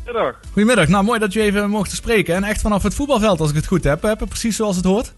Goedemiddag. 0.05 0.39
Goedemiddag. 0.51 0.87
Nou, 0.87 1.03
mooi 1.03 1.19
dat 1.19 1.33
je 1.33 1.41
even 1.41 1.69
mocht 1.69 1.91
spreken. 1.91 2.35
En 2.35 2.43
echt 2.43 2.61
vanaf 2.61 2.83
het 2.83 2.93
voetbalveld, 2.93 3.39
als 3.39 3.49
ik 3.49 3.55
het 3.55 3.67
goed 3.67 3.83
heb. 3.83 4.01
Heb 4.01 4.23
precies 4.27 4.55
zoals 4.55 4.75
het 4.75 4.85
hoort? 4.85 5.13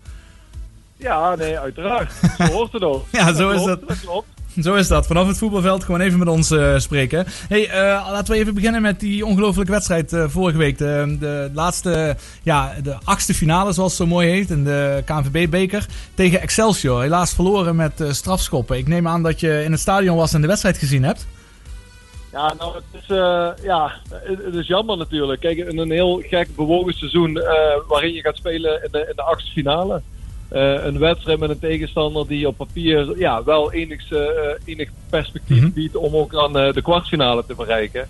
Ja, 0.97 1.35
nee, 1.35 1.59
uiteraard. 1.59 2.11
Zo 2.37 2.43
hoort 2.43 2.71
het 2.71 2.83
ook. 2.83 3.05
Ja, 3.17 3.33
zo 3.33 3.49
is 3.49 3.63
dat. 3.63 3.87
Dat 3.87 3.99
klopt. 3.99 4.27
Zo 4.63 4.75
is 4.75 4.87
dat. 4.87 5.07
Vanaf 5.07 5.27
het 5.27 5.37
voetbalveld 5.37 5.83
gewoon 5.83 6.01
even 6.01 6.19
met 6.19 6.27
ons 6.27 6.51
eh, 6.51 6.77
spreken. 6.77 7.25
Hey, 7.47 7.69
eh, 7.69 8.07
laten 8.11 8.33
we 8.33 8.39
even 8.39 8.53
beginnen 8.53 8.81
met 8.81 8.99
die 8.99 9.25
ongelofelijke 9.25 9.71
wedstrijd 9.71 10.13
eh, 10.13 10.23
vorige 10.27 10.57
week. 10.57 10.77
De, 10.77 11.17
de 11.19 11.49
laatste, 11.53 12.15
ja, 12.43 12.73
de 12.83 12.95
achtste 13.03 13.33
finale, 13.33 13.71
zoals 13.71 13.97
het 13.97 14.01
zo 14.01 14.13
mooi 14.13 14.29
heet. 14.29 14.49
In 14.49 14.63
de 14.63 15.03
KNVB-beker 15.05 15.85
tegen 16.13 16.41
Excelsior. 16.41 17.01
Helaas 17.01 17.33
verloren 17.33 17.75
met 17.75 18.03
strafschoppen. 18.09 18.77
Ik 18.77 18.87
neem 18.87 19.07
aan 19.07 19.23
dat 19.23 19.39
je 19.39 19.63
in 19.63 19.71
het 19.71 19.81
stadion 19.81 20.17
was 20.17 20.33
en 20.33 20.41
de 20.41 20.47
wedstrijd 20.47 20.77
gezien 20.77 21.03
hebt. 21.03 21.27
Ja, 22.31 22.53
nou, 22.57 22.75
het 22.75 23.01
is, 23.01 23.07
ja, 23.63 23.91
het, 24.13 24.55
is 24.55 24.67
jammer 24.67 24.97
natuurlijk. 24.97 25.41
Kijk, 25.41 25.57
in 25.57 25.77
een 25.77 25.91
heel 25.91 26.21
gek 26.27 26.55
bewogen 26.55 26.93
seizoen 26.93 27.33
waarin 27.87 28.13
je 28.13 28.21
gaat 28.21 28.37
spelen 28.37 28.83
in 28.83 28.89
de, 28.91 28.99
in 28.99 29.15
de 29.15 29.21
achtste 29.21 29.51
finale. 29.51 30.01
Eh, 30.51 30.85
een 30.85 30.99
wedstrijd 30.99 31.39
met 31.39 31.49
een 31.49 31.59
tegenstander 31.59 32.27
die 32.27 32.47
op 32.47 32.57
papier 32.57 33.17
ja, 33.17 33.43
wel 33.43 33.71
enig, 33.71 34.11
eh, 34.11 34.21
enig 34.65 34.89
perspectief 35.09 35.73
biedt 35.73 35.95
om 35.95 36.15
ook 36.15 36.31
dan 36.31 36.57
eh, 36.57 36.73
de 36.73 36.81
kwartfinale 36.81 37.43
te 37.47 37.55
bereiken. 37.55 38.07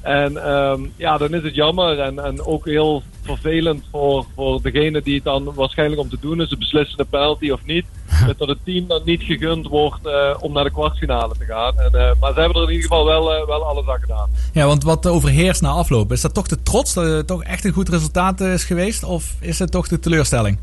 En 0.00 0.36
ehm, 0.36 0.80
ja, 0.96 1.18
dan 1.18 1.34
is 1.34 1.42
het 1.42 1.54
jammer 1.54 2.00
en, 2.00 2.18
en 2.24 2.44
ook 2.44 2.64
heel 2.64 3.02
vervelend 3.22 3.84
voor, 3.90 4.26
voor 4.34 4.62
degene 4.62 5.02
die 5.02 5.14
het 5.14 5.24
dan 5.24 5.54
waarschijnlijk 5.54 6.00
om 6.00 6.08
te 6.08 6.16
doen 6.20 6.40
is, 6.40 6.48
de 6.48 6.56
beslissende 6.56 7.04
penalty 7.04 7.50
of 7.50 7.64
niet. 7.64 7.84
dat 8.38 8.48
het 8.48 8.58
team 8.64 8.86
dan 8.86 9.02
niet 9.04 9.22
gegund 9.22 9.66
wordt 9.66 10.08
om 10.40 10.52
naar 10.52 10.64
de 10.64 10.70
kwartfinale 10.70 11.34
te 11.38 11.44
gaan. 11.44 11.78
En, 11.78 12.16
maar 12.20 12.32
ze 12.32 12.40
hebben 12.40 12.62
er 12.62 12.68
in 12.68 12.74
ieder 12.74 12.88
geval 12.88 13.04
wel, 13.04 13.46
wel 13.46 13.64
alles 13.64 13.86
aan 13.86 14.00
gedaan. 14.00 14.30
Ja, 14.52 14.66
want 14.66 14.84
wat 14.84 15.06
overheerst 15.06 15.62
na 15.62 15.68
afloop? 15.68 16.12
Is 16.12 16.20
dat 16.20 16.34
toch 16.34 16.46
de 16.46 16.62
trots 16.62 16.94
dat 16.94 17.04
het 17.04 17.26
toch 17.26 17.42
echt 17.42 17.64
een 17.64 17.72
goed 17.72 17.88
resultaat 17.88 18.40
is 18.40 18.64
geweest? 18.64 19.04
Of 19.04 19.34
is 19.40 19.58
het 19.58 19.70
toch 19.70 19.88
de 19.88 19.98
teleurstelling? 19.98 20.58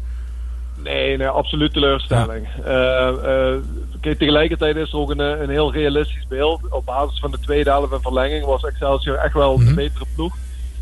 Nee, 0.83 1.17
nee, 1.17 1.27
absoluut 1.27 1.73
teleurstelling. 1.73 2.47
Eh, 2.63 3.07
eh, 3.07 3.59
kijk, 4.01 4.17
tegelijkertijd 4.17 4.75
is 4.75 4.91
er 4.91 4.97
ook 4.97 5.09
een, 5.09 5.19
eh, 5.19 5.41
een 5.41 5.49
heel 5.49 5.73
realistisch 5.73 6.27
beeld. 6.27 6.61
Op 6.69 6.85
basis 6.85 7.19
van 7.19 7.31
de 7.31 7.39
tweede 7.39 7.69
helft 7.69 7.93
en 7.93 8.01
verlenging 8.01 8.45
was 8.45 8.63
Excelsior 8.63 9.15
echt 9.15 9.33
wel 9.33 9.57
de 9.57 9.73
betere 9.73 10.05
ploeg. 10.15 10.35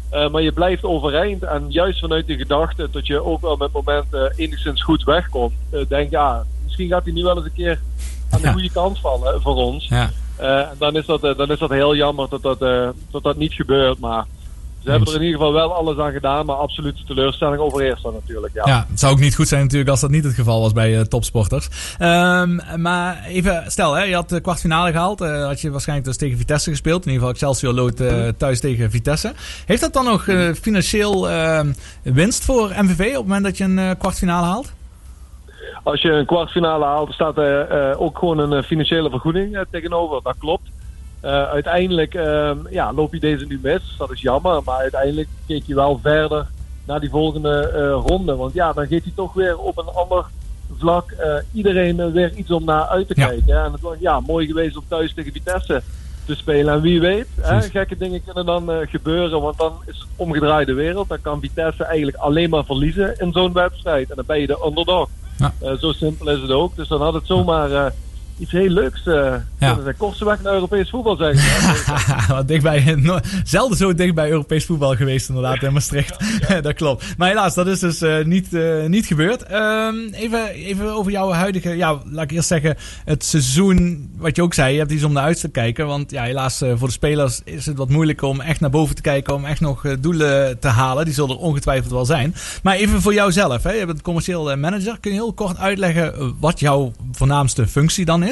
Eh, 0.10 0.30
maar 0.30 0.42
je 0.42 0.52
blijft 0.52 0.84
overeind 0.84 1.44
en 1.44 1.66
juist 1.70 2.00
vanuit 2.00 2.28
de 2.28 2.38
gedachte 2.38 2.88
dat 2.92 3.08
je 3.08 3.24
ook 3.24 3.42
wel 3.42 3.56
met 3.56 3.72
momenten 3.72 4.34
enigszins 4.36 4.84
goed 4.84 5.04
wegkomt. 5.04 5.54
eh, 5.70 5.82
denk 5.88 6.10
ja, 6.10 6.46
misschien 6.64 6.88
gaat 6.88 7.04
hij 7.04 7.14
nu 7.14 7.24
wel 7.24 7.36
eens 7.36 7.46
een 7.46 7.54
keer 7.54 7.80
aan 8.30 8.42
de 8.42 8.52
goede 8.52 8.72
kant 8.72 9.00
vallen 9.00 9.42
voor 9.42 9.56
ons. 9.56 9.88
Ja. 9.88 10.10
Eh, 10.36 10.68
dan 10.78 10.96
is, 10.96 11.06
dat, 11.06 11.24
eh, 11.24 11.38
dan 11.38 11.52
is 11.52 11.60
dat 11.60 11.70
heel 11.70 11.96
jammer 11.96 12.30
dat 12.30 12.42
dat, 12.42 12.62
eh, 12.62 12.90
dat, 13.12 13.24
dat 13.24 13.38
niet 13.38 13.54
gebeurt. 13.54 14.00
Maar 14.00 14.26
ze 14.90 14.96
hebben 14.96 15.14
er 15.14 15.22
in 15.22 15.26
ieder 15.26 15.40
geval 15.40 15.54
wel 15.54 15.74
alles 15.74 15.98
aan 15.98 16.12
gedaan. 16.12 16.46
Maar 16.46 16.56
absoluut 16.56 17.08
teleurstelling 17.08 17.62
overheerst 17.62 18.04
dan 18.04 18.14
natuurlijk. 18.14 18.54
Ja. 18.54 18.64
Ja, 18.66 18.86
het 18.90 19.00
zou 19.00 19.14
ook 19.14 19.20
niet 19.20 19.36
goed 19.36 19.48
zijn 19.48 19.62
natuurlijk 19.62 19.90
als 19.90 20.02
dat 20.02 20.10
niet 20.10 20.24
het 20.24 20.34
geval 20.34 20.62
was 20.62 20.74
bij 20.74 20.98
eh, 20.98 21.02
topsporters. 21.02 21.70
Ehm, 21.98 22.82
maar 22.82 23.24
even, 23.28 23.64
stel, 23.68 23.94
hè, 23.94 24.04
je 24.04 24.16
had 24.16 24.30
de 24.30 24.42
kwartfinale 24.42 24.92
gehaald. 24.92 25.22
eh, 25.22 25.46
had 25.46 25.62
je 25.62 25.72
waarschijnlijk 25.72 26.08
dus 26.08 26.18
tegen 26.18 26.38
Vitesse 26.38 26.70
gespeeld. 26.70 27.06
In 27.06 27.12
ieder 27.12 27.28
geval 27.28 27.50
Excelsior 27.50 27.74
lood 27.74 28.00
eh, 28.00 28.28
thuis 28.38 28.60
tegen 28.60 28.92
Vitesse. 28.92 29.34
Heeft 29.66 29.82
dat 29.82 29.94
dan 29.94 30.06
nog 30.06 30.28
financieel 30.62 31.30
ehm, 31.30 31.72
winst 32.04 32.46
voor 32.46 32.72
MVV 32.78 33.08
op 33.10 33.16
het 33.16 33.24
moment 33.24 33.44
dat 33.44 33.58
je 33.58 33.64
een 33.64 33.98
kwartfinale 33.98 34.46
haalt? 34.46 34.72
Als 35.84 36.02
je 36.02 36.12
een 36.12 36.26
kwartfinale 36.26 36.86
haalt, 36.86 37.14
staat 37.14 37.38
er 37.38 37.98
ook 37.98 38.18
gewoon 38.18 38.40
een 38.40 38.64
financiële 38.64 39.10
vergoeding 39.10 39.66
tegenover. 39.72 40.20
Dat 40.24 40.36
klopt. 40.40 40.70
Eh, 41.22 41.44
uiteindelijk 41.44 42.14
ehm, 42.14 42.58
ja, 42.70 42.94
loop 42.94 43.14
je 43.14 43.20
deze 43.20 43.46
nu 43.46 43.60
mis. 43.64 43.96
Dat 43.98 44.12
is 44.12 44.22
jammer. 44.22 44.62
Maar 44.66 44.78
uiteindelijk 44.78 45.28
keek 45.48 45.64
je 45.66 45.76
wel 45.76 46.00
verder 46.02 46.48
naar 46.86 47.00
die 47.00 47.10
volgende 47.10 47.68
eh, 47.68 48.08
ronde. 48.08 48.36
Want 48.36 48.54
ja, 48.54 48.74
dan 48.74 48.88
geeft 48.88 49.04
hij 49.04 49.14
toch 49.16 49.34
weer 49.34 49.58
op 49.58 49.78
een 49.78 49.94
ander 49.94 50.26
vlak 50.78 51.12
eh, 51.12 51.34
iedereen 51.54 52.12
weer 52.12 52.34
iets 52.34 52.52
om 52.52 52.64
naar 52.66 52.88
uit 52.88 53.08
te 53.08 53.14
kijken. 53.14 53.56
hè. 53.56 53.64
En 53.64 53.72
het 53.72 53.82
was 53.82 53.96
ja, 54.00 54.20
mooi 54.20 54.48
geweest 54.48 54.78
om 54.78 54.84
thuis 54.88 55.14
tegen 55.14 55.32
Vitesse 55.32 55.82
te 56.26 56.36
spelen. 56.36 56.74
En 56.74 56.82
wie 56.82 57.00
weet, 57.00 57.28
hè, 57.42 57.62
gekke 57.62 57.98
dingen 57.98 58.24
kunnen 58.24 58.46
dan 58.46 58.88
gebeuren. 58.88 59.42
Want 59.42 59.58
dan 59.58 59.74
is 59.86 59.98
het 59.98 60.08
omgedraaide 60.16 60.74
wereld. 60.74 61.10
Dan 61.10 61.22
kan 61.22 61.40
Vitesse 61.40 61.84
eigenlijk 61.84 62.18
alleen 62.18 62.50
maar 62.50 62.66
verliezen 62.66 63.18
in 63.18 63.32
zo'n 63.32 63.54
wedstrijd. 63.54 64.10
En 64.10 64.16
dan 64.16 64.26
ben 64.26 64.40
je 64.40 64.48
de 64.48 64.64
underdog. 64.66 65.10
Eh, 65.40 65.74
zo 65.80 65.92
simpel 65.92 66.30
is 66.30 66.42
het 66.42 66.52
ook. 66.52 66.76
Dus 66.76 66.88
dan 66.88 67.02
had 67.02 67.14
het 67.14 67.26
zomaar 67.26 67.94
iets 68.40 68.52
heel 68.52 68.70
leuks 68.70 69.06
eh 69.06 69.34
kunnen 69.60 69.84
zijn. 69.84 69.98
Kortste 69.98 70.26
weg 70.26 70.42
naar 70.42 70.54
Europees 70.54 70.90
voetbal, 70.90 71.16
zeg. 71.16 71.38
Wat 72.28 72.48
dichtbij, 72.48 72.96
no- 72.98 73.20
zelden 73.44 73.78
zo 73.78 73.94
dicht 73.94 74.14
bij 74.14 74.30
Europees 74.30 74.66
voetbal 74.66 74.96
geweest 74.96 75.30
inderdaad 75.30 75.64
in 75.64 75.74
Maastricht. 75.74 76.18
dat 76.62 76.74
klopt. 76.74 77.18
Maar 77.18 77.28
helaas, 77.28 77.54
dat 77.54 77.68
is 77.68 77.80
dus 77.80 78.02
eh, 78.02 78.24
niet, 78.26 78.54
eh, 78.54 78.86
niet 78.86 79.06
gebeurd. 79.06 79.44
Ehm, 79.44 79.96
even, 80.12 80.50
even 80.50 80.94
over 80.94 81.12
jouw 81.12 81.32
huidige, 81.32 81.70
ja, 81.70 81.98
laat 82.06 82.24
ik 82.24 82.32
eerst 82.32 82.48
zeggen, 82.48 82.76
het 83.06 83.24
seizoen, 83.24 84.10
wat 84.18 84.36
je 84.36 84.42
ook 84.42 84.54
zei, 84.54 84.74
je 84.74 84.80
hebt 84.80 84.92
iets 84.92 85.04
om 85.04 85.14
naar 85.14 85.24
uit 85.24 85.40
te 85.40 85.50
kijken. 85.50 85.88
Want 85.88 86.12
ja, 86.12 86.24
helaas 86.24 86.58
voor 86.58 86.88
de 86.88 86.94
spelers 86.94 87.42
is 87.44 87.66
het 87.66 87.78
wat 87.78 87.90
moeilijker 87.90 88.28
om 88.28 88.42
echt 88.42 88.60
naar 88.60 88.70
boven 88.70 88.96
te 88.96 89.02
kijken, 89.02 89.34
om 89.34 89.46
echt 89.46 89.62
nog 89.62 89.82
doelen 90.00 90.60
te 90.60 90.68
halen. 90.68 91.06
Die 91.06 91.14
zullen 91.14 91.30
er 91.36 91.42
ongetwijfeld 91.42 91.92
wel 91.92 92.06
zijn. 92.06 92.36
Maar 92.64 92.76
even 92.76 93.02
voor 93.02 93.14
jouzelf, 93.14 93.64
hè. 93.64 93.72
je 93.72 93.86
bent 93.86 94.02
commercieel 94.02 94.58
manager. 94.58 94.98
Kun 95.00 95.12
je 95.12 95.18
heel 95.18 95.34
kort 95.34 95.58
uitleggen 95.58 96.36
wat 96.40 96.60
jouw 96.60 96.92
voornaamste 97.12 97.68
functie 97.68 98.06
dan 98.06 98.24
is? 98.24 98.29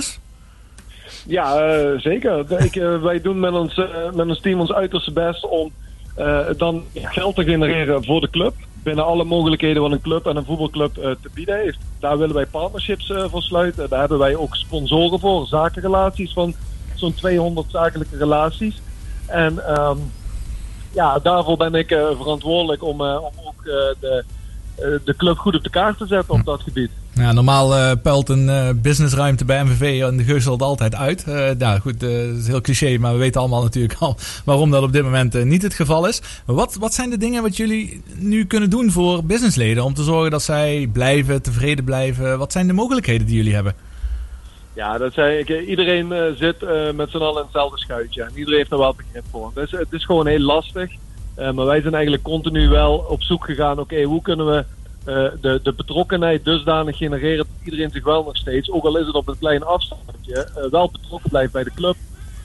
Ja, 1.28 1.60
eh, 1.60 2.00
zeker. 2.00 2.64
Ik, 2.64 2.76
eh, 2.76 3.02
wij 3.02 3.22
doen 3.22 3.40
met 3.40 3.54
ons, 3.54 3.78
eh, 3.78 4.12
met 4.14 4.28
ons 4.28 4.42
team 4.42 4.60
ons 4.60 4.74
uiterste 4.74 5.12
best 5.12 5.48
om 5.48 5.72
dan 6.58 6.84
geld 6.94 7.36
te 7.36 7.44
genereren 7.44 8.04
voor 8.04 8.22
de 8.22 8.30
club. 8.30 8.54
Binnen 8.84 9.06
alle 9.06 9.24
mogelijkheden 9.24 9.82
wat 9.82 9.92
een 9.92 10.02
club 10.02 10.26
en 10.26 10.36
een 10.36 10.46
voetbalclub 10.46 10.94
te 10.94 11.30
bieden 11.34 11.58
heeft. 11.58 11.78
Daar 12.00 12.18
willen 12.18 12.36
wij 12.36 12.46
partnerships 12.46 13.14
voor 13.30 13.42
sluiten. 13.42 13.90
Daar 13.90 14.00
hebben 14.00 14.18
wij 14.18 14.36
ook 14.36 14.56
sponsoren 14.56 15.20
voor, 15.20 15.48
zakenrelaties 15.48 16.34
van 16.34 16.54
zo'n 16.96 17.14
200 17.14 17.72
zakelijke 17.72 18.18
relaties. 18.18 18.82
En 19.26 19.68
ehm, 19.68 19.98
ja, 20.94 21.20
daarvoor 21.20 21.58
ben 21.58 21.74
ik 21.74 21.88
verantwoordelijk 22.18 22.84
om, 22.84 23.02
om 23.02 23.34
ook 23.46 23.64
de, 24.00 24.24
de 25.06 25.16
club 25.18 25.38
goed 25.38 25.56
op 25.56 25.64
de 25.64 25.70
kaart 25.70 25.98
te 25.98 26.08
zetten 26.08 26.34
op 26.34 26.46
dat 26.46 26.62
gebied. 26.62 26.92
Ja, 27.18 27.32
normaal 27.32 27.76
eh 27.76 27.92
puilt 28.02 28.30
een 28.30 28.50
eh, 28.50 28.70
businessruimte 28.76 29.46
bij 29.46 29.64
MVV 29.64 30.02
en 30.02 30.18
de 30.18 30.24
geuzelt 30.24 30.62
altijd 30.62 30.96
uit. 30.96 31.26
Nou 31.58 31.80
goed, 31.80 32.00
dat 32.00 32.10
is 32.10 32.48
heel 32.48 32.62
cliché, 32.62 32.98
maar 32.98 33.14
we 33.14 33.20
weten 33.20 33.42
allemaal 33.42 33.64
natuurlijk 33.70 34.00
al 34.00 34.16
waarom 34.46 34.72
dat 34.72 34.84
op 34.84 34.92
dit 34.92 35.04
moment 35.04 35.44
niet 35.44 35.62
het 35.62 35.74
geval 35.74 36.08
is. 36.08 36.22
Wat, 36.46 36.76
wat 36.76 36.94
zijn 36.94 37.10
de 37.10 37.18
dingen 37.18 37.42
wat 37.42 37.58
jullie 37.58 38.02
nu 38.16 38.46
kunnen 38.46 38.70
doen 38.70 38.92
voor 38.92 39.24
businessleden 39.24 39.84
om 39.84 39.94
te 39.94 40.04
zorgen 40.04 40.32
dat 40.32 40.42
zij 40.42 40.90
blijven, 40.94 41.42
tevreden 41.42 41.84
blijven? 41.84 42.38
Wat 42.38 42.52
zijn 42.52 42.68
de 42.68 42.74
mogelijkheden 42.74 43.28
die 43.28 43.36
jullie 43.36 43.54
hebben? 43.54 43.76
Ja, 44.74 44.98
dat 44.98 45.14
zei 45.14 45.38
ik. 45.38 45.68
Iedereen 45.68 46.14
zit 46.36 46.66
met 46.96 47.10
z'n 47.10 47.18
allen 47.18 47.38
in 47.38 47.44
hetzelfde 47.44 47.78
schuitje. 47.78 48.24
En 48.24 48.32
iedereen 48.36 48.58
heeft 48.58 48.72
er 48.72 48.78
wel 48.78 48.96
begrip 48.96 49.24
voor. 49.32 49.52
Dus 49.54 49.72
het 49.72 49.92
is 49.92 50.06
gewoon 50.06 50.28
heel 50.28 50.40
lastig. 50.40 50.92
Maar 51.36 51.66
wij 51.66 51.82
zijn 51.82 51.94
eigenlijk 51.94 52.24
continu 52.24 52.70
wel 52.70 53.06
op 53.10 53.24
zoek 53.24 53.46
gegaan. 53.46 53.80
Oké, 53.80 54.04
hoe 54.04 54.22
kunnen 54.22 54.46
we 54.46 54.66
de, 55.42 55.60
de 55.64 55.74
betrokkenheid 55.74 56.46
dusdanig 56.46 56.98
genereren 56.98 57.38
dat 57.38 57.48
iedereen 57.64 57.92
zich 57.92 58.04
wel 58.04 58.24
nog 58.24 58.38
steeds, 58.38 58.72
ook 58.72 58.84
al 58.84 58.98
is 58.98 59.06
het 59.06 59.16
op 59.16 59.28
een 59.28 59.40
klein 59.40 59.64
afstandje, 59.64 60.36
eh, 60.36 60.70
wel 60.72 60.92
betrokken 60.92 61.30
blijft 61.30 61.52
bij 61.52 61.64
de 61.64 61.74
club. 61.74 61.96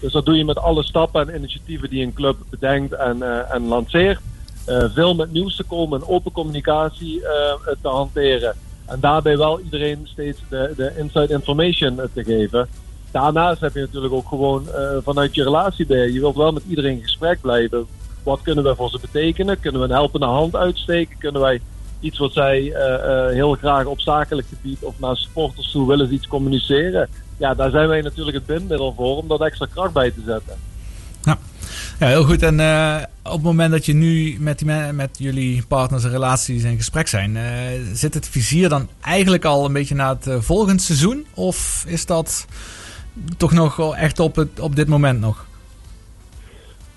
Dus 0.01 0.13
dat 0.13 0.25
doe 0.25 0.37
je 0.37 0.45
met 0.45 0.59
alle 0.59 0.83
stappen 0.83 1.29
en 1.29 1.37
initiatieven 1.37 1.91
die 1.91 2.05
een 2.05 2.13
club 2.13 2.37
bedenkt 2.51 2.93
en, 2.93 3.23
eh, 3.23 3.55
en 3.55 3.67
lanceert. 3.67 4.21
Eh, 4.65 4.85
veel 4.95 5.15
met 5.15 5.33
nieuws 5.33 5.57
te 5.57 5.65
komen 5.65 6.01
en 6.01 6.09
open 6.09 6.33
communicatie 6.33 7.27
eh, 7.27 7.55
te 7.83 7.89
hanteren. 7.89 8.55
En 8.87 9.01
daarbij 9.01 9.37
wel 9.37 9.61
iedereen 9.61 10.01
steeds 10.05 10.41
de, 10.49 10.73
de 10.77 10.93
inside 10.99 11.33
information 11.33 12.01
eh, 12.01 12.07
te 12.15 12.25
geven. 12.25 12.69
Daarnaast 13.11 13.61
heb 13.61 13.75
je 13.75 13.81
natuurlijk 13.81 14.15
ook 14.15 14.29
gewoon 14.29 14.69
eh, 14.69 14.97
vanuit 15.03 15.35
je 15.35 15.43
relatie 15.43 15.87
bij. 15.87 16.11
Je 16.11 16.21
wilt 16.21 16.37
wel 16.37 16.53
met 16.53 16.63
iedereen 16.69 16.97
in 16.97 17.03
gesprek 17.03 17.41
blijven. 17.41 17.87
Wat 18.23 18.43
kunnen 18.43 18.65
we 18.65 18.75
voor 18.75 18.91
ze 18.91 18.99
betekenen? 19.01 19.61
Kunnen 19.61 19.81
we 19.81 19.87
een 19.87 19.95
helpende 19.95 20.27
hand 20.27 20.57
uitsteken? 20.57 21.19
Kunnen 21.19 21.41
wij 21.41 21.61
iets 22.03 22.19
wat 22.19 22.33
zij 22.33 22.73
eh, 22.73 22.95
eh, 22.95 23.33
heel 23.33 23.55
graag 23.55 23.85
op 23.85 24.01
zakelijk 24.01 24.49
gebied 24.49 24.83
of 24.83 24.95
naar 24.99 25.17
supporters 25.17 25.71
toe 25.71 25.89
willen 25.89 26.13
iets 26.13 26.27
communiceren? 26.27 27.09
Ja, 27.37 27.55
daar 27.55 27.71
zijn 27.71 27.89
wij 27.89 28.01
natuurlijk 28.01 28.37
het 28.37 28.47
bindmiddel 28.47 28.95
voor 28.97 29.17
om 29.17 29.29
dat 29.29 29.41
extra 29.41 29.67
kracht 29.75 29.93
bij 29.93 30.11
te 30.11 30.23
zetten. 30.27 30.55
Ja, 32.03 32.09
heel 32.09 32.25
goed. 32.25 32.43
En 32.43 32.61
eh, 32.61 32.97
op 33.23 33.33
het 33.33 33.43
moment 33.43 33.71
dat 33.73 33.87
je 33.87 33.93
nu 33.93 34.37
met, 34.41 34.65
met 34.93 35.19
jullie 35.19 35.65
partners 35.69 36.05
en 36.05 36.11
relaties 36.11 36.63
in 36.63 36.77
gesprek 36.77 37.09
zijn, 37.09 37.39
zit 37.93 38.15
het 38.15 38.29
vizier 38.29 38.69
dan 38.69 38.89
eigenlijk 39.01 39.45
al 39.45 39.65
een 39.65 39.73
beetje 39.73 39.95
naar 39.95 40.09
het 40.09 40.27
eh, 40.27 40.37
volgend 40.41 40.83
seizoen? 40.83 41.27
Of 41.35 41.85
is 41.87 42.07
dat 42.07 42.47
toch 43.37 43.53
nog 43.53 43.97
echt 43.97 44.19
op, 44.19 44.47
op 44.61 44.77
dit 44.77 44.89
moment 44.89 45.21
nog? 45.21 45.47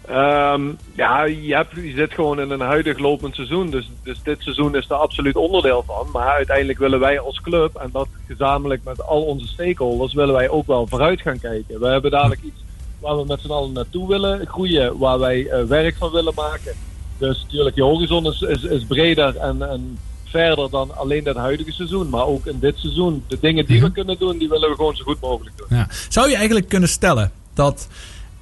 Ehm, 0.08 0.62
ja, 0.96 1.24
je, 1.24 1.56
hebt, 1.56 1.72
je 1.76 1.94
zit 1.96 2.14
gewoon 2.14 2.40
in 2.40 2.50
een 2.50 2.60
huidig 2.60 2.98
lopend 2.98 3.36
seizoen. 3.36 3.70
Dus, 3.70 3.90
dus 4.04 4.22
dit 4.24 4.42
seizoen 4.42 4.76
is 4.76 4.90
er 4.90 4.96
absoluut 4.96 5.36
onderdeel 5.36 5.84
van. 5.88 6.08
Maar 6.14 6.28
uiteindelijk 6.28 6.80
willen 6.80 7.00
wij 7.00 7.20
als 7.20 7.42
club, 7.42 7.76
en 7.76 7.90
dat 7.92 8.08
gezamenlijk 8.28 8.82
met 8.84 9.08
al 9.08 9.22
onze 9.24 9.48
stakeholders, 9.48 10.14
willen 10.14 10.34
wij 10.34 10.50
ook 10.50 10.68
wel 10.68 10.88
vooruit 10.88 11.22
gaan 11.22 11.40
kijken. 11.40 11.80
We 11.80 11.88
hebben 11.88 12.12
dadelijk 12.12 12.42
iets 12.44 12.64
waar 13.00 13.18
we 13.18 13.26
met 13.26 13.42
z'n 13.42 13.52
allen 13.52 13.72
naartoe 13.72 14.08
willen 14.08 14.48
groeien, 14.48 14.98
waar 14.98 15.20
wij 15.20 15.48
eh, 15.48 15.64
werk 15.64 15.96
van 15.96 16.12
willen 16.12 16.34
maken. 16.36 16.74
Dus 17.18 17.42
natuurlijk, 17.42 17.76
je 17.76 17.84
horizon 17.84 18.26
is, 18.26 18.42
is, 18.42 18.64
is 18.64 18.86
breder 18.86 19.38
en, 19.38 19.70
en 19.70 19.98
verder 20.24 20.70
dan 20.70 20.98
alleen 20.98 21.24
dat 21.24 21.36
huidige 21.36 21.72
seizoen. 21.72 22.10
Maar 22.10 22.26
ook 22.26 22.46
in 22.46 22.60
dit 22.60 22.78
seizoen, 22.78 23.24
de 23.28 23.38
dingen 23.42 23.66
die 23.66 23.82
we 23.82 23.92
kunnen 23.92 24.18
doen, 24.20 24.38
die 24.38 24.50
willen 24.50 24.70
we 24.70 24.76
gewoon 24.76 24.96
zo 24.96 25.04
goed 25.04 25.22
mogelijk 25.22 25.58
doen. 25.58 25.78
Ja. 25.78 25.88
Zou 26.10 26.30
je 26.30 26.36
eigenlijk 26.36 26.70
kunnen 26.70 26.90
stellen 26.90 27.32
dat 27.54 27.88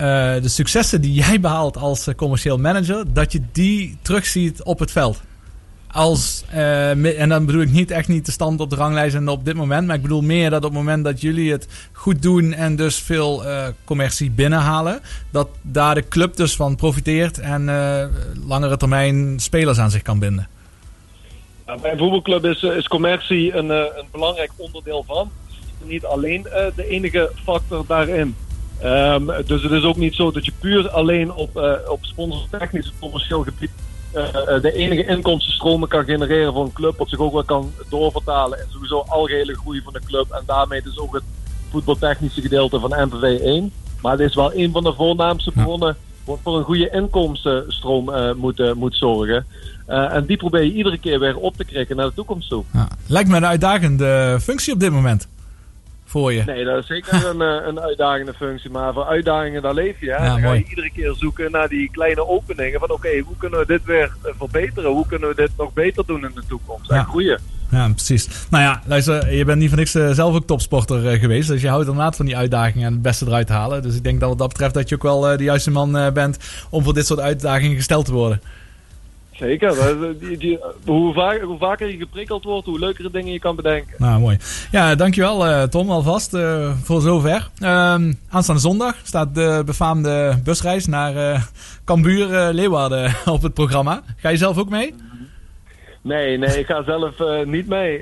eh, 0.03 0.41
de 0.41 0.49
successen 0.49 1.01
die 1.01 1.13
jij 1.13 1.39
behaalt 1.39 1.77
als 1.77 2.07
eh, 2.07 2.15
commercieel 2.15 2.57
manager, 2.57 3.13
dat 3.13 3.31
je 3.31 3.41
die 3.51 3.97
terugziet 4.01 4.63
op 4.63 4.79
het 4.79 4.91
veld? 4.91 5.21
Als, 5.91 6.43
eh, 6.51 7.19
en 7.21 7.29
dan 7.29 7.45
bedoel 7.45 7.61
ik 7.61 7.71
niet 7.71 7.91
echt 7.91 8.07
niet 8.07 8.25
de 8.25 8.31
stand 8.31 8.59
op 8.59 8.69
de 8.69 8.75
ranglijst 8.75 9.15
en 9.15 9.27
op 9.27 9.45
dit 9.45 9.55
moment, 9.55 9.87
maar 9.87 9.95
ik 9.95 10.01
bedoel 10.01 10.21
meer 10.21 10.49
dat 10.49 10.63
op 10.63 10.69
het 10.69 10.79
moment 10.79 11.03
dat 11.03 11.21
jullie 11.21 11.51
het 11.51 11.67
goed 11.91 12.21
doen 12.21 12.53
en 12.53 12.75
dus 12.75 12.99
veel 12.99 13.43
commercie 13.83 14.31
binnenhalen, 14.31 14.99
dat 15.31 15.49
daar 15.61 15.95
de 15.95 16.07
club 16.07 16.35
dus 16.35 16.55
van 16.55 16.75
profiteert 16.75 17.39
en 17.39 17.65
langere 18.47 18.77
termijn 18.77 19.39
spelers 19.39 19.77
aan 19.77 19.91
zich 19.91 20.01
kan 20.01 20.19
binden. 20.19 20.47
Ja, 21.65 21.77
bij 21.77 21.91
een 21.91 21.97
voetbalclub 21.97 22.45
is, 22.61 22.87
commercie 22.87 23.53
een, 23.53 23.69
een 23.69 24.07
belangrijk 24.11 24.51
onderdeel 24.55 25.03
van. 25.07 25.31
Niet 25.83 26.05
alleen 26.05 26.43
de 26.75 26.87
enige 26.87 27.31
factor 27.43 27.85
daarin. 27.87 28.35
Ehm, 28.83 29.25
dus 29.45 29.63
het 29.63 29.71
is 29.71 29.83
ook 29.83 29.95
niet 29.95 30.15
zo 30.15 30.31
dat 30.31 30.45
je 30.45 30.51
puur 30.59 30.89
alleen 30.89 31.33
op, 31.33 31.57
eh 31.57 31.73
op 31.87 31.99
sponsortechnisch 32.01 32.85
en 32.85 32.93
commercieel 32.99 33.43
gebied 33.43 33.69
eh, 34.13 34.55
eh, 34.55 34.61
de 34.61 34.73
enige 34.73 35.05
inkomstenstromen 35.05 35.89
kan 35.89 36.03
genereren 36.03 36.53
voor 36.53 36.63
een 36.63 36.73
club. 36.73 36.97
Wat 36.97 37.09
zich 37.09 37.19
ook 37.19 37.33
wel 37.33 37.43
kan 37.43 37.71
doorvertalen 37.89 38.59
in 38.59 38.65
sowieso 38.69 39.03
algehele 39.07 39.55
groei 39.55 39.81
van 39.83 39.93
de 39.93 40.01
club. 40.05 40.31
En 40.31 40.43
daarmee 40.45 40.81
dus 40.81 40.99
ook 40.99 41.13
het 41.13 41.23
voetbaltechnische 41.69 42.41
gedeelte 42.41 42.79
van 42.79 42.89
MVV 42.89 43.39
1. 43.39 43.71
Maar 44.01 44.11
het 44.11 44.21
is 44.21 44.35
wel 44.35 44.53
een 44.53 44.71
van 44.71 44.83
de 44.83 44.93
voornaamste 44.93 45.51
bronnen 45.51 45.95
wat 46.25 46.39
voor 46.43 46.57
een 46.57 46.63
goede 46.63 46.89
inkomstenstroom 46.89 48.13
eh, 48.13 48.33
moet, 48.33 48.75
moet 48.75 48.95
zorgen. 48.95 49.45
En 49.85 50.25
die 50.25 50.37
probeer 50.37 50.63
je 50.63 50.73
iedere 50.73 50.97
keer 50.97 51.19
weer 51.19 51.37
op 51.37 51.57
te 51.57 51.65
krikken 51.65 51.95
naar 51.95 52.05
de 52.05 52.13
toekomst 52.13 52.49
toe. 52.49 52.63
Lijkt 53.07 53.29
me 53.29 53.35
een 53.35 53.45
uitdagende 53.45 54.37
functie 54.41 54.73
op 54.73 54.79
dit 54.79 54.91
moment 54.91 55.27
voor 56.13 56.33
je. 56.33 56.43
Nee, 56.45 56.63
dat 56.65 56.77
is 56.77 56.87
zeker 56.87 57.25
een, 57.25 57.41
eh, 57.41 57.67
een 57.67 57.79
uitdagende 57.79 58.33
functie. 58.33 58.69
Maar 58.69 58.93
voor 58.93 59.05
uitdagingen, 59.05 59.61
daar 59.61 59.73
leef 59.73 59.99
je. 59.99 60.09
Hè? 60.11 60.15
Ja, 60.25 60.29
dan 60.29 60.39
ga 60.41 60.51
je 60.53 60.63
iedere 60.69 60.91
keer 60.91 61.13
zoeken 61.17 61.51
naar 61.51 61.67
die 61.67 61.89
kleine 61.91 62.27
openingen. 62.27 62.79
Van 62.79 62.91
oké, 62.91 63.19
hoe 63.19 63.37
kunnen 63.37 63.59
we 63.59 63.65
dit 63.65 63.83
weer 63.85 64.11
eh, 64.23 64.31
verbeteren? 64.37 64.91
Hoe 64.91 65.07
kunnen 65.07 65.29
we 65.29 65.35
dit 65.35 65.49
nog 65.57 65.73
beter 65.73 66.03
doen 66.05 66.23
in 66.23 66.31
de 66.35 66.43
toekomst? 66.47 66.89
En 66.89 66.95
Ja. 66.97 67.03
groeien. 67.03 67.39
Ja, 67.71 67.89
precies. 67.89 68.27
Nou 68.49 68.63
ja, 68.63 68.81
luister, 68.85 69.33
je 69.35 69.45
bent 69.45 69.59
niet 69.59 69.69
voor 69.69 69.77
niks 69.77 69.95
eh, 69.95 70.09
zelf 70.11 70.35
ook 70.35 70.45
topsporter 70.47 71.17
geweest. 71.19 71.47
Dus 71.47 71.61
je 71.61 71.67
houdt 71.69 71.87
inderdaad 71.87 72.15
van 72.15 72.25
die 72.25 72.37
uitdagingen 72.37 72.87
en 72.87 72.93
het 72.93 73.01
beste 73.01 73.25
eruit 73.25 73.49
halen. 73.49 73.81
Dus 73.81 73.95
ik 73.95 74.03
denk 74.03 74.19
dat 74.19 74.29
wat 74.29 74.37
dat 74.37 74.47
betreft 74.47 74.73
dat 74.73 74.89
je 74.89 74.95
ook 74.95 75.03
wel 75.03 75.21
de 75.37 75.43
juiste 75.43 75.71
man 75.71 76.11
bent 76.13 76.37
om 76.69 76.83
voor 76.83 76.93
dit 76.93 77.05
soort 77.05 77.19
uitdagingen 77.19 77.75
gesteld 77.75 78.05
te 78.05 78.13
worden. 78.13 78.41
Zeker. 79.43 79.97
Die, 80.19 80.37
die, 80.37 80.59
hoe, 80.85 81.13
vaak, 81.13 81.41
hoe 81.41 81.57
vaker 81.57 81.87
je 81.91 81.97
geprikkeld 81.97 82.43
wordt, 82.43 82.65
hoe 82.65 82.79
leukere 82.79 83.11
dingen 83.11 83.33
je 83.33 83.39
kan 83.39 83.55
bedenken. 83.55 83.95
Nou, 83.97 84.19
mooi. 84.19 84.37
Ja, 84.71 84.95
dankjewel 84.95 85.45
eh, 85.47 85.63
Tom 85.63 85.89
alvast 85.91 86.33
eh, 86.33 86.71
voor 86.83 87.01
zover. 87.01 87.49
Ehm, 87.59 88.13
aanstaande 88.29 88.61
zondag 88.61 88.95
staat 89.03 89.35
de 89.35 89.61
befaamde 89.65 90.39
busreis 90.43 90.85
naar 90.85 91.15
eh 91.15 91.41
Cambuur 91.85 92.33
eh, 92.33 92.53
Leeuwarden 92.53 93.15
op 93.35 93.41
het 93.41 93.53
programma. 93.53 94.01
Ga 94.17 94.29
je 94.29 94.37
zelf 94.37 94.57
ook 94.57 94.69
mee? 94.69 94.95
Nee, 96.01 96.37
nee, 96.37 96.59
ik 96.59 96.65
ga 96.65 96.83
zelf 96.83 97.13
niet 97.45 97.67
mee. 97.67 97.97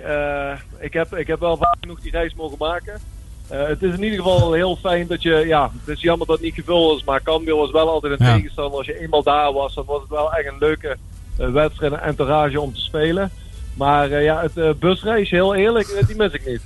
Ik, 0.80 0.94
heb, 0.94 1.16
ik 1.16 1.28
heb 1.28 1.40
wel 1.40 1.58
vaak 1.58 1.76
genoeg 1.80 2.02
die 2.02 2.12
reis 2.12 2.34
mogen 2.36 2.58
maken. 2.60 3.00
Het 3.48 3.84
is 3.84 3.94
in 3.94 4.04
ieder 4.04 4.18
geval 4.18 4.54
heel 4.54 4.76
fijn 4.76 5.08
dat 5.08 5.22
je, 5.22 5.44
ja, 5.48 5.72
het 5.86 5.96
is 5.98 6.02
jammer 6.02 6.28
dat 6.28 6.36
het 6.36 6.46
niet 6.46 6.54
gevuld 6.56 6.98
is, 6.98 7.04
maar 7.04 7.22
Cambuur 7.24 7.56
was 7.56 7.72
wel 7.72 7.90
altijd 7.90 8.20
een 8.20 8.26
Ja. 8.26 8.36
tegenstander. 8.36 8.78
Als 8.78 8.88
je 8.88 9.00
eenmaal 9.00 9.24
daar 9.24 9.54
was, 9.54 9.74
dan 9.74 9.86
was 9.86 10.02
het 10.02 10.10
wel 10.10 10.34
echt 10.34 10.48
een 10.48 10.58
leuke 10.60 10.98
eh, 11.38 11.52
wedstrijd 11.52 11.94
en 11.94 12.02
entourage 12.02 12.62
om 12.62 12.74
te 12.74 12.82
spelen. 12.82 13.32
Maar 13.74 14.12
eh, 14.12 14.24
ja, 14.24 14.41
het 14.41 14.58
eh, 14.58 14.70
busreisje, 14.80 15.36
heel 15.36 15.56
eerlijk, 15.56 16.03
die 16.08 16.16
mis 16.16 16.32
ik 16.32 16.45
niet. 16.45 16.62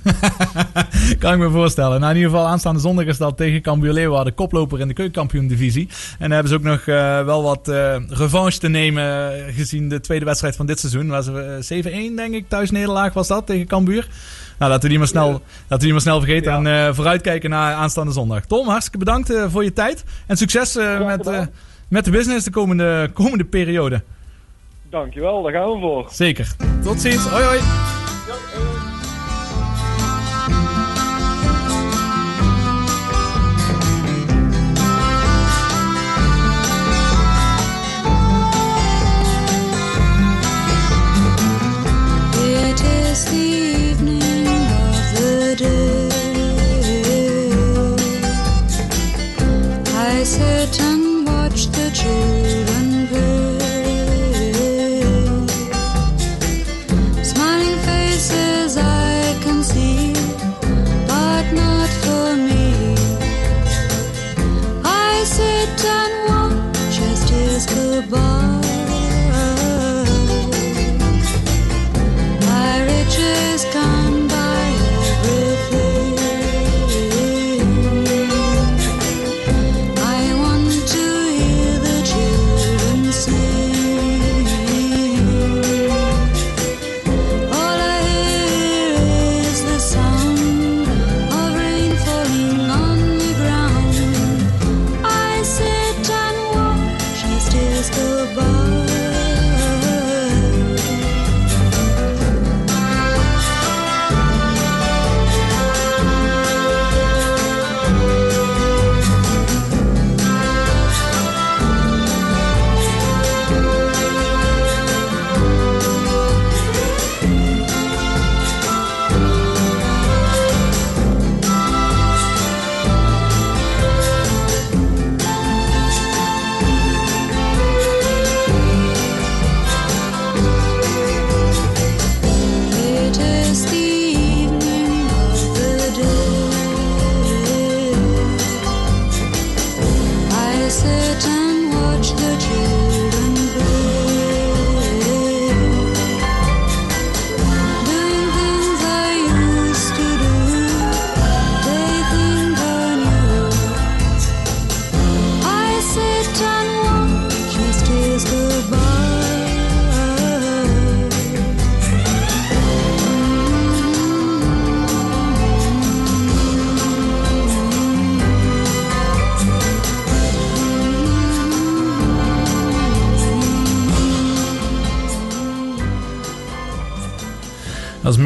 Kan 1.18 1.32
ik 1.32 1.38
me 1.38 1.50
voorstellen. 1.50 2.00
Nou, 2.00 2.10
in 2.10 2.16
ieder 2.16 2.30
geval 2.30 2.46
aanstaande 2.46 2.80
zondag 2.80 3.04
is 3.04 3.18
dat 3.18 3.36
tegen 3.36 3.62
Cambuur 3.62 3.92
Leeuwarden, 3.92 4.34
koploper 4.34 4.80
in 4.80 4.88
de 4.88 4.94
keukenkampioen-divisie. 4.94 5.88
En 5.88 6.16
dan 6.18 6.30
hebben 6.30 6.48
ze 6.48 6.54
ook 6.54 6.62
nog 6.62 6.84
wel 7.24 7.42
wat 7.42 7.68
revanche 8.08 8.58
te 8.58 8.68
nemen 8.68 9.32
gezien 9.54 9.88
de 9.88 10.00
tweede 10.00 10.24
wedstrijd 10.24 10.56
van 10.56 10.66
dit 10.66 10.80
seizoen. 10.80 11.08
Waar 11.08 11.22
ze 11.22 11.62
eh, 11.68 12.10
7-1 12.12 12.14
denk 12.16 12.34
ik, 12.34 12.48
thuis 12.48 12.70
nederlaag 12.70 13.12
was 13.12 13.28
dat 13.28 13.46
tegen 13.46 13.66
Cambuur. 13.66 14.08
Nou, 14.58 14.70
laten 14.70 14.82
we 14.82 14.88
die 14.88 14.98
maar 14.98 15.08
snel, 15.08 15.30
laten 15.30 15.42
we 15.68 15.78
die 15.78 15.92
maar 15.92 16.00
snel 16.00 16.20
vergeten 16.20 16.52
en 16.52 16.66
eh, 16.66 16.94
vooruitkijken 16.94 17.50
naar 17.50 17.74
aanstaande 17.74 18.12
zondag. 18.12 18.44
Tom, 18.44 18.68
hartstikke 18.68 18.98
bedankt 18.98 19.32
voor 19.48 19.64
je 19.64 19.72
tijd. 19.72 20.04
En 20.26 20.36
succes 20.36 20.74
met, 21.06 21.48
met 21.88 22.04
de 22.04 22.10
business 22.10 22.44
de 22.44 22.50
komende, 22.50 23.10
komende 23.12 23.44
periode. 23.44 24.02
Dankjewel, 24.90 25.42
daar 25.42 25.52
gaan 25.52 25.72
we 25.72 25.80
voor. 25.80 26.06
Zeker. 26.10 26.56
Tot 26.84 27.00
ziens. 27.00 27.28
Hoi 27.28 27.44
hoi. 27.44 27.95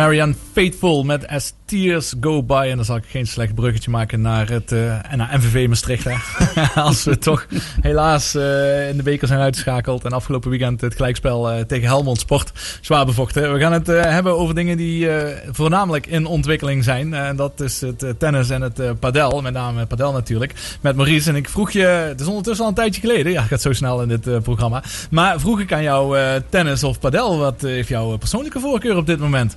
Marianne 0.01 0.35
Faithful 0.53 1.05
met 1.05 1.29
As 1.29 1.53
Tears 1.65 2.15
Go 2.21 2.43
By. 2.43 2.67
En 2.71 2.77
dan 2.77 2.85
zal 2.85 2.97
ik 2.97 3.05
geen 3.07 3.27
slecht 3.27 3.55
bruggetje 3.55 3.91
maken 3.91 4.21
naar, 4.21 4.49
het, 4.49 4.73
en 4.73 5.19
naar 5.19 5.39
MVV 5.39 5.69
Maastricht. 5.69 6.09
Als 6.75 7.05
we 7.05 7.19
toch 7.19 7.47
helaas 7.81 8.35
eh, 8.35 8.89
in 8.89 8.97
de 8.97 9.03
beker 9.03 9.29
zijn 9.29 9.41
uitgeschakeld. 9.41 10.05
En 10.05 10.13
afgelopen 10.13 10.51
weekend 10.51 10.81
het 10.81 10.95
gelijkspel 10.95 11.51
eh, 11.51 11.61
tegen 11.61 11.89
Helmond 11.89 12.21
Sport 12.21 12.53
zwaar 12.81 13.07
bevochten. 13.07 13.53
We 13.53 13.61
gaan 13.61 13.73
het 13.73 13.87
hebben 13.87 14.39
over 14.39 14.55
dingen 14.55 14.77
die 14.77 15.09
voornamelijk 15.51 16.07
in 16.07 16.27
ontwikkeling 16.27 16.85
zijn. 16.85 17.15
En 17.15 17.37
dat 17.37 17.61
is 17.61 17.81
het 17.81 18.05
tennis 18.19 18.51
en 18.51 18.63
het 18.63 19.01
padel. 19.01 19.43
Met 19.43 19.53
name 19.53 19.87
padel 19.87 20.13
natuurlijk. 20.13 20.55
Met 20.81 20.97
Maurice. 20.97 21.29
En 21.29 21.37
ik 21.37 21.49
vroeg 21.49 21.71
je, 21.71 21.85
het 21.85 22.21
is 22.21 22.27
ondertussen 22.27 22.65
al 22.65 22.71
een 22.71 22.77
tijdje 22.77 23.01
geleden. 23.01 23.33
Ja, 23.33 23.43
gaat 23.43 23.61
zo 23.61 23.73
snel 23.73 24.03
in 24.03 24.09
dit 24.09 24.43
programma. 24.43 24.83
Maar 25.11 25.41
vroeg 25.41 25.61
ik 25.61 25.73
aan 25.73 25.83
jou 25.83 26.19
tennis 26.49 26.85
of 26.85 27.01
padel. 27.01 27.39
Wat 27.39 27.61
heeft 27.61 27.89
jouw 27.89 28.17
persoonlijke 28.17 28.61
voorkeur 28.61 28.97
op 28.97 29.07
dit 29.07 29.19
moment? 29.19 29.57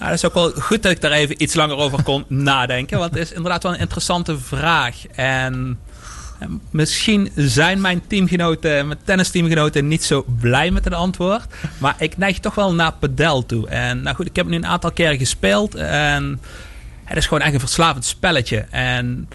Ja, 0.00 0.06
dat 0.06 0.14
is 0.14 0.24
ook 0.24 0.34
wel 0.34 0.50
goed 0.50 0.82
dat 0.82 0.92
ik 0.92 1.00
daar 1.00 1.10
even 1.10 1.42
iets 1.42 1.54
langer 1.54 1.76
over 1.76 2.02
kon 2.02 2.24
nadenken. 2.50 2.98
Want 2.98 3.10
het 3.10 3.22
is 3.22 3.32
inderdaad 3.32 3.62
wel 3.62 3.72
een 3.72 3.78
interessante 3.78 4.38
vraag. 4.38 5.06
En 5.06 5.78
eh, 6.38 6.48
misschien 6.70 7.30
zijn 7.34 7.80
mijn 7.80 8.06
teamgenoten, 8.06 8.86
mijn 8.86 8.98
tennisteamgenoten 9.04 9.88
niet 9.88 10.04
zo 10.04 10.24
blij 10.40 10.70
met 10.70 10.84
het 10.84 10.94
antwoord. 10.94 11.44
Maar 11.78 11.94
ik 11.98 12.16
neig 12.16 12.38
toch 12.38 12.54
wel 12.54 12.74
naar 12.74 12.92
padel 12.92 13.46
toe. 13.46 13.68
En 13.68 14.02
nou 14.02 14.16
goed, 14.16 14.26
ik 14.26 14.36
heb 14.36 14.46
nu 14.46 14.56
een 14.56 14.66
aantal 14.66 14.92
keren 14.92 15.18
gespeeld. 15.18 15.74
En 15.74 16.40
het 17.04 17.16
is 17.16 17.26
gewoon 17.26 17.42
echt 17.42 17.54
een 17.54 17.60
verslavend 17.60 18.04
spelletje. 18.04 18.66
En 18.70 19.28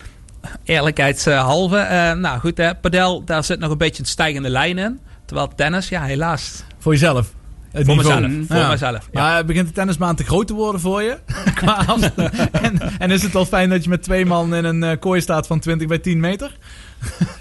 eerlijkheidshalve, 0.64 1.78
eh, 1.78 2.12
nou 2.12 2.40
goed, 2.40 2.58
hè, 2.58 2.76
padel, 2.76 3.24
daar 3.24 3.44
zit 3.44 3.60
nog 3.60 3.72
een 3.72 3.78
beetje 3.78 4.04
een 4.04 4.10
stijgende 4.10 4.50
lijn 4.50 4.78
in. 4.78 5.00
Terwijl 5.26 5.52
tennis, 5.56 5.90
ja 5.90 6.04
helaas. 6.04 6.64
Voor 6.80 6.92
jezelf? 6.92 7.34
Het 7.76 7.86
Voor 7.86 7.96
niveau. 7.96 8.22
mezelf, 8.22 8.48
voor 8.48 8.68
mezelf, 8.70 9.08
ja. 9.12 9.22
Maar 9.22 9.46
begint 9.46 9.68
de 9.68 9.74
tennisbaan 9.74 10.16
te 10.16 10.24
groot 10.24 10.48
te 10.48 10.54
worden 10.54 10.82
voor 10.82 11.02
je? 11.04 11.18
Qua 11.56 11.86
en, 12.52 12.80
en 13.00 13.12
is 13.12 13.22
het 13.24 13.34
wel 13.34 13.46
fijn 13.46 13.70
dat 13.70 13.84
je 13.84 13.90
met 13.90 14.04
twee 14.04 14.26
man 14.26 14.56
in 14.56 14.64
een 14.66 14.84
eh, 14.84 15.00
kooi 15.00 15.22
staat 15.22 15.48
van 15.48 15.60
20 15.60 15.88
bij 15.88 15.98
10 16.00 16.20
meter? 16.20 16.52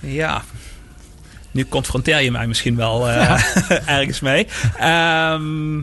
Ja. 0.00 0.42
Nu 1.50 1.66
confronteer 1.68 2.20
je 2.20 2.30
mij 2.30 2.46
misschien 2.46 2.76
wel 2.76 3.08
eh, 3.08 3.40
ergens 3.98 4.20
mee. 4.20 4.46
Ehm, 4.78 5.78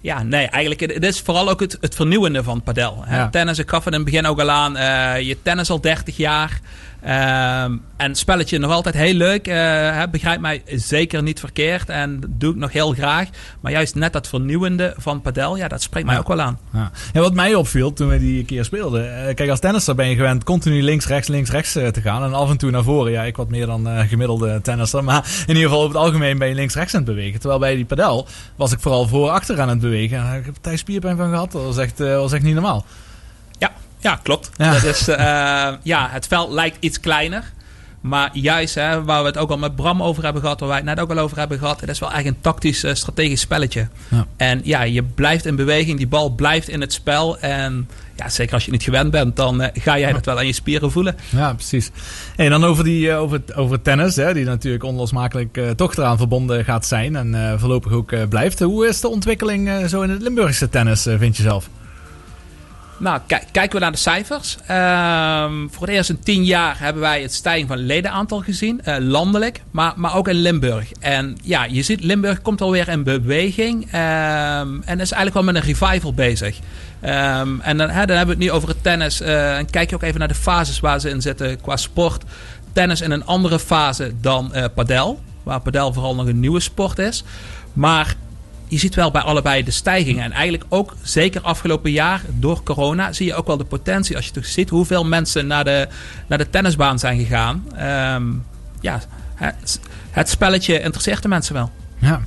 ja, 0.00 0.22
nee, 0.22 0.46
eigenlijk 0.46 0.80
het 0.80 0.94
het 0.94 1.04
is 1.04 1.20
vooral 1.20 1.50
ook 1.50 1.60
het, 1.60 1.78
het 1.80 1.94
vernieuwende 1.94 2.42
van 2.42 2.62
padel. 2.62 3.02
Hè. 3.06 3.30
Tennis, 3.30 3.58
ik 3.58 3.68
gaf 3.68 3.84
het 3.84 3.92
in 3.94 4.00
het 4.00 4.08
begin 4.10 4.26
ook 4.26 4.40
al 4.40 4.50
aan. 4.50 4.76
eh, 4.76 5.20
je 5.20 5.36
tennis 5.42 5.70
al 5.70 5.80
30 5.80 6.16
jaar. 6.16 6.60
Ehm, 7.02 7.76
en 7.96 8.14
spelletje 8.14 8.58
nog 8.58 8.70
altijd 8.70 8.94
heel 8.94 9.14
leuk. 9.14 9.46
eh, 9.46 9.54
hè, 9.96 10.08
begrijp 10.08 10.40
mij 10.40 10.62
zeker 10.66 11.22
niet 11.22 11.40
verkeerd. 11.40 11.88
En 11.88 12.20
dat 12.20 12.30
doe 12.32 12.50
ik 12.50 12.56
nog 12.56 12.72
heel 12.72 12.92
graag. 12.92 13.28
Maar 13.60 13.72
juist 13.72 13.94
net 13.94 14.12
dat 14.12 14.28
vernieuwende 14.28 14.94
van 14.96 15.20
padel, 15.20 15.56
ja, 15.56 15.68
dat 15.68 15.82
spreekt 15.82 16.06
mij 16.06 16.18
ook 16.18 16.28
wel 16.28 16.40
aan. 16.40 16.58
Ja. 16.72 16.90
En 17.12 17.20
wat 17.20 17.34
mij 17.34 17.54
opviel 17.54 17.92
toen 17.92 18.08
we 18.08 18.18
die 18.18 18.44
keer 18.44 18.64
speelden. 18.64 19.26
eh, 19.26 19.34
kijk, 19.34 19.50
als 19.50 19.60
tennisser 19.60 19.94
ben 19.94 20.08
je 20.08 20.14
gewend 20.14 20.44
continu 20.44 20.82
links, 20.82 21.06
rechts, 21.06 21.28
links, 21.28 21.50
rechts 21.50 21.74
eh, 21.76 21.88
te 21.88 22.00
gaan. 22.00 22.22
En 22.22 22.34
af 22.34 22.50
en 22.50 22.56
toe 22.56 22.70
naar 22.70 22.82
voren. 22.82 23.12
Ja, 23.12 23.22
ik 23.22 23.36
wat 23.36 23.48
meer 23.48 23.66
dan 23.66 23.88
gemiddelde 24.08 24.60
tennisser. 24.62 25.04
Maar 25.04 25.44
in 25.46 25.54
ieder 25.54 25.62
geval 25.62 25.82
over 25.82 25.94
het 25.94 26.04
algemeen 26.04 26.38
ben 26.38 26.48
je 26.48 26.54
links, 26.54 26.74
rechts 26.74 26.94
aan 26.94 27.02
het 27.02 27.14
bewegen. 27.14 27.40
Terwijl 27.40 27.60
bij 27.60 27.74
die 27.74 27.84
padel 27.84 28.26
was 28.56 28.72
ik 28.72 28.80
vooral 28.80 29.08
voor, 29.08 29.30
achter 29.30 29.60
aan 29.60 29.68
het 29.68 29.80
bewegen. 29.80 30.16
En 30.16 30.22
daar 30.24 30.34
heb 30.34 30.46
ik 30.46 30.56
er 30.62 30.78
spierpijn 30.78 31.16
van 31.16 31.30
gehad. 31.30 31.52
Dat 31.52 31.64
was 31.64 31.76
echt, 31.78 31.98
was 31.98 32.32
echt 32.32 32.42
niet 32.42 32.54
normaal. 32.54 32.84
Ja, 34.02 34.20
klopt. 34.22 34.50
Ja. 34.56 34.72
Dat 34.72 34.84
is, 34.84 35.08
eh, 35.08 35.72
ja, 35.82 36.08
het 36.10 36.26
veld 36.26 36.50
lijkt 36.50 36.76
iets 36.80 37.00
kleiner. 37.00 37.52
Maar 38.00 38.30
juist, 38.32 38.74
hè, 38.74 39.04
waar 39.04 39.20
we 39.20 39.26
het 39.26 39.36
ook 39.36 39.50
al 39.50 39.58
met 39.58 39.76
Bram 39.76 40.02
over 40.02 40.24
hebben 40.24 40.42
gehad, 40.42 40.60
waar 40.60 40.68
wij 40.68 40.78
het 40.78 40.86
net 40.86 41.00
ook 41.00 41.10
al 41.10 41.18
over 41.18 41.38
hebben 41.38 41.58
gehad, 41.58 41.80
het 41.80 41.90
is 41.90 41.98
wel 41.98 42.12
echt 42.12 42.26
een 42.26 42.40
tactisch, 42.40 42.84
eh, 42.84 42.94
strategisch 42.94 43.40
spelletje. 43.40 43.88
Ja. 44.08 44.26
En 44.36 44.60
ja, 44.64 44.82
je 44.82 45.02
blijft 45.02 45.46
in 45.46 45.56
beweging, 45.56 45.98
die 45.98 46.06
bal 46.06 46.30
blijft 46.30 46.68
in 46.68 46.80
het 46.80 46.92
spel. 46.92 47.38
En 47.38 47.88
ja, 48.16 48.28
zeker 48.28 48.54
als 48.54 48.64
je 48.64 48.70
niet 48.70 48.82
gewend 48.82 49.10
bent, 49.10 49.36
dan 49.36 49.60
eh, 49.60 49.82
ga 49.82 49.98
jij 49.98 50.12
dat 50.12 50.24
wel 50.24 50.38
aan 50.38 50.46
je 50.46 50.52
spieren 50.52 50.90
voelen. 50.90 51.16
Ja, 51.28 51.54
precies. 51.54 51.90
En 52.36 52.50
dan 52.50 52.64
over, 52.64 52.84
die, 52.84 53.12
over, 53.12 53.40
over 53.54 53.82
tennis, 53.82 54.16
hè, 54.16 54.34
die 54.34 54.44
natuurlijk 54.44 54.84
onlosmakelijk 54.84 55.60
toch 55.76 55.96
eraan 55.96 56.16
verbonden 56.18 56.64
gaat 56.64 56.86
zijn 56.86 57.16
en 57.16 57.56
voorlopig 57.58 57.92
ook 57.92 58.28
blijft. 58.28 58.60
Hoe 58.60 58.86
is 58.86 59.00
de 59.00 59.08
ontwikkeling 59.08 59.88
zo 59.88 60.02
in 60.02 60.10
het 60.10 60.22
Limburgse 60.22 60.68
tennis, 60.68 61.02
vind 61.18 61.36
je 61.36 61.42
zelf? 61.42 61.68
Nou, 63.02 63.20
kijk, 63.26 63.44
kijken 63.52 63.74
we 63.74 63.82
naar 63.82 63.92
de 63.92 63.98
cijfers. 63.98 64.56
Ehm, 64.66 65.68
voor 65.70 65.86
het 65.86 65.96
eerst 65.96 66.10
in 66.10 66.18
tien 66.22 66.44
jaar 66.44 66.78
hebben 66.78 67.02
wij 67.02 67.22
het 67.22 67.32
stijging 67.32 67.68
van 67.68 67.76
ledenaantal 67.76 68.40
gezien. 68.40 68.80
eh, 68.84 68.96
landelijk, 68.98 69.62
maar, 69.70 69.92
maar 69.96 70.16
ook 70.16 70.28
in 70.28 70.34
Limburg. 70.34 70.92
En 71.00 71.36
ja, 71.42 71.64
je 71.64 71.82
ziet 71.82 72.02
Limburg 72.02 72.42
komt 72.42 72.60
alweer 72.60 72.88
in 72.88 73.02
beweging. 73.02 73.86
ehm, 73.92 74.80
en 74.84 75.00
is 75.00 75.12
eigenlijk 75.12 75.34
wel 75.34 75.42
met 75.42 75.54
een 75.54 75.74
revival 75.74 76.14
bezig. 76.14 76.58
Ehm, 77.00 77.60
en 77.60 77.76
dan, 77.76 77.86
dan 77.86 77.96
hebben 77.96 78.26
we 78.26 78.30
het 78.30 78.38
nu 78.38 78.50
over 78.50 78.68
het 78.68 78.82
tennis. 78.82 79.20
eh, 79.20 79.58
kijk 79.70 79.90
je 79.90 79.94
ook 79.94 80.02
even 80.02 80.18
naar 80.18 80.28
de 80.28 80.34
fases 80.34 80.80
waar 80.80 81.00
ze 81.00 81.10
in 81.10 81.22
zitten 81.22 81.60
qua 81.60 81.76
sport. 81.76 82.24
Tennis 82.72 83.00
in 83.00 83.10
een 83.10 83.26
andere 83.26 83.58
fase 83.58 84.12
dan 84.20 84.54
eh 84.54 84.64
padel. 84.74 85.20
Waar 85.42 85.60
padel 85.60 85.92
vooral 85.92 86.14
nog 86.14 86.26
een 86.26 86.40
nieuwe 86.40 86.60
sport 86.60 86.98
is. 86.98 87.24
Maar 87.72 88.16
je 88.72 88.78
ziet 88.78 88.94
wel 88.94 89.10
bij 89.10 89.22
allebei 89.22 89.64
de 89.64 89.70
stijgingen. 89.70 90.24
En 90.24 90.32
eigenlijk 90.32 90.64
ook, 90.68 90.94
zeker 91.02 91.40
afgelopen 91.40 91.90
jaar, 91.90 92.22
door 92.28 92.62
corona, 92.62 93.12
zie 93.12 93.26
je 93.26 93.34
ook 93.34 93.46
wel 93.46 93.56
de 93.56 93.64
potentie. 93.64 94.16
Als 94.16 94.26
je 94.26 94.32
toch 94.32 94.46
ziet 94.46 94.70
hoeveel 94.70 95.04
mensen 95.04 95.46
naar 95.46 95.64
de, 95.64 95.88
naar 96.26 96.38
de 96.38 96.50
tennisbaan 96.50 96.98
zijn 96.98 97.18
gegaan. 97.18 97.64
Ehm, 97.76 98.24
ja, 98.80 99.00
het, 99.34 99.80
het 100.10 100.28
spelletje 100.28 100.80
interesseert 100.80 101.22
de 101.22 101.28
mensen 101.28 101.54
wel. 101.54 101.70
Ja. 101.98 102.22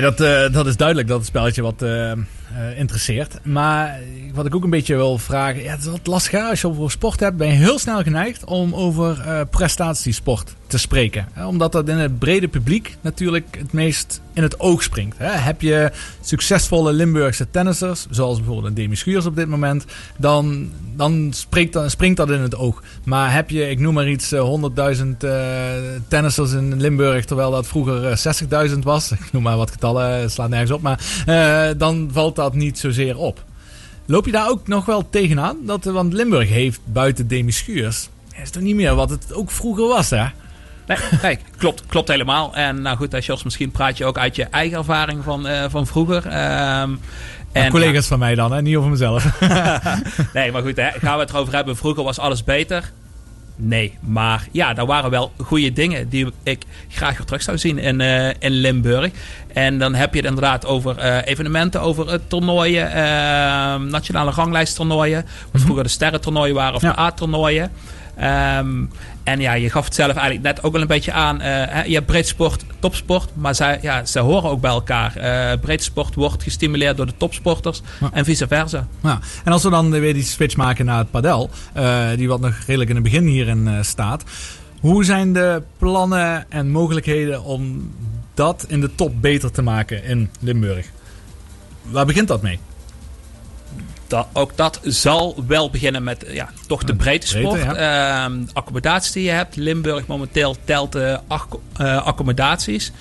Dat, 0.00 0.20
eh, 0.20 0.52
dat 0.52 0.66
is 0.66 0.76
duidelijk 0.76 1.08
dat 1.08 1.18
het 1.18 1.26
spelletje 1.26 1.62
wat 1.62 1.82
eh, 1.82 2.10
eh, 2.10 2.18
interesseert. 2.76 3.38
Maar 3.42 4.00
wat 4.34 4.46
ik 4.46 4.54
ook 4.54 4.64
een 4.64 4.70
beetje 4.70 4.96
wil 4.96 5.18
vragen. 5.18 5.62
Ja, 5.62 5.70
het 5.70 5.80
is 5.80 5.86
wat 5.86 6.06
lastig. 6.06 6.48
Als 6.48 6.60
je 6.60 6.68
over 6.68 6.90
sport 6.90 7.20
hebt, 7.20 7.36
ben 7.36 7.48
je 7.48 7.54
heel 7.54 7.78
snel 7.78 8.02
geneigd 8.02 8.44
om 8.44 8.74
over 8.74 9.46
prestatiesport 9.50 10.54
te 10.70 10.78
spreken. 10.78 11.28
Omdat 11.46 11.72
dat 11.72 11.88
in 11.88 11.96
het 11.96 12.18
brede 12.18 12.48
publiek 12.48 12.96
natuurlijk 13.00 13.56
het 13.58 13.72
meest 13.72 14.20
in 14.32 14.42
het 14.42 14.60
oog 14.60 14.82
springt. 14.82 15.16
Heb 15.18 15.60
je 15.60 15.90
succesvolle 16.20 16.92
Limburgse 16.92 17.50
tennissers, 17.50 18.06
zoals 18.10 18.36
bijvoorbeeld 18.36 18.66
een 18.66 18.74
Demi 18.74 18.96
Schuurs 18.96 19.26
op 19.26 19.36
dit 19.36 19.48
moment, 19.48 19.84
dan, 20.16 20.70
dan, 20.96 21.32
springt 21.32 22.16
dat 22.16 22.30
in 22.30 22.40
het 22.40 22.56
oog. 22.56 22.82
Maar 23.04 23.32
heb 23.32 23.50
je, 23.50 23.70
ik 23.70 23.78
noem 23.78 23.94
maar 23.94 24.08
iets, 24.08 24.32
eh, 24.32 24.40
100.000 24.40 25.24
eh, 25.24 25.30
tennissers 26.08 26.52
in 26.52 26.80
Limburg, 26.80 27.24
terwijl 27.24 27.50
dat 27.50 27.66
vroeger 27.66 28.06
eh, 28.06 28.68
60.000 28.70 28.78
was. 28.78 29.12
Ik 29.20 29.32
noem 29.32 29.42
maar 29.42 29.56
wat 29.56 29.70
getallen, 29.70 30.30
slaat 30.30 30.48
nergens 30.48 30.70
op. 30.70 30.82
Maar 30.82 31.24
eh, 31.26 31.68
dan 31.78 32.08
valt 32.12 32.36
dat 32.36 32.54
niet 32.54 32.78
zozeer 32.78 33.16
op. 33.16 33.44
Loop 34.06 34.26
je 34.26 34.32
daar 34.32 34.48
ook 34.48 34.68
nog 34.68 34.84
wel 34.84 35.10
tegenaan? 35.10 35.56
Dat, 35.66 35.84
want 35.84 36.12
Limburg 36.12 36.48
heeft 36.48 36.80
buiten 36.84 37.28
Demi 37.28 37.52
Schuurs, 37.52 38.08
is 38.42 38.50
toch 38.50 38.62
niet 38.62 38.74
meer 38.74 38.94
wat 38.94 39.10
het 39.10 39.32
ook 39.32 39.50
vroeger 39.50 39.86
was, 39.86 40.10
hè? 40.10 40.26
Nee, 40.90 41.20
nee 41.22 41.38
klopt, 41.56 41.86
klopt 41.86 42.08
helemaal. 42.08 42.54
En 42.54 42.82
nou 42.82 42.96
goed, 42.96 43.24
Jos, 43.24 43.42
misschien 43.42 43.70
praat 43.70 43.98
je 43.98 44.04
ook 44.04 44.18
uit 44.18 44.36
je 44.36 44.44
eigen 44.44 44.78
ervaring 44.78 45.24
van, 45.24 45.46
eh, 45.46 45.64
van 45.68 45.86
vroeger. 45.86 46.26
Ehm, 46.26 46.90
En, 47.52 47.70
collega's 47.70 48.06
van 48.06 48.18
mij 48.18 48.34
dan, 48.34 48.52
hè? 48.52 48.62
niet 48.62 48.76
over 48.76 48.90
mezelf. 48.90 49.40
nee, 50.34 50.52
maar 50.52 50.62
goed, 50.62 50.76
hè, 50.76 50.90
gaan 50.90 51.14
we 51.14 51.20
het 51.20 51.30
erover 51.30 51.54
hebben. 51.54 51.76
Vroeger 51.76 52.04
was 52.04 52.18
alles 52.18 52.44
beter. 52.44 52.92
Nee, 53.56 53.98
maar 54.00 54.46
ja, 54.52 54.76
er 54.76 54.86
waren 54.86 55.10
wel 55.10 55.32
goede 55.36 55.72
dingen 55.72 56.08
die 56.08 56.26
ik 56.42 56.62
graag 56.88 57.16
weer 57.16 57.26
terug 57.26 57.42
zou 57.42 57.58
zien 57.58 57.78
in, 57.78 58.00
eh, 58.00 58.28
in 58.38 58.50
Limburg. 58.50 59.10
En 59.52 59.78
dan 59.78 59.94
heb 59.94 60.14
je 60.14 60.20
het 60.20 60.28
inderdaad 60.28 60.66
over 60.66 60.98
eh, 60.98 61.18
evenementen, 61.24 61.80
over 61.80 62.08
eh, 62.08 62.18
toernooien, 62.26 62.92
eh, 62.92 63.74
nationale 63.76 64.30
ranglijsttoernooien. 64.30 65.26
Wat 65.52 65.62
vroeger 65.62 65.84
de 65.84 65.90
sterrentoernooien 65.90 66.54
waren 66.54 66.74
of 66.74 66.80
de 66.80 66.98
A-toernooien. 66.98 67.70
Ehm, 68.20 68.84
en 69.22 69.40
ja, 69.40 69.52
je 69.52 69.70
gaf 69.70 69.84
het 69.84 69.94
zelf 69.94 70.12
eigenlijk 70.12 70.42
net 70.42 70.62
ook 70.62 70.74
al 70.74 70.80
een 70.80 70.86
beetje 70.86 71.12
aan. 71.12 71.40
eh, 71.40 71.84
je 71.86 71.94
hebt 71.94 72.06
breedsport, 72.06 72.64
topsport, 72.78 73.30
maar 73.34 73.54
zij, 73.54 73.78
ja, 73.82 74.04
ze 74.04 74.18
horen 74.18 74.50
ook 74.50 74.60
bij 74.60 74.70
elkaar. 74.70 75.16
Eh 75.16 75.58
breedsport 75.60 76.14
wordt 76.14 76.42
gestimuleerd 76.42 76.96
door 76.96 77.06
de 77.06 77.16
topsporters 77.16 77.82
en 78.12 78.24
vice 78.24 78.46
versa. 78.46 78.86
Ja. 79.02 79.18
En 79.44 79.52
als 79.52 79.62
we 79.62 79.70
dan 79.70 79.90
weer 79.90 80.14
die 80.14 80.22
switch 80.22 80.56
maken 80.56 80.84
naar 80.84 80.98
het 80.98 81.10
padel, 81.10 81.50
eh, 81.72 82.08
die 82.16 82.28
wat 82.28 82.40
nog 82.40 82.54
redelijk 82.66 82.90
in 82.90 82.96
het 82.96 83.04
begin 83.04 83.26
hierin 83.26 83.68
staat. 83.80 84.24
Hoe 84.80 85.04
zijn 85.04 85.32
de 85.32 85.62
plannen 85.78 86.50
en 86.50 86.70
mogelijkheden 86.70 87.44
om 87.44 87.92
dat 88.34 88.64
in 88.68 88.80
de 88.80 88.94
top 88.94 89.12
beter 89.20 89.50
te 89.50 89.62
maken 89.62 90.04
in 90.04 90.30
Limburg? 90.40 90.86
Waar 91.82 92.06
begint 92.06 92.28
dat 92.28 92.42
mee? 92.42 92.58
Dat, 94.10 94.26
ook 94.32 94.56
dat 94.56 94.80
zal 94.82 95.44
wel 95.46 95.70
beginnen 95.70 96.02
met 96.02 96.24
ja, 96.28 96.48
toch 96.66 96.84
de 96.84 96.94
breedte 96.94 97.26
sport. 97.26 97.60
breedte, 97.60 97.74
Ehm, 97.74 98.42
accommodaties 98.52 99.12
die 99.12 99.24
je 99.24 99.30
hebt. 99.30 99.56
Limburg 99.56 100.06
momenteel 100.06 100.56
telt 100.64 100.96
acht 101.26 101.48
eh, 101.76 102.06
accommodaties. 102.06 102.92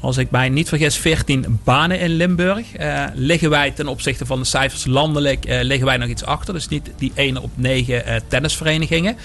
Als 0.00 0.16
ik 0.16 0.30
mij 0.30 0.48
niet 0.48 0.68
vergis, 0.68 0.96
14 0.96 1.60
banen 1.64 2.00
in 2.00 2.10
Limburg. 2.10 2.72
Eh, 2.72 3.04
liggen 3.14 3.50
wij 3.50 3.70
ten 3.70 3.88
opzichte 3.88 4.26
van 4.26 4.38
de 4.38 4.44
cijfers 4.44 4.84
landelijk, 4.84 5.44
liggen 5.48 5.86
wij 5.86 5.96
nog 5.96 6.08
iets 6.08 6.24
achter. 6.24 6.54
Dus 6.54 6.68
niet 6.68 6.90
die 6.96 7.12
1 7.14 7.36
op 7.36 7.50
9 7.54 8.06
eh, 8.06 8.20
tennisverenigingen. 8.28 9.16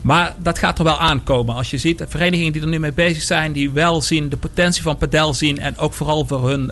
Maar 0.00 0.34
dat 0.38 0.58
gaat 0.58 0.78
er 0.78 0.84
wel 0.84 0.98
aankomen. 0.98 1.54
Als 1.54 1.70
je 1.70 1.78
ziet, 1.78 1.98
de 1.98 2.06
verenigingen 2.08 2.52
die 2.52 2.62
er 2.62 2.68
nu 2.68 2.78
mee 2.78 2.92
bezig 2.92 3.22
zijn, 3.22 3.52
die 3.52 3.70
wel 3.70 4.02
zien 4.02 4.28
de 4.28 4.36
potentie 4.36 4.82
van 4.82 4.96
padel 4.96 5.34
zien. 5.34 5.58
En 5.58 5.78
ook 5.78 5.92
vooral 5.92 6.26
voor 6.26 6.48
hun 6.48 6.70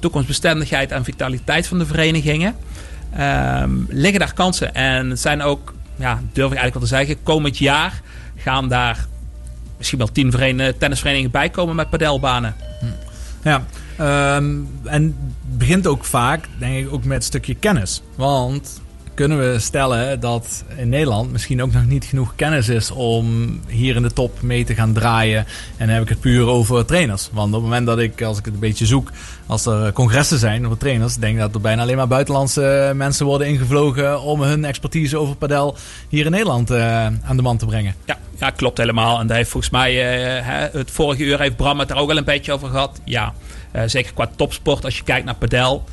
toekomstbestendigheid 0.00 0.90
en 0.90 1.04
vitaliteit 1.04 1.66
van 1.66 1.78
de 1.78 1.86
verenigingen. 1.86 2.56
ehm, 3.16 3.70
liggen 3.88 4.20
daar 4.20 4.34
kansen. 4.34 4.74
En 4.74 5.10
het 5.10 5.20
zijn 5.20 5.42
ook, 5.42 5.74
ja, 5.96 6.20
durf 6.32 6.50
ik 6.52 6.58
eigenlijk 6.58 6.74
wel 6.74 6.82
te 6.82 7.06
zeggen, 7.06 7.22
komend 7.22 7.58
jaar 7.58 8.00
gaan 8.36 8.68
daar 8.68 9.06
misschien 9.76 9.98
wel 9.98 10.12
tien 10.12 10.30
tennisverenigingen 10.78 11.30
bij 11.30 11.50
komen 11.50 11.76
met 11.76 11.90
padelbanen. 11.90 12.54
Ja, 13.42 13.64
ehm, 13.96 14.54
en 14.84 15.02
het 15.02 15.58
begint 15.58 15.86
ook 15.86 16.04
vaak, 16.04 16.48
denk 16.58 16.86
ik, 16.86 16.92
ook 16.92 17.04
met 17.04 17.16
een 17.16 17.22
stukje 17.22 17.54
kennis. 17.54 18.02
Want 18.14 18.80
kunnen 19.14 19.38
we 19.38 19.58
stellen 19.58 20.20
dat 20.20 20.64
in 20.76 20.88
Nederland 20.88 21.32
misschien 21.32 21.62
ook 21.62 21.72
nog 21.72 21.86
niet 21.86 22.04
genoeg 22.04 22.32
kennis 22.36 22.68
is 22.68 22.90
om 22.90 23.60
hier 23.66 23.96
in 23.96 24.02
de 24.02 24.12
top 24.12 24.42
mee 24.42 24.64
te 24.64 24.74
gaan 24.74 24.92
draaien. 24.92 25.46
En 25.76 25.86
dan 25.86 25.88
heb 25.88 26.02
ik 26.02 26.08
het 26.08 26.20
puur 26.20 26.46
over 26.46 26.84
trainers. 26.84 27.28
Want 27.32 27.48
op 27.48 27.54
het 27.54 27.62
moment 27.62 27.86
dat 27.86 27.98
ik, 27.98 28.22
als 28.22 28.38
ik 28.38 28.44
het 28.44 28.54
een 28.54 28.60
beetje 28.60 28.86
zoek, 28.86 29.10
als 29.46 29.66
er 29.66 29.92
congressen 29.92 30.38
zijn 30.38 30.64
over 30.66 30.78
trainers, 30.78 31.16
denk 31.16 31.34
ik 31.34 31.40
dat 31.40 31.54
er 31.54 31.60
bijna 31.60 31.82
alleen 31.82 31.96
maar 31.96 32.08
buitenlandse 32.08 32.92
mensen 32.94 33.26
worden 33.26 33.46
ingevlogen 33.46 34.20
om 34.20 34.42
hun 34.42 34.64
expertise 34.64 35.18
over 35.18 35.36
padel 35.36 35.76
hier 36.08 36.24
in 36.24 36.30
Nederland 36.30 36.70
eh, 36.70 37.06
aan 37.06 37.36
de 37.36 37.42
man 37.42 37.56
te 37.56 37.66
brengen. 37.66 37.94
Ja, 38.04 38.18
ja, 38.38 38.50
klopt 38.50 38.78
helemaal. 38.78 39.20
En 39.20 39.26
daar 39.26 39.36
heeft 39.36 39.50
volgens 39.50 39.72
mij, 39.72 39.92
eh, 40.38 40.72
het 40.72 40.90
vorige 40.90 41.22
uur 41.22 41.40
heeft 41.40 41.56
Bram 41.56 41.78
het 41.78 41.90
er 41.90 41.96
ook 41.96 42.10
al 42.10 42.16
een 42.16 42.24
beetje 42.24 42.52
over 42.52 42.68
gehad. 42.68 43.00
Ja, 43.04 43.34
eh, 43.70 43.82
zeker 43.86 44.12
qua 44.12 44.30
topsport, 44.36 44.84
als 44.84 44.96
je 44.96 45.02
kijkt 45.02 45.24
naar 45.24 45.34
padel, 45.34 45.84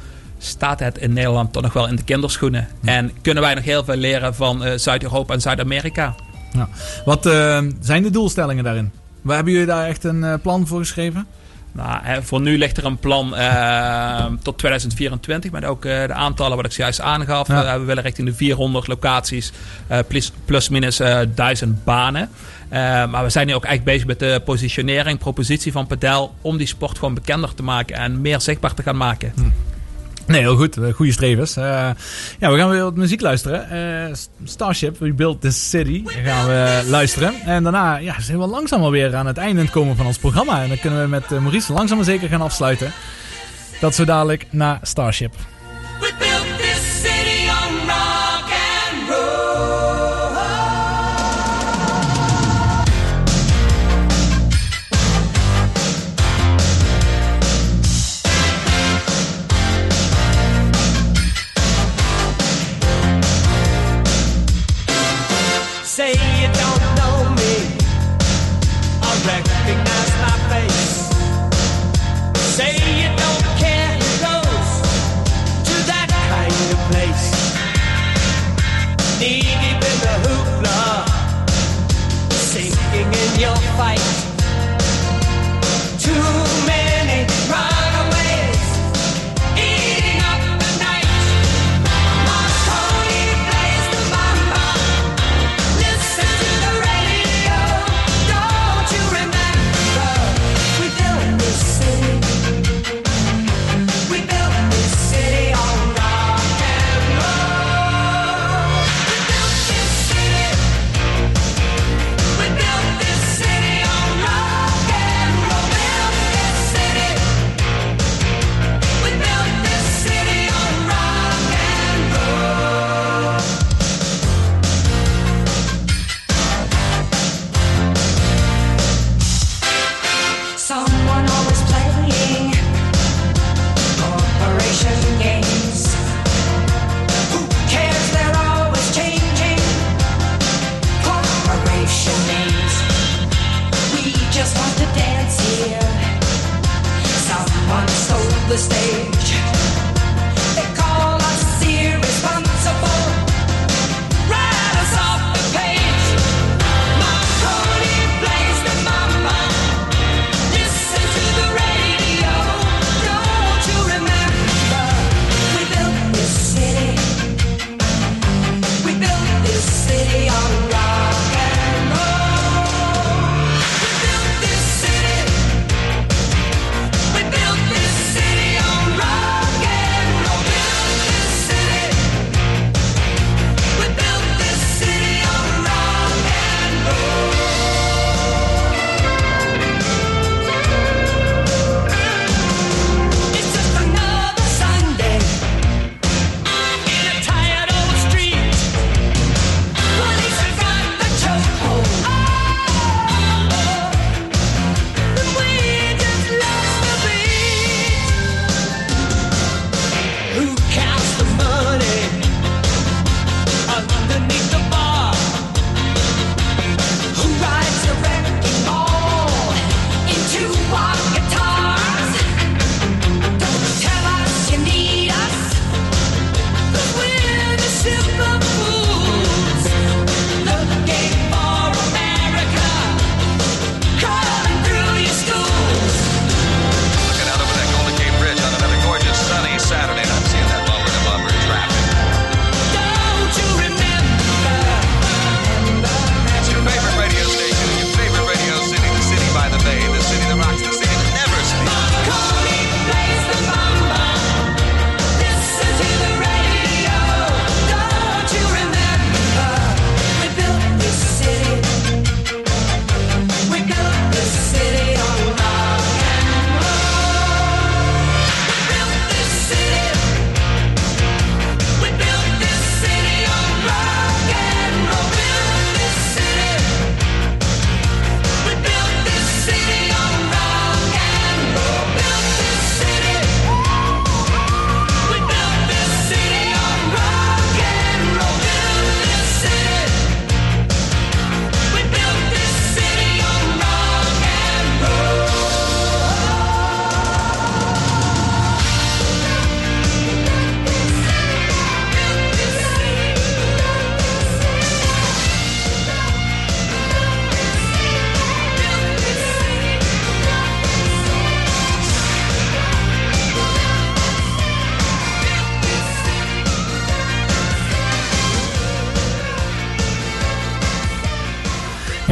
staat 0.42 0.80
het 0.80 0.98
in 0.98 1.14
Nederland 1.14 1.54
toch 1.54 1.64
nog 1.64 1.74
wel 1.74 1.88
in 1.88 1.96
de 1.96 2.04
kinderschoenen. 2.04 2.68
En 2.84 3.12
kunnen 3.22 3.44
wij 3.44 3.54
nog 3.54 3.64
heel 3.64 3.84
veel 3.84 3.96
leren 3.96 4.36
van 4.36 4.64
eh, 4.64 4.78
Zuid-Europa 4.78 5.34
en 5.34 5.42
Zuid-Amerika. 5.42 6.16
Ja. 6.54 6.70
Wat 7.06 7.26
eh, 7.26 7.62
zijn 7.80 8.04
de 8.04 8.10
doelstellingen 8.10 8.64
daarin? 8.64 8.92
Waar 9.22 9.36
hebben 9.36 9.54
jullie 9.54 9.68
daar 9.68 9.88
echt 9.88 10.04
een 10.04 10.24
eh, 10.24 10.34
plan 10.42 10.68
voor 10.68 10.80
geschreven? 10.80 11.28
Nou, 11.74 12.00
hè, 12.04 12.24
voor 12.24 12.42
nu 12.42 12.58
ligt 12.58 12.78
er 12.78 12.86
een 12.86 12.98
plan 12.98 13.36
tot 14.42 14.58
2024 14.58 15.52
met 15.52 15.66
ook 15.66 15.82
de 15.82 16.14
aantallen 16.14 16.56
wat 16.56 16.66
ik 16.66 16.72
zojuist 16.72 17.02
aangaf. 17.02 17.48
Ja. 17.48 17.80
We 17.80 17.86
willen 17.86 18.04
richting 18.04 18.28
de 18.28 18.34
400 18.34 18.88
locaties, 18.88 19.52
plus, 20.08 20.32
plus 20.46 20.70
minus 20.70 21.00
eh 21.00 21.20
1000 21.36 21.84
banen. 21.84 22.30
Maar 23.10 23.24
we 23.24 23.30
zijn 23.30 23.48
nu 23.48 23.54
ook 23.54 23.66
echt 23.66 23.84
bezig 23.84 24.08
met 24.08 24.20
de 24.20 24.42
positionering, 24.46 25.20
propositie 25.20 25.72
van 25.72 25.88
padel 25.88 26.34
om 26.42 26.58
die 26.58 26.68
sport 26.68 26.98
gewoon 26.98 27.14
bekender 27.14 27.54
te 27.54 27.64
maken 27.64 27.96
en 27.96 28.22
meer 28.22 28.42
zichtbaar 28.42 28.74
te 28.74 28.84
gaan 28.84 28.98
maken. 28.98 29.34
Nee, 30.26 30.42
heel 30.42 30.56
goed. 30.56 30.78
Eh, 30.78 30.94
Goede 30.94 31.12
strevens. 31.12 31.56
Eh, 31.56 31.90
ja, 32.40 32.52
we 32.52 32.58
gaan 32.58 32.70
weer 32.70 32.84
wat 32.84 32.96
muziek 32.96 33.22
luisteren. 33.22 33.70
Eh, 33.70 34.16
Starship, 34.44 35.00
We 35.00 35.14
Built 35.14 35.42
This 35.42 35.70
City, 35.70 36.04
gaan 36.06 36.48
we 36.48 36.84
luisteren. 36.90 37.34
En 37.46 37.64
daarna 37.64 37.98
ja, 37.98 38.22
zijn 38.22 38.40
we 38.40 38.46
langzaam 38.46 38.82
alweer 38.82 39.16
aan 39.16 39.26
het 39.26 39.38
einde 39.38 39.70
komen 39.70 39.96
van 39.96 40.06
ons 40.06 40.18
programma. 40.18 40.62
En 40.62 40.68
dan 40.68 40.80
kunnen 40.80 41.02
we 41.02 41.08
met 41.08 41.30
Maurice 41.30 41.74
langzaam 41.74 41.98
maar 41.98 42.06
zeker 42.06 42.30
gaan 42.30 42.42
afsluiten. 42.42 42.92
Dat 43.80 43.96
zo 43.96 44.06
dadelijk 44.06 44.46
na 44.50 44.80
Starship. 44.82 45.34
We 46.00 46.71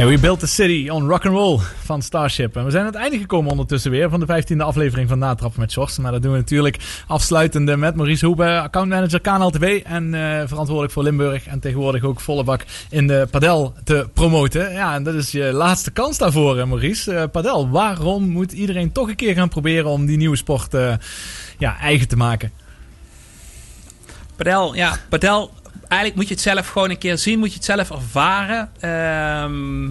Ja, 0.00 0.06
we 0.06 0.18
built 0.18 0.40
the 0.40 0.46
city 0.46 0.88
on 0.88 1.08
rock 1.08 1.26
and 1.26 1.34
roll 1.34 1.58
van 1.84 2.02
Starship. 2.02 2.56
En 2.56 2.64
we 2.64 2.70
zijn 2.70 2.84
aan 2.84 2.92
het 2.92 3.00
einde 3.00 3.18
gekomen 3.18 3.50
ondertussen 3.50 3.90
weer 3.90 4.10
van 4.10 4.20
de 4.20 4.26
15e 4.26 4.56
aflevering 4.56 5.08
van 5.08 5.18
Natrappen 5.18 5.60
met 5.60 5.72
Sjors. 5.72 5.98
Maar 5.98 6.12
dat 6.12 6.22
doen 6.22 6.32
we 6.32 6.38
natuurlijk 6.38 6.76
afsluitende 7.06 7.76
met 7.76 7.96
Maurice 7.96 8.26
Hoebe, 8.26 8.60
accountmanager 8.60 9.20
TV 9.20 9.82
en 9.82 10.14
eh, 10.14 10.20
verantwoordelijk 10.46 10.92
voor 10.92 11.02
Limburg. 11.02 11.46
En 11.46 11.60
tegenwoordig 11.60 12.04
ook 12.04 12.20
volle 12.20 12.44
bak 12.44 12.64
in 12.90 13.06
de 13.06 13.28
padel 13.30 13.74
te 13.84 14.08
promoten. 14.12 14.72
Ja, 14.72 14.94
en 14.94 15.02
dat 15.02 15.14
is 15.14 15.32
je 15.32 15.52
laatste 15.52 15.90
kans 15.90 16.18
daarvoor, 16.18 16.68
Maurice. 16.68 17.14
Eh, 17.14 17.28
padel, 17.32 17.70
waarom 17.70 18.28
moet 18.28 18.52
iedereen 18.52 18.92
toch 18.92 19.08
een 19.08 19.16
keer 19.16 19.34
gaan 19.34 19.48
proberen 19.48 19.90
om 19.90 20.06
die 20.06 20.16
nieuwe 20.16 20.36
sport 20.36 20.74
eh, 20.74 20.94
ja, 21.58 21.78
eigen 21.78 22.08
te 22.08 22.16
maken? 22.16 22.52
Padel, 24.36 24.74
ja, 24.74 24.96
padel. 25.08 25.50
Eigenlijk 25.90 26.14
moet 26.14 26.28
je 26.28 26.34
het 26.34 26.42
zelf 26.42 26.68
gewoon 26.68 26.90
een 26.90 26.98
keer 26.98 27.18
zien, 27.18 27.38
moet 27.38 27.48
je 27.48 27.54
het 27.54 27.64
zelf 27.64 27.90
ervaren. 27.90 28.70
Ehm, 28.80 29.88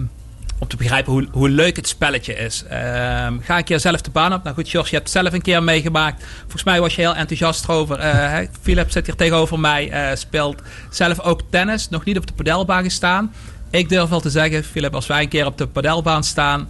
om 0.58 0.68
te 0.68 0.76
begrijpen 0.76 1.12
hoe, 1.12 1.26
hoe 1.30 1.48
leuk 1.48 1.76
het 1.76 1.88
spelletje 1.88 2.34
is. 2.34 2.64
Ehm, 2.68 3.38
ga 3.40 3.58
een 3.58 3.64
keer 3.64 3.80
zelf 3.80 4.00
de 4.00 4.10
baan 4.10 4.32
op. 4.32 4.42
Nou 4.42 4.54
goed, 4.54 4.70
Jos, 4.70 4.90
je 4.90 4.96
hebt 4.96 5.12
het 5.12 5.22
zelf 5.22 5.34
een 5.34 5.42
keer 5.42 5.62
meegemaakt. 5.62 6.24
Volgens 6.40 6.64
mij 6.64 6.80
was 6.80 6.94
je 6.94 7.00
heel 7.00 7.14
enthousiast 7.14 7.64
erover. 7.64 7.98
Eh, 7.98 8.12
hè, 8.12 8.44
Philip 8.60 8.90
zit 8.90 9.06
hier 9.06 9.14
tegenover 9.14 9.60
mij, 9.60 9.90
eh, 9.90 10.16
speelt 10.16 10.62
zelf 10.90 11.20
ook 11.20 11.40
tennis. 11.50 11.88
Nog 11.88 12.04
niet 12.04 12.16
op 12.16 12.26
de 12.26 12.32
padelbaan 12.32 12.82
gestaan. 12.82 13.32
Ik 13.70 13.88
durf 13.88 14.08
wel 14.08 14.20
te 14.20 14.30
zeggen, 14.30 14.64
Philip, 14.64 14.94
als 14.94 15.06
wij 15.06 15.22
een 15.22 15.28
keer 15.28 15.46
op 15.46 15.58
de 15.58 15.66
padelbaan 15.66 16.24
staan, 16.24 16.68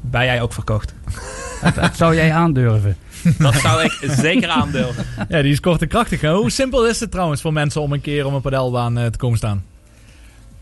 ben 0.00 0.24
jij 0.24 0.42
ook 0.42 0.52
verkocht. 0.52 0.94
Dat 1.74 1.96
zou 1.96 2.14
jij 2.14 2.32
aandurven. 2.32 2.96
Dat 3.38 3.54
zou 3.54 3.82
ik 3.82 3.98
zeker 4.10 4.48
aandurven. 4.48 5.06
Ja, 5.28 5.42
die 5.42 5.52
is 5.52 5.60
kort 5.60 5.82
en 5.82 5.88
krachtig. 5.88 6.20
hè? 6.20 6.32
Hoe 6.32 6.50
simpel 6.50 6.86
is 6.86 7.00
het 7.00 7.10
trouwens 7.10 7.40
voor 7.40 7.52
mensen 7.52 7.80
om 7.80 7.92
een 7.92 8.00
keer 8.00 8.26
op 8.26 8.32
een 8.32 8.40
padelbaan 8.40 8.98
eh, 8.98 9.06
te 9.06 9.18
komen 9.18 9.38
staan? 9.38 9.64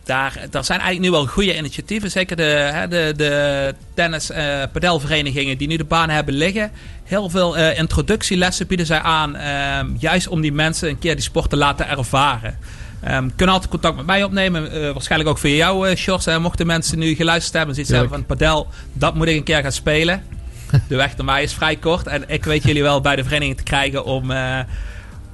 daar, 0.05 0.47
daar 0.51 0.65
zijn 0.65 0.81
eigenlijk 0.81 1.11
nu 1.11 1.17
wel 1.17 1.27
goede 1.27 1.57
initiatieven. 1.57 2.11
Zeker 2.11 2.37
de, 2.37 2.43
hè, 2.73 2.89
de, 2.89 3.13
de 3.17 3.75
tennis 3.95 4.31
eh 4.31 4.63
padelverenigingen 4.73 5.59
die 5.59 5.69
nu 5.69 5.77
de 5.77 5.85
banen 5.85 6.15
hebben 6.15 6.35
liggen. 6.35 6.71
Heel 7.05 7.31
veel 7.31 7.57
eh, 7.57 7.79
introductielessen 7.79 8.67
bieden 8.67 8.87
zij 8.87 9.01
aan. 9.01 9.37
ehm, 9.37 9.87
juist 9.99 10.29
om 10.29 10.41
die 10.41 10.53
mensen 10.53 10.89
een 10.89 10.99
keer 10.99 11.15
die 11.15 11.25
sport 11.25 11.51
te 11.51 11.57
laten 11.57 11.89
ervaren. 11.89 12.59
Ehm 13.01 13.29
kunnen 13.37 13.55
altijd 13.55 13.73
contact 13.73 13.97
met 13.97 14.07
mij 14.07 14.25
opnemen. 14.25 14.93
waarschijnlijk 14.93 15.31
ook 15.31 15.39
via 15.39 15.57
jou, 15.57 15.89
eh 15.89 15.97
Sjors. 15.97 16.27
Mochten 16.39 16.67
mensen 16.67 16.99
nu 16.99 17.15
geluisterd 17.15 17.53
hebben 17.53 17.69
en 17.69 17.75
zoiets 17.75 17.93
hebben 17.93 18.11
van 18.19 18.27
padel, 18.27 18.67
dat 18.93 19.15
moet 19.15 19.27
ik 19.27 19.37
een 19.37 19.43
keer 19.43 19.63
gaan 19.63 19.73
spelen. 19.73 20.23
De 20.89 20.97
weg 20.97 21.17
naar 21.17 21.25
mij 21.27 21.43
is 21.43 21.53
vrij 21.55 21.77
kort. 21.77 22.07
En 22.07 22.25
ik 22.27 22.45
weet 22.45 22.63
jullie 22.65 22.83
wel 22.83 23.01
bij 23.01 23.17
de 23.17 23.23
vereniging 23.25 23.57
te 23.57 23.63
krijgen 23.63 24.05
om, 24.05 24.31
eh, 24.31 24.59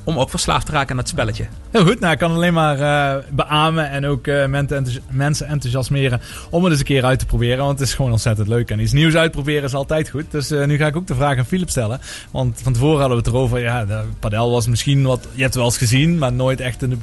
om 0.05 0.19
ook 0.19 0.31
verslaafd 0.31 0.67
te 0.67 0.73
raken 0.73 0.91
aan 0.91 0.99
het 0.99 1.09
spelletje. 1.09 1.47
Heel 1.71 1.85
goed, 1.85 2.01
nou, 2.01 2.13
ik 2.13 2.19
kan 2.19 2.31
alleen 2.33 2.53
maar 2.53 2.79
eh, 2.81 3.25
beamen 3.31 3.91
en 3.91 4.07
ook 4.07 4.27
eh, 4.27 4.47
mensen, 4.47 4.77
enthousi- 4.77 5.01
mensen 5.11 5.47
enthousiasmeren 5.47 6.21
om 6.51 6.63
het 6.63 6.71
eens 6.71 6.81
een 6.81 6.87
keer 6.87 7.05
uit 7.05 7.19
te 7.19 7.27
proberen. 7.27 7.65
Want 7.65 7.79
het 7.79 7.89
is 7.89 7.95
gewoon 7.95 8.11
ontzettend 8.13 8.49
leuk. 8.49 8.71
En 8.71 8.81
iets 8.81 8.93
nieuws 8.93 9.15
uitproberen 9.15 9.65
is 9.65 9.75
altijd 9.75 10.09
goed. 10.09 10.25
Dus 10.31 10.51
eh, 10.51 10.67
nu 10.67 10.77
ga 10.77 10.87
ik 10.87 10.97
ook 10.97 11.07
de 11.07 11.15
vraag 11.15 11.39
aan 11.39 11.45
Philip 11.47 11.71
stellen. 11.71 12.01
Want 12.31 12.61
van 12.63 12.73
tevoren 12.73 12.99
hadden 13.01 13.17
we 13.19 13.23
het 13.25 13.33
erover. 13.35 13.61
Ja, 13.61 13.85
de 13.85 14.01
padel 14.19 14.51
was 14.51 14.67
misschien 14.67 15.03
wat. 15.03 15.21
Je 15.23 15.29
hebt 15.29 15.45
het 15.45 15.55
wel 15.55 15.65
eens 15.65 15.79
gezien, 15.79 16.19
maar 16.19 16.33
nooit 16.33 16.61
echt 16.61 16.83
in 16.83 16.91
de, 16.91 16.97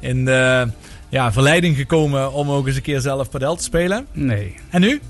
in 0.00 0.24
de 0.24 0.68
ja, 1.08 1.32
verleiding 1.32 1.76
gekomen 1.76 2.32
om 2.32 2.50
ook 2.50 2.66
eens 2.66 2.76
een 2.76 2.82
keer 2.82 3.00
zelf 3.00 3.30
padel 3.30 3.56
te 3.56 3.62
spelen. 3.62 4.06
Nee. 4.12 4.54
En 4.70 4.80
nu? 4.80 5.00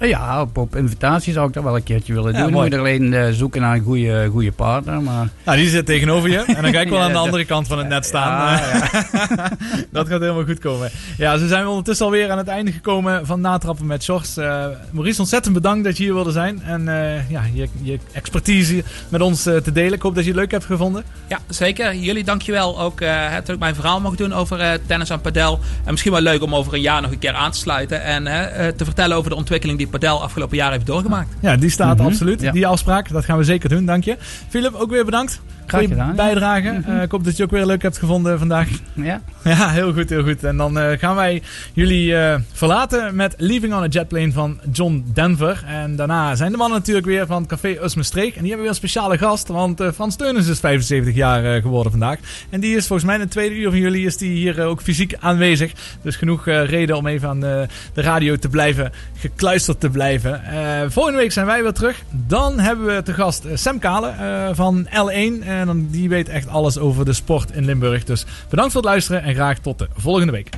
Ja, 0.00 0.40
op, 0.40 0.56
op 0.58 0.76
invitatie 0.76 1.32
zou 1.32 1.48
ik 1.48 1.54
dat 1.54 1.62
wel 1.64 1.76
een 1.76 1.82
keertje 1.82 2.14
willen 2.14 2.32
Ja, 2.32 2.42
doen. 2.42 2.50
mooi. 2.52 2.62
Moet 2.64 2.72
je 2.72 2.78
alleen 2.78 3.14
eh, 3.14 3.28
zoeken 3.32 3.60
naar 3.60 3.74
een 3.74 3.82
goede, 3.82 4.28
goede 4.30 4.52
partner. 4.52 5.02
Maar... 5.02 5.28
Nou, 5.44 5.58
die 5.58 5.68
zit 5.68 5.86
tegenover 5.86 6.30
je. 6.30 6.38
En 6.56 6.62
dan 6.62 6.72
ga 6.72 6.80
ik 6.80 6.88
wel 6.88 6.98
Ja, 6.98 7.04
aan 7.04 7.12
de 7.12 7.18
andere 7.18 7.44
kant 7.44 7.66
van 7.66 7.78
het 7.78 7.88
net 7.88 8.04
staan. 8.04 8.58
Ja, 8.58 8.90
dat 9.92 10.08
gaat 10.08 10.20
helemaal 10.20 10.44
goed 10.44 10.58
komen. 10.58 10.90
Ja, 11.16 11.36
zo 11.36 11.46
zijn 11.46 11.62
we 11.62 11.68
ondertussen 11.68 12.06
alweer 12.06 12.30
aan 12.30 12.38
het 12.38 12.48
einde 12.48 12.72
gekomen 12.72 13.26
van 13.26 13.40
Natrappen 13.40 13.86
met 13.86 14.02
Sjors. 14.02 14.36
Eh 14.36 14.66
Maurice, 14.90 15.20
ontzettend 15.20 15.54
bedankt 15.54 15.84
dat 15.84 15.96
je 15.96 16.02
hier 16.04 16.14
wilde 16.14 16.32
zijn. 16.32 16.62
En 16.62 16.88
eh, 16.88 17.30
ja, 17.30 17.42
je, 17.52 17.68
je 17.82 17.98
expertise 18.12 18.82
met 19.08 19.20
ons 19.20 19.46
eh, 19.46 19.56
te 19.56 19.72
delen. 19.72 19.92
Ik 19.92 20.02
hoop 20.02 20.14
dat 20.14 20.24
je 20.24 20.30
het 20.30 20.38
leuk 20.38 20.50
hebt 20.50 20.64
gevonden. 20.64 21.02
Ja, 21.28 21.38
zeker. 21.48 21.94
Jullie 21.94 22.24
dankjewel 22.24 22.80
ook 22.80 23.00
eh 23.00 23.16
dat 23.34 23.48
ik 23.48 23.58
mijn 23.58 23.74
verhaal 23.74 24.00
mag 24.00 24.14
doen 24.14 24.32
over 24.32 24.60
eh, 24.60 24.70
tennis 24.86 25.10
en 25.10 25.20
padel. 25.20 25.58
En 25.84 25.90
misschien 25.90 26.12
wel 26.12 26.20
leuk 26.20 26.42
om 26.42 26.54
over 26.54 26.74
een 26.74 26.80
jaar 26.80 27.02
nog 27.02 27.10
een 27.10 27.18
keer 27.18 27.32
aan 27.32 27.50
te 27.50 27.58
sluiten. 27.58 28.02
En 28.02 28.26
eh, 28.26 28.66
eh, 28.68 28.74
te 28.74 28.84
vertellen 28.84 29.16
over 29.16 29.30
de 29.30 29.36
ontwikkeling 29.36 29.78
die 29.78 29.86
padel 29.90 30.22
afgelopen 30.22 30.56
jaar 30.56 30.70
heeft 30.72 30.86
doorgemaakt. 30.86 31.34
Ja, 31.40 31.56
die 31.56 31.70
staat 31.70 31.96
Mhm, 31.98 32.06
absoluut. 32.06 32.40
ja. 32.40 32.52
Die 32.52 32.66
afspraak, 32.66 33.08
dat 33.10 33.24
gaan 33.24 33.38
we 33.38 33.44
zeker 33.44 33.68
doen. 33.68 33.86
Dank 33.86 34.04
je. 34.04 34.16
Philip, 34.48 34.74
ook 34.74 34.90
weer 34.90 35.04
bedankt. 35.04 35.40
Graag 35.68 35.88
gedaan, 35.88 36.16
bijdrage. 36.16 36.70
Mhm. 36.70 36.90
Eh, 36.90 37.02
ik 37.02 37.10
hoop 37.10 37.24
dat 37.24 37.36
je 37.36 37.42
het 37.42 37.52
ook 37.52 37.58
weer 37.58 37.66
leuk 37.66 37.82
hebt 37.82 37.98
gevonden 37.98 38.38
vandaag. 38.38 38.68
Ja. 38.94 39.20
Ja, 39.44 39.68
heel 39.68 39.92
goed, 39.92 40.10
heel 40.10 40.22
goed. 40.22 40.44
En 40.44 40.56
dan 40.56 40.78
eh, 40.78 40.98
gaan 40.98 41.14
wij 41.14 41.42
jullie 41.72 42.16
eh, 42.16 42.40
verlaten 42.52 43.16
met 43.16 43.34
Leaving 43.36 43.74
on 43.74 43.82
a 43.82 43.86
Jetplane 43.86 44.32
van 44.32 44.60
John 44.72 45.04
Denver. 45.14 45.64
En 45.66 45.96
daarna 45.96 46.34
zijn 46.34 46.50
de 46.52 46.56
mannen 46.56 46.78
natuurlijk 46.78 47.06
weer 47.06 47.26
van 47.26 47.46
Café 47.46 47.76
Usmestreek. 47.84 48.34
En 48.34 48.40
die 48.40 48.48
hebben 48.48 48.58
weer 48.58 48.68
een 48.68 48.74
speciale 48.74 49.18
gast, 49.18 49.48
want 49.48 49.82
Frans 49.94 50.16
Teunens 50.16 50.48
is 50.48 50.60
75 50.60 51.14
jaar 51.14 51.60
geworden 51.60 51.90
vandaag. 51.90 52.18
En 52.50 52.60
die 52.60 52.76
is 52.76 52.86
volgens 52.86 53.06
mij 53.06 53.14
in 53.14 53.20
het 53.20 53.30
tweede 53.30 53.54
uur 53.54 53.70
van 53.70 53.78
jullie 53.78 54.06
is 54.06 54.16
die 54.16 54.30
hier 54.30 54.64
ook 54.64 54.82
fysiek 54.82 55.14
aanwezig. 55.20 55.72
Dus 56.02 56.16
genoeg 56.16 56.44
reden 56.44 56.96
om 56.96 57.06
even 57.06 57.28
aan 57.28 57.40
de, 57.40 57.66
de 57.92 58.02
radio 58.02 58.36
te 58.36 58.48
blijven, 58.48 58.92
gekluisterd 59.16 59.80
te 59.80 59.90
blijven. 59.90 60.42
Volgende 60.88 61.18
week 61.18 61.32
zijn 61.32 61.46
wij 61.46 61.62
weer 61.62 61.72
terug. 61.72 62.02
Dan 62.10 62.58
hebben 62.58 62.86
we 62.86 63.02
te 63.02 63.14
gast 63.14 63.46
Sam 63.54 63.78
Kale 63.78 64.08
eh, 64.08 64.48
van 64.52 64.86
L1. 64.86 65.44
En 65.58 65.66
dan, 65.66 65.86
die 65.90 66.08
weet 66.08 66.28
echt 66.28 66.48
alles 66.48 66.78
over 66.78 67.04
de 67.04 67.12
sport 67.12 67.50
in 67.50 67.64
Limburg. 67.64 68.04
Dus 68.04 68.24
bedankt 68.48 68.72
voor 68.72 68.80
het 68.80 68.90
luisteren 68.90 69.22
en 69.22 69.34
graag 69.34 69.58
tot 69.58 69.78
de 69.78 69.88
volgende 69.96 70.32
week. 70.32 70.50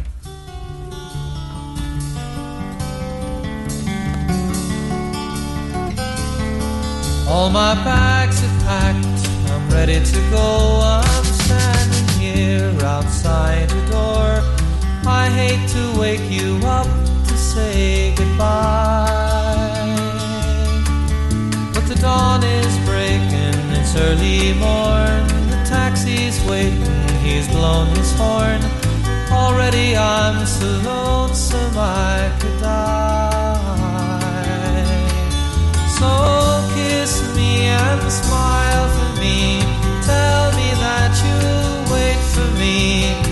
All 7.28 7.51
my 7.51 7.74
bags 7.85 8.43
are 8.43 8.64
packed, 8.64 9.28
I'm 9.51 9.70
ready 9.70 10.01
to 10.01 10.20
go. 10.31 10.81
I'm 10.82 11.24
standing 11.24 12.09
here 12.18 12.86
outside 12.86 13.68
the 13.68 13.86
door. 13.90 14.43
I 15.06 15.28
hate 15.28 15.68
to 15.68 16.01
wake 16.01 16.28
you 16.28 16.56
up 16.66 16.89
to 17.28 17.36
say 17.36 18.12
goodbye. 18.16 19.97
But 21.72 21.86
the 21.86 21.94
dawn 22.01 22.43
is 22.43 22.77
breaking, 22.85 22.99
it's 23.93 24.01
early 24.01 24.53
morn. 24.55 25.27
The 25.51 25.57
taxi's 25.67 26.41
waiting, 26.49 27.09
he's 27.25 27.49
blown 27.49 27.89
his 27.97 28.12
horn. 28.17 28.61
Already 29.33 29.97
I'm 29.97 30.47
so 30.47 30.67
lonesome 30.85 31.77
I 31.77 32.31
could 32.41 32.61
die. 32.61 33.57
So 35.99 36.09
kiss 36.75 37.21
me 37.35 37.67
and 37.67 38.12
smile 38.12 38.89
for 38.97 39.21
me. 39.21 39.61
Tell 40.03 40.53
me 40.53 40.71
that 40.85 41.12
you'll 41.25 41.93
wait 41.93 42.21
for 42.35 42.49
me. 42.59 43.30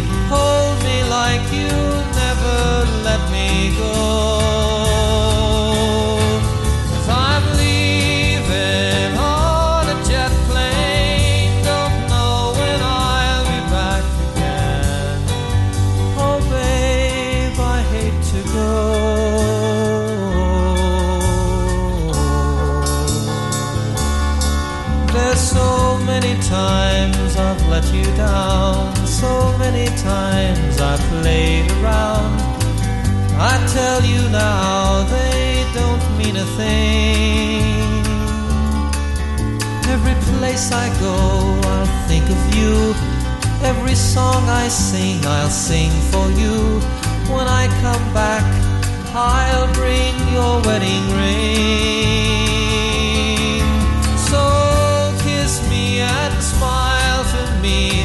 Tell 33.72 34.02
you 34.02 34.28
now, 34.30 35.04
they 35.04 35.64
don't 35.74 36.02
mean 36.16 36.36
a 36.36 36.44
thing. 36.56 38.04
Every 39.94 40.14
place 40.30 40.72
I 40.72 40.88
go, 41.00 41.14
I'll 41.68 42.08
think 42.08 42.24
of 42.30 42.54
you. 42.56 42.94
Every 43.62 43.94
song 43.94 44.48
I 44.48 44.68
sing, 44.68 45.24
I'll 45.26 45.50
sing 45.50 45.90
for 46.10 46.30
you. 46.30 46.80
When 47.34 47.46
I 47.46 47.68
come 47.82 48.12
back, 48.14 48.44
I'll 49.14 49.72
bring 49.74 50.14
your 50.32 50.62
wedding 50.62 51.06
ring. 51.20 51.58
So 54.30 54.42
kiss 55.24 55.60
me 55.68 56.00
and 56.00 56.42
smile 56.42 57.24
for 57.24 57.48
me. 57.60 57.97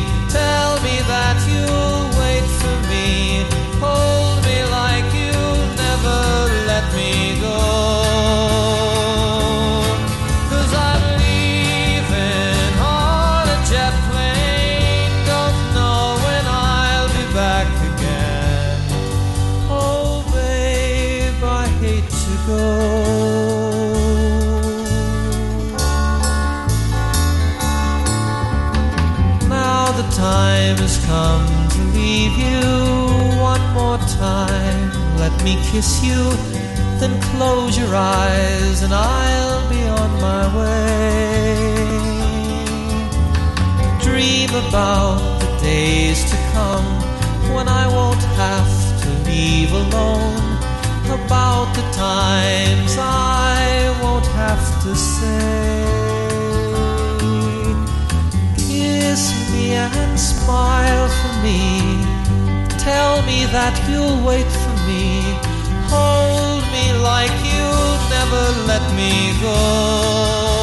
Come 31.05 31.45
to 31.69 31.81
leave 31.97 32.35
you 32.37 32.61
one 33.39 33.63
more 33.73 33.97
time. 34.19 34.81
Let 35.17 35.33
me 35.43 35.53
kiss 35.71 36.03
you, 36.03 36.21
then 36.99 37.13
close 37.31 37.77
your 37.77 37.95
eyes, 37.95 38.83
and 38.83 38.93
I'll 38.93 39.69
be 39.69 39.83
on 40.01 40.11
my 40.27 40.43
way. 40.57 41.63
Dream 44.01 44.49
about 44.67 45.19
the 45.41 45.49
days 45.61 46.19
to 46.31 46.37
come 46.53 46.87
when 47.55 47.67
I 47.67 47.87
won't 47.87 48.25
have 48.43 48.73
to 49.03 49.09
leave 49.29 49.71
alone. 49.71 50.41
About 51.19 51.67
the 51.75 51.85
times 51.91 52.97
I 52.97 53.97
won't 54.01 54.25
have 54.25 54.83
to 54.83 54.95
say. 54.95 56.02
And 59.71 60.19
smile 60.19 61.07
for 61.07 61.33
me. 61.41 61.79
Tell 62.77 63.21
me 63.23 63.45
that 63.55 63.75
you'll 63.89 64.19
wait 64.25 64.49
for 64.61 64.75
me. 64.87 65.21
Hold 65.87 66.63
me 66.75 66.85
like 67.01 67.35
you'll 67.51 67.97
never 68.09 68.43
let 68.67 68.83
me 68.95 69.11
go. 69.41 70.62